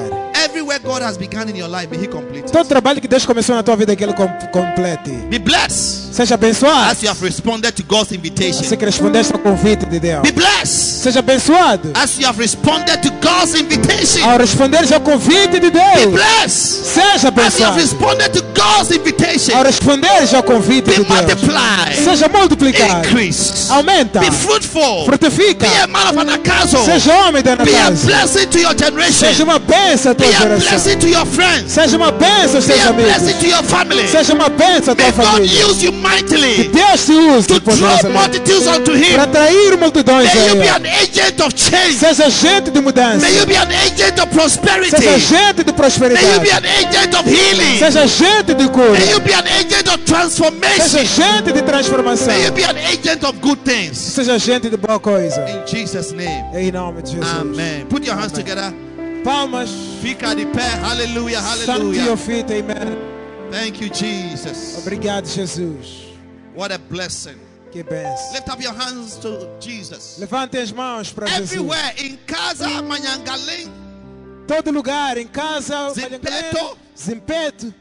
Everywhere 0.44 0.78
God 0.80 1.02
has 1.02 1.16
begun 1.16 1.48
in 1.48 1.56
your 1.56 1.68
life, 1.68 1.88
may 1.90 2.02
He 2.02 2.06
complete 2.08 2.50
Todo 2.50 2.66
trabalho 2.66 3.00
que 3.00 3.08
Deus 3.08 3.26
começou 3.26 3.54
na 3.54 3.62
tua 3.62 3.76
vida, 3.76 3.94
que 3.96 4.02
Ele 4.04 4.12
com- 4.14 4.28
complete. 4.52 5.10
Be 5.28 5.38
blessed 5.38 6.11
Seja 6.12 6.34
abençoado. 6.34 6.90
as 6.90 7.02
you 7.02 7.08
have 7.08 7.22
responded 7.24 7.72
to 7.72 7.82
God's 7.84 8.08
Você 8.10 8.16
invitation. 8.16 8.76
que 8.76 8.84
respondeste 8.84 9.32
ao 9.32 9.38
convite 9.38 9.86
de 9.86 9.98
Deus. 9.98 10.22
Be 10.22 10.32
blessed 10.32 11.02
Seja 11.02 11.18
abençoado. 11.20 11.90
as 11.94 12.18
you 12.18 12.26
have 12.26 12.38
responded 12.38 12.98
to 13.02 13.10
God's 13.22 13.54
invitation. 13.54 14.22
Ao 14.28 14.36
responderes 14.38 14.92
ao 14.92 15.00
convite 15.00 15.58
de 15.58 15.60
Be 15.60 15.70
Deus. 15.70 16.12
blessed 16.12 16.84
Seja 16.84 17.14
as 17.14 17.22
you 17.22 17.28
have 17.28 17.40
abençoado. 17.40 17.78
responded 17.80 18.28
to 18.32 18.42
God's 18.54 18.90
invitation. 18.94 19.56
Ao 19.56 19.64
responderes 19.64 20.34
ao 20.34 20.42
convite 20.42 20.90
Be 20.90 20.96
de 20.96 21.04
Deus. 21.04 21.08
multiplied, 21.08 22.04
Seja 22.04 22.28
multiplicado. 22.28 23.08
increase, 23.08 23.70
Aumenta. 23.72 24.20
be 24.20 24.30
fruitful, 24.30 25.04
Frutifica. 25.06 25.66
be 25.66 25.76
a 25.82 25.86
man 25.86 26.10
of 26.10 26.18
anakazo, 26.18 26.78
Seja 26.84 27.12
homem 27.14 27.42
da 27.42 27.56
be 27.56 27.74
a 27.74 27.90
blessing 27.90 28.46
to 28.48 28.58
your 28.58 28.72
Seja 28.72 28.84
generation, 28.90 29.44
uma 29.44 29.58
bênção 29.58 30.12
à 30.12 30.14
be 30.14 30.24
tua 30.24 30.28
a 30.28 30.38
geração. 30.38 30.68
blessing 30.68 30.98
to 30.98 31.06
your 31.08 31.26
friends, 31.26 31.72
Seja 31.72 31.96
uma 31.96 32.12
bênção 32.12 32.56
aos 32.56 32.66
be 32.66 32.72
teus 32.74 32.86
a 32.86 32.92
blessing 32.92 33.22
amigos. 33.24 33.40
to 33.40 33.46
your 33.46 33.62
family. 33.64 34.08
Seja 34.08 34.34
uma 34.34 34.48
bênção 34.48 34.92
à 34.92 34.96
May 34.96 35.12
tua 35.12 35.24
God 35.24 35.32
família. 35.34 35.66
use 35.66 35.84
you 35.84 35.92
mightily 36.02 36.68
Deus 36.68 37.06
te 37.06 37.12
use 37.12 37.46
to 37.46 37.60
draw 37.60 38.10
multitudes 38.12 38.66
unto 38.66 38.92
para 38.92 38.98
Him. 38.98 39.20
atrair 39.20 39.78
multidões 39.78 40.34
May 40.34 40.48
you 40.48 40.54
be 40.56 40.68
an 40.68 40.86
agent 40.86 41.40
of 41.40 41.54
change. 41.56 41.94
Seja 41.98 42.28
gente 42.30 42.70
de 42.70 42.80
mudança. 42.80 43.18
May 43.20 43.36
you 43.38 43.46
be 43.46 43.56
an 43.56 43.68
agent 43.70 44.18
of 44.20 44.26
prosperity. 44.34 44.90
Seja 44.90 45.18
gente 45.18 45.64
de 45.64 45.64
May 45.64 45.70
you 45.70 45.74
prosperidade. 45.74 46.40
be 46.40 46.50
an 46.50 46.64
agent 46.64 47.14
of 47.14 47.28
healing. 47.28 47.78
Seja 47.78 48.06
gente 48.06 48.54
de 48.54 48.68
cura. 48.68 48.90
May 48.92 49.10
you 49.10 49.20
be 49.20 49.32
an 49.32 49.46
agent 49.46 49.88
of 49.88 49.98
Seja 49.98 50.04
transformation. 50.06 51.04
gente 51.04 51.52
de 51.52 51.62
transformação. 51.62 52.26
May 52.26 52.44
you 52.44 52.52
be 52.52 52.64
an 52.64 52.76
agent 52.76 53.24
of 53.24 53.38
good 53.40 53.60
things. 53.64 53.96
Seja 53.98 54.38
gente 54.38 54.68
de 54.68 54.76
boa 54.76 54.98
coisa. 54.98 55.40
In 55.48 55.66
Jesus' 55.66 56.12
name. 56.12 56.44
Em 56.54 56.70
nome 56.72 57.02
de 57.02 57.12
Jesus. 57.12 57.28
Amen. 57.40 57.86
Put 57.86 58.06
your 58.06 58.16
hands 58.16 58.32
Amen. 58.32 58.44
together. 58.44 58.74
Palmas. 59.24 59.70
Fica 60.02 60.34
de 60.34 60.46
pé. 60.46 60.68
Hallelujah. 60.82 61.40
Santo 61.40 61.92
e 61.94 61.98
Hallelujah. 61.98 63.11
Thank 63.52 63.82
you, 63.82 63.90
Jesus. 63.90 64.78
Obrigado, 64.78 65.26
Jesus. 65.26 66.06
What 66.54 66.72
a 66.72 66.78
blessing. 66.78 67.38
Que 67.70 67.82
benção. 67.82 68.32
Lift 68.32 68.48
up 68.48 68.62
your 68.62 68.72
hands 68.72 69.16
to 69.18 69.46
Jesus. 69.60 70.18
Levante 70.18 70.56
as 70.56 70.72
mãos 70.72 71.12
para 71.12 71.26
Jesus. 71.26 71.52
Everywhere 71.52 71.94
in 71.98 72.16
casa, 72.26 72.66
Todo 74.48 74.70
lugar, 74.72 75.18
em 75.18 75.26
casa, 75.26 75.90
Zimpeto. 75.92 76.78
Zimpeto, 76.96 77.74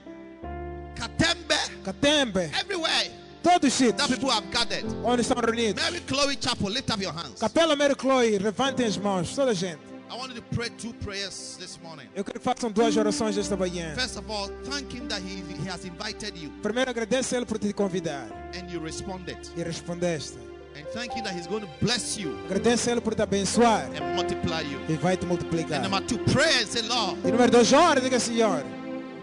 Katembe, 0.95 1.55
Catembe, 1.83 2.51
everywhere 2.59 3.11
todos 3.41 3.73
os 3.73 3.79
that 3.79 4.07
sítios 4.07 4.07
people 4.09 4.29
have 4.29 4.49
gathered. 4.51 4.85
onde 5.03 5.21
estão 5.21 5.37
reunidos. 5.41 5.81
Mary 5.81 6.01
Chloe 6.05 6.37
Chapel, 6.39 6.69
lift 6.69 6.89
up 6.91 7.01
your 7.01 7.13
hands. 7.13 7.39
Capela 7.39 7.75
Mary 7.77 7.95
Chloe, 7.95 8.37
levantem 8.39 8.85
as 8.85 8.97
mãos, 8.97 9.33
toda 9.33 9.51
a 9.51 9.53
gente. 9.53 9.90
I 10.11 10.15
want 10.15 10.35
you 10.35 10.41
to 10.41 10.55
pray 10.55 10.67
two 10.77 10.91
prayers 11.05 11.55
this 11.57 11.79
morning. 11.81 12.05
Eu 12.13 12.23
quero 12.25 12.37
que 12.37 12.43
façam 12.43 12.69
duas 12.69 12.97
orações 12.97 13.37
esta 13.37 13.55
manhã. 13.55 13.95
First 13.95 14.17
of 14.17 14.29
all, 14.29 14.49
thank 14.69 14.93
Him 14.93 15.07
that 15.07 15.21
He, 15.21 15.41
he 15.63 15.69
has 15.69 15.85
invited 15.85 16.37
you 16.37 16.51
Primeiro, 16.61 16.89
agradeço 16.91 17.33
a 17.33 17.37
Ele 17.37 17.45
por 17.45 17.57
te 17.57 17.71
convidar 17.71 18.27
and 18.53 18.69
you 18.69 18.81
responded. 18.83 19.37
e 19.55 19.63
respondeste. 19.63 20.37
And 20.75 20.83
thank 20.93 21.13
Him 21.17 21.23
that 21.23 21.33
He's 21.33 21.47
going 21.47 21.61
to 21.61 21.69
bless 21.81 22.17
you 22.19 22.37
Agradeço 22.45 22.89
a 22.89 22.91
Ele 22.91 23.01
por 23.01 23.15
te 23.15 23.21
abençoar 23.21 23.85
and 23.95 24.13
multiply 24.15 24.61
you. 24.69 24.81
e 24.89 24.97
vai 24.97 25.15
te 25.15 25.25
multiplicar. 25.25 25.79
And 25.79 25.83
number 25.89 26.01
two, 26.05 26.17
pray 26.33 26.61
and 26.61 26.67
say, 26.67 26.81
Lord, 26.81 27.17
E 27.25 27.31
número 27.31 27.49
dois, 27.49 27.71
ora, 27.71 28.01
diga 28.01 28.19
Senhor, 28.19 28.63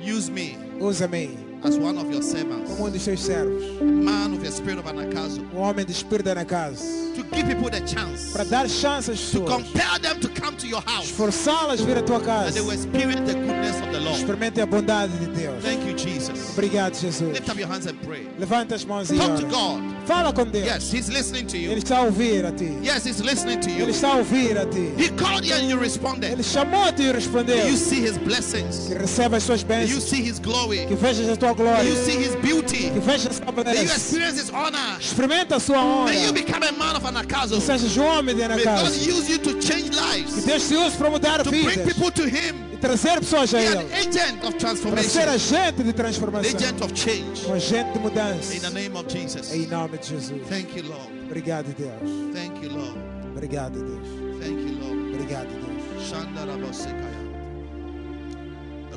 use 0.00 0.30
me 0.30 0.56
usa-me 0.80 1.47
as 1.64 1.76
one 1.78 1.98
of 1.98 2.04
your 2.10 2.20
como 2.20 2.22
servants, 2.22 2.70
um 2.80 2.90
dos 2.90 3.04
teus 3.04 3.20
servos, 3.20 3.62
a 3.80 3.84
man 3.84 4.32
of 4.34 4.40
the 4.44 4.50
spirit 4.50 4.78
of 4.78 4.86
anakazo, 4.88 5.40
um 5.54 5.58
homem 5.58 5.84
de 5.84 5.92
espírito 5.92 6.28
casa, 6.46 6.84
to 7.14 7.22
give 7.34 7.46
people 7.46 7.68
the 7.68 7.80
chance 7.86 8.32
para 8.32 8.44
dar 8.44 8.68
chance 8.68 9.10
às 9.10 9.30
to 9.30 9.40
pessoas, 9.40 9.50
compel 9.50 9.98
them 10.00 10.20
to 10.20 10.28
come 10.40 10.56
to 10.56 10.66
your 10.66 10.82
house 10.86 11.06
esforçá-las 11.10 11.80
a 11.80 11.84
vir 11.84 11.98
à 11.98 12.02
tua 12.02 12.20
casa, 12.20 12.52
they 12.52 12.62
will 12.62 12.72
experience 12.72 13.20
the 13.32 13.34
goodness 13.38 13.76
of 13.80 13.90
the 13.92 13.98
Lord. 14.00 14.16
experimentem 14.20 14.62
a 14.62 14.66
bondade 14.66 15.12
de 15.18 15.26
Deus. 15.26 15.62
Thank 15.62 15.84
you, 15.86 15.94
Jesus. 15.94 16.50
Obrigado, 16.56 16.94
Jesus. 16.94 17.20
Lift 17.32 17.48
up 17.48 17.58
your 17.58 17.68
hands 17.68 17.86
and 17.86 17.96
pray. 18.04 18.28
Levanta 18.38 18.74
as 18.76 18.84
mãos 18.84 19.10
e 19.10 19.16
Talk 19.16 19.40
to. 19.40 19.46
God. 19.46 19.82
Fala 20.06 20.32
com 20.32 20.44
Deus. 20.46 20.64
Yes, 20.64 20.90
He's 20.92 21.08
listening 21.08 21.46
to 21.48 21.56
Ele 21.56 21.72
you. 21.72 21.78
está 21.78 21.98
a 21.98 22.02
ouvir 22.04 22.46
a 22.46 22.52
ti. 22.52 22.78
Yes, 22.82 23.04
He's 23.04 23.20
listening 23.20 23.60
to 23.60 23.68
Ele 23.68 23.80
you. 23.80 23.88
está 23.90 24.12
a 24.14 24.16
ouvir 24.18 24.56
a 24.56 24.64
ti. 24.66 24.92
He 24.96 25.08
called 25.10 25.44
you 25.44 25.54
and 25.54 25.64
you 25.68 25.76
Ele 25.76 25.80
responded. 25.80 26.42
chamou-te 26.44 27.02
e 27.02 27.12
respondeu. 27.12 27.68
You 27.68 27.76
see 27.76 28.00
His 28.00 28.16
blessings. 28.16 28.86
Que 28.88 28.94
receba 28.94 29.36
as 29.36 29.42
suas 29.42 29.60
You 29.62 29.66
bênçãos. 29.68 30.00
see 30.02 30.22
His 30.22 30.38
glory. 30.38 30.86
Que 30.86 30.94
vejas 30.94 31.28
a 31.28 31.36
tua 31.36 31.47
You 31.50 31.54
glória. 31.56 32.04
see 32.04 32.16
His 32.16 32.34
beauty. 32.36 32.90
Que 32.90 33.00
vejas 33.00 33.26
a 33.26 33.32
sua 33.34 33.52
May 33.52 33.58
you 33.58 33.64
beleza. 33.64 33.94
experience 33.94 34.40
His 34.40 34.50
honor. 34.50 34.96
Experimenta 34.98 35.56
a 35.56 35.60
sua 35.60 35.78
honra. 35.78 36.04
May 36.12 36.24
you 36.26 36.32
become 36.32 36.62
a 36.62 36.72
man 36.72 36.96
of 36.96 37.04
anakazo. 37.04 37.56
Que 37.56 37.60
sejas 37.60 37.96
um 37.96 38.02
homem 38.04 38.34
de 38.36 38.48
May 38.48 38.64
God 38.64 38.86
use 38.94 39.28
you 39.30 39.38
to 39.38 39.60
change 39.60 39.90
Que 39.90 40.00
lives, 40.00 40.44
Deus 40.44 40.68
te 40.68 40.74
use 40.76 40.96
para 40.96 41.10
mudar 41.10 41.42
to 41.44 41.50
bring 41.50 41.68
vidas. 41.68 41.86
people 41.94 42.10
to 42.10 42.24
Him. 42.28 42.66
Trazer 42.80 43.18
pessoas 43.18 43.52
a 43.54 43.60
Ele. 43.60 43.92
agent 43.92 44.44
of 44.44 44.54
Para 44.90 45.02
ser 45.02 45.28
agente 45.28 45.82
de 45.82 45.90
an 45.90 45.92
transformação. 45.92 46.54
agent 46.56 46.80
of 46.80 46.92
change. 46.94 47.44
Um 47.48 47.54
agente 47.54 47.92
de 47.92 47.98
mudança. 47.98 48.54
In 48.54 48.60
the 48.60 48.70
name 48.70 48.96
of 48.96 49.08
Jesus. 49.12 49.52
Em 49.52 49.66
nome 49.66 49.98
de 49.98 50.06
Jesus. 50.08 50.40
Thank 50.48 50.76
you, 50.76 50.84
Lord. 50.88 51.08
Obrigado, 51.26 51.74
Deus. 51.76 52.32
Thank 52.32 52.62
you, 52.64 52.70
Lord. 52.70 52.96
Obrigado, 53.32 53.72
Deus. 53.82 54.08
Thank 54.40 54.60
you, 54.60 54.78
Lord. 54.78 55.14
Obrigado, 55.14 55.48
Deus. 55.48 55.68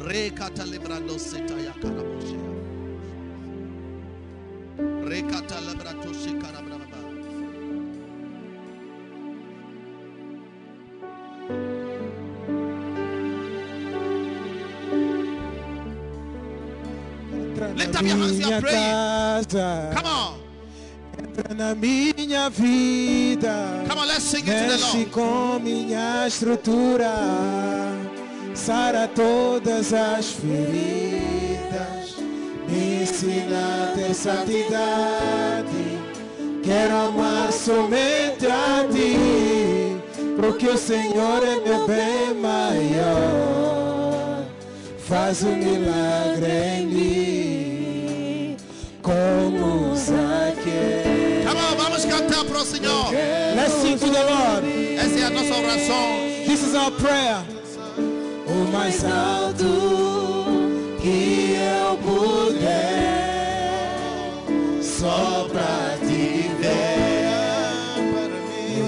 Rekata 0.03 0.65
lebrando 0.65 1.17
setaya 1.19 1.73
karaboshea. 1.81 2.49
Rekata 5.09 5.59
lebrato 5.61 6.13
shekarabrababa. 6.13 7.01
Entra 17.33 17.77
Lift 17.77 17.95
up 17.95 18.01
your 18.01 18.17
hands, 18.17 18.39
you 18.39 18.53
are 18.53 18.61
praying. 18.61 19.93
Come 19.93 20.05
on. 20.05 20.41
Entra 21.17 21.53
na 21.53 21.75
minha 21.75 22.49
vida. 22.49 23.83
Come 23.87 23.99
on, 23.99 24.07
let's 24.07 24.23
sing 24.23 24.43
it 24.47 24.47
to 24.47 24.77
the 24.77 24.77
Lord. 24.77 25.11
com 25.11 25.59
minha 25.61 26.25
estrutura, 26.27 27.13
sara 28.53 29.07
todas 29.07 29.91
as 29.93 30.31
feridas, 30.31 32.17
me 32.67 33.03
ensina 33.03 33.83
a 33.83 33.87
ter 33.95 34.13
santidade. 34.13 36.01
Quero 36.63 36.95
amar 36.95 37.51
somente 37.51 38.45
a 38.45 38.85
ti, 38.91 39.97
porque 40.39 40.67
o 40.67 40.77
Senhor 40.77 41.41
é 41.43 41.59
meu 41.67 41.87
bem 41.87 42.35
maior. 42.35 44.43
Faz 44.99 45.41
um 45.43 45.55
milagre 45.55 46.51
em 46.77 46.85
mim, 46.87 48.57
como 49.01 49.95
Zaqueu. 49.95 51.41
Come 51.47 51.59
on, 51.59 51.75
vamos 51.77 52.05
cantar 52.05 52.45
pro 52.45 52.63
Senhor. 52.63 53.11
Let's 53.55 53.73
sing 53.81 53.97
to 53.97 54.07
the 54.09 54.23
Lord. 54.23 54.67
Essa 54.97 55.19
é 55.19 55.23
a 55.25 55.29
nossa 55.31 55.55
oração. 55.55 56.19
This 56.45 56.61
is 56.63 56.75
our 56.75 56.91
prayer. 56.91 57.43
Mais 58.69 59.03
alto 59.03 59.65
que 61.01 61.55
eu 61.57 61.97
puder, 61.97 63.71
só 64.81 65.47
pra 65.51 65.97
te 65.99 66.49
ver, 66.59 67.27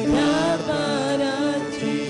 olhar 0.03 0.57
para 0.65 1.59
ti, 1.77 2.07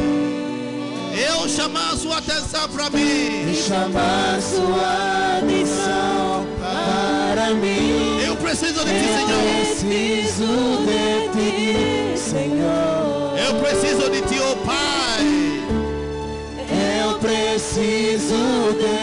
Eu 1.31 1.47
chamar 1.49 1.95
sua 1.97 2.17
atenção 2.17 2.67
para 2.69 2.89
mim. 2.89 3.51
e 3.51 3.55
chamar 3.55 4.41
sua 4.41 5.37
atenção 5.39 6.45
para 6.59 7.53
mim. 7.55 8.19
Eu 8.25 8.35
preciso 8.35 8.83
de 8.85 8.91
ti, 8.91 9.07
Eu 9.07 9.15
Senhor. 9.17 9.41
preciso 9.65 10.47
de 10.85 11.29
ti, 11.33 12.19
Senhor. 12.19 13.33
Eu 13.37 13.53
preciso 13.61 14.09
de 14.11 14.21
ti, 14.21 14.39
oh 14.41 14.55
Pai. 14.65 14.82
Preciso 17.23 18.35
de 18.81 19.02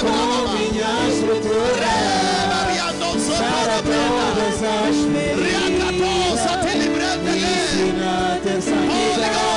com 0.00 0.48
minha 0.52 0.92
estrutura. 1.08 1.92
Para 3.38 3.76
todas 3.82 4.62
as 4.62 4.96
feridas. 5.12 5.54
Ensina 7.34 8.10
a 8.34 8.40
ter 8.40 8.60
santidade. 8.62 9.54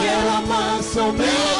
Quero 0.00 0.28
amar 0.36 0.82
somente 0.82 1.30
a 1.54 1.55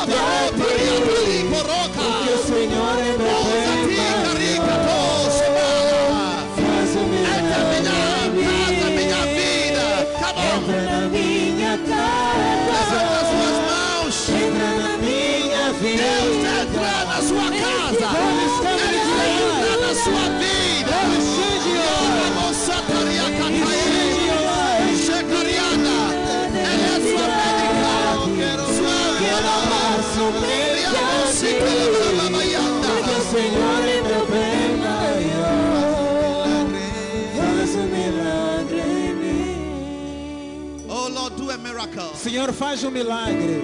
Senhor, 42.26 42.52
faz 42.52 42.82
um 42.82 42.90
milagre. 42.90 43.62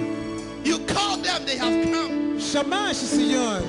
You 0.63 0.79
called 0.85 1.25
them, 1.25 1.43
they 1.45 1.57
have 1.57 1.91
come. 1.91 2.37
Chamaste, 2.39 3.07
Senhor, 3.07 3.61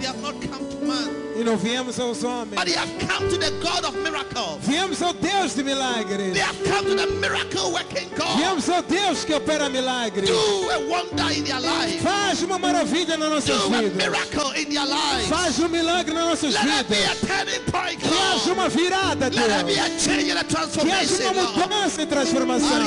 They 0.00 0.06
have 0.06 0.20
not 0.20 0.34
come 0.42 0.68
to 0.68 0.76
man, 0.84 1.21
e 1.42 1.44
não 1.44 1.56
viemos 1.56 1.98
aos 1.98 2.22
homens. 2.22 2.54
but 2.54 2.64
they 2.66 2.74
have 2.74 2.88
come 3.08 3.28
to 3.28 3.36
the 3.36 3.50
God 3.60 3.84
of 3.84 3.96
miracles. 3.98 4.58
Viemos 4.62 5.02
ao 5.02 5.12
Deus 5.12 5.54
de 5.54 5.62
milagres. 5.64 6.32
They 6.32 6.40
have 6.40 6.56
come 6.64 6.84
to 6.88 6.94
the 6.94 7.06
miracle 7.20 7.72
working 7.72 8.08
God. 8.16 8.36
Viemos 8.38 8.68
ao 8.68 8.82
Deus 8.82 9.24
que 9.24 9.34
opera 9.34 9.68
milagres. 9.68 10.28
Do 10.28 10.70
a 10.70 10.78
wonder 10.88 11.30
in 11.36 11.44
their 11.44 11.60
life. 11.60 12.00
Faz 12.02 12.42
uma 12.42 12.58
maravilha 12.58 13.16
nas 13.16 13.28
nossas 13.30 13.60
Do 13.60 13.74
a 13.74 13.80
vidas. 13.82 13.94
miracle 13.96 14.52
in 14.56 14.66
their 14.70 14.86
life. 14.86 15.28
Faz 15.28 15.58
um 15.58 15.68
milagre 15.68 16.14
nas 16.14 16.24
nossas 16.26 16.54
Let 16.54 16.88
be 16.88 16.96
a 16.96 17.14
vidas. 17.14 17.20
turning 17.20 17.64
point, 17.70 17.98
Que 18.00 18.08
haja 18.08 18.52
uma 18.52 18.68
virada, 18.68 19.28
Let 19.28 19.34
there 19.34 19.64
be 19.64 19.74
Deus. 19.74 19.86
a 19.86 19.98
change 19.98 20.30
and 20.30 20.38
a 20.38 20.44
Que 20.44 20.56
haja 20.56 20.66
transformation, 20.68 21.32
uma 21.32 21.52
mudança 21.52 22.02
e 22.02 22.06
transformação. 22.06 22.82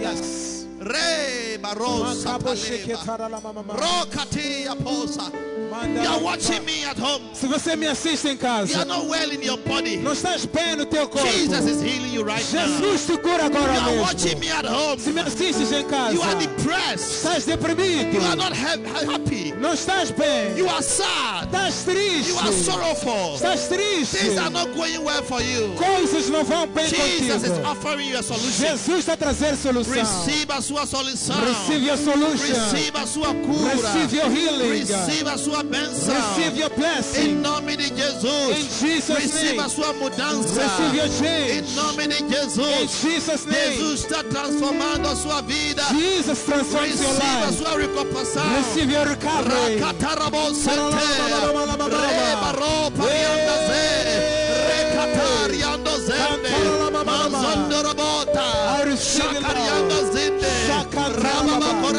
Yes. 0.00 0.66
Re 0.80 1.51
barosa 1.62 2.24
Makabo 2.32 2.44
taleba. 2.44 2.56
sheketara 2.56 3.28
la 3.30 3.40
mama 3.40 3.62
mama. 3.62 3.74
Rokati 3.74 4.66
aposa. 4.68 5.30
Manda 5.70 6.02
You 6.02 6.08
are 6.10 6.20
watching 6.20 6.62
me 6.66 6.84
at 6.84 6.98
home. 6.98 7.22
Se 7.34 7.46
você 7.46 7.76
me 7.76 7.86
assiste 7.86 8.26
em 8.28 8.32
You 8.36 8.46
are 8.46 8.66
casa, 8.66 8.84
not 8.84 9.06
well 9.06 9.30
in 9.30 9.40
your 9.42 9.56
body. 9.58 9.96
não 9.96 10.12
estás 10.12 10.44
bem 10.44 10.76
no 10.76 10.84
teu 10.84 11.08
corpo. 11.08 11.26
Jesus 11.32 11.64
is 11.66 11.80
healing 11.80 12.12
you 12.12 12.22
right 12.24 12.44
now. 12.52 12.66
Jesus 12.66 13.06
te 13.06 13.16
cura 13.16 13.46
agora 13.46 13.72
You 13.72 13.80
are 13.80 14.00
watching 14.02 14.38
mesmo. 14.38 14.40
me 14.40 14.50
at 14.50 14.66
home. 14.66 14.98
Se 14.98 15.12
me 15.12 15.20
assistes 15.22 15.72
em 15.72 15.84
casa, 15.88 16.12
You 16.12 16.22
are 16.22 16.34
depressed. 16.34 17.24
estás 17.24 17.46
deprimido. 17.46 18.12
You 18.12 18.20
are 18.20 18.36
not 18.36 18.52
ha- 18.52 18.76
happy. 19.10 19.52
Não 19.52 19.72
estás 19.72 20.10
bem. 20.10 20.54
You 20.58 20.68
are 20.68 20.82
sad. 20.82 21.46
Estás 21.48 21.84
triste. 21.84 22.28
You 22.28 22.38
are 22.38 22.52
sorrowful. 22.52 23.36
Estás 23.36 23.68
triste. 23.68 24.18
Things 24.18 24.36
are 24.38 24.50
not 24.50 24.74
going 24.74 25.02
well 25.02 25.22
for 25.22 25.40
you. 25.40 25.72
Coisas 25.78 26.28
não 26.28 26.44
vão 26.44 26.66
bem 26.66 26.86
Jesus 26.88 27.44
is 27.44 27.50
contigo. 27.50 27.66
offering 27.66 28.08
you 28.10 28.18
a 28.18 28.22
solution. 28.22 28.50
Jesus 28.76 28.98
está 28.98 29.14
a 29.14 29.16
trazer 29.16 29.56
solução. 29.56 29.94
Receiva 29.94 30.56
a 30.56 30.60
sua 30.60 30.84
solução. 30.84 31.34
Receive 31.52 31.82
your 31.86 31.96
solution. 31.96 32.54
Receiva 32.54 33.02
a 33.02 33.06
sua 33.06 33.34
cura. 33.34 33.70
Receive 33.74 34.12
your 34.16 34.30
healing. 34.30 34.80
Receiva 34.80 35.32
a 35.34 35.38
sua 35.38 35.62
bênção. 35.62 36.14
Receive 36.14 36.58
your 36.58 36.70
Em 36.72 36.76
blessing. 36.80 37.34
nome 37.40 37.76
de 37.76 37.92
In 37.92 37.96
Jesus. 37.96 38.56
Jesus' 38.80 39.18
Receiva 39.18 39.62
a 39.62 39.68
name. 39.68 39.70
sua 39.70 39.92
mudança. 39.92 40.60
Receive 40.62 40.96
your 40.96 41.06
Em 41.06 41.12
change. 41.12 41.74
nome 41.74 42.06
de 42.08 42.22
In 42.22 42.28
Jesus. 42.28 42.90
Jesus' 43.02 43.44
name. 43.46 43.76
Jesus 43.76 44.00
está 44.04 44.22
transformando 44.24 45.08
a 45.08 45.16
sua 45.16 45.40
vida. 45.42 45.82
Jesus 45.90 46.38
transforms 46.44 47.00
your 47.00 47.12
Receiva 47.14 47.42
a 47.42 47.46
life. 47.50 47.58
sua 47.58 47.76
recompensação. 47.78 48.54
Receive 48.56 48.92
your 48.92 49.06
recovery. 49.08 49.80
Rakatarabo 49.80 50.54
sete. 50.54 50.76
Rebaro 50.76 52.90
parianda 52.96 53.54
ze. 53.66 53.82
Rekatariando 54.72 55.90
zende. 56.06 56.52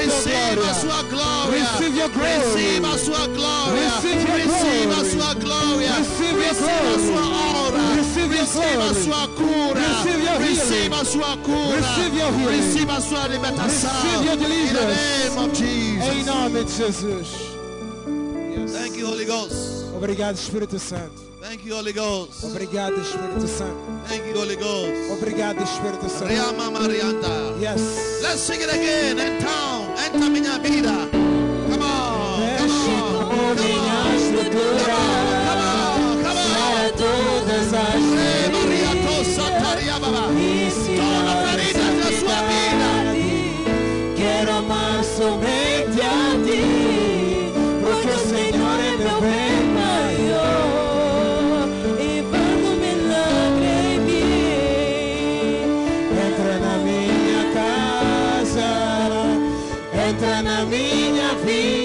Receba 0.05 0.71
a 0.71 0.75
sua 0.75 1.03
glória. 1.05 1.65
Receive 2.41 2.87
a 2.87 2.99
sua 2.99 3.27
glória. 3.27 3.91
Receive 4.37 4.93
a 4.93 5.05
sua 5.05 5.35
glória. 5.35 5.93
Receive 5.99 6.45
a 6.49 6.99
sua 6.99 7.23
aura. 7.55 7.79
Receive 8.31 8.77
a 8.79 8.95
sua 8.95 9.29
cura. 9.29 9.81
Receive 10.39 10.95
a 10.95 11.05
sua 11.05 11.37
cura. 11.39 11.81
Receive 12.57 12.91
a 12.91 13.01
sua 13.01 13.29
libertação. 13.29 13.91
Receive. 14.87 16.01
Em 16.21 16.25
nome 16.25 16.65
de 16.65 16.73
Jesus. 16.73 17.29
Thank 18.73 18.99
you, 18.99 19.07
Holy 19.09 19.25
Ghost. 19.25 19.85
Obrigado, 19.97 20.37
Espírito 20.37 20.79
Santo. 20.79 21.30
Thank 21.41 21.65
you, 21.65 21.75
Holy 21.75 21.93
Ghost. 21.93 22.45
Obrigado, 22.45 23.01
Espírito 23.01 23.49
Santo. 23.49 23.75
Thank 24.07 24.27
you, 24.27 24.35
Holy 24.39 24.57
Ghost. 24.57 25.11
Obrigado, 25.11 25.63
Espírito 25.63 26.09
Santo. 26.09 26.71
Marianta. 26.71 27.55
Yes. 27.59 28.21
Let's 28.23 28.41
sing 28.41 28.61
it 28.61 28.69
again. 28.69 29.17
Town. 29.41 29.87
Enta 30.05 30.29
minha 30.29 30.59
vida. 30.59 31.09
Come 31.71 31.83
on. 31.83 32.41
Mexe 32.41 32.69
Come 32.69 33.25
com 33.25 33.41
on. 33.41 33.57
minha 33.57 34.01
Come 34.85 35.63
on. 35.63 36.23
Come 36.23 36.39
on. 36.39 36.53
Para 36.53 36.93
todas 36.93 37.73
as 37.73 38.05
Hey, 38.13 38.51
Maria 38.53 38.91
feridas. 38.91 39.37
Tosa 39.37 39.51
Taria 39.63 39.99
Baba. 39.99 40.29
Ensina 40.33 41.03
Toda 41.03 41.35
ferida 41.49 41.87
da 42.03 42.11
sua 42.21 42.39
vida. 42.51 42.91
Quero 44.15 44.53
amar 44.59 45.03
somente 45.05 45.60
entra 60.41 60.43
na 60.43 60.65
minha 60.65 61.35
vida, 61.45 61.80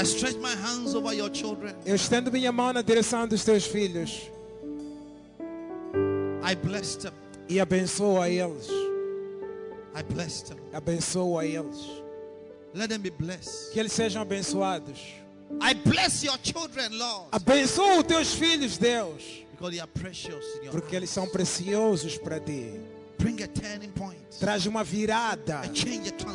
I 0.00 0.04
stretch 0.04 0.36
my 0.36 0.54
hands 0.56 0.94
over 0.94 1.12
your 1.12 1.28
children. 1.30 1.74
Eu 1.84 1.94
estendo 1.94 2.32
minha 2.32 2.50
mão 2.50 2.72
na 2.72 2.80
direção 2.80 3.28
dos 3.28 3.44
teus 3.44 3.66
filhos 3.66 4.30
I 6.42 6.54
bless 6.54 6.96
them. 6.96 7.12
e 7.48 7.60
abençoo 7.60 8.18
a 8.20 8.28
eles. 8.30 8.66
I 9.94 10.02
bless 10.02 10.42
them. 10.42 10.56
Abençoo 10.72 11.38
a 11.38 11.44
eles. 11.44 11.76
Let 12.74 12.88
them 12.88 13.00
be 13.00 13.10
blessed. 13.10 13.72
Que 13.72 13.80
eles 13.80 13.92
sejam 13.92 14.22
abençoados. 14.22 14.98
I 15.60 15.74
bless 15.74 16.24
your 16.24 16.38
children, 16.42 16.96
Lord, 16.96 17.28
Abençoa 17.32 17.98
os 17.98 18.06
teus 18.06 18.32
filhos, 18.32 18.78
Deus, 18.78 19.44
because 19.50 19.72
they 19.72 19.80
are 19.80 19.90
precious 19.92 20.44
in 20.60 20.66
your 20.66 20.72
porque 20.72 20.94
eles 20.96 21.10
são 21.10 21.26
preciosos 21.26 22.16
para 22.16 22.40
ti. 22.40 22.80
Bring 23.18 23.42
a 23.42 23.48
turning 23.48 23.90
point. 23.90 24.19
Traz 24.40 24.64
uma 24.66 24.82
virada, 24.82 25.60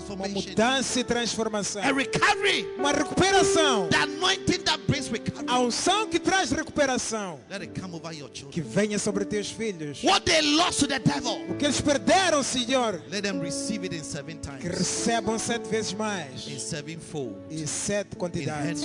uma 0.10 0.28
mudança 0.28 1.00
e 1.00 1.04
transformação, 1.04 1.82
a 1.82 1.92
recovery. 1.92 2.68
uma 2.78 2.92
recuperação. 2.92 3.88
The 3.90 3.98
anointing 3.98 4.60
that 4.60 4.80
brings 4.88 5.10
recovery. 5.10 5.46
A 5.48 5.60
unção 5.60 6.08
que 6.08 6.20
traz 6.20 6.52
recuperação, 6.52 7.40
Let 7.50 7.62
it 7.62 7.80
come 7.80 7.96
over 7.96 8.12
your 8.14 8.30
children. 8.32 8.52
que 8.52 8.62
venha 8.62 9.00
sobre 9.00 9.26
teus 9.26 9.50
filhos. 9.50 10.04
What 10.04 10.26
they 10.26 10.42
lost 10.56 10.80
to 10.80 10.88
the 10.88 11.00
devil, 11.00 11.46
O 11.50 11.56
que 11.56 11.66
eles 11.66 11.82
perderam, 11.82 12.44
Senhor, 12.44 13.02
let 13.10 13.24
them 13.24 13.40
receive 13.42 13.84
it 13.86 13.96
in 13.96 14.04
seven 14.04 14.36
que 14.60 14.68
recebam 14.68 15.40
sete 15.40 15.68
vezes 15.70 15.94
mais. 15.94 16.48
in 16.48 16.60
sevenfold. 16.60 17.36
E 17.50 17.66
sete 17.66 18.16
quantidades. 18.16 18.84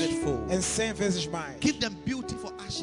Em 0.51 0.60
cem 0.62 0.92
vezes 0.94 1.26
mais. 1.26 1.56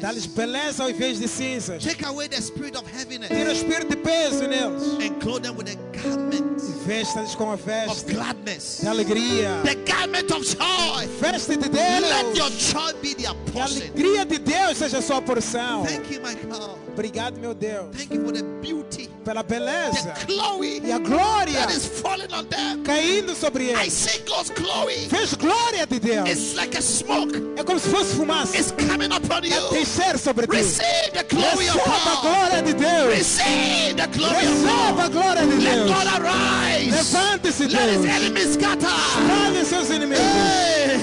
Dá-lhes 0.00 0.26
beleza 0.26 0.84
ao 0.84 0.90
invés 0.90 1.18
de 1.18 1.26
cinzas. 1.26 1.82
Take 1.82 2.04
away 2.04 2.28
the 2.28 2.40
spirit 2.40 2.76
of 2.76 2.84
heaviness 2.88 3.28
Tira 3.28 3.50
o 3.50 3.52
espírito 3.52 3.88
de 3.90 3.96
peso 3.96 4.46
neles. 4.46 4.82
and 5.00 5.18
clothe 5.20 5.42
them 5.42 5.56
with 5.56 5.68
a 5.68 5.74
garment 5.96 6.27
E 6.32 6.86
vesta-lhes 6.86 7.34
com 7.34 7.50
a 7.50 7.54
of 7.54 7.62
festa 7.62 8.12
gladness, 8.12 8.78
de 8.80 8.88
alegria. 8.88 9.60
the 9.64 9.74
garment 9.90 10.30
of 10.32 10.44
joy. 10.44 11.06
Festa 11.20 11.56
de 11.56 11.68
Let 11.68 12.36
your 12.36 12.50
Deus. 12.50 12.72
joy 12.72 12.92
be 13.00 13.14
their 13.14 13.34
Que 13.50 13.58
a 13.60 13.64
alegria 13.64 14.24
de 14.24 14.38
Deus 14.38 14.78
seja 14.78 14.98
a 14.98 15.02
sua 15.02 15.20
porção. 15.22 15.84
Thank 15.84 16.12
you, 16.12 16.20
my 16.22 16.34
God. 16.34 16.87
Obrigado, 16.98 17.38
meu 17.38 17.54
Deus, 17.54 17.94
Thank 17.96 18.12
you 18.12 18.24
for 18.24 18.32
the 18.32 18.42
beauty, 18.60 19.08
pela 19.24 19.44
beleza 19.44 20.12
the 20.18 20.26
glory 20.26 20.80
e 20.84 20.90
a 20.90 20.98
glória 20.98 21.52
that 21.64 21.70
is 21.72 21.86
falling 21.86 22.26
on 22.32 22.44
them. 22.48 22.82
caindo 22.82 23.36
sobre 23.36 23.66
I 23.70 23.82
eles. 23.84 23.92
see 23.92 24.18
God's 24.26 24.50
glory. 24.50 25.06
Fez 25.08 25.32
glória 25.34 25.86
de 25.86 26.00
Deus. 26.00 26.28
It's 26.28 26.56
like 26.56 26.76
a 26.76 26.82
smoke. 26.82 27.32
É 27.56 27.62
como 27.62 27.78
se 27.78 27.88
fosse 27.88 28.16
fumaça. 28.16 28.56
It's 28.58 28.72
coming 28.72 29.12
upon 29.14 29.44
É 29.44 29.48
you. 29.48 29.70
descer 29.70 30.18
sobre 30.18 30.48
ti. 30.48 30.56
Receive 30.56 31.12
the 31.12 31.22
glory 31.22 31.68
of 31.68 31.78
Receba 31.78 32.10
a 32.10 32.14
God. 32.16 32.22
glória 32.22 32.62
de 32.64 32.74
Deus. 32.74 33.14
Receive 33.16 33.94
the 33.96 34.06
glory 34.18 34.46
of 34.46 34.64
Receba 34.64 35.04
a 35.04 35.08
God. 35.08 35.12
glória 35.12 35.46
de 35.46 35.54
Let 35.54 35.74
Deus. 35.76 35.90
God 35.90 36.06
arise. 36.18 36.90
Levante-se, 36.90 37.68
Let 37.68 37.90
his 37.90 38.02
Deus. 38.02 38.06
enemies 38.10 38.54
scatter. 38.54 38.88
Espalhe 38.88 39.64
seus 39.64 39.88
inimigos. 39.90 40.18
Hey. 40.18 40.98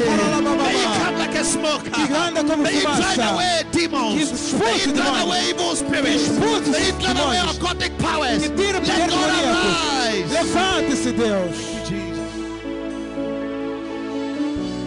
Smoke. 1.46 1.84
Que 1.92 2.14
anda 2.14 2.44
como 2.44 2.64
May 2.64 2.76
you 2.76 2.82
drive 2.82 3.16
fumaça. 3.16 3.34
away 3.34 3.64
demons. 3.72 4.14
Que 4.16 4.22
expulse 4.24 4.88
May 4.88 4.94
drive 4.94 5.22
away 5.26 5.50
evil 5.50 5.76
spirits. 5.76 6.28
Expulse 6.28 6.70
May 6.70 6.92
drive 7.00 7.20
away 7.20 7.38
occultic 7.38 7.98
powers. 8.00 8.42
Que 8.44 8.50
tira 8.56 8.80
Let 8.80 9.10
God 9.10 9.30
arise. 9.30 10.32
Levante-se, 10.34 11.12
Deus. 11.14 11.56
Jesus. 11.88 12.32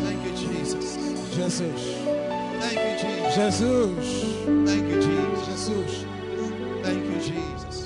Thank 0.04 0.20
you, 0.24 0.32
Jesus. 0.36 0.96
Jesus. 1.34 1.82
Thank 2.60 2.78
you, 2.78 2.94
Jesus. 2.98 3.58
Jesus. 3.58 4.06
Thank 4.66 4.84
you, 4.88 4.98
Jesus. 5.00 5.46
Jesus. 5.56 6.04
Thank 6.82 7.04
you, 7.04 7.18
Jesus. 7.20 7.76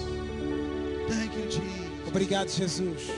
Thank 1.08 1.32
you, 1.36 1.44
Jesus. 1.46 2.08
Obrigado, 2.08 2.48
Jesus. 2.48 3.10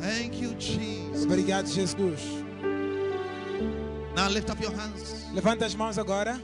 Thank 0.00 0.40
you, 0.40 0.54
Jesus. 0.54 1.24
Obrigado, 1.24 1.66
Jesus. 1.66 2.49
Now 4.14 4.28
lift 4.28 4.50
up 4.50 4.60
your 4.60 4.72
hands. 4.72 5.26
Levanta 5.32 5.64
as 5.64 5.74
mãos 5.74 5.98
agora. 5.98 6.40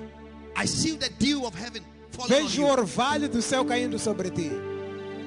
I 0.54 0.66
see 0.66 0.96
the 0.96 1.10
dew 1.18 1.44
of 1.44 1.54
heaven 1.54 1.84
falling 2.10 2.32
on 2.32 2.48
Veja 2.48 2.62
o 2.62 2.70
orvalho 2.70 3.28
do 3.28 3.42
céu 3.42 3.64
caindo 3.66 3.98
sobre 3.98 4.30
ti. 4.30 4.50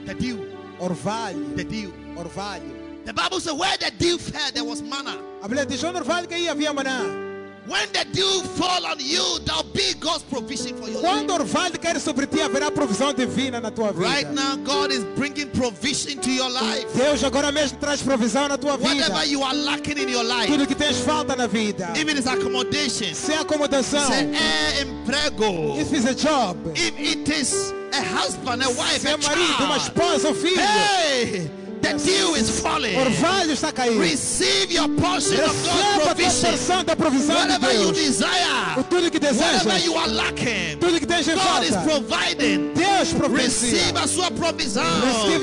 The 0.05 0.13
dew. 0.13 0.55
Orvalho. 0.79 1.55
The 1.55 1.63
dew. 1.63 1.93
Orvalho. 2.15 3.05
The 3.05 3.13
Bible 3.13 3.39
says 3.39 3.53
where 3.53 3.77
the 3.77 3.91
dew 3.91 4.17
fell, 4.17 4.51
there 4.51 4.63
was 4.63 4.81
manna. 4.81 5.17
A 5.41 5.47
Bíblia 5.47 5.65
diz: 5.65 5.83
onde 5.83 5.97
o 5.97 6.01
orvalho 6.01 6.27
caía 6.27 6.51
havia 6.51 6.73
maná. 6.73 7.28
When 7.69 7.87
the 7.93 8.03
dew 8.11 8.41
fall 8.57 8.83
on 8.87 8.97
you, 8.99 9.37
there'll 9.45 9.61
be 9.61 9.93
God's 9.99 10.23
provision 10.23 10.75
for 10.75 10.89
your 10.89 11.03
life. 11.03 11.27
Quando 11.27 11.29
o 11.29 11.33
orvalho 11.35 11.79
cair 11.79 11.99
sobre 11.99 12.25
ti, 12.25 12.39
haverá 12.41 12.71
provisão 12.71 13.13
divina 13.13 13.61
na 13.61 13.69
tua 13.69 13.93
vida. 13.93 14.09
Right 14.09 14.27
now, 14.33 14.57
God 14.57 14.91
is 14.91 15.03
bringing 15.15 15.49
provision 15.51 16.17
to 16.19 16.31
your 16.31 16.49
life. 16.49 16.87
Deus 16.95 17.23
agora 17.23 17.51
mesmo 17.51 17.77
traz 17.77 18.01
provisão 18.01 18.47
na 18.47 18.57
tua 18.57 18.75
vida. 18.75 18.89
Whatever 18.89 19.23
you 19.25 19.43
are 19.43 19.53
lacking 19.53 19.99
in 19.99 20.09
your 20.09 20.23
life, 20.23 20.47
Tudo 20.47 20.65
que 20.65 20.73
tens 20.73 20.97
falta 20.97 21.35
na 21.35 21.45
vida. 21.45 21.93
accommodation, 22.25 23.13
Se 23.13 23.33
é 23.33 23.37
acomodação, 23.37 24.07
say 24.07 24.31
é 24.33 24.81
emprego, 24.81 25.79
if 25.79 25.93
it's 25.93 26.05
a 26.05 26.15
job, 26.15 26.57
if 26.75 26.97
it 26.99 27.29
is 27.29 27.71
a 27.93 28.01
husband, 28.01 28.63
a 28.63 28.69
wife, 28.69 28.99
se 28.99 29.07
é 29.09 29.13
a 29.13 29.17
marido, 29.17 29.63
uma 29.63 29.77
esposa 29.77 30.29
ou 30.29 30.33
filho, 30.33 30.59
hey, 30.59 31.51
the 31.81 31.93
dew 31.93 32.35
is 32.35 32.49
falling. 32.61 32.95
orvalho 32.97 33.51
está 33.53 33.71
caindo. 33.71 33.99
Receive 33.99 34.71
your 34.73 34.87
portion 34.89 35.39
of 35.43 35.55
Receba 35.55 35.71
a 35.71 35.97
God's 35.97 36.05
provision. 36.05 36.49
porção 36.51 36.83
da 36.83 36.95
provisão 36.95 37.35
de 37.35 37.41
Whatever 37.53 37.73
you 37.75 37.91
Deus. 37.91 37.97
desire, 37.97 38.79
O 38.79 38.83
tudo 38.83 39.11
que 39.11 39.17
whatever 39.17 39.33
desejas, 39.63 39.85
you 39.85 39.97
are 39.97 40.09
lacking, 40.11 40.77
tudo 40.79 40.99
que 40.99 41.05
em 41.05 41.35
God 41.35 41.63
is 41.63 41.75
falta, 41.75 41.81
providing. 41.89 42.73
Deus 42.73 42.89
Receive 42.99 43.15
providencia. 43.17 43.93
a 44.03 44.07
sua 44.07 44.31
provisão. 44.31 44.83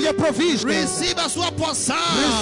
Your 0.03 0.13
provision. 0.13 0.69
Receive 0.69 1.19
a 1.19 1.29
sua 1.29 1.51
porção. 1.51 1.95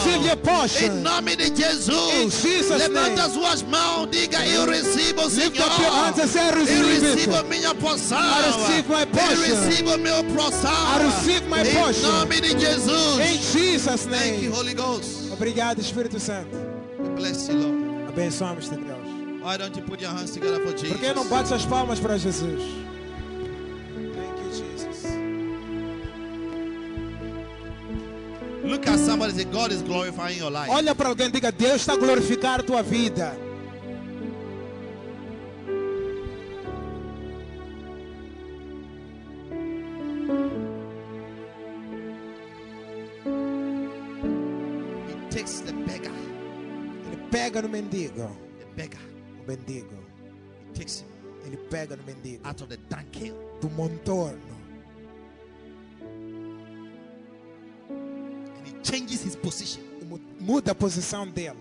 Receive 0.03 0.25
your 0.25 0.33
Em 0.33 0.37
portion. 0.37 0.89
nome 1.01 1.35
de 1.35 1.45
Jesus. 1.55 2.43
Levanta 2.69 3.27
name. 3.27 3.33
suas 3.33 3.61
mãos, 3.63 4.07
diga 4.11 4.45
eu 4.45 4.65
recebo, 4.65 5.23
Lift 5.27 5.59
up 5.59 5.81
your 5.81 5.91
hands 5.91 6.19
and 6.19 6.27
Senhor. 6.27 6.53
say, 6.53 6.75
I 6.75 6.79
Eu 6.79 6.87
recebo 7.01 7.43
minha 7.47 7.75
porção. 7.75 8.17
I 8.19 8.51
receive 8.67 8.89
my 8.89 9.01
Eu 9.01 9.41
recebo 9.41 9.97
meu 9.97 10.23
porção. 10.25 10.71
Em 10.95 12.01
nome 12.01 12.41
de 12.41 12.59
Jesus. 12.59 13.17
Jesus' 13.85 14.05
Thank 14.07 14.41
you, 14.41 14.49
name. 14.49 14.51
Holy 14.51 14.73
Ghost. 14.73 15.31
Obrigado, 15.31 15.79
Espírito 15.79 16.19
Santo. 16.19 16.57
We 16.99 17.09
bless 17.09 17.47
you, 17.47 17.55
Lord. 17.55 18.09
Abençoamos-te, 18.09 18.75
Deus. 18.75 19.41
Why 19.43 19.57
don't 19.57 19.75
you 19.75 19.83
put 19.83 20.01
your 20.01 20.11
hands 20.11 20.31
together 20.31 20.59
for 20.65 20.71
Jesus? 20.71 20.91
Por 20.93 20.99
que 20.99 21.13
não 21.13 21.27
bates 21.27 21.51
as 21.51 21.65
palmas 21.65 21.99
para 21.99 22.17
Jesus? 22.17 22.63
Thank 23.93 24.39
you, 24.41 24.51
Jesus. 24.51 25.05
Look 28.63 28.87
at 28.87 28.99
somebody 28.99 29.33
say, 29.33 29.43
God 29.45 29.71
is 29.71 29.83
glorifying 29.83 30.39
your 30.39 30.49
life. 30.49 30.69
Olha 30.71 30.95
para 30.95 31.09
alguém 31.09 31.27
e 31.27 31.31
diga: 31.31 31.51
Deus 31.51 31.81
está 31.81 31.93
a 31.93 31.97
glorificar 31.97 32.61
a 32.61 32.63
tua 32.63 32.81
vida. 32.81 33.44
Pega 47.55 47.61
no 47.61 47.69
mendigo. 47.69 48.35
the 48.59 48.65
beggar, 48.75 48.99
O 49.39 49.43
mendigo. 49.47 49.97
he 50.67 50.73
takes 50.73 51.01
him 51.01 51.07
Ele 51.45 51.57
pega 51.69 51.95
no 51.95 52.03
mendigo. 52.03 52.45
out 52.45 52.61
of 52.61 52.69
the 52.69 52.77
dunghill 52.89 53.35
Do 53.61 53.69
montorno. 53.69 54.55
and 57.89 58.67
he 58.67 58.73
changes 58.83 59.21
his 59.23 59.35
position 59.35 59.83
mu- 60.09 60.19
Muda 60.39 60.71
a 60.71 60.75
posição 60.75 61.31
dele. 61.31 61.55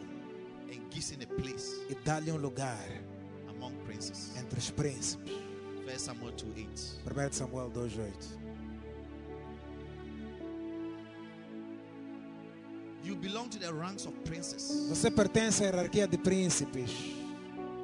and 0.70 0.80
gives 0.90 1.10
him 1.10 1.20
a 1.22 1.26
place 1.40 1.70
E 1.88 1.94
dá-lhe 2.04 2.30
um 2.32 2.38
lugar 2.38 2.78
among 3.48 3.72
princes. 3.86 4.32
entre 4.36 4.58
os 4.58 4.70
príncipes. 4.70 5.32
1 5.86 5.98
Samuel 5.98 6.32
2 6.32 6.52
8. 6.56 7.00
1 7.06 7.32
Samuel 7.32 7.70
2,8. 7.70 8.36
You 13.05 13.14
belong 13.16 13.51
to 13.51 13.59
the 13.59 13.70
ranks 13.70 14.06
of 14.06 14.14
princes. 14.24 14.89
Você 14.89 15.10
pertence 15.10 15.62
à 15.62 15.66
hierarquia 15.66 16.06
de 16.06 16.16
príncipes. 16.16 16.90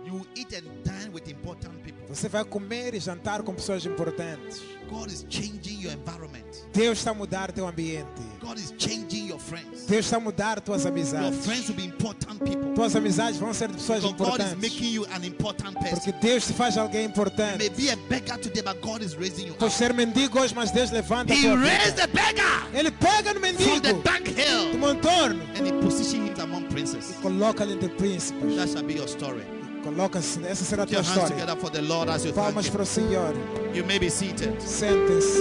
You 0.06 0.26
eat 0.34 0.54
and 0.54 0.82
dine 0.82 1.12
with 1.12 1.28
important 1.28 1.74
people. 1.84 1.99
Você 2.10 2.28
vai 2.28 2.44
comer 2.44 2.92
e 2.94 2.98
jantar 3.00 3.40
com 3.42 3.54
pessoas 3.54 3.86
importantes. 3.86 4.60
God 4.90 5.06
is 5.12 5.24
changing 5.30 5.80
your 5.80 5.92
environment. 5.92 6.44
Deus 6.72 6.98
está 6.98 7.12
a 7.12 7.14
mudar 7.14 7.52
teu 7.52 7.68
ambiente. 7.68 8.20
God 8.40 8.58
is 8.58 8.74
changing 8.76 9.28
your 9.28 9.38
friends. 9.38 9.86
Deus 9.86 10.06
está 10.06 10.16
a 10.16 10.20
mudar 10.20 10.60
tuas 10.60 10.82
Your 10.82 10.90
amizades. 10.92 11.44
friends 11.46 11.68
will 11.68 11.76
be 11.76 11.84
important 11.84 12.40
people. 12.44 12.74
Tuas 12.74 12.96
amizades 12.96 13.38
vão 13.38 13.54
ser 13.54 13.68
de 13.68 13.74
pessoas 13.74 14.00
Because 14.02 14.18
God 14.18 14.40
is 14.40 14.46
importantes. 14.52 14.60
making 14.72 14.92
you 14.92 15.04
an 15.14 15.22
important 15.24 15.74
person. 15.78 15.94
Porque 15.94 16.12
Deus 16.20 16.46
te 16.48 16.52
faz 16.52 16.76
alguém 16.76 17.04
importante. 17.04 17.58
May 17.58 17.68
be 17.68 17.90
a 17.90 17.96
beggar 18.08 18.38
today, 18.38 18.62
but 18.62 18.80
God 18.82 19.02
is 19.02 19.14
raising 19.14 19.46
you 19.46 19.54
Pode 19.54 19.72
ser 19.72 19.92
mendigo 19.94 20.40
hoje, 20.40 20.52
mas 20.52 20.72
Deus 20.72 20.90
levanta 20.90 21.32
He 21.32 21.46
raised 21.54 21.94
the 21.94 22.08
beggar 22.08 22.66
Ele 22.74 22.90
pega 22.90 23.32
no 23.32 23.38
from 23.38 23.42
mendigo 23.42 23.80
the 23.80 23.92
do 23.92 24.02
dunghill 24.02 24.76
montorno 24.80 25.40
and 25.54 25.64
he 25.64 25.72
positioned 25.80 26.28
him 26.36 26.40
among 26.40 26.64
princes. 26.70 27.10
e 27.10 27.22
coloca-lhe 27.22 27.74
entre 27.74 27.88
príncipes. 27.90 28.56
That 28.56 28.68
shall 28.68 28.82
be 28.82 28.94
your 28.94 29.06
story. 29.06 29.44
Coloca 29.82 30.18
essa 30.18 30.64
será 30.64 30.82
a 30.82 30.86
tua 30.86 31.00
história. 31.00 31.28
together 31.34 31.56
for 31.56 31.70
the 31.70 31.80
Lord 31.80 32.10
as 32.10 32.24
you 32.24 32.32
thank 32.32 32.46
Palmas 32.46 32.68
para 32.68 32.82
o 32.82 32.86
Senhor. 32.86 33.32
You 33.74 33.84
may 33.84 33.98
be 33.98 34.10
seated. 34.10 34.60
Sentem-se. 34.60 35.38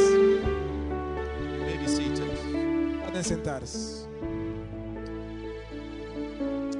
May 1.65 1.77
be 1.77 1.87
seated. 1.87 2.29
Podem 3.05 3.23
sentar-se. 3.23 4.07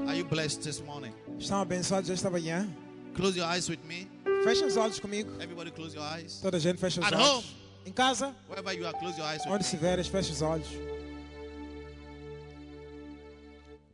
Are 0.08 0.16
you 0.18 0.26
blessed 0.26 0.62
this 0.64 0.82
morning? 0.82 1.14
Estão 1.38 1.60
abençoados 1.62 2.10
esta 2.10 2.30
manhã? 2.30 2.68
Close 3.16 3.38
your 3.38 3.48
eyes 3.48 3.68
with 3.70 3.80
me. 3.88 4.08
Fechem 4.44 4.66
os 4.68 4.78
olhos 4.78 5.00
comigo. 5.00 5.30
Everybody 5.42 5.72
close 5.72 5.96
your 5.96 6.06
eyes. 6.06 6.40
Toda 6.42 6.58
a 6.58 6.60
gente 6.60 6.78
fecha 6.80 7.02
os 7.02 7.08
At 7.08 7.14
olhos. 7.14 7.28
home. 7.28 7.46
Em 7.86 7.92
casa, 7.92 8.34
Wherever 8.50 8.74
you 8.78 8.86
are, 8.88 8.98
close 9.00 9.18
your 9.18 9.28
eyes 9.28 9.44
with 9.46 9.52
onde 9.52 9.64
estiveres, 9.64 10.08
feche 10.08 10.32
os 10.32 10.42
olhos. 10.42 10.68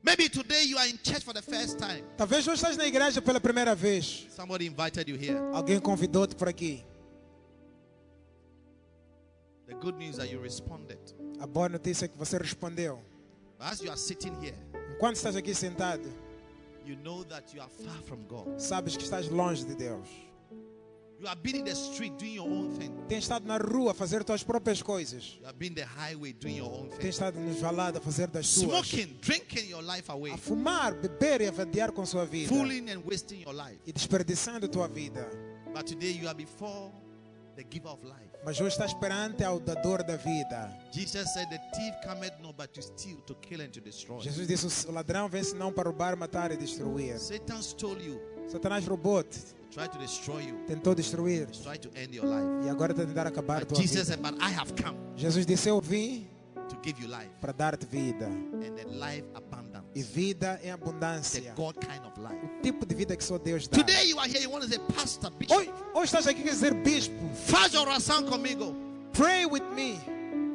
Maybe 0.05 0.29
today 0.29 0.63
you 0.65 0.77
are 0.77 0.87
in 0.87 0.99
church 1.01 1.23
for 1.23 1.33
the 1.33 1.41
first 1.41 1.79
time. 1.79 2.03
Talvez 2.15 2.47
hoje 2.47 2.61
estás 2.61 2.77
na 2.77 2.85
igreja 2.85 3.21
pela 3.23 3.39
primeira 3.39 3.73
vez. 3.73 4.27
Somebody 4.35 4.67
invited 4.67 5.07
you 5.09 5.15
here. 5.17 5.39
Alguém 5.51 5.79
convidou-te 5.79 6.35
por 6.35 6.47
aqui. 6.47 6.85
The 9.67 9.73
good 9.73 9.97
news 9.97 10.17
that 10.17 10.29
you 10.31 10.39
responded. 10.39 10.99
A 11.39 11.47
boa 11.47 11.67
notícia 11.69 12.05
é 12.05 12.07
que 12.07 12.17
você 12.17 12.37
respondeu. 12.37 13.01
As 13.59 13.81
you 13.81 13.89
are 13.89 13.97
sitting 13.99 14.33
here, 14.43 14.55
Enquanto 14.95 15.15
estás 15.15 15.35
aqui 15.35 15.55
sentado, 15.55 16.07
you 16.85 16.95
know 16.97 17.23
that 17.23 17.51
you 17.55 17.61
are 17.61 17.71
far 17.83 17.99
from 18.03 18.23
God. 18.27 18.59
sabes 18.59 18.95
que 18.95 19.03
estás 19.03 19.27
longe 19.29 19.65
de 19.65 19.73
Deus. 19.73 20.07
You 21.25 21.29
have 21.29 21.41
been 21.41 21.55
in 21.55 21.65
the 21.65 21.73
street 21.73 22.19
doing 22.19 22.35
your 22.35 22.47
own 22.47 22.69
thing. 22.77 22.91
Tens 23.09 23.23
estado 23.23 23.47
na 23.47 23.57
rua 23.57 23.93
a 23.93 23.93
fazer 23.95 24.23
tuas 24.23 24.43
próprias 24.43 24.83
coisas. 24.83 25.39
You 25.39 25.47
have 25.47 25.57
been 25.57 25.69
in 25.69 25.73
the 25.73 25.83
highway 25.83 26.33
doing 26.33 26.57
your 26.57 26.71
own 26.71 26.89
thing. 26.91 27.07
estado 27.07 27.39
nos 27.39 27.59
valados 27.59 27.99
a 27.99 28.03
fazer 28.03 28.27
das 28.27 28.53
tuas. 28.53 28.85
Smoking, 28.85 29.17
drinking 29.21 29.67
your 29.67 29.81
life 29.81 30.11
away. 30.11 30.33
A 30.33 30.37
fumar, 30.37 30.93
beber 30.93 31.41
e 31.41 31.47
a 31.47 31.51
vadiar 31.51 31.91
com 31.93 32.05
sua 32.05 32.27
vida. 32.27 32.49
Fooling 32.49 32.91
and 32.91 33.01
wasting 33.03 33.41
your 33.41 33.55
life. 33.55 33.79
E 33.87 33.91
desperdiçando 33.91 34.67
tua 34.67 34.87
vida. 34.87 35.27
But 35.73 35.87
today 35.87 36.11
you 36.11 36.27
are 36.27 36.35
before 36.35 36.91
the 37.55 37.65
giver 37.67 37.89
of 37.89 38.05
life. 38.05 38.29
Mas 38.45 38.61
hoje 38.61 38.75
estás 38.75 38.93
perante 38.93 39.43
ao 39.43 39.59
dador 39.59 40.03
da 40.03 40.17
vida. 40.17 40.77
Jesus 40.91 41.33
said, 41.33 41.49
The 41.49 41.57
thief 41.73 41.95
cometh 42.05 42.39
not 42.39 42.55
but 42.55 42.71
to 42.75 42.83
steal, 42.83 43.17
to 43.25 43.33
kill, 43.41 43.61
and 43.61 43.69
to 43.69 43.81
destroy. 43.81 44.21
Jesus 44.21 44.47
disse: 44.47 44.87
o 44.87 44.91
ladrão 44.91 45.27
vem 45.27 45.43
senão 45.43 45.73
para 45.73 45.89
roubar, 45.89 46.15
matar 46.15 46.51
e 46.51 46.55
destruir. 46.55 47.17
Satan 47.17 47.63
stole 47.63 48.05
you, 48.05 48.21
Satanás 48.47 48.85
roubou-te, 48.85 49.39
tried 49.71 49.89
to 49.91 49.97
destroy 49.97 50.41
you, 50.41 50.55
tentou 50.67 50.93
destruir 50.95 51.47
tried 51.63 51.79
to 51.79 51.89
end 51.95 52.13
your 52.15 52.25
life. 52.25 52.65
e 52.65 52.69
agora 52.69 52.91
está 52.93 53.03
a 53.03 53.05
tentar 53.05 53.27
acabar 53.27 53.59
But 53.61 53.69
tua 53.69 53.77
Jesus 53.81 53.91
vida. 53.91 54.05
said, 54.05 54.21
But 54.21 54.35
I 54.41 54.51
have 54.53 54.73
come 54.81 54.97
Jesus 55.17 55.45
disse: 55.45 55.67
Eu 55.69 55.81
vim 55.81 56.27
to 56.69 56.77
give 56.83 57.01
you 57.01 57.07
life 57.07 57.29
para 57.41 57.51
dar-te 57.51 57.85
vida. 57.85 58.25
and 58.27 58.79
a 58.79 58.85
life 59.07 59.23
E 59.33 59.37
abundance. 59.37 60.01
vida 60.13 60.59
em 60.61 60.67
The 60.67 60.71
abundância. 60.71 61.53
God 61.55 61.75
kind 61.79 62.05
of 62.05 62.19
life. 62.19 62.39
O 62.59 62.61
tipo 62.61 62.85
de 62.85 62.95
vida 62.95 63.15
que 63.15 63.23
só 63.23 63.37
Deus 63.37 63.67
dá. 63.67 63.77
Today 63.77 64.09
you 64.09 64.19
are 64.19 64.27
here, 64.29 64.41
you 64.41 64.49
want 64.51 64.63
to 64.63 64.69
say, 64.69 64.79
Pastor, 64.93 65.31
Bishop, 65.31 65.55
Hoje, 65.57 65.73
hoje 65.93 66.05
estás 66.05 66.27
aqui 66.27 66.41
quer 66.43 66.51
dizer 66.51 66.73
bispo. 66.73 67.13
faz 67.33 67.73
oração 67.75 68.23
comigo. 68.23 68.73
Pray 69.13 69.45
with 69.45 69.63
me. 69.75 69.99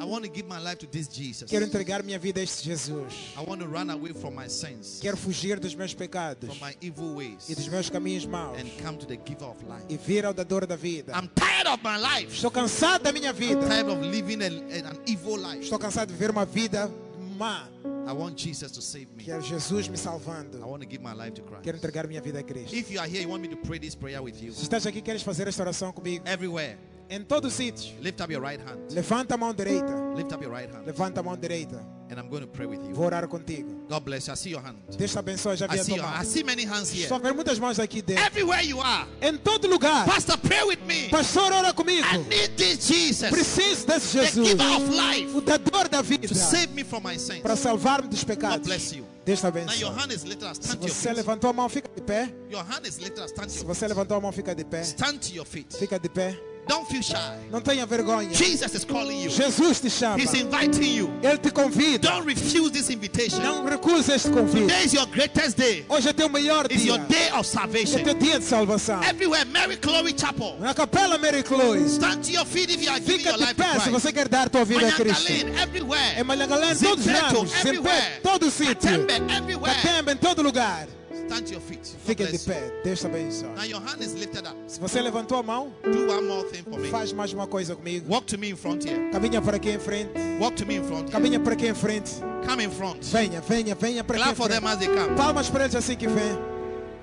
I 0.00 0.04
want 0.04 0.24
to 0.24 0.30
give 0.30 0.48
my 0.48 0.58
life 0.58 0.78
to 0.78 0.86
this 0.86 1.06
Jesus. 1.08 1.50
Quero 1.50 1.62
entregar 1.64 2.02
minha 2.02 2.18
vida 2.18 2.40
a 2.40 2.42
este 2.42 2.64
Jesus. 2.64 3.34
I 3.36 3.42
want 3.44 3.60
to 3.60 3.68
run 3.68 3.90
away 3.90 4.14
from 4.14 4.34
my 4.34 4.48
sins, 4.48 4.98
Quero 5.00 5.16
fugir 5.16 5.60
dos 5.60 5.74
meus 5.74 5.94
pecados 5.94 6.48
from 6.48 6.58
my 6.58 6.74
evil 6.80 7.14
ways, 7.16 7.50
e 7.50 7.54
dos 7.54 7.68
meus 7.68 7.90
caminhos 7.90 8.24
maus 8.26 8.58
and 8.58 8.70
come 8.82 8.96
to 8.96 9.04
the 9.06 9.16
giver 9.16 9.44
of 9.44 9.62
life. 9.68 9.84
e 9.90 9.98
vir 9.98 10.24
ao 10.24 10.32
dador 10.32 10.66
da 10.66 10.74
vida. 10.76 11.12
I'm 11.14 11.28
tired 11.34 11.66
of 11.68 11.82
my 11.82 11.98
life. 11.98 12.32
Estou 12.34 12.50
cansado 12.50 13.02
da 13.04 13.12
minha 13.12 13.32
vida. 13.32 13.60
tired 13.68 13.90
of 13.90 14.00
living 14.00 14.40
a, 14.42 14.46
an 14.88 14.98
evil 15.06 15.36
life. 15.36 15.64
Estou 15.64 15.78
cansado 15.78 16.08
de 16.08 16.14
viver 16.14 16.30
uma 16.30 16.46
vida 16.46 16.90
má. 17.36 17.68
I 18.06 18.12
want 18.12 18.36
Jesus 18.38 18.72
to 18.72 18.80
save 18.80 19.08
me. 19.14 19.22
Quero 19.24 19.42
Jesus 19.42 19.86
me 19.88 19.94
I 19.94 19.98
salvando. 19.98 20.58
want 20.66 20.82
to 20.82 20.88
give 20.88 21.02
my 21.02 21.12
life 21.12 21.34
to 21.34 21.42
Quero 21.42 21.60
Christ. 21.62 21.74
entregar 21.74 22.08
minha 22.08 22.22
vida 22.22 22.38
a 22.38 22.42
Cristo. 22.42 22.74
If 22.74 22.90
you 22.90 22.98
are 22.98 23.06
here, 23.06 23.20
you 23.22 23.28
want 23.28 23.42
me 23.42 23.48
to 23.48 23.56
pray 23.56 23.78
this 23.78 23.94
prayer 23.94 24.22
with 24.22 24.42
you. 24.42 24.52
Se 24.52 24.62
estás 24.62 24.86
aqui 24.86 25.02
queres 25.02 25.22
fazer 25.22 25.46
esta 25.46 25.62
oração 25.62 25.92
comigo, 25.92 26.24
Everywhere, 26.26 26.78
em 27.10 27.24
todo 27.24 27.50
sítio, 27.50 27.92
lift 28.00 28.20
up 28.22 28.32
your 28.32 28.40
right 28.42 28.60
hand. 28.64 28.78
levanta 28.92 29.34
a 29.34 29.36
mão 29.36 29.52
direita. 29.52 29.92
Lift 30.16 30.32
up 30.32 30.42
your 30.44 30.52
right 30.54 30.70
hand. 30.72 30.86
Levanta 30.86 31.20
a 31.20 31.22
mão 31.22 31.36
direita. 31.36 31.84
And 32.10 32.18
I'm 32.18 32.28
going 32.28 32.40
to 32.42 32.48
pray 32.48 32.66
with 32.66 32.80
you. 32.88 32.92
Vou 32.92 33.06
orar 33.06 33.26
contigo. 33.28 33.86
God 33.88 34.00
bless 34.04 34.26
you. 34.26 34.32
I 34.32 34.36
see 34.36 34.50
your 34.50 34.60
hand. 34.60 34.78
Deus 34.98 35.12
te 35.12 35.18
abençoe. 35.18 35.56
Já 35.56 35.66
I 35.66 35.68
vi 35.68 35.80
a 35.80 35.84
tua 35.84 35.96
your, 35.96 36.04
I 36.06 36.16
mão. 36.18 36.24
see 36.24 36.42
many 36.42 36.64
hands 36.64 36.90
here. 36.90 37.12
A 37.14 37.18
ver 37.18 37.32
muitas 37.32 37.58
mãos 37.60 37.78
aqui 37.78 38.02
dentro. 38.02 38.24
Everywhere 38.24 38.64
you 38.64 38.80
are, 38.80 39.06
Em 39.20 39.36
todo 39.36 39.68
lugar. 39.68 40.06
Pastor, 40.06 40.36
pray 40.38 40.64
with 40.64 40.80
me. 40.86 41.08
Pastor, 41.08 41.52
ora 41.52 41.72
comigo. 41.72 42.04
I 42.06 42.18
need 42.18 42.56
this 42.56 42.86
Jesus, 42.88 43.30
Preciso 43.30 43.86
desse 43.86 44.18
the 44.18 44.24
Jesus. 44.26 44.48
giver 44.48 44.76
of 44.76 44.88
life, 44.90 45.36
O 45.36 45.40
dador 45.40 45.88
da 45.88 46.02
vida. 46.02 46.26
to 46.26 46.34
save 46.34 46.68
me 46.74 46.82
from 46.82 47.02
my 47.04 47.16
sins. 47.16 47.42
Para 47.42 47.54
salvar-me 47.54 48.08
dos 48.08 48.24
God 48.24 48.26
pecados. 48.28 48.66
bless 48.66 48.92
you. 48.92 49.04
Deus 49.24 49.38
te 49.40 49.44
Now 49.46 49.52
your 49.52 49.62
abençoe. 49.92 50.00
hand 50.02 50.12
is 50.12 50.24
lifted. 50.24 50.54
Stand 50.56 50.62
Se 50.70 50.76
to 50.78 50.86
your 50.86 50.94
você 50.94 51.08
feet. 51.10 51.16
levantou 51.16 51.50
a 51.50 51.52
mão, 51.52 51.68
fica 51.68 51.88
de 51.94 52.02
pé. 52.02 52.34
Your 52.50 52.64
hand 52.64 52.86
is 52.88 52.98
lifted. 52.98 53.28
Stand 53.28 53.44
to 53.46 53.50
Se 53.50 53.58
your 53.58 53.66
você 53.68 53.80
feet. 53.86 53.88
levantou 53.90 54.16
a 54.16 54.20
mão, 54.20 54.32
fica 54.32 54.52
de 54.52 54.64
pé. 54.64 54.82
Stand 54.82 55.18
to 55.18 55.32
your 55.32 55.46
feet. 55.46 55.72
Fica 55.76 55.96
de 55.98 56.08
pé. 56.08 56.36
Don't 56.68 56.86
feel 56.88 57.02
shy. 57.02 57.16
Não 57.50 57.60
tenha 57.60 57.84
vergonha. 57.84 58.32
Jesus 58.32 58.72
is 58.74 58.84
calling 58.84 59.20
you. 59.24 59.28
Jesus 59.30 59.80
te 59.80 59.90
chama. 59.90 60.18
He's 60.20 60.32
inviting 60.34 60.94
you. 60.94 61.10
Ele 61.22 61.36
te 61.38 61.50
convida. 61.50 62.08
Don't 62.08 62.24
refuse 62.26 62.70
this 62.70 62.90
invitation. 62.90 63.40
Não 63.42 63.64
recuse 63.64 64.12
este 64.12 64.30
convite. 64.30 64.62
Today 64.68 64.84
is 64.84 64.92
your 64.92 65.06
greatest 65.06 65.56
day. 65.56 65.84
Hoje 65.88 66.08
é 66.08 66.12
teu 66.12 66.28
melhor 66.28 66.66
It's 66.70 66.82
dia. 66.82 66.92
your 66.92 66.98
day 67.08 67.28
of 67.30 67.40
É 67.40 67.42
salvation. 67.42 68.04
teu 68.04 68.14
dia 68.14 68.38
de 68.38 68.44
salvação. 68.44 69.02
Everywhere, 69.02 69.44
Mary 69.46 69.76
Glory 69.76 70.14
Chapel. 70.16 70.56
Na 70.60 70.72
capela 70.72 71.18
Mary 71.18 71.42
Chloe. 71.42 71.88
Stand 71.88 72.22
to 72.22 72.30
your 72.30 72.46
feet 72.46 72.70
if 72.70 72.80
you 72.82 72.90
are 72.90 73.00
giving 73.00 73.24
your 73.26 73.36
life 73.38 73.54
to 73.56 73.62
pé 73.62 73.72
se 73.72 73.80
Christ. 73.80 73.90
você 73.90 74.12
quer 74.12 74.28
dar 74.28 74.48
tua 74.48 74.64
vida 74.64 74.86
a 74.86 74.92
Cristo. 74.92 75.32
Everywhere. 75.60 76.20
Em 76.20 76.22
Malhangalém, 76.22 76.76
todos 76.76 77.04
os. 77.04 77.12
Zempé, 77.12 77.58
everywhere. 77.68 78.20
todo 78.22 78.48
sítio. 78.50 78.90
Everywhere. 78.90 79.74
Catembe, 79.82 80.12
em 80.12 80.16
todo 80.16 80.40
lugar. 80.42 80.86
Stand 81.30 81.46
to 81.46 81.52
your 81.52 81.60
feet. 81.60 81.86
Fica 82.04 82.26
de 82.26 82.38
pé. 82.38 82.72
Deus 82.82 82.98
te 83.00 83.04
Now 83.06 83.14
abençoe. 83.14 83.68
your 83.68 83.80
hand 83.80 84.02
is 84.02 84.14
lifted 84.14 84.44
up. 84.48 84.56
Se 84.66 84.80
você 84.80 85.00
levantou 85.00 85.38
a 85.38 85.42
mão, 85.44 85.72
Do 85.84 86.08
one 86.08 86.26
more 86.26 86.42
thing 86.50 86.64
for 86.64 86.80
me. 86.80 86.88
faz 86.88 87.12
mais 87.12 87.32
uma 87.32 87.46
coisa 87.46 87.76
comigo. 87.76 88.04
Walk 88.08 88.26
to 88.26 88.36
me 88.36 88.50
in 88.50 88.56
front 88.56 88.84
here. 88.84 89.10
Caminha 89.12 89.40
para 89.40 89.56
aqui 89.56 89.70
em 89.70 89.78
frente. 89.78 90.10
Walk 90.40 90.56
to 90.56 90.66
me 90.66 90.76
in 90.78 90.82
front 90.82 91.02
here. 91.04 91.12
Caminha 91.12 91.38
para 91.38 91.52
aqui 91.52 91.68
em 91.68 91.74
frente. 91.74 92.10
Come 92.48 92.64
in 92.64 92.70
front. 92.70 93.04
Venha, 93.04 93.40
venha, 93.42 93.74
venha 93.76 94.02
para 94.02 94.16
aqui 94.16 94.24
Clap 94.24 94.36
for 94.36 94.48
them 94.48 94.66
as 94.66 94.78
they 94.78 94.88
come. 94.88 95.16
Palmas 95.16 95.48
para 95.48 95.64
eles 95.64 95.76
assim 95.76 95.94
que 95.96 96.08
vem. 96.08 96.36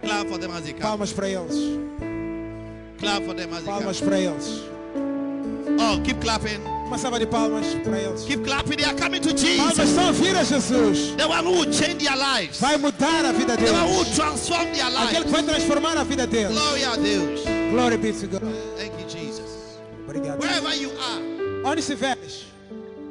Clap 0.01 0.27
for 0.27 0.37
them 0.37 0.51
as 0.51 0.63
they 0.63 0.73
come. 0.73 0.81
Palmas 0.83 1.13
para 1.13 1.29
eles. 1.29 1.55
Clap 2.99 3.23
for 3.23 3.33
them 3.33 3.53
as 3.53 3.63
they 3.63 3.65
Palmas 3.71 3.99
come. 3.99 4.09
para 4.09 4.19
eles. 4.19 4.61
Oh, 5.79 6.01
keep 6.03 6.19
clapping. 6.19 6.59
Uma 6.87 6.97
salva 6.97 7.19
de 7.19 7.25
palmas 7.27 7.65
para 7.83 7.99
eles. 7.99 8.23
Keep 8.23 8.43
clapping. 8.45 8.77
They 8.77 8.85
are 8.85 8.95
coming 8.95 9.19
to 9.21 9.29
Palmas 9.29 9.41
Jesus. 9.41 9.89
estão 9.89 10.07
a 10.07 10.11
vir 10.13 10.35
a 10.37 10.43
Jesus. 10.43 11.15
The 11.17 11.27
one 11.27 11.45
who 11.45 11.51
will 11.51 11.71
change 11.73 12.03
their 12.03 12.15
lives. 12.15 12.59
Vai 12.59 12.77
mudar 12.77 13.25
a 13.25 13.33
vida 13.33 13.57
The 13.57 13.71
one 13.71 13.81
who 13.89 13.97
will 13.97 14.05
deles. 14.05 14.15
transform 14.15 14.71
their 14.71 14.85
Aquele 14.85 15.07
que 15.09 15.17
lives. 15.19 15.31
vai 15.31 15.43
transformar 15.43 15.97
a 15.97 16.03
vida 16.05 16.25
deles. 16.25 16.53
Glory 16.53 16.83
a 16.85 16.95
Deus. 16.95 17.41
Glory 17.71 17.97
be 17.97 18.13
to 18.13 18.27
God. 18.27 18.41
Thank 18.77 18.93
you, 18.99 19.07
Jesus. 19.09 19.79
Obrigado. 20.07 20.39
Wherever 20.39 20.73
you 20.75 20.91
are, 20.91 21.21
Onde 21.65 21.81
estiveres, 21.81 22.45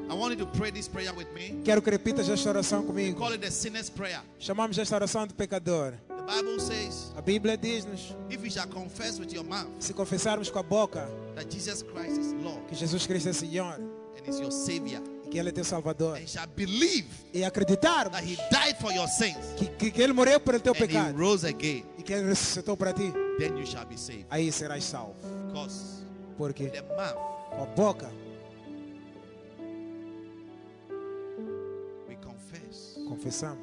I 0.08 0.14
want 0.14 0.30
you 0.38 0.46
to 0.46 0.46
pray 0.58 0.70
this 0.70 0.88
prayer 0.88 1.12
with 1.12 1.26
me. 1.34 1.60
quero 1.62 1.82
que 1.82 1.90
repitas 1.90 2.28
esta 2.30 2.48
oração 2.48 2.82
comigo. 2.86 3.18
Call 3.20 3.34
it 3.34 3.42
the 3.42 3.50
sinner's 3.50 3.90
prayer. 3.90 4.20
Chamamos 4.38 4.78
esta 4.78 4.96
oração 4.96 5.26
de 5.26 5.34
pecador. 5.34 5.92
The 6.08 6.42
Bible 6.42 6.58
says, 6.58 7.12
A 7.16 7.20
Bíblia 7.20 7.58
diz-nos: 7.58 8.14
if 8.30 8.42
you 8.42 8.50
shall 8.50 8.66
confess 8.68 9.18
with 9.20 9.32
your 9.34 9.44
mouth 9.44 9.68
se 9.78 9.92
confessarmos 9.92 10.48
com 10.50 10.58
a 10.60 10.62
boca 10.62 11.06
that 11.36 11.48
Jesus 11.48 11.82
Christ 11.84 12.18
is 12.18 12.32
Lord 12.42 12.66
que 12.66 12.74
Jesus 12.74 13.06
Cristo 13.06 13.28
é 13.28 13.32
Senhor. 13.32 13.74
and 13.74 14.28
is 14.28 14.40
your 14.40 14.50
Savior, 14.50 15.00
e 15.24 15.28
que 15.28 15.38
Ele 15.38 15.50
é 15.50 15.52
teu 15.52 15.64
Salvador, 15.64 16.16
and 16.16 16.26
shall 16.26 16.46
believe 16.48 17.06
e 17.32 17.44
acreditarmos 17.44 18.12
that 18.18 18.24
He 18.26 18.36
died 18.50 18.76
for 18.80 18.90
your 18.92 19.06
sins. 19.06 19.36
que, 19.56 19.66
que, 19.66 19.90
que 19.92 20.02
Ele 20.02 20.12
morreu 20.12 20.40
pelo 20.40 20.58
teu 20.58 20.72
and 20.72 20.76
He 20.76 20.86
pecado. 20.88 21.16
rose 21.18 21.46
again, 21.46 21.84
e 21.98 22.02
que 22.02 22.12
Ele 22.12 22.28
ressuscitou 22.28 22.76
para 22.76 22.92
ti, 22.92 23.12
then 23.38 23.56
you 23.56 23.64
shall 23.66 23.86
be 23.86 23.96
saved. 23.96 24.26
aí 24.30 24.50
serás 24.50 24.82
salvo. 24.84 25.14
Because 25.48 26.02
Porque 26.36 26.68
the 26.70 26.82
mouth 26.82 27.16
com 27.50 27.62
a 27.62 27.66
boca 27.76 28.10
we 32.08 32.16
confess 32.16 32.96
confessamos. 33.08 33.58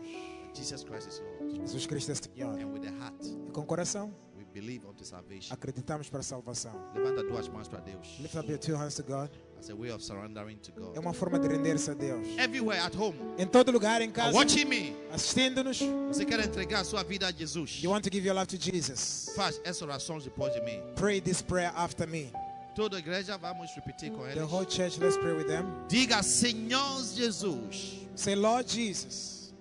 Jesus 0.54 0.84
Christ 0.84 1.08
is 1.08 1.22
Lord, 1.42 1.60
Jesus 1.62 1.88
Cristo 1.88 2.12
é 2.12 2.16
Senhor. 2.16 2.54
And 2.60 2.72
with 2.72 2.82
the 2.84 2.92
heart 2.92 3.16
e 3.48 3.52
com 3.52 3.62
o 3.62 3.66
coração 3.66 4.14
believe 4.54 4.86
unto 4.88 5.04
salvation. 5.04 5.54
acreditamos 5.54 6.10
para 6.10 6.20
a 6.20 6.24
salvação. 6.24 6.72
Levanta 6.94 7.24
duas 7.24 7.48
mãos 7.50 7.68
para 7.68 7.80
Deus 7.82 8.08
Lift 8.20 8.38
up 8.38 8.48
your 8.50 8.58
two 8.60 8.76
hands 8.78 8.96
to 8.96 9.04
God. 9.04 9.30
as 9.60 9.70
a 9.70 9.76
way 9.76 9.92
of 9.92 10.04
surrendering 10.04 10.58
to 10.58 10.72
É 10.72 10.80
God. 10.80 10.98
uma 10.98 11.14
forma 11.14 11.40
de 11.40 11.48
render-se 11.48 11.90
a 11.90 11.94
Deus. 11.94 12.28
Everywhere 12.38 12.80
at 12.82 12.96
home, 12.96 13.18
Em 13.38 13.48
todo 13.48 13.72
lugar, 13.72 14.02
em 14.02 14.12
casa, 14.12 14.38
watching 14.38 14.66
me, 14.66 14.96
assistindo-nos, 15.12 15.80
você 16.08 16.26
quer 16.26 16.40
entregar 16.40 16.84
sua 16.86 17.04
vida 17.04 17.28
a 17.28 17.32
Jesus? 17.32 17.82
you 17.84 17.90
want 17.92 18.04
to 18.04 18.10
give 18.12 18.26
your 18.26 18.36
life 18.36 18.48
to 18.48 18.58
Jesus. 18.58 19.32
Faz 19.36 19.60
essa 19.64 19.84
oração 19.86 20.20
depois 20.20 20.54
de 20.54 20.62
mim. 20.62 20.82
Pray 20.96 21.20
this 21.20 21.42
prayer 21.42 21.72
after 21.76 22.08
me. 22.08 22.32
Toda 22.76 22.98
a 22.98 23.00
igreja 23.00 23.38
vamos 23.38 23.70
repetir 23.76 24.12
com 24.12 24.24
The 24.24 24.32
eles. 24.32 24.52
whole 24.52 24.66
church, 24.66 25.00
let's 25.00 25.16
pray 25.18 25.34
with 25.34 25.46
them. 25.46 25.66
Diga, 25.88 26.22
Senhor 26.24 27.04
Jesus, 27.04 28.00
Say, 28.16 28.36
Lord 28.36 28.68
Jesus, 28.70 29.54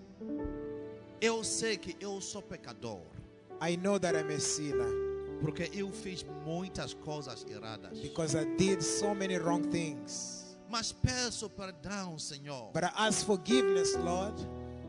eu 1.20 1.44
sei 1.44 1.76
que 1.76 1.96
eu 2.00 2.20
sou 2.20 2.42
pecador, 2.42 3.00
I 3.62 3.76
know 3.76 3.96
that 3.98 4.16
I'm 4.16 4.30
a 4.30 4.40
sinner 4.40 4.92
porque 5.40 5.70
eu 5.72 5.90
fiz 5.90 6.24
muitas 6.44 6.94
coisas 6.94 7.44
erradas. 7.48 7.98
because 8.00 8.34
I 8.34 8.44
did 8.56 8.82
so 8.82 9.14
many 9.14 9.36
wrong 9.38 9.62
things. 9.70 10.56
Mas 10.68 10.92
peço 10.92 11.50
perdão, 11.50 12.18
Senhor. 12.18 12.70
But 12.72 12.84
I 12.84 12.90
ask 13.08 13.24
forgiveness, 13.26 13.94
Lord. 13.96 14.34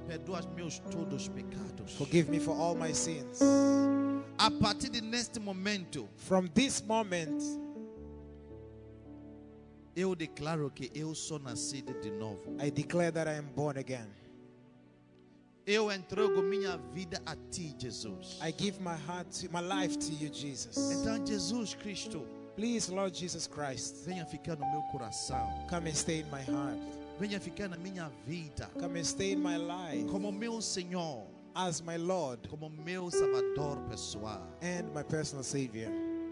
Perdoa 0.07 0.41
meus 0.55 0.79
todos 0.79 1.23
os 1.23 1.27
pecados. 1.27 1.93
Forgive 1.97 2.29
me 2.29 2.39
for 2.39 2.55
all 2.55 2.75
my 2.75 2.93
sins. 2.93 3.39
A 4.37 4.49
partir 4.49 4.89
de 4.89 5.01
neste 5.01 5.39
momento, 5.39 6.09
From 6.17 6.47
this 6.47 6.81
moment, 6.81 7.41
eu 9.95 10.15
declaro 10.15 10.71
que 10.71 10.91
eu 10.95 11.13
sou 11.13 11.39
nascido 11.39 11.93
de 12.01 12.11
novo. 12.11 12.41
I 12.59 12.69
declare 12.71 13.11
that 13.11 13.27
I 13.27 13.37
am 13.37 13.47
born 13.55 13.77
again. 13.77 14.07
Eu 15.65 15.89
entrego 15.91 16.41
minha 16.41 16.77
vida 16.93 17.21
a 17.25 17.35
ti, 17.49 17.73
Jesus. 17.79 18.37
I 18.41 18.51
give 18.51 18.81
my 18.81 18.95
heart, 19.07 19.29
to, 19.39 19.49
my 19.51 19.61
life 19.61 19.97
to 19.97 20.11
you, 20.11 20.29
Jesus. 20.29 20.75
Então, 20.91 21.25
Jesus 21.25 21.73
Cristo, 21.75 22.25
Please, 22.55 22.91
Lord 22.91 23.15
Jesus 23.17 23.47
Christ, 23.47 24.05
venha 24.05 24.25
ficar 24.25 24.55
no 24.57 24.69
meu 24.69 24.81
coração. 24.91 25.47
come 25.69 25.87
and 25.89 25.95
stay 25.95 26.19
in 26.19 26.29
my 26.29 26.41
heart. 26.41 26.77
Venha 27.19 27.39
ficar 27.39 27.69
na 27.69 27.77
minha 27.77 28.11
vida. 28.27 28.69
Come 28.79 28.99
and 28.99 29.05
stay 29.05 29.31
in 29.31 29.39
my 29.41 29.57
life 29.57 30.05
Como 30.11 30.31
meu 30.31 30.61
Senhor. 30.61 31.23
as 31.55 31.81
my 31.81 31.95
Lord 31.97 32.47
Como 32.49 32.69
meu 32.69 33.09
Salvador 33.09 33.77
pessoal. 33.89 34.41
and 34.61 34.91
my 34.93 35.01
personal 35.03 35.43
Savior. 35.43 35.89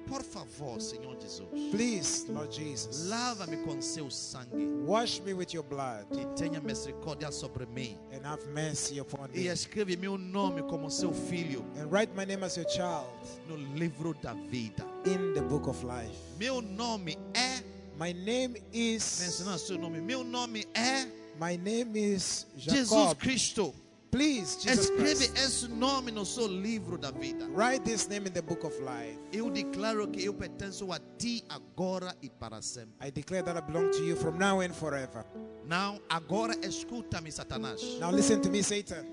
Por 0.07 0.23
favor, 0.23 0.82
Senhor 0.82 1.15
Jesus, 1.22 1.48
Please, 1.72 2.26
Lord 2.32 2.53
Jesus, 2.53 3.07
lava-me 3.07 3.57
com 3.57 3.82
seu 3.82 4.10
sangue 4.10 4.68
wash 4.86 5.22
me 5.22 5.34
with 5.34 5.53
your 5.53 5.64
blood 5.64 6.06
e 6.11 6.26
tenha 6.36 6.60
misericórdia 6.60 7.32
sobre 7.32 7.65
mim. 7.65 7.98
and 8.11 8.26
have 8.26 8.45
mercy 8.53 8.99
upon 8.99 9.30
E 9.34 9.41
me. 9.41 9.48
escreve 9.48 9.95
meu 9.98 10.18
nome 10.18 10.61
como 10.64 10.90
seu 10.90 11.14
filho 11.14 11.64
And 11.78 11.90
write 11.91 12.11
my 12.15 12.26
name 12.26 12.44
as 12.44 12.57
your 12.57 12.68
child 12.69 13.07
no 13.48 13.56
livro 13.56 14.14
da 14.22 14.34
vida. 14.34 14.86
in 15.06 15.34
the 15.34 15.41
book 15.41 15.68
of 15.68 15.84
life. 15.86 16.15
Meu 16.38 16.61
nome 16.61 17.18
é. 17.34 17.64
My 17.98 18.11
name 18.14 18.56
is 18.73 19.19
Mencionar 19.22 19.60
seu 19.60 19.78
nome. 19.78 20.02
Meu 20.02 20.23
nome 20.23 20.65
é 20.73 21.06
my 21.40 21.56
name 21.57 21.95
is 21.95 22.45
Jesus 22.57 22.90
Jacob. 22.90 23.18
Cristo. 23.19 23.73
Please, 24.11 24.57
Jesus 24.61 24.89
Escreve 24.89 25.29
Christ, 25.29 25.38
esse 25.38 25.67
nome 25.69 26.11
no 26.11 26.25
seu 26.25 26.45
livro 26.47 26.97
da 26.97 27.11
vida. 27.11 27.47
write 27.49 27.83
this 27.85 28.09
name 28.09 28.27
in 28.27 28.33
the 28.33 28.41
book 28.41 28.65
of 28.65 28.73
life. 28.81 29.17
Eu 29.31 29.49
declaro 29.49 30.05
que 30.11 30.25
eu 30.25 30.33
pertenço 30.33 30.91
a 30.91 30.99
ti 31.17 31.43
agora 31.47 32.13
e 32.21 32.29
para 32.29 32.61
sempre. 32.61 32.93
I 32.99 33.09
declare 33.09 33.41
that 33.43 33.57
I 33.57 33.61
belong 33.61 33.89
to 33.91 34.03
you 34.03 34.17
from 34.17 34.38
now 34.38 34.59
and 34.59 34.73
forever. 34.73 35.25
Não, 35.65 36.01
agora 36.09 36.53
escuta-me, 36.61 37.31
Satanás. 37.31 37.81
Now 37.99 38.11
listen 38.11 38.41
to 38.41 38.49
me, 38.49 38.61
Satan. 38.61 39.05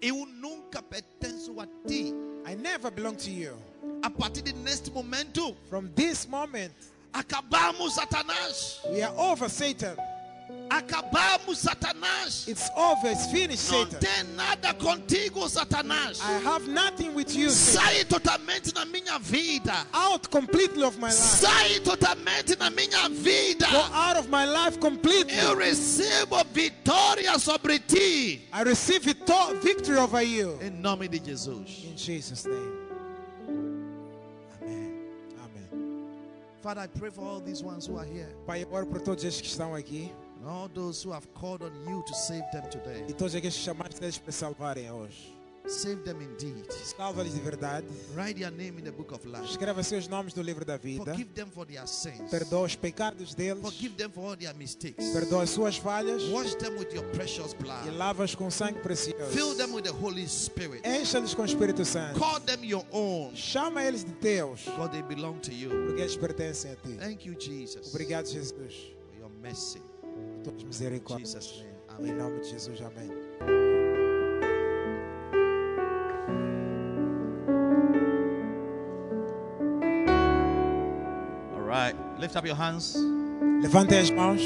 Eu 0.00 0.24
nunca 0.24 0.82
pertenço 0.82 1.60
a 1.60 1.66
ti. 1.86 2.14
I 2.46 2.54
never 2.54 2.90
belong 2.90 3.16
to 3.16 3.30
you. 3.30 3.54
A 4.02 4.08
partir 4.08 4.40
de 4.40 4.54
neste 4.54 4.90
momento, 4.90 5.54
From 5.68 5.88
this 5.94 6.26
moment, 6.26 6.72
acabamos, 7.12 7.92
Satanás. 7.96 8.80
we 8.90 9.02
are 9.02 9.14
over, 9.18 9.50
Satan. 9.50 9.94
Acabamos, 10.70 11.58
Satanás. 11.58 12.46
It's 12.46 12.70
over. 12.76 13.10
It's 13.10 13.26
finished, 13.26 13.68
Não 13.72 13.84
Satan. 13.90 13.98
tem 13.98 14.24
nada 14.36 14.72
contigo, 14.74 15.48
Satanás. 15.48 16.20
I 16.20 16.38
have 16.44 16.68
nothing 16.68 17.12
with 17.12 17.34
you, 17.34 17.50
Satan. 17.50 17.80
Sai 17.82 18.04
totalmente 18.04 18.72
na 18.72 18.84
minha 18.84 19.18
vida. 19.18 19.84
Out 19.92 20.30
completely 20.30 20.84
of 20.84 20.96
my 20.98 21.08
life. 21.08 21.16
Sai 21.18 21.80
totalmente 21.80 22.56
na 22.56 22.70
minha 22.70 23.08
vida. 23.08 23.66
Go 23.68 23.78
out 23.92 24.16
of 24.16 24.28
my 24.28 24.44
life 24.44 24.78
completely. 24.78 25.34
Eu 25.38 25.56
recebo 25.56 26.36
vitória 26.52 27.36
sobre 27.40 27.80
ti. 27.80 28.48
I 28.52 28.62
receive 28.62 29.02
victor- 29.04 29.56
victory 29.60 29.98
over 29.98 30.22
you. 30.22 30.56
Em 30.62 30.70
nome 30.70 31.08
de 31.08 31.18
Jesus. 31.18 31.82
In 31.84 31.96
Jesus' 31.96 32.44
name. 32.46 32.78
Amém. 34.60 34.92
Amém. 35.42 36.04
Father, 36.62 36.82
I 36.82 36.86
pray 36.86 37.10
for 37.10 37.22
all 37.26 37.40
these 37.40 37.62
ones 37.64 37.86
who 37.88 37.96
are 37.98 38.04
here. 38.06 38.28
Pai, 38.46 38.62
eu 38.62 38.72
oro 38.72 38.86
por 38.86 39.00
todos 39.00 39.24
estes 39.24 39.40
que 39.40 39.48
estão 39.48 39.74
aqui 39.74 40.12
all 40.46 40.68
those 40.68 41.02
who 41.02 41.12
have 41.12 41.26
called 41.34 41.62
on 41.62 41.72
you 41.88 42.02
to 42.06 42.14
save 42.14 42.44
them 42.52 42.68
today. 42.70 43.04
e 43.08 43.12
todos 43.12 43.34
aqueles 43.34 43.54
que 43.56 43.62
chamaste 43.62 44.20
para 44.20 44.32
salvarem 44.32 44.90
hoje. 44.90 45.36
Save 45.68 46.02
them 46.04 46.16
indeed. 46.22 46.64
Salva-lhes 46.72 47.34
de 47.34 47.40
verdade. 47.40 47.86
Write 48.16 48.40
their 48.40 48.50
name 48.50 48.78
in 48.78 48.82
the 48.84 48.90
book 48.90 49.12
of 49.12 49.24
life. 49.28 49.44
Escreva 49.44 49.82
seus 49.82 50.08
nomes 50.08 50.34
no 50.34 50.42
livro 50.42 50.64
da 50.64 50.78
vida. 50.78 51.04
Forgive 51.04 51.30
them 51.34 51.48
for 51.50 51.66
their 51.66 51.86
sins. 51.86 52.30
Perdoa 52.30 52.62
os 52.62 52.74
pecados 52.74 53.34
deles. 53.34 53.60
Forgive 53.62 53.94
them 53.94 54.10
for 54.10 54.24
all 54.30 54.36
their 54.36 54.54
mistakes. 54.54 55.12
Perdoa 55.12 55.42
as 55.42 55.50
suas 55.50 55.76
falhas. 55.76 56.24
Wash 56.30 56.54
them 56.56 56.76
with 56.78 56.92
your 56.94 57.04
precious 57.12 57.52
E 57.52 57.56
blood. 57.62 57.90
lava-os 57.94 58.34
com 58.34 58.50
sangue 58.50 58.80
precioso. 58.80 59.30
Fill 59.32 59.54
them 59.54 59.72
with 59.74 59.82
the 59.84 59.92
Holy 59.92 60.26
Spirit. 60.26 60.80
Encha-lhes 60.82 61.34
com 61.34 61.42
o 61.42 61.44
Espírito 61.44 61.84
Santo. 61.84 62.18
Call 62.18 62.40
them 62.40 62.64
your 62.64 62.84
own. 62.90 63.32
Chama 63.36 63.84
eles 63.84 64.02
de 64.02 64.12
teus. 64.12 64.64
God, 64.76 64.90
they 64.92 65.02
belong 65.02 65.38
to 65.40 65.52
you. 65.52 65.68
Porque 65.68 66.00
eles 66.00 66.16
pertencem 66.16 66.72
a 66.72 66.76
ti. 66.76 66.94
Thank 66.96 67.26
you, 67.28 67.34
Jesus, 67.36 67.94
Obrigado, 67.94 68.26
Jesus. 68.26 68.50
for 68.52 69.14
your 69.20 69.30
mercy. 69.42 69.80
Jesus' 71.18 71.64
name. 71.98 72.10
Em 72.10 72.14
nome 72.14 72.40
de 72.40 72.50
Jesus. 72.50 72.80
Amém. 72.80 73.10
All 81.54 81.60
right. 81.62 81.94
Lift 82.18 82.36
up 82.36 82.46
your 82.46 82.56
hands. 82.56 82.96
Levantem 83.62 83.98
as 83.98 84.10
mãos. 84.10 84.40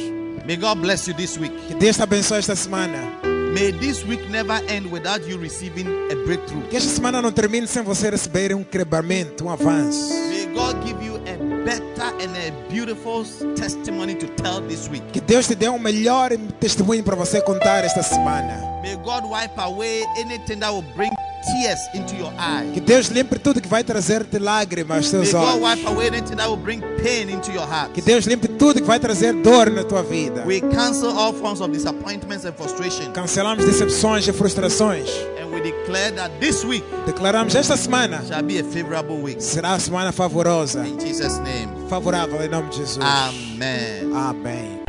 May 0.44 0.56
God 0.56 0.80
bless 0.80 1.06
you 1.06 1.14
this 1.14 1.38
week. 1.38 1.52
Que 1.68 1.74
Deus 1.74 1.96
te 1.96 2.02
abençoe 2.02 2.38
esta 2.38 2.56
semana. 2.56 2.98
May 3.54 3.70
this 3.72 4.04
week 4.04 4.28
never 4.30 4.60
end 4.68 4.90
without 4.90 5.24
you 5.28 5.38
receiving 5.38 5.86
a 6.10 6.16
breakthrough. 6.26 6.68
Que 6.68 6.76
esta 6.76 6.90
semana 6.90 7.22
não 7.22 7.30
termine 7.30 7.68
sem 7.68 7.82
você 7.84 8.10
receber 8.10 8.52
um 8.52 8.64
quebramento, 8.64 9.44
um 9.44 9.50
avanço. 9.50 10.33
Que 15.12 15.20
Deus 15.20 15.46
te 15.46 15.54
dê 15.54 15.68
um 15.68 15.78
melhor 15.78 16.30
testemunho 16.60 17.02
para 17.02 17.16
você 17.16 17.40
contar 17.40 17.84
esta 17.84 18.02
semana. 18.02 18.60
May 18.82 18.96
God 18.96 19.24
wipe 19.24 19.58
away 19.58 20.04
anything 20.18 20.60
that 20.60 20.70
will 20.70 20.84
bring 20.94 21.10
tears 21.44 21.80
into 21.94 22.14
your 22.16 22.32
eyes. 22.38 22.72
Que 22.72 22.80
Deus 22.80 23.08
limpe 23.08 23.38
tudo 23.38 23.60
que 23.60 23.68
vai 23.68 23.82
trazer-te 23.82 24.38
lágrimas 24.38 24.96
aos 24.98 25.12
May 25.12 25.24
seus 25.26 25.32
God 25.32 25.62
olhos. 25.62 25.62
wipe 25.62 25.86
away 25.86 26.06
anything 26.08 26.36
that 26.36 26.48
will 26.48 26.56
bring 26.56 26.80
pain 27.02 27.30
into 27.30 27.50
your 27.50 27.66
heart. 27.66 27.92
Que 27.92 28.02
Deus 28.02 28.26
limpe 28.26 28.48
tudo 28.64 28.80
que 28.80 28.86
vai 28.86 28.98
trazer 28.98 29.34
dor 29.34 29.70
na 29.70 29.84
tua 29.84 30.02
vida. 30.02 30.42
We 30.46 30.62
cancel 30.62 31.10
all 31.10 31.34
forms 31.34 31.60
of 31.60 31.70
disappointments 31.70 32.46
and 32.46 32.54
frustration. 32.54 33.12
Cancelamos 33.12 33.62
decepções 33.62 34.26
e 34.26 34.32
frustrações. 34.32 35.06
And 35.38 35.52
we 35.52 35.60
declare 35.60 36.10
that 36.12 36.30
this 36.40 36.64
week 36.64 36.82
Declaramos 37.04 37.54
esta 37.54 37.76
semana 37.76 38.24
shall 38.26 38.42
be 38.42 38.58
a 38.58 38.64
favorable 38.64 39.20
week. 39.22 39.42
será 39.42 39.74
a 39.74 39.78
semana 39.78 40.12
favorosa. 40.12 40.88
In 40.88 40.98
Jesus' 40.98 41.38
name. 41.40 41.68
Favorável 41.90 42.42
em 42.42 42.48
nome 42.48 42.70
de 42.70 42.76
Jesus. 42.78 43.04
Amen. 43.04 44.10
Amém. 44.14 44.80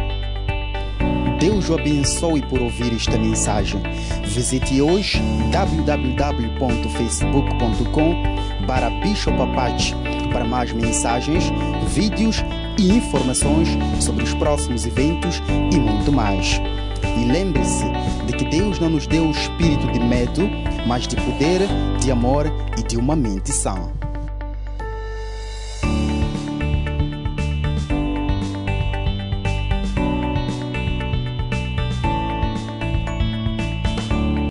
Deus 1.37 1.69
o 1.69 1.73
abençoe 1.73 2.41
por 2.43 2.61
ouvir 2.61 2.95
esta 2.95 3.17
mensagem. 3.17 3.83
Visite 4.23 4.81
hoje 4.81 5.21
www.facebook.com 5.51 8.15
para 8.65 8.89
Bishop 9.01 9.37
Apache 9.41 9.93
para 10.31 10.45
mais 10.45 10.71
mensagens, 10.71 11.43
vídeos 11.89 12.41
e 12.77 12.91
informações 12.91 13.69
sobre 13.99 14.23
os 14.23 14.33
próximos 14.33 14.85
eventos 14.85 15.41
e 15.71 15.79
muito 15.79 16.11
mais. 16.11 16.59
E 17.17 17.25
lembre-se 17.25 17.85
de 18.25 18.33
que 18.33 18.45
Deus 18.45 18.79
não 18.79 18.89
nos 18.89 19.07
deu 19.07 19.27
o 19.27 19.31
espírito 19.31 19.91
de 19.91 19.99
medo, 19.99 20.49
mas 20.87 21.07
de 21.07 21.15
poder, 21.15 21.61
de 21.99 22.11
amor 22.11 22.51
e 22.77 22.83
de 22.83 22.97
uma 22.97 23.15
mente 23.15 23.51
sã. 23.51 23.94